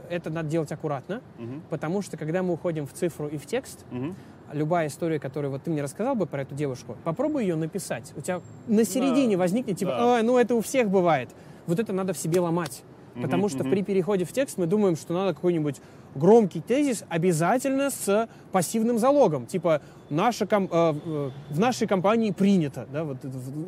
это 0.09 0.29
надо 0.29 0.47
делать 0.47 0.71
аккуратно, 0.71 1.21
угу. 1.37 1.61
потому 1.69 2.01
что 2.01 2.15
когда 2.15 2.41
мы 2.41 2.53
уходим 2.53 2.87
в 2.87 2.93
цифру 2.93 3.27
и 3.27 3.37
в 3.37 3.45
текст, 3.45 3.85
угу. 3.91 4.15
любая 4.53 4.87
история, 4.87 5.19
которую 5.19 5.51
вот 5.51 5.63
ты 5.63 5.71
мне 5.71 5.81
рассказал 5.81 6.15
бы 6.15 6.25
про 6.25 6.43
эту 6.43 6.55
девушку, 6.55 6.95
попробуй 7.03 7.43
ее 7.43 7.57
написать. 7.57 8.13
У 8.15 8.21
тебя 8.21 8.39
на 8.67 8.85
середине 8.85 9.35
да. 9.35 9.41
возникнет 9.41 9.77
типа, 9.77 9.91
да. 9.91 10.23
ну 10.23 10.37
это 10.37 10.55
у 10.55 10.61
всех 10.61 10.89
бывает. 10.89 11.29
Вот 11.67 11.79
это 11.79 11.91
надо 11.91 12.13
в 12.13 12.17
себе 12.17 12.39
ломать. 12.39 12.83
Потому 13.21 13.49
что 13.49 13.63
при 13.63 13.83
переходе 13.83 14.25
в 14.25 14.31
текст 14.31 14.57
мы 14.57 14.65
думаем, 14.65 14.95
что 14.95 15.13
надо 15.13 15.33
какой-нибудь 15.33 15.81
громкий 16.15 16.61
тезис 16.61 17.03
обязательно 17.09 17.89
с 17.89 18.27
пассивным 18.51 18.99
залогом. 18.99 19.45
Типа 19.45 19.81
наша 20.09 20.45
ком, 20.45 20.65
э, 20.65 20.69
э 20.71 21.29
в 21.49 21.59
нашей 21.59 21.87
компании 21.87 22.31
принято. 22.31 22.87
Да, 22.91 23.03
вот, 23.03 23.17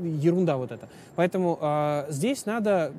ерунда 0.04 0.58
вот 0.58 0.72
эта. 0.72 0.90
Поэтому 1.16 1.58
э, 1.62 2.06
здесь 2.10 2.46
надо, 2.46 2.92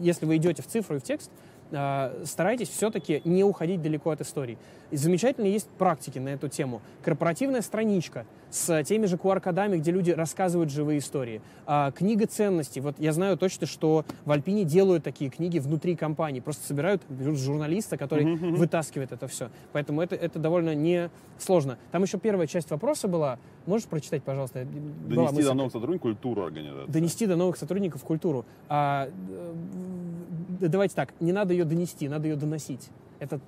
если 0.00 0.26
вы 0.26 0.36
идете 0.36 0.62
в 0.62 0.66
цифру 0.66 0.96
и 0.96 0.98
в 0.98 1.02
текст, 1.02 1.30
э, 1.30 1.47
старайтесь 1.70 2.68
все-таки 2.68 3.22
не 3.24 3.44
уходить 3.44 3.82
далеко 3.82 4.10
от 4.10 4.20
истории. 4.20 4.58
И 4.90 4.96
замечательно 4.96 5.46
есть 5.46 5.68
практики 5.68 6.18
на 6.18 6.30
эту 6.30 6.48
тему. 6.48 6.80
Корпоративная 7.02 7.60
страничка 7.60 8.24
с 8.50 8.82
теми 8.84 9.04
же 9.04 9.16
QR-кодами, 9.16 9.76
где 9.76 9.90
люди 9.90 10.10
рассказывают 10.10 10.70
живые 10.70 11.00
истории. 11.00 11.42
А, 11.66 11.90
книга 11.90 12.26
ценностей. 12.26 12.80
Вот 12.80 12.94
я 12.98 13.12
знаю 13.12 13.36
точно, 13.36 13.66
что 13.66 14.06
в 14.24 14.32
Альпине 14.32 14.64
делают 14.64 15.04
такие 15.04 15.30
книги 15.30 15.58
внутри 15.58 15.94
компании. 15.96 16.40
Просто 16.40 16.66
собирают 16.66 17.02
журналиста, 17.10 17.98
который 17.98 18.36
вытаскивает 18.36 19.12
это 19.12 19.28
все. 19.28 19.50
Поэтому 19.72 20.00
это, 20.00 20.14
это 20.14 20.38
довольно 20.38 20.74
несложно. 20.74 21.76
Там 21.92 22.02
еще 22.02 22.18
первая 22.18 22.46
часть 22.46 22.70
вопроса 22.70 23.06
была. 23.08 23.38
Можешь 23.66 23.86
прочитать, 23.86 24.22
пожалуйста? 24.22 24.64
Донести 24.64 25.42
до 25.42 25.52
новых 25.52 25.72
сотрудников 25.72 26.02
культуру 26.02 26.44
организации. 26.44 26.90
Донести 26.90 27.26
до 27.26 27.36
новых 27.36 27.58
сотрудников 27.58 28.02
культуру. 28.02 28.46
А, 28.70 29.10
давайте 30.60 30.94
так, 30.94 31.12
не 31.20 31.32
надо 31.32 31.52
ее 31.52 31.64
донести, 31.64 32.08
надо 32.08 32.28
ее 32.28 32.36
доносить. 32.36 32.88
Это 33.18 33.40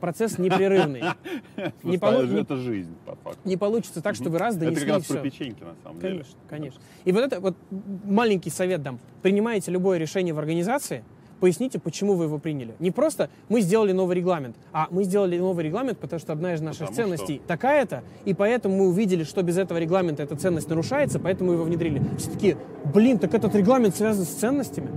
процесс 0.00 0.38
непрерывный. 0.38 1.02
Не 1.82 1.96
полу... 1.96 2.24
Это 2.24 2.56
жизнь, 2.56 2.94
по 3.06 3.14
факту. 3.16 3.40
Не 3.44 3.56
получится 3.56 4.02
так, 4.02 4.14
что 4.14 4.28
вы 4.28 4.38
раз 4.38 4.56
донесли 4.56 4.84
Это 4.84 4.86
как 4.86 4.98
раз 4.98 5.06
про 5.06 5.18
печеньки, 5.18 5.62
на 5.62 5.74
самом 5.82 5.98
конечно, 5.98 6.00
деле. 6.00 6.18
Конечно, 6.20 6.38
конечно. 6.48 6.80
И 7.04 7.12
вот 7.12 7.20
это 7.24 7.40
вот 7.40 7.56
маленький 8.04 8.50
совет 8.50 8.82
дам. 8.82 8.98
Принимаете 9.22 9.70
любое 9.70 9.96
решение 9.96 10.34
в 10.34 10.38
организации, 10.38 11.04
поясните, 11.40 11.78
почему 11.78 12.14
вы 12.14 12.24
его 12.24 12.38
приняли. 12.38 12.74
Не 12.78 12.90
просто 12.90 13.30
мы 13.48 13.60
сделали 13.60 13.92
новый 13.92 14.16
регламент, 14.16 14.56
а 14.72 14.88
мы 14.90 15.04
сделали 15.04 15.38
новый 15.38 15.64
регламент, 15.64 15.98
потому 15.98 16.20
что 16.20 16.32
одна 16.32 16.54
из 16.54 16.60
наших 16.60 16.88
потому 16.88 16.96
ценностей 16.96 17.36
что? 17.36 17.48
такая-то, 17.48 18.02
и 18.24 18.34
поэтому 18.34 18.76
мы 18.76 18.88
увидели, 18.88 19.24
что 19.24 19.42
без 19.42 19.56
этого 19.56 19.78
регламента 19.78 20.22
эта 20.22 20.36
ценность 20.36 20.68
нарушается, 20.68 21.18
поэтому 21.18 21.52
его 21.52 21.64
внедрили. 21.64 22.02
Все 22.18 22.30
таки 22.30 22.56
блин, 22.84 23.18
так 23.18 23.34
этот 23.34 23.54
регламент 23.54 23.96
связан 23.96 24.24
с 24.24 24.28
ценностями. 24.28 24.90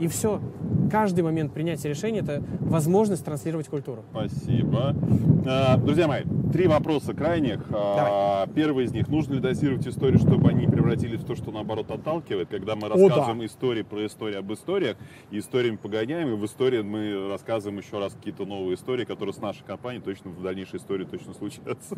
И 0.00 0.08
все. 0.08 0.40
Каждый 0.90 1.22
момент 1.22 1.52
принятия 1.52 1.90
решения– 1.90 2.18
это 2.20 2.42
возможность 2.60 3.24
транслировать 3.24 3.68
культуру. 3.68 4.02
Спасибо. 4.10 4.96
А, 5.46 5.76
друзья 5.76 6.08
мои, 6.08 6.22
три 6.52 6.66
вопроса 6.66 7.12
крайних. 7.12 7.60
А, 7.70 8.46
Давай. 8.46 8.54
Первый 8.54 8.86
из 8.86 8.92
них. 8.92 9.08
Нужно 9.08 9.34
ли 9.34 9.40
дозировать 9.40 9.86
истории, 9.86 10.16
чтобы 10.16 10.48
они 10.48 10.66
превратились 10.66 11.20
в 11.20 11.26
то, 11.26 11.36
что 11.36 11.50
наоборот 11.52 11.90
отталкивает? 11.90 12.48
Когда 12.48 12.76
мы 12.76 12.88
рассказываем 12.88 13.38
О, 13.38 13.40
да. 13.40 13.46
истории 13.46 13.82
про 13.82 14.06
истории 14.06 14.36
об 14.36 14.52
историях, 14.52 14.96
и 15.30 15.38
историями 15.38 15.76
погоняем, 15.76 16.30
и 16.30 16.36
в 16.36 16.44
истории 16.46 16.80
мы 16.80 17.28
рассказываем 17.28 17.78
еще 17.78 17.98
раз 17.98 18.14
какие-то 18.14 18.46
новые 18.46 18.76
истории, 18.76 19.04
которые 19.04 19.34
с 19.34 19.38
нашей 19.38 19.62
компанией 19.64 20.02
точно 20.02 20.30
в 20.30 20.42
дальнейшей 20.42 20.78
истории 20.78 21.04
точно 21.04 21.34
случатся. 21.34 21.94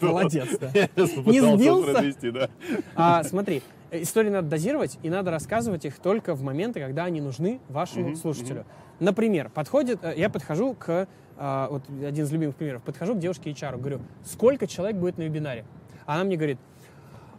Молодец, 0.00 0.56
да. 0.58 0.70
Не 0.96 1.40
сбился? 1.40 2.48
А, 2.94 3.24
смотри, 3.24 3.60
истории 3.92 4.30
надо 4.30 4.48
дозировать, 4.48 4.98
и 5.02 5.10
надо 5.10 5.30
рассказывать 5.30 5.84
их 5.84 5.98
только 5.98 6.34
в 6.34 6.42
моменты, 6.42 6.80
когда 6.80 7.04
они 7.04 7.20
нужны 7.20 7.60
вашему 7.68 8.10
mm-hmm, 8.10 8.16
слушателю. 8.16 8.60
Mm-hmm. 8.60 9.04
Например, 9.04 9.50
подходит, 9.50 10.02
э, 10.02 10.14
я 10.16 10.30
подхожу 10.30 10.74
к, 10.74 11.06
а, 11.36 11.68
вот 11.68 11.82
один 11.88 12.24
из 12.24 12.32
любимых 12.32 12.56
примеров, 12.56 12.82
подхожу 12.82 13.14
к 13.14 13.18
девушке 13.18 13.50
HR, 13.50 13.78
говорю, 13.78 14.00
сколько 14.24 14.66
человек 14.66 14.96
будет 14.96 15.18
на 15.18 15.22
вебинаре? 15.22 15.64
Она 16.06 16.24
мне 16.24 16.36
говорит, 16.36 16.58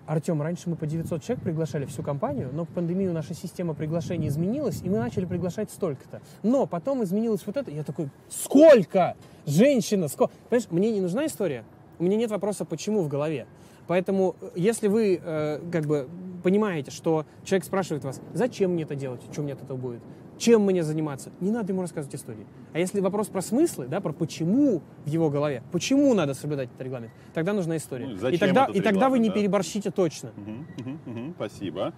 Артем, 0.06 0.42
раньше 0.42 0.70
мы 0.70 0.76
по 0.76 0.86
900 0.86 1.24
человек 1.24 1.44
приглашали 1.44 1.86
всю 1.86 2.04
компанию, 2.04 2.50
но 2.52 2.66
в 2.66 2.70
пандемию 2.70 3.14
наша 3.14 3.34
система 3.34 3.74
приглашений 3.74 4.28
изменилась, 4.28 4.82
и 4.84 4.90
мы 4.90 5.00
начали 5.00 5.26
приглашать 5.26 5.72
столько-то. 5.72 6.22
Но 6.44 6.66
потом 6.66 7.04
изменилось 7.04 7.42
вот 7.46 7.56
это, 7.56 7.72
я 7.72 7.84
такой, 7.84 8.10
сколько? 8.30 9.16
Женщина, 9.46 10.10
сколько? 10.10 10.34
Понимаешь, 10.50 10.70
мне 10.72 10.92
не 10.92 11.00
нужна 11.00 11.26
история, 11.26 11.64
у 12.00 12.04
меня 12.04 12.18
нет 12.18 12.32
вопроса, 12.32 12.66
почему 12.66 13.02
в 13.02 13.08
голове. 13.08 13.48
Поэтому, 13.88 14.36
э, 14.42 14.50
если 14.56 14.88
вы 14.88 15.20
э, 15.22 15.60
как 15.72 15.86
бы 15.86 16.08
понимаете, 16.44 16.92
что 16.92 17.26
человек 17.44 17.66
спрашивает 17.66 18.04
вас, 18.04 18.22
зачем 18.34 18.72
мне 18.72 18.84
это 18.84 18.96
делать, 18.96 19.22
что 19.32 19.42
мне 19.42 19.54
от 19.54 19.64
этого 19.64 19.78
будет, 19.78 20.02
чем 20.38 20.64
мне 20.64 20.84
заниматься, 20.84 21.32
не 21.40 21.52
надо 21.52 21.72
ему 21.72 21.82
рассказывать 21.82 22.16
истории. 22.16 22.46
А 22.74 22.80
если 22.80 23.00
вопрос 23.00 23.28
про 23.28 23.42
смыслы, 23.42 23.88
да, 23.88 24.02
про 24.02 24.12
почему 24.12 24.82
в 25.06 25.08
его 25.08 25.30
голове, 25.30 25.64
почему 25.72 26.14
надо 26.14 26.34
соблюдать 26.34 26.70
этот 26.70 26.82
регламент, 26.82 27.12
тогда 27.34 27.54
нужна 27.54 27.78
история. 27.78 28.08
Ну, 28.08 28.30
и 28.30 28.38
тогда, 28.38 28.66
и 28.66 28.82
тогда 28.82 29.10
вы 29.10 29.20
не 29.20 29.30
да? 29.30 29.36
переборщите 29.36 29.92
точно. 29.92 30.32
Угу, 30.36 30.90
угу, 30.90 31.20
угу, 31.20 31.34
спасибо. 31.36 31.94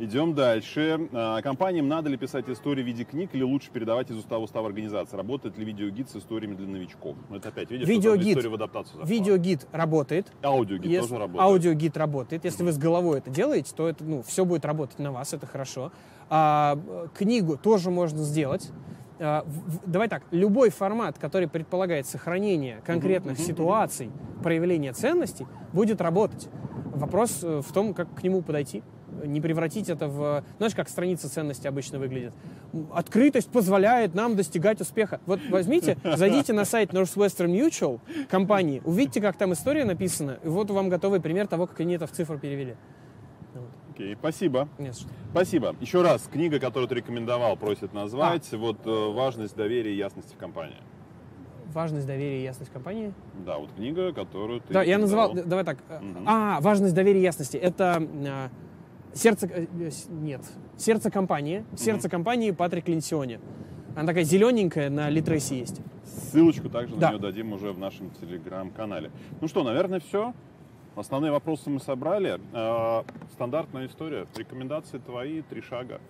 Идем 0.00 0.34
дальше. 0.34 1.08
А, 1.12 1.42
компаниям 1.42 1.88
надо 1.88 2.08
ли 2.08 2.16
писать 2.16 2.48
истории 2.48 2.82
в 2.82 2.86
виде 2.86 3.04
книг 3.04 3.30
или 3.32 3.42
лучше 3.42 3.70
передавать 3.72 4.10
из 4.10 4.16
устава 4.16 4.44
устава 4.44 4.68
организации? 4.68 5.16
Работает 5.16 5.58
ли 5.58 5.64
видеогид 5.64 6.08
с 6.08 6.16
историями 6.16 6.54
для 6.54 6.68
новичков? 6.68 7.16
Это 7.30 7.48
опять, 7.48 7.70
видишь, 7.70 7.88
видеогид, 7.88 8.44
в 8.44 8.54
адаптацию 8.54 8.98
зашла. 9.00 9.12
Видеогид 9.12 9.66
работает. 9.72 10.32
Аудиогид 10.42 10.86
Если, 10.86 11.08
тоже 11.08 11.20
работает. 11.20 11.42
Аудиогид 11.42 11.96
работает. 11.96 12.44
Если 12.44 12.62
вы 12.62 12.70
с 12.70 12.78
головой 12.78 13.18
это 13.18 13.30
делаете, 13.30 13.72
то 13.74 13.88
это, 13.88 14.04
ну, 14.04 14.22
все 14.22 14.44
будет 14.44 14.64
работать 14.64 15.00
на 15.00 15.10
вас, 15.10 15.32
это 15.34 15.46
хорошо. 15.46 15.90
А, 16.30 16.78
книгу 17.16 17.56
тоже 17.56 17.90
можно 17.90 18.22
сделать. 18.22 18.70
А, 19.18 19.42
в, 19.46 19.90
давай 19.90 20.08
так, 20.08 20.22
любой 20.30 20.70
формат, 20.70 21.18
который 21.18 21.48
предполагает 21.48 22.06
сохранение 22.06 22.80
конкретных 22.86 23.38
ситуаций, 23.40 24.12
проявления 24.44 24.92
ценностей, 24.92 25.46
будет 25.72 26.00
работать. 26.00 26.48
Вопрос 26.94 27.40
э, 27.42 27.62
в 27.64 27.72
том, 27.72 27.94
как 27.94 28.14
к 28.14 28.22
нему 28.22 28.42
подойти 28.42 28.82
не 29.24 29.40
превратить 29.40 29.88
это 29.88 30.08
в... 30.08 30.44
Знаешь, 30.58 30.74
как 30.74 30.88
страница 30.88 31.28
ценности 31.28 31.66
обычно 31.66 31.98
выглядит? 31.98 32.34
Открытость 32.92 33.50
позволяет 33.50 34.14
нам 34.14 34.36
достигать 34.36 34.80
успеха. 34.80 35.20
Вот 35.26 35.40
возьмите, 35.50 35.96
зайдите 36.04 36.52
на 36.52 36.64
сайт 36.64 36.92
Northwestern 36.92 37.48
Mutual 37.48 38.00
компании, 38.28 38.82
увидите, 38.84 39.20
как 39.20 39.36
там 39.36 39.52
история 39.52 39.84
написана, 39.84 40.38
и 40.42 40.48
вот 40.48 40.70
вам 40.70 40.88
готовый 40.88 41.20
пример 41.20 41.46
того, 41.46 41.66
как 41.66 41.80
они 41.80 41.94
это 41.94 42.06
в 42.06 42.12
цифру 42.12 42.38
перевели. 42.38 42.76
Окей, 43.90 44.14
спасибо. 44.16 44.68
Нет, 44.78 44.96
спасибо. 45.32 45.74
Еще 45.80 46.02
раз, 46.02 46.28
книга, 46.32 46.60
которую 46.60 46.88
ты 46.88 46.94
рекомендовал, 46.94 47.56
просит 47.56 47.92
назвать. 47.92 48.48
А. 48.52 48.56
Вот 48.56 48.86
э, 48.86 49.12
важность 49.12 49.56
доверия 49.56 49.92
и 49.92 49.96
ясности 49.96 50.34
в 50.34 50.38
компании. 50.38 50.76
Важность 51.72 52.06
доверия 52.06 52.40
и 52.40 52.42
ясность 52.44 52.72
компании? 52.72 53.12
Да, 53.44 53.58
вот 53.58 53.70
книга, 53.72 54.12
которую 54.12 54.60
ты. 54.60 54.72
Да, 54.72 54.82
я 54.82 54.98
называл. 54.98 55.34
Давай 55.34 55.64
так. 55.64 55.78
Угу. 55.88 56.24
А, 56.26 56.60
важность 56.60 56.94
доверия 56.94 57.20
и 57.20 57.22
ясности. 57.22 57.56
Это 57.56 58.02
а, 58.26 58.48
сердце, 59.14 59.46
э, 59.46 59.66
нет, 60.08 60.40
сердце 60.76 61.10
компании, 61.10 61.64
сердце 61.76 62.08
mm-hmm. 62.08 62.10
компании 62.10 62.50
Патрик 62.52 62.88
Линсиони. 62.88 63.40
Она 63.96 64.06
такая 64.06 64.24
зелененькая, 64.24 64.90
на 64.90 65.10
Литресе 65.10 65.58
есть. 65.58 65.80
Ссылочку 66.04 66.68
также 66.68 66.94
да. 66.96 67.08
на 67.08 67.12
нее 67.12 67.20
дадим 67.20 67.52
уже 67.52 67.72
в 67.72 67.78
нашем 67.78 68.10
телеграм-канале. 68.10 69.10
Ну 69.40 69.48
что, 69.48 69.62
наверное, 69.64 70.00
все. 70.00 70.34
Основные 70.94 71.32
вопросы 71.32 71.68
мы 71.70 71.80
собрали. 71.80 72.40
Э, 72.52 73.02
стандартная 73.32 73.86
история. 73.86 74.26
Рекомендации 74.36 74.98
твои, 74.98 75.42
три 75.42 75.62
шага. 75.62 76.00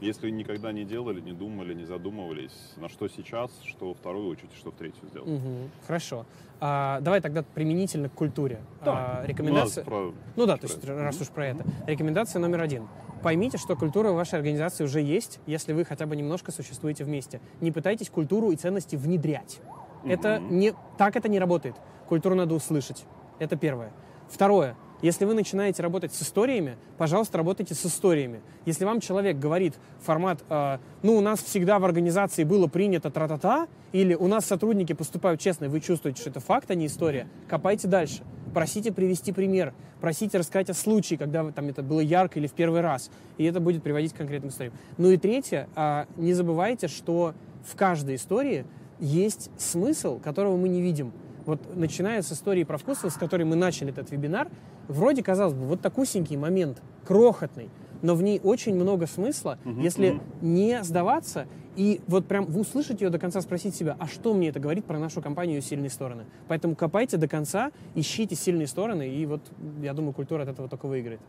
Если 0.00 0.30
никогда 0.30 0.70
не 0.72 0.84
делали, 0.84 1.20
не 1.20 1.32
думали, 1.32 1.74
не 1.74 1.84
задумывались, 1.84 2.52
на 2.76 2.88
что 2.88 3.08
сейчас, 3.08 3.50
что 3.64 3.94
вторую 3.94 4.28
очередь, 4.28 4.52
что 4.56 4.70
в 4.70 4.74
третью 4.74 5.08
сделать. 5.08 5.28
Угу, 5.28 5.70
хорошо. 5.86 6.24
А, 6.60 7.00
давай 7.00 7.20
тогда 7.20 7.42
применительно 7.42 8.08
к 8.08 8.12
культуре. 8.12 8.60
Да. 8.84 9.20
А, 9.22 9.26
рекомендация. 9.26 9.84
Про... 9.84 10.12
Ну 10.36 10.46
да, 10.46 10.56
то 10.56 10.66
есть 10.66 10.84
раз 10.84 11.20
уж 11.20 11.28
про 11.28 11.48
это. 11.48 11.64
Рекомендация 11.86 12.40
номер 12.40 12.60
один. 12.60 12.88
Поймите, 13.22 13.58
что 13.58 13.74
культура 13.74 14.10
в 14.12 14.14
вашей 14.14 14.36
организации 14.36 14.84
уже 14.84 15.00
есть, 15.00 15.40
если 15.46 15.72
вы 15.72 15.84
хотя 15.84 16.06
бы 16.06 16.14
немножко 16.14 16.52
существуете 16.52 17.02
вместе. 17.04 17.40
Не 17.60 17.72
пытайтесь 17.72 18.08
культуру 18.08 18.52
и 18.52 18.56
ценности 18.56 18.94
внедрять. 18.94 19.60
Угу. 20.04 20.12
Это 20.12 20.38
не 20.38 20.74
так 20.96 21.16
это 21.16 21.28
не 21.28 21.40
работает. 21.40 21.74
Культуру 22.08 22.36
надо 22.36 22.54
услышать. 22.54 23.04
Это 23.40 23.56
первое. 23.56 23.92
Второе. 24.28 24.76
Если 25.00 25.24
вы 25.24 25.34
начинаете 25.34 25.80
работать 25.82 26.12
с 26.12 26.22
историями, 26.22 26.76
пожалуйста, 26.96 27.38
работайте 27.38 27.74
с 27.74 27.86
историями. 27.86 28.40
Если 28.66 28.84
вам 28.84 29.00
человек 29.00 29.38
говорит 29.38 29.74
формат, 30.00 30.42
э, 30.48 30.78
ну, 31.02 31.16
у 31.16 31.20
нас 31.20 31.40
всегда 31.40 31.78
в 31.78 31.84
организации 31.84 32.42
было 32.42 32.66
принято 32.66 33.08
тра-та-та, 33.08 33.68
или 33.92 34.14
у 34.14 34.26
нас 34.26 34.44
сотрудники 34.44 34.94
поступают 34.94 35.40
честно, 35.40 35.66
и 35.66 35.68
вы 35.68 35.80
чувствуете, 35.80 36.20
что 36.20 36.30
это 36.30 36.40
факт, 36.40 36.70
а 36.72 36.74
не 36.74 36.86
история, 36.86 37.28
копайте 37.48 37.86
дальше. 37.86 38.24
Просите 38.52 38.90
привести 38.90 39.30
пример, 39.30 39.72
просите 40.00 40.36
рассказать 40.36 40.70
о 40.70 40.74
случае, 40.74 41.16
когда 41.16 41.48
там 41.52 41.68
это 41.68 41.82
было 41.82 42.00
ярко 42.00 42.40
или 42.40 42.48
в 42.48 42.52
первый 42.52 42.80
раз, 42.80 43.10
и 43.36 43.44
это 43.44 43.60
будет 43.60 43.84
приводить 43.84 44.12
к 44.12 44.16
конкретным 44.16 44.50
историям. 44.50 44.74
Ну 44.96 45.10
и 45.10 45.16
третье, 45.16 45.68
э, 45.76 46.06
не 46.16 46.34
забывайте, 46.34 46.88
что 46.88 47.34
в 47.64 47.76
каждой 47.76 48.16
истории 48.16 48.66
есть 48.98 49.50
смысл, 49.58 50.18
которого 50.18 50.56
мы 50.56 50.68
не 50.68 50.82
видим. 50.82 51.12
Вот 51.46 51.76
начиная 51.76 52.20
с 52.20 52.32
истории 52.32 52.64
про 52.64 52.78
вкус, 52.78 53.04
с 53.04 53.14
которой 53.14 53.44
мы 53.44 53.56
начали 53.56 53.90
этот 53.90 54.10
вебинар, 54.10 54.48
вроде, 54.88 55.22
казалось 55.22 55.54
бы, 55.54 55.66
вот 55.66 55.80
такусенький 55.80 56.36
момент, 56.36 56.82
крохотный, 57.06 57.70
но 58.02 58.14
в 58.14 58.22
ней 58.22 58.40
очень 58.42 58.74
много 58.74 59.06
смысла, 59.06 59.58
угу, 59.64 59.80
если 59.80 60.10
угу. 60.10 60.20
не 60.42 60.82
сдаваться 60.82 61.46
и 61.78 62.00
вот 62.08 62.26
прям 62.26 62.44
вы 62.46 62.62
услышать 62.62 63.00
ее 63.00 63.08
до 63.08 63.20
конца, 63.20 63.40
спросить 63.40 63.72
себя, 63.72 63.96
а 64.00 64.08
что 64.08 64.34
мне 64.34 64.48
это 64.48 64.58
говорит 64.58 64.84
про 64.84 64.98
нашу 64.98 65.22
компанию 65.22 65.58
и 65.58 65.60
сильные 65.60 65.90
стороны. 65.90 66.24
Поэтому 66.48 66.74
копайте 66.74 67.18
до 67.18 67.28
конца, 67.28 67.70
ищите 67.94 68.34
сильные 68.34 68.66
стороны, 68.66 69.08
и 69.08 69.24
вот, 69.26 69.42
я 69.80 69.94
думаю, 69.94 70.12
культура 70.12 70.42
от 70.42 70.48
этого 70.48 70.68
только 70.68 70.86
выиграет. 70.88 71.20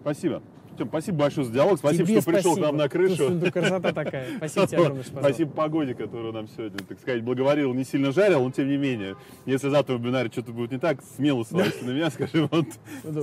Спасибо. 0.00 0.42
Тем, 0.76 0.88
спасибо 0.88 1.18
большое 1.18 1.46
за 1.46 1.52
диалог. 1.52 1.78
Спасибо, 1.78 2.04
Тебе 2.04 2.20
что 2.20 2.22
спасибо. 2.22 2.42
пришел 2.42 2.56
к 2.56 2.60
нам 2.60 2.76
на 2.76 2.88
крышу. 2.88 3.40
Тут 3.40 3.52
красота 3.52 3.92
такая. 3.92 4.26
Спасибо 4.36 4.66
тебе 4.66 4.78
огромное, 4.78 5.04
что 5.04 5.20
Спасибо 5.20 5.50
погоде, 5.50 5.94
которую 5.94 6.32
нам 6.32 6.48
сегодня, 6.48 6.78
так 6.78 7.00
сказать, 7.00 7.22
благоволил, 7.22 7.72
не 7.74 7.84
сильно 7.84 8.12
жарил, 8.12 8.42
но 8.42 8.50
тем 8.50 8.68
не 8.68 8.76
менее. 8.76 9.16
Если 9.46 9.68
завтра 9.68 9.96
в 9.96 10.00
вебинаре 10.00 10.30
что-то 10.30 10.52
будет 10.52 10.72
не 10.72 10.78
так, 10.78 10.98
смело 11.16 11.44
ссылайся 11.44 11.84
на 11.84 11.90
меня, 11.90 12.10
скажи, 12.10 12.48
вот 12.50 12.66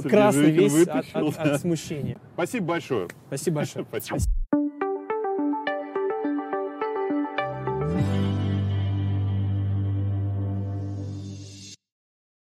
Красный 0.04 0.52
весь 0.52 0.88
от, 0.88 1.06
от, 1.14 1.38
от 1.38 1.62
смущения. 1.62 2.18
Спасибо 2.34 2.66
большое. 2.66 3.08
Спасибо 3.28 3.58
большое. 3.58 3.86
Спасибо. 3.90 4.63